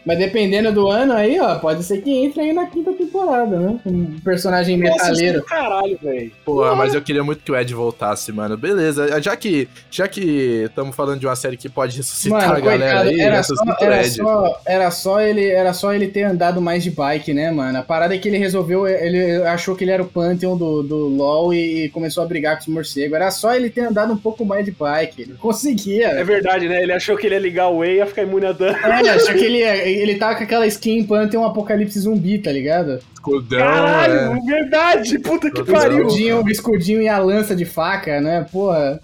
Mas 0.04 0.18
dependendo 0.18 0.72
do 0.72 0.88
ano 0.88 1.12
aí, 1.12 1.38
ó, 1.40 1.54
pode 1.56 1.82
ser 1.84 2.02
que 2.02 2.10
entre 2.10 2.40
aí 2.40 2.52
na 2.52 2.66
quinta 2.66 2.92
temporada, 2.92 3.56
né? 3.58 3.78
Um 3.86 4.18
personagem 4.20 4.76
Nossa, 4.76 5.04
metaleiro. 5.10 5.42
caralho, 5.44 5.98
velho. 6.02 6.32
Porra, 6.44 6.74
mas 6.74 6.94
eu 6.94 7.00
queria 7.02 7.22
muito 7.22 7.42
que 7.44 7.52
o 7.52 7.56
Ed 7.56 7.72
voltasse, 7.74 8.32
mano. 8.32 8.56
Beleza, 8.56 9.20
já 9.22 9.36
que 9.36 9.68
já 9.90 10.08
que 10.08 10.64
estamos 10.66 10.94
falando 10.96 11.20
de 11.20 11.26
uma 11.26 11.36
série 11.36 11.56
que 11.56 11.68
pode 11.68 11.96
ressuscitar 11.96 12.40
Mano, 12.48 12.54
a 12.56 12.60
galera 12.60 12.90
coitado, 13.02 13.08
aí, 13.10 13.20
era, 13.20 13.42
só, 13.42 13.54
era, 13.80 14.00
Ed. 14.00 14.10
só, 14.16 14.60
era, 14.66 14.90
só 14.90 15.20
ele, 15.20 15.46
era 15.46 15.72
só 15.72 15.94
ele 15.94 16.08
ter 16.08 16.22
andado 16.24 16.60
mais 16.60 16.82
de 16.82 16.90
bike, 16.90 17.32
né, 17.32 17.50
mano? 17.50 17.78
A 17.78 17.82
parada 17.82 18.14
é 18.14 18.18
que 18.18 18.28
ele 18.28 18.38
resolveu, 18.38 18.86
ele 18.88 19.42
achou 19.44 19.76
que 19.76 19.84
ele 19.84 19.90
era 19.92 20.02
o 20.02 20.06
Pantheon 20.06 20.56
do, 20.56 20.82
do 20.82 20.96
LoL 21.08 21.54
e 21.54 21.88
começou 21.90 22.22
a 22.24 22.26
brigar 22.26 22.56
com 22.56 22.62
os 22.62 22.68
morcegos. 22.68 23.14
Era 23.14 23.30
só 23.30 23.54
ele 23.54 23.70
ter 23.70 23.82
andado 23.82 24.12
um 24.12 24.16
pouco 24.18 24.44
mais 24.44 24.64
de 24.64 24.70
bike. 24.72 25.22
Ele 25.22 25.34
conseguia. 25.34 26.08
É 26.08 26.24
verdade, 26.24 26.68
né? 26.68 26.82
Ele 26.82 26.92
achou 26.92 27.16
que 27.16 27.26
ele 27.26 27.34
ia 27.36 27.40
ligar 27.40 27.68
o 27.68 27.78
Way 27.78 27.92
e 27.92 27.96
ia 27.98 28.06
ficar 28.06 28.22
imune 28.22 28.46
a 28.46 28.52
dano. 28.52 28.76
É, 28.76 29.10
achou 29.10 29.34
que 29.34 29.44
ele, 29.44 29.58
ia- 29.58 29.88
ele 29.92 30.16
tava 30.16 30.36
com 30.36 30.44
aquela 30.44 30.66
skin 30.66 31.04
Pantheon 31.04 31.44
Apocalipse 31.44 31.98
Zumbi, 31.98 32.38
tá 32.38 32.50
ligado? 32.50 32.98
Escudão, 33.14 33.58
Caralho, 33.58 34.14
é. 34.14 34.40
verdade! 34.40 35.18
Puta 35.18 35.50
que 35.50 35.64
pariu! 35.64 36.06
escudinho, 36.06 36.42
o 36.42 36.48
escudinho 36.48 37.02
e 37.02 37.08
a 37.08 37.18
lança 37.18 37.54
de 37.54 37.64
faca, 37.64 38.20
né? 38.20 38.46
Porra. 38.50 39.00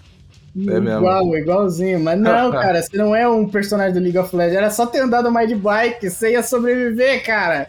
É 0.55 0.79
mesmo. 0.79 0.89
Igual, 0.89 1.37
igualzinho. 1.37 1.99
Mas 1.99 2.19
não, 2.19 2.51
cara, 2.51 2.81
você 2.81 2.97
não 2.97 3.15
é 3.15 3.27
um 3.27 3.47
personagem 3.47 3.93
do 3.93 3.99
League 3.99 4.17
of 4.17 4.35
Legends. 4.35 4.57
Era 4.57 4.71
só 4.71 4.85
ter 4.85 4.99
andado 4.99 5.31
mais 5.31 5.47
de 5.47 5.55
bike, 5.55 6.09
você 6.09 6.31
ia 6.31 6.43
sobreviver, 6.43 7.23
cara. 7.23 7.67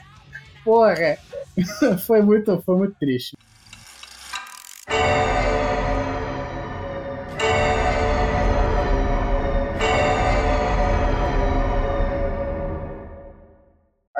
Porra. 0.64 1.18
foi 2.06 2.22
muito, 2.22 2.60
foi 2.64 2.76
muito 2.76 2.94
triste. 2.98 3.36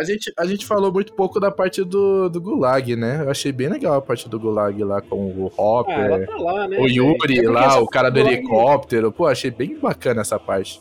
A 0.01 0.05
gente, 0.05 0.33
a 0.35 0.47
gente 0.47 0.65
falou 0.65 0.91
muito 0.91 1.13
pouco 1.13 1.39
da 1.39 1.51
parte 1.51 1.85
do, 1.85 2.31
do 2.31 2.41
Gulag, 2.41 2.97
né? 2.97 3.21
Eu 3.23 3.31
achei 3.31 3.53
bem 3.53 3.69
legal 3.69 3.95
a 3.97 4.01
parte 4.01 4.29
do 4.31 4.41
Gulag 4.41 4.83
lá 4.83 5.03
com 5.03 5.17
o 5.17 5.53
Ah, 5.59 5.93
ela 5.93 6.15
Hopper, 6.17 6.27
tá 6.27 6.37
lá, 6.39 6.67
né? 6.69 6.79
o? 6.79 6.89
Yuri 6.89 7.39
É 7.45 7.51
lá, 7.51 7.79
o 7.79 7.87
cara 7.87 8.09
do 8.11 8.19
Gulag- 8.19 8.35
helicóptero. 8.39 9.13
Pô, 9.13 9.27
achei 9.27 9.51
bem 9.51 9.79
bacana 9.79 10.23
essa 10.23 10.39
parte. 10.39 10.81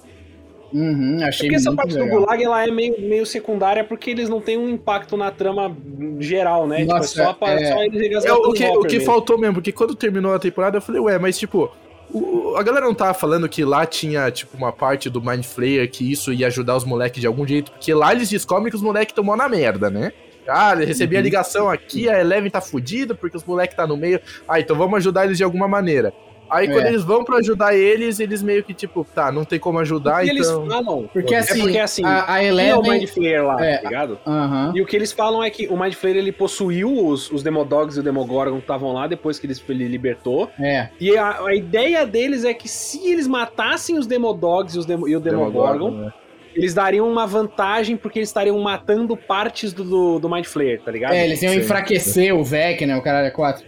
Uhum, 0.72 1.18
É 1.20 1.26
achei 1.28 1.48
porque 1.50 1.56
essa 1.56 1.70
muito 1.72 1.78
parte 1.82 1.98
do 1.98 2.04
legal. 2.04 2.20
Gulag 2.22 2.44
ela 2.44 2.66
é 2.66 2.72
meio, 2.72 2.96
meio 3.02 3.26
secundária 3.26 3.84
porque 3.84 4.12
eles 4.12 4.30
não 4.30 4.40
têm 4.40 4.56
um 4.58 4.70
impacto 4.70 5.18
na 5.18 5.32
trama 5.32 5.76
geral, 6.20 6.66
né? 6.66 6.86
Nossa, 6.86 7.10
tipo, 7.10 7.22
é 7.22 7.26
só, 7.26 7.34
pra, 7.34 7.50
é. 7.60 7.66
só 7.74 7.84
eles 7.84 8.24
É, 8.24 8.32
o 8.32 8.54
que, 8.54 8.64
o 8.66 8.82
que 8.84 8.98
mesmo. 9.00 9.06
faltou 9.12 9.38
mesmo, 9.38 9.56
porque 9.56 9.72
quando 9.74 9.96
terminou 9.96 10.34
a 10.34 10.40
temporada 10.40 10.78
eu 10.78 10.82
falei, 10.82 11.02
ué, 11.02 11.18
mas 11.20 11.38
tipo, 11.38 11.70
o- 12.12 12.56
a 12.58 12.64
galera 12.64 12.86
não 12.86 12.94
tava 12.94 13.14
falando 13.14 13.48
que 13.48 13.64
lá 13.64 13.86
tinha, 13.86 14.30
tipo, 14.32 14.56
uma 14.58 14.72
parte 14.72 15.10
do 15.10 15.22
Mind 15.22 15.44
Flayer 15.44 15.90
que 15.90 16.12
isso 16.12 16.34
ia 16.34 16.48
ajudar 16.48 16.76
os 16.76 16.84
moleques 16.84 17.22
de 17.22 17.28
algum 17.28 17.46
jeito, 17.48 17.72
porque 17.72 17.94
lá 17.94 18.12
eles 18.14 18.30
descobrem 18.30 18.70
que 18.70 18.76
os 18.76 18.82
moleques 18.82 19.14
tomou 19.14 19.36
na 19.36 19.48
merda, 19.48 19.90
né? 19.90 20.12
Ah, 20.48 20.74
ele 20.74 20.86
recebia 20.86 21.20
a 21.20 21.22
ligação 21.22 21.70
aqui, 21.70 22.10
a 22.10 22.20
Eleven 22.20 22.50
tá 22.50 22.60
fudida 22.60 23.14
porque 23.14 23.38
os 23.38 23.44
moleques 23.44 23.76
tá 23.78 23.86
no 23.86 23.96
meio. 23.96 24.20
Ah, 24.48 24.60
então 24.60 24.76
vamos 24.76 24.98
ajudar 24.98 25.26
eles 25.26 25.38
de 25.38 25.44
alguma 25.44 25.68
maneira. 25.68 26.12
Aí 26.50 26.68
É. 26.68 26.72
quando 26.72 26.86
eles 26.88 27.04
vão 27.04 27.24
pra 27.24 27.38
ajudar 27.38 27.76
eles, 27.76 28.20
eles 28.20 28.42
meio 28.42 28.64
que 28.64 28.74
tipo, 28.74 29.06
tá, 29.06 29.32
não 29.32 29.44
tem 29.46 29.60
como 29.60 29.80
ajudar, 29.80 30.26
E 30.26 30.30
eles 30.30 30.48
então. 30.48 30.68
falam. 30.68 31.10
Porque 31.14 31.36
é 31.36 31.40
assim, 31.40 31.62
porque 31.62 31.78
assim, 31.80 32.04
a, 32.06 32.34
a 32.34 32.44
Ele 32.44 32.62
é 32.62 32.76
o 32.76 32.82
Mind 32.82 32.88
Eleven... 33.04 33.08
Flayer 33.08 33.46
lá, 33.46 33.66
É. 33.66 33.78
tá 33.78 33.90
ligado? 33.90 34.20
Aham. 34.26 34.74
E 34.76 34.82
o 34.82 34.86
que 34.86 34.96
eles 34.96 35.12
falam 35.12 35.44
é 35.44 35.50
que 35.50 35.68
o 35.68 35.80
Mind 35.80 35.94
Flayer 35.94 36.18
ele 36.18 36.32
possuiu 36.32 37.06
os, 37.08 37.32
os 37.32 37.44
Demodogs 37.44 37.98
e 37.98 38.00
o 38.00 38.04
Demogorgon 38.04 38.56
que 38.58 38.62
estavam 38.64 38.92
lá 38.94 39.08
depois 39.08 39.38
que 39.40 39.46
eles, 39.46 39.64
ele 39.70 39.88
libertou. 39.88 40.50
É. 40.60 40.90
E 41.00 41.16
a, 41.18 41.46
a 41.46 41.54
ideia 41.56 42.06
deles 42.06 42.44
é 42.46 42.54
que 42.54 42.68
se 42.68 43.10
eles 43.12 43.28
matassem 43.28 43.98
os 43.98 44.08
Demodogs 44.08 44.76
e, 44.76 44.80
os 44.80 44.86
Demo- 44.86 45.08
e 45.08 45.16
o 45.16 45.20
Demogorgon, 45.20 45.92
né? 45.92 46.14
eles 46.56 46.74
dariam 46.74 47.08
uma 47.10 47.28
vantagem 47.28 47.96
porque 47.96 48.20
eles 48.20 48.30
estariam 48.30 48.58
matando 48.60 49.16
partes 49.16 49.72
do, 49.72 49.84
do, 49.84 50.20
do 50.20 50.30
Mind 50.30 50.46
Flayer, 50.46 50.82
tá 50.82 50.92
ligado? 50.92 51.14
É, 51.14 51.26
eles 51.26 51.42
iam 51.44 51.54
Sim. 51.54 51.60
enfraquecer 51.60 52.36
o 52.36 52.44
Vec, 52.44 52.86
né? 52.86 52.98
O 52.98 53.02
caralho 53.02 53.28
é 53.28 53.32
4. 53.32 53.64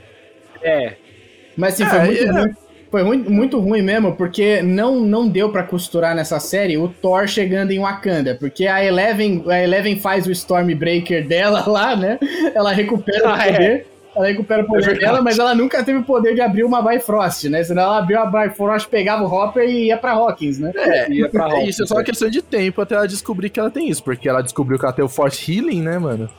É. 0.64 0.94
Mas 1.58 1.74
assim, 1.74 1.84
É, 1.84 1.90
foi 1.90 2.00
muito 2.06 2.24
é. 2.24 2.32
ruim. 2.32 2.54
Foi 2.92 3.04
muito, 3.04 3.32
muito 3.32 3.58
ruim 3.60 3.82
mesmo, 3.82 4.14
porque 4.18 4.62
não, 4.62 5.00
não 5.00 5.26
deu 5.28 5.50
pra 5.50 5.64
costurar 5.64 6.14
nessa 6.14 6.40
série 6.42 6.78
o 6.78 6.90
Thor 6.90 7.26
chegando 7.26 7.72
em 7.72 7.80
Wakanda. 7.80 8.36
Porque 8.38 8.68
a 8.68 8.84
Eleven, 8.84 9.44
a 9.48 9.64
Eleven 9.64 9.98
faz 9.98 10.28
o 10.28 10.32
Stormbreaker 10.32 11.26
dela 11.26 11.64
lá, 11.72 11.96
né? 11.96 12.20
Ela 12.54 12.74
recupera 12.74 13.30
Ah, 13.30 13.38
o 13.38 13.42
é. 13.42 13.52
poder. 13.54 13.88
Ela 14.14 14.28
recupera 14.28 14.62
o 14.64 14.68
poder 14.68 14.82
verdade. 14.88 15.06
dela, 15.06 15.22
mas 15.22 15.40
ela 15.40 15.56
nunca 15.56 15.82
teve 15.86 16.00
o 16.00 16.04
poder 16.04 16.36
de 16.36 16.42
abrir 16.42 16.66
uma 16.66 16.82
Bifrost, 16.82 17.46
né? 17.48 17.64
Senão 17.64 17.84
ela 17.84 18.00
abriu 18.00 18.20
a 18.20 18.26
Bifrost, 18.26 18.90
pegava 18.90 19.24
o 19.24 19.34
Hopper 19.34 19.64
e 19.70 19.86
ia 19.86 19.96
pra 19.96 20.12
Hawkins, 20.12 20.60
né? 20.60 20.74
Ia 21.10 21.30
pra 21.30 21.48
É, 21.60 21.64
isso 21.70 21.84
é 21.84 21.86
só 21.88 21.94
uma 21.96 22.02
Hawkins, 22.02 22.20
questão 22.20 22.30
de 22.30 22.42
tempo 22.42 22.82
até 22.82 22.96
ela 22.96 23.08
descobrir 23.08 23.50
que 23.50 23.58
ela 23.58 23.72
tem 23.72 23.88
isso, 23.88 24.04
porque 24.04 24.28
ela 24.28 24.42
descobriu 24.44 24.78
que 24.78 24.84
ela 24.84 24.94
tem 24.94 25.06
o 25.06 25.08
Force 25.08 25.50
Healing, 25.50 25.82
né, 25.82 25.98
mano? 25.98 26.30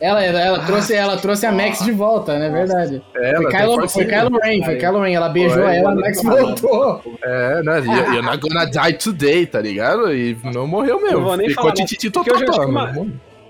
Ela, 0.00 0.22
ela, 0.22 0.58
trouxe, 0.60 0.94
ela 0.94 1.16
trouxe 1.16 1.44
a 1.46 1.52
Max 1.52 1.84
de 1.84 1.90
volta, 1.90 2.38
né? 2.38 2.48
Verdade. 2.50 3.02
É, 3.16 3.36
Foi 3.36 3.50
Kylo, 3.50 3.88
foi 3.88 4.02
Healing. 4.04 4.14
Kylo 4.14 4.38
Ren, 4.42 4.64
foi 4.64 4.76
Kylo 4.76 5.00
Ren. 5.00 5.12
Ela 5.14 5.28
beijou 5.28 5.62
ela, 5.64 5.90
a 5.90 5.94
Max 5.94 6.22
tá 6.22 6.30
voltou. 6.30 7.02
É, 7.22 7.62
né? 7.62 7.78
You're, 7.80 8.14
you're 8.14 8.22
not 8.22 8.38
gonna 8.38 8.64
die 8.66 8.92
today, 8.94 9.46
tá 9.46 9.60
ligado? 9.60 10.12
E 10.14 10.36
não 10.44 10.66
morreu 10.66 11.00
mesmo. 11.00 11.18
Não 11.18 11.24
vou 11.24 11.36
nem 11.36 11.48
Ficou 11.48 11.64
falar, 11.64 11.74
tititi 11.74 12.10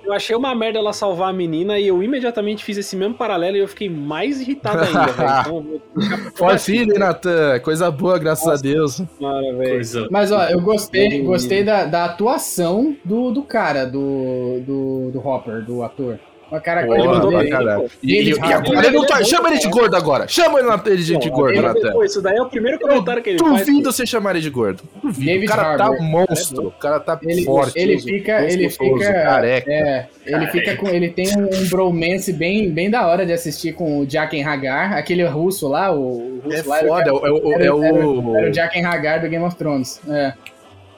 eu 0.09 0.15
achei 0.15 0.35
uma- 0.35 0.55
merda 0.55 0.79
ela 0.79 0.95
salvar 0.95 1.29
a 1.29 1.33
menina 1.35 1.79
e 1.79 1.87
eu 1.87 2.03
imediatamente 2.03 2.65
fiz 2.65 2.79
esse 2.79 2.97
mesmo 2.97 3.13
paralelo 3.15 3.59
e 3.59 3.61
eu 3.61 3.69
fiquei 3.69 3.91
mais 3.91 4.41
irritado 4.41 4.83
ainda, 4.83 5.07
velho. 5.13 5.81
Então, 5.99 6.33
Force 6.35 6.75
Healing, 6.75 6.99
Natan. 6.99 7.61
Coisa 7.61 7.91
boa, 7.91 8.19
graças 8.19 8.47
Nossa. 8.47 8.59
a 8.59 8.63
Deus. 8.63 9.03
Cara. 9.21 9.55
Coisa. 9.55 10.09
Mas 10.11 10.33
ó, 10.33 10.45
eu 10.45 10.63
gostei, 10.63 11.23
gostei 11.23 11.63
da, 11.63 11.85
da 11.85 12.07
atuação 12.07 12.97
do, 13.05 13.31
do 13.33 13.43
cara, 13.43 13.85
do, 13.85 14.61
do, 14.65 15.11
do 15.13 15.19
Hopper, 15.29 15.63
do 15.63 15.83
ator. 15.83 16.19
O 16.51 16.61
cara 16.61 16.87
Porra, 16.87 16.99
ele 16.99 17.09
mandou 17.09 17.39
bem. 17.39 17.51
pô. 17.51 17.91
E, 18.03 18.17
Ele- 18.17 18.31
e 18.31 18.53
agora 18.53 18.87
ele- 18.87 18.97
não 18.97 19.05
tá. 19.07 19.21
é 19.21 19.25
Chama 19.25 19.49
ele 19.49 19.59
de 19.59 19.65
cara. 19.65 19.75
gordo 19.77 19.97
agora. 19.97 20.29
Chama 20.29 20.59
ele 20.61 20.69
na- 20.69 20.83
ele 20.87 21.03
de, 21.03 21.13
Não, 21.13 21.21
gordo, 21.29 21.53
ele- 21.59 21.61
Natan. 21.67 21.93
pô, 21.93 22.05
isso 22.05 22.23
daí 22.23 22.37
é 22.37 22.43
o 22.43 22.47
primeiro 22.47 22.79
comentário 22.79 23.23
que 23.23 23.31
ele 23.31 23.39
faz. 23.39 23.67
Duvido 23.67 23.93
você 23.93 24.07
chamar 24.07 24.31
ele 24.31 24.41
de 24.41 24.49
gordo. 24.51 24.83
Duvido. 25.03 25.27
David 25.27 25.45
o 25.47 25.49
cara 25.51 25.63
Harbour. 25.73 25.97
tá 25.99 26.03
monstro. 26.03 26.67
O 26.69 26.71
cara 26.71 27.01
tá 27.01 27.19
Ele, 27.23 27.45
forte. 27.45 27.79
ele 27.79 27.99
fica, 28.01 28.41
ele 28.51 28.71
fica, 28.71 29.13
careca. 29.13 29.71
é, 29.71 30.07
ele 30.27 30.47
fica 30.47 30.77
com, 30.77 30.89
ele 30.89 31.11
tem 31.11 31.27
um, 31.37 31.69
bromance 31.69 32.33
bem, 32.33 32.71
bem 32.71 32.89
da 32.91 33.07
hora 33.07 33.27
de 33.27 33.33
assistir 33.35 33.75
com 33.75 34.01
o 34.01 34.09
Jaqen 34.09 34.43
Hagar, 34.43 34.95
aquele 34.95 35.25
russo 35.25 35.69
lá, 35.69 35.93
o, 35.93 36.41
russo 36.43 36.57
É 36.57 36.63
lá, 36.67 36.79
era 36.79 36.87
o- 36.87 36.89
foda. 36.89 37.11
É 37.11 37.13
o, 37.13 37.27
é 37.27 37.31
o, 37.31 37.53
era, 37.53 37.65
é 37.67 37.73
o, 37.73 37.85
era, 37.85 38.39
era 38.41 38.51
o 38.51 38.55
Jaqen 38.55 38.85
Hagar 38.87 39.21
do 39.21 39.29
Game 39.29 39.45
of 39.45 39.55
Thrones. 39.57 40.01
É. 40.09 40.33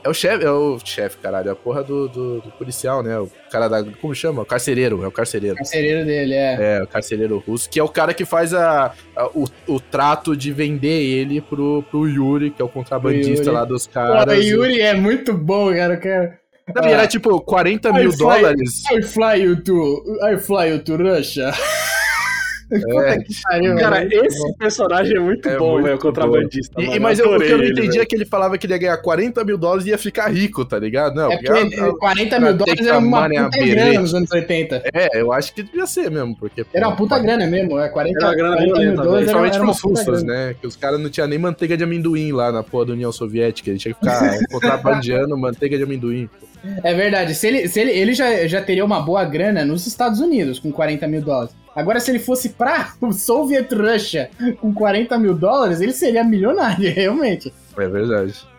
é 0.05 0.09
o 0.09 0.15
chefe, 0.15 0.45
é 0.45 0.51
o 0.51 0.79
chefe, 0.85 1.17
caralho. 1.19 1.49
É 1.49 1.53
a 1.53 1.57
porra 1.57 1.83
do, 1.83 2.09
do, 2.09 2.41
do 2.41 2.51
policial, 2.53 3.03
né? 3.03 3.19
O 3.19 3.31
cara 3.51 3.69
da. 3.69 3.85
Como 4.01 4.15
chama? 4.15 4.43
O 4.43 4.47
carcereiro. 4.47 5.03
É 5.05 5.07
o 5.07 5.11
carcereiro. 5.13 5.57
Carcereiro 5.57 6.05
dele, 6.07 6.35
é. 6.35 6.79
É, 6.79 6.83
o 6.83 6.87
carcereiro 6.87 7.43
russo, 7.47 7.69
que 7.69 7.79
é 7.79 7.83
o 7.83 7.89
cara 7.89 8.15
que 8.15 8.25
faz 8.25 8.55
a, 8.55 8.93
a- 9.17 9.27
o, 9.35 9.45
o 9.67 9.81
trato 9.81 10.37
de 10.37 10.53
vender 10.53 11.03
ele 11.03 11.41
pro, 11.41 11.83
pro 11.91 12.09
Yuri, 12.09 12.51
que 12.51 12.63
é 12.63 12.65
o 12.65 12.69
contrabandista 12.69 13.45
Yuri. 13.45 13.51
lá 13.51 13.65
dos 13.65 13.87
caras. 13.87 14.39
o 14.39 14.41
Yuri 14.43 14.81
é 14.81 14.95
muito 14.95 15.33
bom, 15.35 15.73
cara. 15.75 15.97
cara. 15.97 16.39
Não, 16.75 16.89
e 16.89 16.93
era 16.93 17.07
tipo 17.07 17.41
40 17.41 17.93
mil 17.93 18.11
I 18.11 18.13
fly- 18.13 18.17
dólares. 18.19 18.83
I 18.93 19.03
fly 19.03 19.43
you 19.43 19.61
to, 19.63 20.03
I 20.23 20.39
fly 20.39 20.69
you 20.71 20.79
to 20.85 20.97
Russia. 20.97 21.51
Que 22.71 23.43
pariu, 23.43 23.77
Cara, 23.77 24.01
velho. 24.01 24.25
esse 24.27 24.57
personagem 24.57 25.17
é 25.17 25.21
muito 25.21 25.49
É 25.49 25.59
bom, 25.59 25.73
muito 25.73 25.85
velho, 25.85 25.97
o 25.97 25.99
contrabandista. 25.99 26.81
E- 26.81 26.85
mano. 26.85 26.97
e, 26.97 27.01
mas 27.01 27.19
eu, 27.19 27.27
o 27.35 27.39
que 27.39 27.45
eu 27.47 27.59
não 27.59 27.65
ele, 27.65 27.73
entendi 27.73 27.89
velho. 27.89 28.03
é 28.03 28.07
que 28.07 28.15
ele 28.15 28.25
falava 28.25 28.57
que 28.57 28.67
ele 28.67 28.75
ia 28.75 28.79
ganhar 28.79 28.97
40 28.99 29.45
mil 29.45 29.59
dólares 29.59 29.87
e 29.87 29.91
ia 29.91 29.99
ficar 29.99 30.29
rico, 30.29 30.65
tá 30.65 30.79
ligado? 30.79 31.15
Não, 31.15 31.31
É 31.33 31.37
porque 31.37 31.53
porque 31.53 31.81
a- 31.81 31.87
a- 31.87 31.99
40 31.99 32.29
pra 32.37 32.41
mil 32.41 32.55
dólares 32.57 32.87
era 32.87 32.99
uma 32.99 33.23
puta 33.29 33.67
grana 33.67 34.01
nos 34.01 34.15
anos 34.15 34.31
80. 34.31 34.83
É, 34.95 35.21
eu 35.21 35.33
acho 35.33 35.53
que 35.55 35.63
devia 35.63 35.87
ser 35.87 36.11
mesmo, 36.11 36.37
porque... 36.37 36.65
Era 36.73 36.89
uma 36.89 36.97
puta 36.97 37.19
grana 37.19 37.47
mesmo, 37.47 37.79
é 37.79 37.89
40, 37.89 38.19
Era 38.19 38.27
uma 38.29 38.35
grana 38.35 38.57
40 38.57 38.79
mil 38.81 38.95
dólares 38.97 39.17
Principalmente 39.19 39.59
pros 39.59 39.81
russos, 39.81 40.23
né? 40.23 40.55
Que 40.61 40.67
os 40.67 40.77
caras 40.77 41.01
não 41.01 41.11
tinham 41.11 41.27
nem 41.29 41.39
manteiga 41.39 41.77
de 41.77 41.85
amendoim 41.85 42.33
lá 42.33 42.53
na 42.53 42.63
porra 42.63 42.87
da 42.87 42.93
União 42.93 43.11
Soviética. 43.13 43.71
Ele 43.71 43.79
tinha 43.79 43.93
que 43.95 44.01
ficar 44.01 44.39
contrabandeando 44.51 45.37
manteiga 45.37 45.77
de 45.77 45.83
amendoim. 45.85 46.29
É 46.85 46.93
verdade, 46.93 47.35
se 47.35 47.47
ele, 47.47 47.69
se 47.69 47.81
ele, 47.81 47.91
ele 47.91 48.13
já, 48.13 48.47
já 48.47 48.61
teria 48.61 48.85
uma 48.85 49.01
boa 49.01 49.25
grana 49.25 49.65
nos 49.65 49.87
Estados 49.87 50.21
Unidos 50.21 50.59
com 50.59 50.71
40 50.71 51.07
mil 51.09 51.23
dólares. 51.23 51.55
Agora, 51.81 52.01
se 52.01 52.11
ele 52.11 52.19
fosse 52.19 52.51
pra 52.51 52.95
o 53.01 53.13
Soviet 53.13 53.73
Russia 53.75 54.31
com 54.61 54.73
40 54.73 55.19
mil 55.19 55.35
dólares, 55.35 55.81
ele 55.81 55.93
seria 55.93 56.23
milionário, 56.23 56.89
realmente. 56.93 57.53
É 57.77 57.89
verdade. 57.89 58.51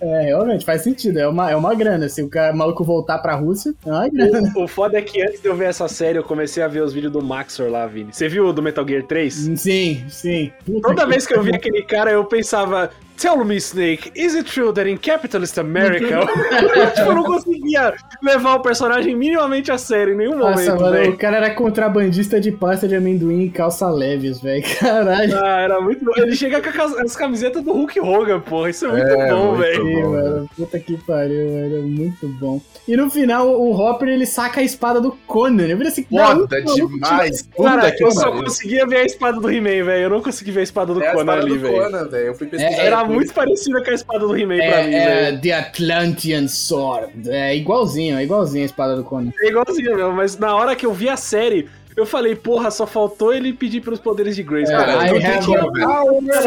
É, 0.00 0.20
realmente, 0.22 0.64
faz 0.64 0.82
sentido. 0.82 1.18
É 1.18 1.26
uma, 1.26 1.50
é 1.50 1.56
uma 1.56 1.74
grana. 1.74 2.08
Se 2.08 2.22
o, 2.22 2.28
cara, 2.28 2.52
o 2.52 2.56
maluco 2.56 2.84
voltar 2.84 3.18
pra 3.18 3.34
Rússia, 3.34 3.74
é 3.84 3.90
uma 3.90 4.08
grana. 4.08 4.52
O, 4.54 4.64
o 4.64 4.68
foda 4.68 4.98
é 4.98 5.02
que 5.02 5.22
antes 5.22 5.40
de 5.40 5.48
eu 5.48 5.56
ver 5.56 5.66
essa 5.66 5.88
série, 5.88 6.18
eu 6.18 6.22
comecei 6.22 6.62
a 6.62 6.68
ver 6.68 6.82
os 6.82 6.92
vídeos 6.92 7.12
do 7.12 7.22
Maxor 7.22 7.70
lá, 7.70 7.86
Vini. 7.86 8.12
Você 8.12 8.28
viu 8.28 8.46
o 8.46 8.52
do 8.52 8.62
Metal 8.62 8.86
Gear 8.86 9.04
3? 9.04 9.34
Sim, 9.56 10.04
sim. 10.08 10.52
Toda 10.82 11.06
vez 11.06 11.26
que 11.26 11.34
eu 11.34 11.42
vi 11.42 11.54
aquele 11.54 11.82
cara, 11.82 12.10
eu 12.10 12.24
pensava, 12.24 12.90
Tell 13.16 13.44
me, 13.44 13.56
Snake, 13.56 14.12
is 14.14 14.34
it 14.34 14.50
true 14.50 14.72
that 14.72 14.88
in 14.88 14.96
capitalist 14.98 15.58
America... 15.58 16.20
tipo, 16.94 17.10
eu 17.10 17.14
não 17.14 17.24
conseguia 17.24 17.94
levar 18.22 18.56
o 18.56 18.60
personagem 18.60 19.16
minimamente 19.16 19.72
a 19.72 19.78
sério 19.78 20.14
em 20.14 20.16
nenhum 20.16 20.36
Nossa, 20.36 20.74
momento, 20.74 20.80
mano, 20.80 21.10
o 21.10 21.16
cara 21.16 21.36
era 21.38 21.50
contrabandista 21.54 22.40
de 22.40 22.52
pasta 22.52 22.86
de 22.86 22.94
amendoim 22.94 23.44
e 23.44 23.50
calça 23.50 23.88
leves, 23.88 24.40
velho. 24.40 24.62
Caralho. 24.78 25.38
Ah, 25.42 25.60
era 25.60 25.80
muito 25.80 26.04
bom. 26.04 26.12
Ele 26.16 26.36
chega 26.36 26.60
com 26.60 26.82
as, 26.82 26.98
as 26.98 27.16
camisetas 27.16 27.62
do 27.62 27.72
Hulk 27.72 28.00
Hogan, 28.00 28.40
porra. 28.40 28.70
Isso 28.70 28.86
é 28.86 28.88
muito 28.88 29.06
É, 29.06 29.30
bom, 29.30 29.54
velho. 29.54 30.48
Puta 30.56 30.78
que 30.78 30.96
pariu, 30.98 31.48
velho. 31.48 31.78
É 31.78 31.82
muito 31.82 32.28
bom. 32.28 32.60
E 32.86 32.96
no 32.96 33.10
final, 33.10 33.48
o 33.48 33.72
Hopper, 33.72 34.08
ele 34.08 34.26
saca 34.26 34.60
a 34.60 34.62
espada 34.62 35.00
do 35.00 35.12
Conan. 35.26 35.66
Eu 35.66 35.76
falei 35.76 35.92
assim, 35.92 36.04
Foda 36.04 36.22
"Não, 36.22 36.46
maluco, 36.46 36.94
demais. 36.94 37.42
Puta 37.42 37.68
Cara, 37.68 37.92
que 37.92 38.04
eu 38.04 38.10
só 38.10 38.30
conseguia 38.30 38.86
ver 38.86 38.98
a 38.98 39.04
espada 39.04 39.40
do 39.40 39.50
He-Man, 39.50 39.84
velho. 39.84 40.04
Eu 40.04 40.10
não 40.10 40.22
consegui 40.22 40.50
ver 40.50 40.60
a 40.60 40.64
espada 40.64 40.92
do 40.94 41.02
É 41.02 41.08
a 41.08 41.12
Conan 41.12 41.32
espada 41.32 41.46
ali, 41.46 41.58
do 41.58 41.60
velho. 41.60 42.16
Eu 42.16 42.34
fui 42.34 42.46
pesquisar. 42.46 42.82
É, 42.82 42.86
Era. 42.86 43.05
Muito 43.08 43.32
parecida 43.32 43.82
com 43.82 43.90
a 43.90 43.94
espada 43.94 44.20
do 44.20 44.36
He-Man 44.36 44.56
pra 44.56 44.82
mim, 44.82 44.94
É, 44.94 44.98
é 44.98 45.08
velho. 45.08 45.40
The 45.40 45.52
Atlantean 45.52 46.48
Sword. 46.48 47.30
É 47.30 47.56
igualzinho, 47.56 48.18
é 48.18 48.24
igualzinho 48.24 48.62
a 48.62 48.66
espada 48.66 48.96
do 48.96 49.04
Conan. 49.04 49.32
É 49.40 49.48
igualzinho 49.48 49.96
mesmo, 49.96 50.12
mas 50.12 50.38
na 50.38 50.54
hora 50.54 50.74
que 50.76 50.86
eu 50.86 50.92
vi 50.92 51.08
a 51.08 51.16
série, 51.16 51.68
eu 51.96 52.04
falei, 52.04 52.36
porra, 52.36 52.70
só 52.70 52.86
faltou 52.86 53.32
ele 53.32 53.52
pedir 53.52 53.80
pelos 53.80 53.98
poderes 53.98 54.36
de 54.36 54.42
Grace. 54.42 54.70
É, 54.70 54.76
cara. 54.76 55.08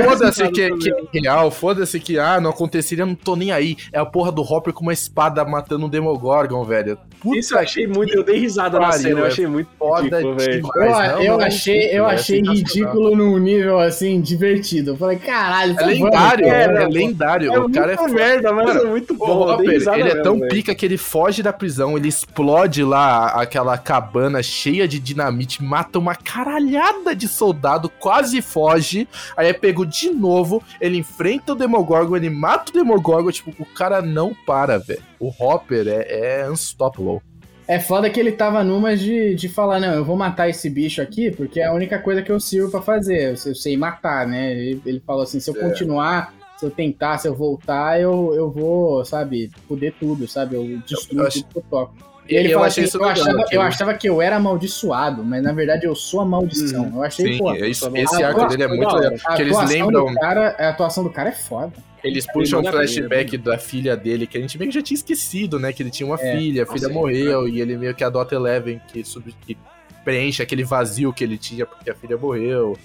Foda-se 0.03 0.47
que, 0.49 0.69
que 0.77 0.89
é 1.17 1.21
real, 1.21 1.49
foda-se 1.49 1.99
que 1.99 2.19
ah, 2.19 2.39
não 2.39 2.51
aconteceria, 2.51 3.03
eu 3.03 3.07
não 3.07 3.15
tô 3.15 3.35
nem 3.35 3.51
aí. 3.51 3.75
É 3.91 3.99
a 3.99 4.05
porra 4.05 4.31
do 4.31 4.41
Hopper 4.41 4.73
com 4.73 4.83
uma 4.83 4.93
espada 4.93 5.43
matando 5.43 5.85
um 5.85 5.89
Demogorgon, 5.89 6.63
velho. 6.63 6.97
Puta 7.19 7.37
Isso 7.37 7.53
eu 7.53 7.59
achei 7.59 7.85
muito, 7.85 8.15
eu 8.15 8.23
dei 8.23 8.39
risada 8.39 8.79
na 8.79 8.89
pariu, 8.89 9.01
cena, 9.01 9.19
eu 9.19 9.25
é 9.25 9.27
achei 9.27 9.47
muito 9.47 9.69
foda 9.77 10.01
ridículo, 10.03 10.35
velho. 10.37 10.61
demais. 10.61 11.11
Eu, 11.11 11.15
Não, 11.15 11.23
eu 11.23 11.37
não, 11.37 11.45
achei, 11.45 11.89
eu 11.91 12.07
é 12.07 12.13
achei 12.13 12.41
ridículo 12.41 13.15
num 13.15 13.37
nível 13.37 13.79
assim, 13.79 14.21
divertido. 14.21 14.91
Eu 14.91 14.97
falei, 14.97 15.17
caralho, 15.17 15.75
É 15.79 15.85
lendário, 15.85 16.45
é, 16.45 16.65
cara. 16.65 16.87
lendário. 16.87 17.53
É 17.53 17.59
o 17.59 17.69
cara 17.69 17.93
é 17.93 18.07
merda, 18.07 18.53
mas 18.53 18.75
é 18.75 18.85
muito 18.85 19.13
bom. 19.13 19.49
Hopper, 19.49 19.69
ele 19.69 20.09
é 20.09 20.21
tão 20.21 20.39
pica 20.39 20.73
que 20.73 20.85
ele 20.85 20.97
foge 20.97 21.43
da 21.43 21.51
prisão, 21.51 21.97
ele 21.97 22.07
explode 22.07 22.83
lá 22.83 23.27
aquela 23.41 23.77
cabana 23.77 24.41
cheia 24.41 24.87
de 24.87 24.99
dinamite, 24.99 25.38
mata 25.61 25.97
uma 25.99 26.15
caralhada 26.15 27.15
de 27.15 27.27
soldado, 27.27 27.89
quase 27.89 28.41
foge, 28.41 29.07
aí 29.37 29.47
é 29.47 29.53
pego 29.53 29.85
de 29.85 30.09
novo, 30.09 30.61
ele 30.79 30.97
enfrenta 30.97 31.53
o 31.53 31.55
Demogorgon, 31.55 32.15
ele 32.15 32.29
mata 32.29 32.71
o 32.71 32.73
Demogorgon, 32.73 33.31
tipo, 33.31 33.51
o 33.61 33.65
cara 33.65 34.01
não 34.01 34.33
para, 34.45 34.77
velho. 34.77 35.01
O 35.19 35.31
Hopper 35.39 35.87
é, 35.87 36.41
é 36.41 36.49
unstoppable. 36.49 37.19
É 37.67 37.79
foda 37.79 38.09
que 38.09 38.19
ele 38.19 38.31
tava 38.31 38.63
numa 38.63 38.97
de, 38.97 39.35
de 39.35 39.47
falar, 39.47 39.79
não, 39.79 39.93
eu 39.93 40.03
vou 40.03 40.15
matar 40.17 40.49
esse 40.49 40.67
bicho 40.69 41.01
aqui, 41.03 41.29
porque 41.29 41.59
é 41.59 41.65
a 41.67 41.73
única 41.73 41.99
coisa 41.99 42.21
que 42.23 42.31
eu 42.31 42.39
sirvo 42.39 42.71
pra 42.71 42.81
fazer. 42.81 43.31
Eu, 43.31 43.37
sei- 43.37 43.51
eu 43.51 43.55
sei 43.55 43.77
matar, 43.77 44.25
né? 44.27 44.51
Ele, 44.53 44.81
ele 44.85 45.03
falou 45.05 45.21
assim, 45.21 45.39
se 45.39 45.51
eu 45.51 45.55
É. 45.55 45.59
continuar, 45.59 46.33
se 46.57 46.65
eu 46.65 46.71
tentar, 46.71 47.19
se 47.19 47.27
eu 47.27 47.35
voltar, 47.35 48.01
eu, 48.01 48.33
eu 48.33 48.49
vou, 48.49 49.05
sabe, 49.05 49.51
poder 49.67 49.93
tudo, 49.99 50.27
sabe? 50.27 50.55
Eu 50.55 50.79
destruo 50.79 51.21
Eu 51.21 51.27
acho- 51.27 51.43
tudo 51.43 51.51
que 51.51 51.57
eu 51.59 51.63
toco. 51.69 52.08
E 52.29 52.35
ele 52.35 52.51
eu 52.53 52.63
achei 52.63 52.83
assim, 52.83 52.89
isso 52.89 52.97
eu, 52.97 53.01
legal, 53.07 53.21
achava, 53.23 53.37
que 53.45 53.55
eu 53.55 53.59
ele- 53.61 53.67
achava 53.67 53.93
que 53.95 54.09
eu 54.09 54.21
era 54.21 54.35
amaldiçoado, 54.35 55.23
mas 55.23 55.41
na 55.41 55.51
verdade 55.51 55.85
eu 55.85 55.95
sou 55.95 56.21
a 56.21 56.25
maldição. 56.25 56.91
Eu 56.95 57.03
achei, 57.03 57.33
Sim, 57.33 57.37
pô, 57.39 57.53
é 57.53 57.67
isso- 57.67 57.89
esse 57.95 58.23
arco 58.23 58.45
dele 58.47 58.63
é 58.63 58.67
muito 58.67 58.95
legal. 58.95 59.11
Que 59.35 59.41
eles 59.41 59.53
atuação 59.55 59.77
lembram, 59.87 60.05
do 60.05 60.19
cara, 60.19 60.55
a 60.59 60.69
atuação 60.69 61.03
do 61.03 61.09
cara 61.09 61.29
é 61.29 61.33
foda. 61.33 61.73
eles 62.03 62.25
puxam 62.31 62.59
um 62.59 62.61
Ele 62.61 62.71
bem, 62.71 62.77
flashback 62.87 63.37
da 63.37 63.57
filha 63.57 63.97
dele, 63.97 64.25
que 64.27 64.37
a 64.37 64.41
gente 64.41 64.57
meio 64.57 64.69
que 64.71 64.75
já 64.77 64.81
tinha 64.83 64.95
esquecido, 64.95 65.59
né? 65.59 65.73
Que 65.73 65.83
ele 65.83 65.89
tinha 65.89 66.07
uma 66.07 66.15
É. 66.21 66.37
filha, 66.37 66.63
a 66.63 66.65
filha 66.65 66.87
Nossa, 66.87 66.93
morreu, 66.93 67.47
e 67.47 67.59
ele 67.59 67.75
meio 67.77 67.93
que 67.93 68.03
adota 68.03 68.35
Eleven, 68.35 68.79
que, 68.87 69.03
sub, 69.03 69.33
que 69.45 69.57
preenche 70.05 70.41
aquele 70.41 70.63
vazio 70.63 71.11
que 71.11 71.23
ele 71.23 71.37
tinha 71.37 71.65
porque 71.65 71.89
a 71.89 71.95
filha 71.95 72.15
morreu. 72.15 72.77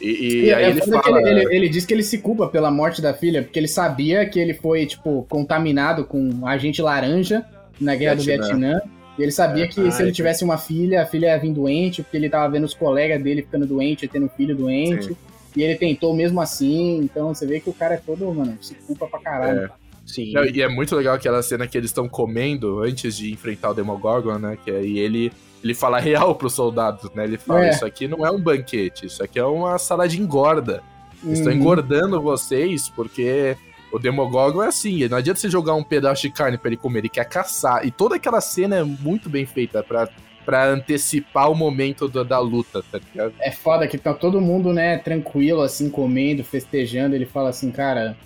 E, 0.00 0.06
e 0.08 0.44
E 0.46 0.54
aí 0.54 0.64
é 0.64 0.68
ele 0.70 0.80
foda 0.80 0.98
que 1.02 1.08
fala. 1.10 1.20
ele, 1.20 1.40
ele- 1.42 1.54
ele 1.56 1.68
diz 1.68 1.84
que 1.84 1.92
ele 1.92 2.02
se 2.02 2.18
culpa 2.18 2.46
pela 2.48 2.70
morte 2.70 3.02
da 3.02 3.12
filha, 3.12 3.42
porque 3.42 3.58
ele 3.58 3.66
sabia 3.68 4.24
que 4.28 4.38
ele 4.38 4.54
foi, 4.54 4.86
tipo, 4.86 5.26
contaminado 5.28 6.04
com 6.04 6.46
agente 6.46 6.80
laranja 6.80 7.44
na 7.80 7.94
guerra 7.96 8.16
do 8.16 8.22
Vietnã. 8.22 8.46
Vietnã. 8.46 8.80
E 9.18 9.22
ele 9.22 9.32
sabia 9.32 9.68
que 9.68 9.80
Ah, 9.86 9.90
se 9.90 10.02
ele 10.02 10.10
é. 10.10 10.12
tivesse 10.12 10.44
uma 10.44 10.56
filha, 10.56 11.02
a 11.02 11.06
filha 11.06 11.26
ia 11.28 11.38
vir 11.38 11.52
doente, 11.52 12.02
porque 12.02 12.16
ele 12.16 12.28
tava 12.30 12.50
vendo 12.52 12.64
os 12.64 12.74
colegas 12.74 13.22
dele 13.22 13.42
ficando 13.42 13.66
doente, 13.66 14.06
tendo 14.08 14.26
um 14.26 14.28
filho 14.30 14.56
doente. 14.56 15.04
Sim. 15.08 15.16
E 15.56 15.62
ele 15.62 15.74
tentou 15.76 16.14
mesmo 16.14 16.40
assim, 16.40 16.98
então 16.98 17.34
você 17.34 17.44
vê 17.44 17.58
que 17.60 17.68
o 17.68 17.72
cara 17.72 17.94
é 17.94 17.98
todo, 17.98 18.32
mano, 18.32 18.56
se 18.60 18.74
culpa 18.86 19.06
pra 19.08 19.18
caralho. 19.20 19.60
É. 19.64 19.70
Sim. 20.06 20.32
Não, 20.32 20.44
e 20.44 20.62
é 20.62 20.68
muito 20.68 20.94
legal 20.96 21.14
aquela 21.14 21.42
cena 21.42 21.66
que 21.66 21.76
eles 21.76 21.90
estão 21.90 22.08
comendo 22.08 22.80
antes 22.80 23.16
de 23.16 23.32
enfrentar 23.32 23.70
o 23.70 23.74
Demogorgon, 23.74 24.38
né? 24.38 24.56
Que 24.64 24.70
aí 24.70 24.98
ele, 24.98 25.30
ele 25.62 25.74
fala 25.74 25.98
real 26.00 26.34
pros 26.34 26.54
soldados, 26.54 27.10
né? 27.14 27.24
Ele 27.24 27.36
fala: 27.36 27.66
É. 27.66 27.70
Isso 27.70 27.84
aqui 27.84 28.08
não 28.08 28.24
é 28.24 28.30
um 28.30 28.40
banquete, 28.40 29.06
isso 29.06 29.22
aqui 29.22 29.38
é 29.38 29.44
uma 29.44 29.76
sala 29.78 30.08
de 30.08 30.20
engorda. 30.20 30.82
Estou 31.26 31.52
Uhum. 31.52 31.58
engordando 31.58 32.20
vocês 32.22 32.88
porque 32.88 33.56
o 33.92 33.98
Demogorgon 33.98 34.62
é 34.62 34.68
assim. 34.68 35.06
Não 35.08 35.18
adianta 35.18 35.40
você 35.40 35.50
jogar 35.50 35.74
um 35.74 35.82
pedaço 35.82 36.22
de 36.22 36.30
carne 36.30 36.58
pra 36.58 36.68
ele 36.68 36.76
comer, 36.76 37.00
ele 37.00 37.08
quer 37.08 37.24
caçar. 37.24 37.86
E 37.86 37.90
toda 37.90 38.16
aquela 38.16 38.40
cena 38.40 38.76
é 38.76 38.84
muito 38.84 39.28
bem 39.28 39.44
feita 39.46 39.82
pra, 39.82 40.08
pra 40.44 40.66
antecipar 40.66 41.50
o 41.50 41.54
momento 41.54 42.08
da, 42.08 42.22
da 42.22 42.38
luta, 42.38 42.82
tá 42.90 42.98
ligado? 42.98 43.34
É 43.40 43.50
foda 43.50 43.86
que 43.86 43.98
tá 43.98 44.14
todo 44.14 44.40
mundo, 44.40 44.72
né, 44.72 44.98
tranquilo, 44.98 45.62
assim, 45.62 45.90
comendo, 45.90 46.44
festejando. 46.44 47.14
Ele 47.14 47.26
fala 47.26 47.50
assim, 47.50 47.70
cara, 47.70 48.16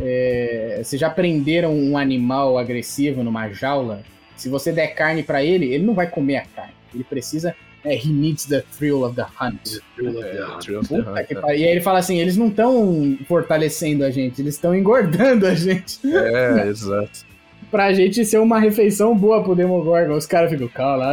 é, 0.00 0.80
vocês 0.82 1.00
já 1.00 1.10
prenderam 1.10 1.74
um 1.74 1.96
animal 1.96 2.58
agressivo 2.58 3.22
numa 3.22 3.48
jaula? 3.50 4.02
Se 4.36 4.48
você 4.48 4.72
der 4.72 4.88
carne 4.88 5.22
pra 5.22 5.44
ele, 5.44 5.72
ele 5.72 5.84
não 5.84 5.94
vai 5.94 6.08
comer 6.08 6.36
a 6.36 6.46
carne. 6.46 6.74
Ele 6.92 7.04
precisa. 7.04 7.54
É, 7.84 7.94
he 7.94 8.08
needs 8.08 8.46
the 8.46 8.62
thrill 8.76 9.04
of 9.04 9.14
the 9.14 9.26
hunt. 9.40 9.78
É, 11.16 11.24
que. 11.24 11.34
E 11.34 11.38
aí 11.46 11.62
ele 11.64 11.80
fala 11.80 11.98
assim: 11.98 12.18
eles 12.18 12.36
não 12.36 12.48
estão 12.48 13.16
fortalecendo 13.28 14.04
a 14.04 14.10
gente, 14.10 14.40
eles 14.40 14.54
estão 14.54 14.74
engordando 14.74 15.46
a 15.46 15.54
gente. 15.54 15.98
É, 16.06 16.66
exato. 16.68 17.24
Pra 17.70 17.92
gente 17.92 18.24
ser 18.24 18.38
uma 18.38 18.58
refeição 18.58 19.16
boa 19.16 19.42
pro 19.42 19.54
Demogorgon. 19.54 20.14
Os 20.16 20.26
caras 20.26 20.50
ficam, 20.50 20.68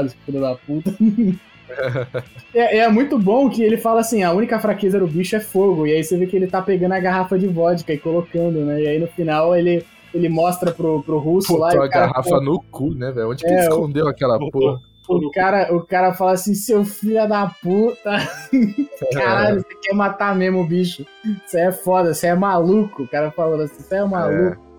esse 0.06 0.15
filho 0.26 0.39
da 0.39 0.56
puta. 0.56 0.93
é, 2.53 2.77
é 2.80 2.88
muito 2.89 3.18
bom 3.18 3.49
que 3.49 3.64
ele 3.64 3.77
fala 3.77 4.02
assim: 4.02 4.23
a 4.23 4.31
única 4.31 4.60
fraqueza 4.60 4.99
do 4.99 5.07
bicho 5.07 5.35
é 5.35 5.39
fogo. 5.39 5.88
E 5.88 5.93
aí 5.93 6.03
você 6.03 6.18
vê 6.18 6.26
que 6.27 6.35
ele 6.35 6.48
tá 6.48 6.61
pegando 6.61 6.93
a 6.93 6.99
garrafa 6.99 7.38
de 7.38 7.48
vodka 7.48 7.93
e 7.93 7.98
colocando, 7.98 8.60
né? 8.65 8.81
E 8.81 8.88
aí 8.88 8.99
no 8.99 9.07
final 9.07 9.56
ele, 9.56 9.84
ele 10.14 10.30
mostra 10.30 10.72
pro, 10.72 11.02
pro 11.03 11.18
russo 11.18 11.57
lá. 11.57 11.69
e 11.69 11.72
Botou 11.72 11.85
a 11.85 11.89
cara 11.89 12.06
garrafa 12.07 12.30
fala- 12.30 12.43
no 12.43 12.61
cu, 12.72 12.93
né, 12.93 13.11
velho? 13.11 13.30
Onde 13.31 13.43
que 13.43 13.49
É, 13.49 13.53
ele 13.53 13.60
o- 13.61 13.69
escondeu 13.69 14.07
aquela 14.07 14.38
porra? 14.38 14.80
O 15.17 15.31
cara, 15.31 15.75
o 15.75 15.81
cara 15.85 16.13
fala 16.13 16.31
assim, 16.33 16.53
seu 16.53 16.83
filho 16.85 17.27
da 17.27 17.47
puta. 17.47 18.11
Caralho, 19.13 19.61
você 19.61 19.75
quer 19.81 19.93
matar 19.93 20.35
mesmo 20.35 20.59
o 20.61 20.67
bicho. 20.67 21.05
Você 21.45 21.59
é 21.59 21.71
foda, 21.71 22.13
você 22.13 22.27
é 22.27 22.35
maluco. 22.35 23.03
O 23.03 23.07
cara 23.07 23.31
falando 23.31 23.63
assim, 23.63 23.81
você 23.81 23.95
é 23.95 24.05
maluco. 24.05 24.71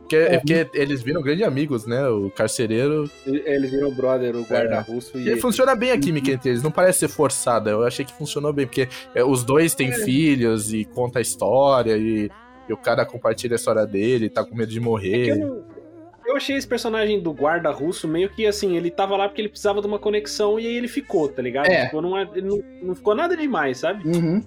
Porque, 0.00 0.16
é 0.16 0.38
porque 0.38 0.68
eles 0.74 1.02
viram 1.02 1.22
grandes 1.22 1.46
amigos, 1.46 1.86
né? 1.86 2.08
O 2.08 2.30
carcereiro. 2.30 3.08
Eles 3.24 3.70
viram 3.70 3.88
o 3.90 3.94
brother, 3.94 4.34
o 4.34 4.44
guarda 4.44 4.80
russo 4.80 5.16
e. 5.16 5.30
E 5.30 5.36
funciona 5.40 5.76
bem 5.76 5.92
a 5.92 5.98
química 5.98 6.32
entre 6.32 6.50
eles, 6.50 6.62
não 6.64 6.70
parece 6.72 6.98
ser 7.00 7.08
forçada. 7.08 7.70
Eu 7.70 7.84
achei 7.84 8.04
que 8.04 8.12
funcionou 8.12 8.52
bem, 8.52 8.66
porque 8.66 8.88
é, 9.14 9.22
os 9.22 9.44
dois 9.44 9.72
têm 9.72 9.92
filhos 9.92 10.72
e 10.72 10.84
conta 10.84 11.20
a 11.20 11.22
história, 11.22 11.96
e, 11.96 12.28
e 12.68 12.72
o 12.72 12.76
cara 12.76 13.06
compartilha 13.06 13.54
a 13.54 13.56
história 13.56 13.86
dele, 13.86 14.28
tá 14.28 14.44
com 14.44 14.52
medo 14.56 14.72
de 14.72 14.78
É 14.78 14.80
que 14.80 14.84
morrer. 14.84 15.28
eu, 15.28 15.36
não- 15.38 15.69
eu 16.30 16.36
achei 16.36 16.56
esse 16.56 16.66
personagem 16.66 17.20
do 17.20 17.32
guarda 17.32 17.70
russo 17.70 18.06
meio 18.08 18.28
que 18.30 18.46
assim, 18.46 18.76
ele 18.76 18.90
tava 18.90 19.16
lá 19.16 19.28
porque 19.28 19.40
ele 19.42 19.48
precisava 19.48 19.80
de 19.80 19.86
uma 19.86 19.98
conexão 19.98 20.58
e 20.58 20.66
aí 20.66 20.74
ele 20.76 20.88
ficou, 20.88 21.28
tá 21.28 21.42
ligado? 21.42 21.66
É. 21.66 21.84
Tipo, 21.86 22.00
não, 22.00 22.16
é- 22.16 22.28
ele 22.34 22.48
não, 22.48 22.58
não 22.82 22.94
ficou 22.94 23.14
nada 23.14 23.36
demais, 23.36 23.78
sabe? 23.78 24.06
Uhum. 24.08 24.42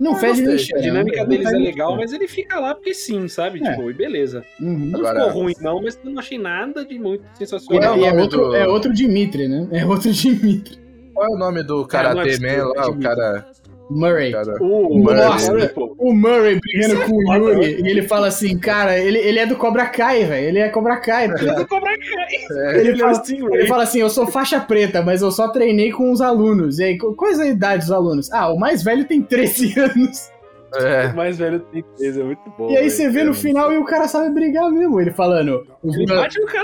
Não 0.00 0.14
cheira. 0.58 0.80
A 0.80 0.82
dinâmica 0.82 1.20
não 1.22 1.28
deles 1.28 1.46
é 1.52 1.56
legal, 1.56 1.88
cheira. 1.90 2.02
mas 2.02 2.12
ele 2.12 2.26
fica 2.26 2.58
lá 2.58 2.74
porque 2.74 2.94
sim, 2.94 3.28
sabe? 3.28 3.60
É. 3.64 3.70
Tipo, 3.70 3.90
e 3.90 3.92
beleza. 3.94 4.44
Uhum. 4.60 4.78
Não 4.86 5.00
Agora- 5.00 5.24
ficou 5.26 5.42
ruim, 5.42 5.52
não, 5.60 5.82
mas 5.82 6.00
eu 6.02 6.10
não 6.10 6.18
achei 6.18 6.38
nada 6.38 6.84
de 6.84 6.98
muito 6.98 7.24
sensacional. 7.34 7.94
é, 7.94 7.98
e 7.98 8.04
é 8.04 8.10
nome 8.10 8.22
outro, 8.22 8.38
do- 8.48 8.56
é 8.56 8.66
outro 8.66 8.92
Dimitri, 8.92 9.48
né? 9.48 9.68
É 9.70 9.84
outro 9.84 10.10
Dimitri. 10.12 10.80
Qual 11.14 11.26
é 11.26 11.30
o 11.30 11.38
nome 11.38 11.62
do 11.62 11.86
Karate 11.86 12.14
não 12.40 12.48
é 12.48 12.56
Man 12.56 12.64
lá? 12.74 12.88
O 12.88 12.98
cara. 12.98 13.46
Murray. 13.92 14.32
cara... 14.32 14.54
O 14.60 14.98
Nossa, 14.98 15.52
Murray, 15.52 15.68
pô. 15.68 15.94
O 15.98 16.12
Murray 16.14 16.60
brigando 16.60 17.02
é 17.02 17.06
com 17.06 17.12
o 17.16 17.34
Yuri. 17.34 17.82
E 17.82 17.88
ele 17.90 18.02
fala 18.02 18.26
assim, 18.28 18.56
cara, 18.58 18.98
ele, 18.98 19.18
ele 19.18 19.38
é 19.38 19.46
do 19.46 19.56
Cobra 19.56 19.86
Kai, 19.86 20.24
velho. 20.24 20.48
Ele 20.48 20.58
é 20.58 20.68
Cobra 20.68 20.96
Kai. 20.96 21.28
tá 21.28 21.34
ligado? 21.34 21.58
do 21.58 21.68
Cobra 21.68 21.90
Kai. 21.96 22.74
Ele 22.76 22.88
Ele 22.88 22.90
é 22.90 22.94
o 22.94 22.98
fala- 22.98 23.14
Stingray. 23.24 23.58
Ele 23.60 23.68
fala 23.68 23.82
assim: 23.84 24.00
eu 24.00 24.10
sou 24.10 24.26
faixa 24.26 24.60
preta, 24.60 25.02
mas 25.02 25.22
eu 25.22 25.30
só 25.30 25.48
treinei 25.48 25.90
com 25.92 26.10
os 26.12 26.20
alunos. 26.20 26.78
E 26.78 26.84
aí, 26.84 26.98
qu- 26.98 27.14
qual 27.14 27.30
é 27.32 27.42
a 27.42 27.46
idade 27.46 27.82
dos 27.82 27.92
alunos? 27.92 28.32
Ah, 28.32 28.52
o 28.52 28.58
mais 28.58 28.82
velho 28.82 29.04
tem 29.04 29.22
13 29.22 29.74
anos. 29.80 30.30
É, 30.74 31.08
O 31.08 31.16
mais 31.16 31.36
velho 31.36 31.60
tem 31.70 31.84
três, 31.98 32.16
é 32.16 32.22
muito 32.24 32.40
bom. 32.56 32.70
e 32.70 32.76
aí 32.78 32.88
você 32.88 33.06
vê 33.10 33.24
no 33.24 33.34
final 33.34 33.70
e 33.74 33.76
o 33.76 33.84
cara 33.84 34.08
sabe 34.08 34.30
brigar 34.32 34.70
mesmo. 34.70 34.98
Ele 34.98 35.10
falando: 35.10 35.66
"Os 35.82 35.94
Ele 35.94 36.06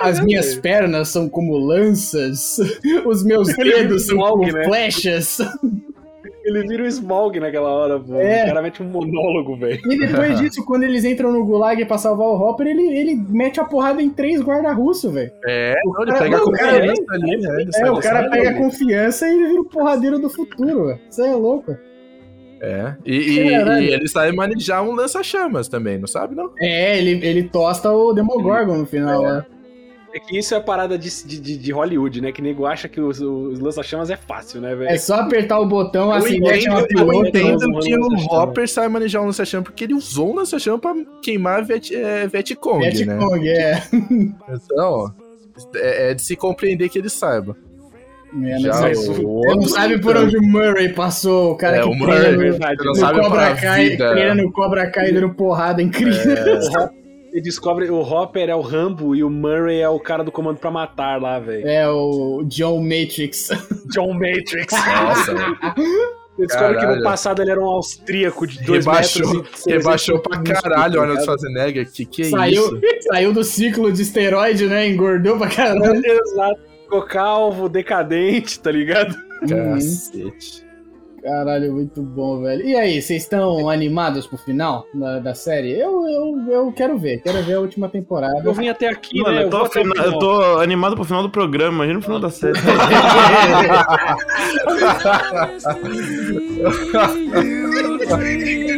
as 0.01 0.19
minhas 0.25 0.55
pernas 0.55 1.09
são 1.09 1.29
como 1.29 1.59
lanças, 1.59 2.57
os 3.05 3.23
meus 3.23 3.51
Ele 3.51 3.65
vira 3.65 3.79
dedos 3.83 4.07
são 4.07 4.17
como 4.17 4.45
né? 4.51 4.65
flechas. 4.65 5.37
Ele 6.49 6.67
vira 6.67 6.83
o 6.83 6.87
Smaug 6.87 7.39
naquela 7.39 7.69
hora, 7.71 8.01
pô. 8.01 8.15
É. 8.15 8.45
O 8.45 8.47
cara 8.49 8.63
mete 8.63 8.83
um 8.83 8.87
monólogo, 8.87 9.57
velho. 9.57 9.79
E 9.85 9.99
depois 9.99 10.39
disso, 10.41 10.65
quando 10.65 10.83
eles 10.85 11.05
entram 11.05 11.31
no 11.33 11.45
gulag 11.45 11.85
pra 11.85 11.99
salvar 11.99 12.27
o 12.29 12.37
Hopper, 12.41 12.67
ele, 12.67 12.83
ele 12.99 13.15
mete 13.29 13.61
a 13.61 13.65
porrada 13.65 14.01
em 14.03 14.11
três 14.11 14.41
guarda-russo, 14.41 15.11
velho. 15.11 15.31
é 15.47 15.75
não, 15.85 16.03
ele 16.03 16.11
cara- 16.13 16.23
pega 16.25 16.37
a 16.37 16.39
não, 16.41 16.47
o 16.47 16.53
cara- 16.53 16.73
confiança 16.79 17.13
ali, 17.13 17.37
né? 17.37 17.61
Ele 17.61 17.71
É, 17.77 17.91
o 17.91 18.01
cara 18.01 18.31
pega 18.31 18.55
confiança 18.55 19.29
e 19.29 19.35
ele 19.35 19.47
vira 19.49 19.61
o 19.61 19.65
porradeiro 19.65 20.19
do 20.19 20.31
futuro, 20.31 20.87
velho. 20.87 21.01
Isso 21.11 21.23
é 21.23 21.35
louco. 21.35 21.77
É. 22.61 22.95
E, 23.07 23.15
e- 23.17 23.51
Caralho. 23.51 23.85
e 23.85 23.93
ele 23.93 24.09
sabe 24.09 24.35
manejar 24.35 24.83
um 24.83 24.93
lança-chamas 24.93 25.69
também, 25.69 25.97
não 25.99 26.09
sabe, 26.09 26.35
não? 26.35 26.51
É, 26.59 26.99
ele, 26.99 27.25
ele 27.25 27.45
tosta 27.45 27.91
o 27.93 28.13
Demogorgon 28.13 28.79
no 28.79 28.87
final, 28.87 29.23
né? 29.23 29.45
É 30.15 30.19
que 30.19 30.39
isso 30.39 30.55
é 30.55 30.57
a 30.57 30.61
parada 30.61 30.97
de, 30.97 31.09
de, 31.27 31.59
de- 31.59 31.71
Hollywood, 31.73 32.21
né? 32.23 32.33
Que 32.33 32.41
nego 32.41 32.65
acha 32.65 32.89
que 32.89 32.99
os, 33.01 33.21
os 33.21 33.61
lança-chamas 33.61 34.09
é 34.11 34.17
fácil, 34.17 34.61
né, 34.61 34.75
velho? 34.75 34.91
É 34.91 34.97
só 34.97 35.17
apertar 35.17 35.61
o 35.61 35.67
botão, 35.67 36.11
assim, 36.11 36.37
entendo, 36.39 36.79
eu 36.79 36.87
pilota. 36.87 37.13
Eu 37.13 37.25
entendo. 37.27 37.65
entendo 37.79 38.07
um 38.07 38.17
que 38.17 38.25
o. 38.25 38.35
Hopper 38.39 38.69
sabe 38.69 38.89
manejar 38.89 39.21
um 39.21 39.27
lança-chama 39.27 39.65
porque 39.65 39.85
ele 39.85 39.95
usou 39.95 40.33
um 40.33 40.37
lança-chama 40.37 40.79
pra 40.79 40.95
queimar 41.23 41.63
Viet, 41.65 41.95
é, 41.95 42.27
Vietcong, 42.27 42.81
né? 42.85 42.91
Vietcong, 42.91 43.49
é. 43.49 43.83
Então, 44.73 45.13
é, 45.77 46.11
é 46.11 46.15
de 46.15 46.23
se 46.23 46.35
compreender 46.37 46.89
que 46.89 46.99
ele 46.99 47.11
saiba. 47.11 47.55
É, 48.45 48.59
Já 48.59 48.69
não, 48.69 48.75
sabe, 48.75 48.93
o 48.97 49.01
você 49.03 49.23
não 49.23 49.31
outro- 49.31 49.69
sabe 49.69 49.99
por 50.01 50.17
onde 50.17 50.37
o 50.37 50.43
Murray 50.43 50.89
passou, 50.91 51.53
o 51.53 51.57
cara 51.57 51.79
É, 51.79 51.83
que 51.83 51.89
o 51.89 51.91
treina 51.93 52.07
Murray, 52.15 52.33
no, 52.33 52.39
verdade. 52.39 52.85
No 52.85 52.95
sabe 52.95 53.21
Cobra 53.21 53.55
Kai, 53.57 53.89
vida. 53.91 54.11
treina 54.11 54.35
no 54.35 54.53
Cobra 54.53 54.91
Kai 54.91 55.13
dando 55.13 55.35
porrada 55.35 55.83
incrível. 55.83 56.37
Ele 57.39 57.45
descobre 57.45 57.89
o 57.89 58.01
Hopper 58.01 58.49
é 58.51 58.55
o 58.57 58.61
Rambo 58.61 59.15
e 59.15 59.23
o 59.23 59.31
Murray 59.31 59.79
é 59.79 59.89
o 59.89 60.01
cara 60.01 60.25
do 60.25 60.33
comando 60.33 60.59
pra 60.59 60.73
matar 60.73 61.23
lá, 61.23 61.39
velho. 61.39 61.69
É, 61.69 61.89
o 61.89 62.43
John 62.47 62.83
Matrix. 62.83 63.51
John 63.95 64.13
Matrix. 64.13 64.73
Nossa, 64.75 65.35
descobre 66.37 66.75
que 66.75 66.81
Caralho. 66.81 66.97
no 66.97 67.03
passado 67.05 67.41
ele 67.41 67.53
era 67.53 67.61
um 67.61 67.69
austríaco 67.69 68.45
de 68.45 68.61
2 68.65 68.85
rebaixou, 68.85 69.35
metros 69.35 69.67
e 69.67 69.71
rebaixou 69.71 70.19
pra 70.19 70.43
caralho 70.43 70.99
o 70.99 71.03
Arnold 71.03 71.19
Olha 71.19 71.25
Schwarzenegger. 71.25 71.89
Que 71.93 72.05
que 72.05 72.23
é 72.23 72.25
saiu, 72.25 72.65
isso? 72.65 72.81
saiu 73.09 73.33
do 73.33 73.45
ciclo 73.45 73.93
de 73.93 74.03
esteroide, 74.03 74.67
né? 74.67 74.89
Engordou 74.89 75.39
pra 75.39 75.49
caralho. 75.49 75.95
Exato. 76.05 76.61
Ficou 76.83 77.03
calvo, 77.03 77.69
decadente, 77.69 78.59
tá 78.59 78.73
ligado? 78.73 79.15
Cacete. 79.49 80.67
Caralho, 81.23 81.73
muito 81.73 82.01
bom, 82.03 82.41
velho. 82.43 82.65
E 82.65 82.77
aí, 82.77 83.03
vocês 83.03 83.23
estão 83.23 83.69
animados 83.69 84.27
pro 84.27 84.39
final 84.39 84.87
da, 84.95 85.19
da 85.19 85.35
série? 85.35 85.73
Eu, 85.73 86.07
eu, 86.09 86.53
eu 86.53 86.73
quero 86.73 86.97
ver, 86.97 87.21
quero 87.23 87.43
ver 87.43 87.55
a 87.55 87.61
última 87.61 87.89
temporada. 87.89 88.41
Eu 88.45 88.55
vim 88.55 88.69
até 88.69 88.89
aqui, 88.89 89.21
Mano, 89.21 89.35
né? 89.35 89.45
eu 89.45 89.51
tô, 89.51 89.67
fina- 89.67 89.95
final. 89.95 90.07
eu 90.13 90.19
tô 90.19 90.59
animado 90.61 90.95
pro 90.95 91.05
final 91.05 91.23
do 91.23 91.31
programa, 91.31 91.75
imagina 91.85 91.99
o 91.99 92.03
final 92.03 92.21
da 92.21 92.31
série. 92.31 92.59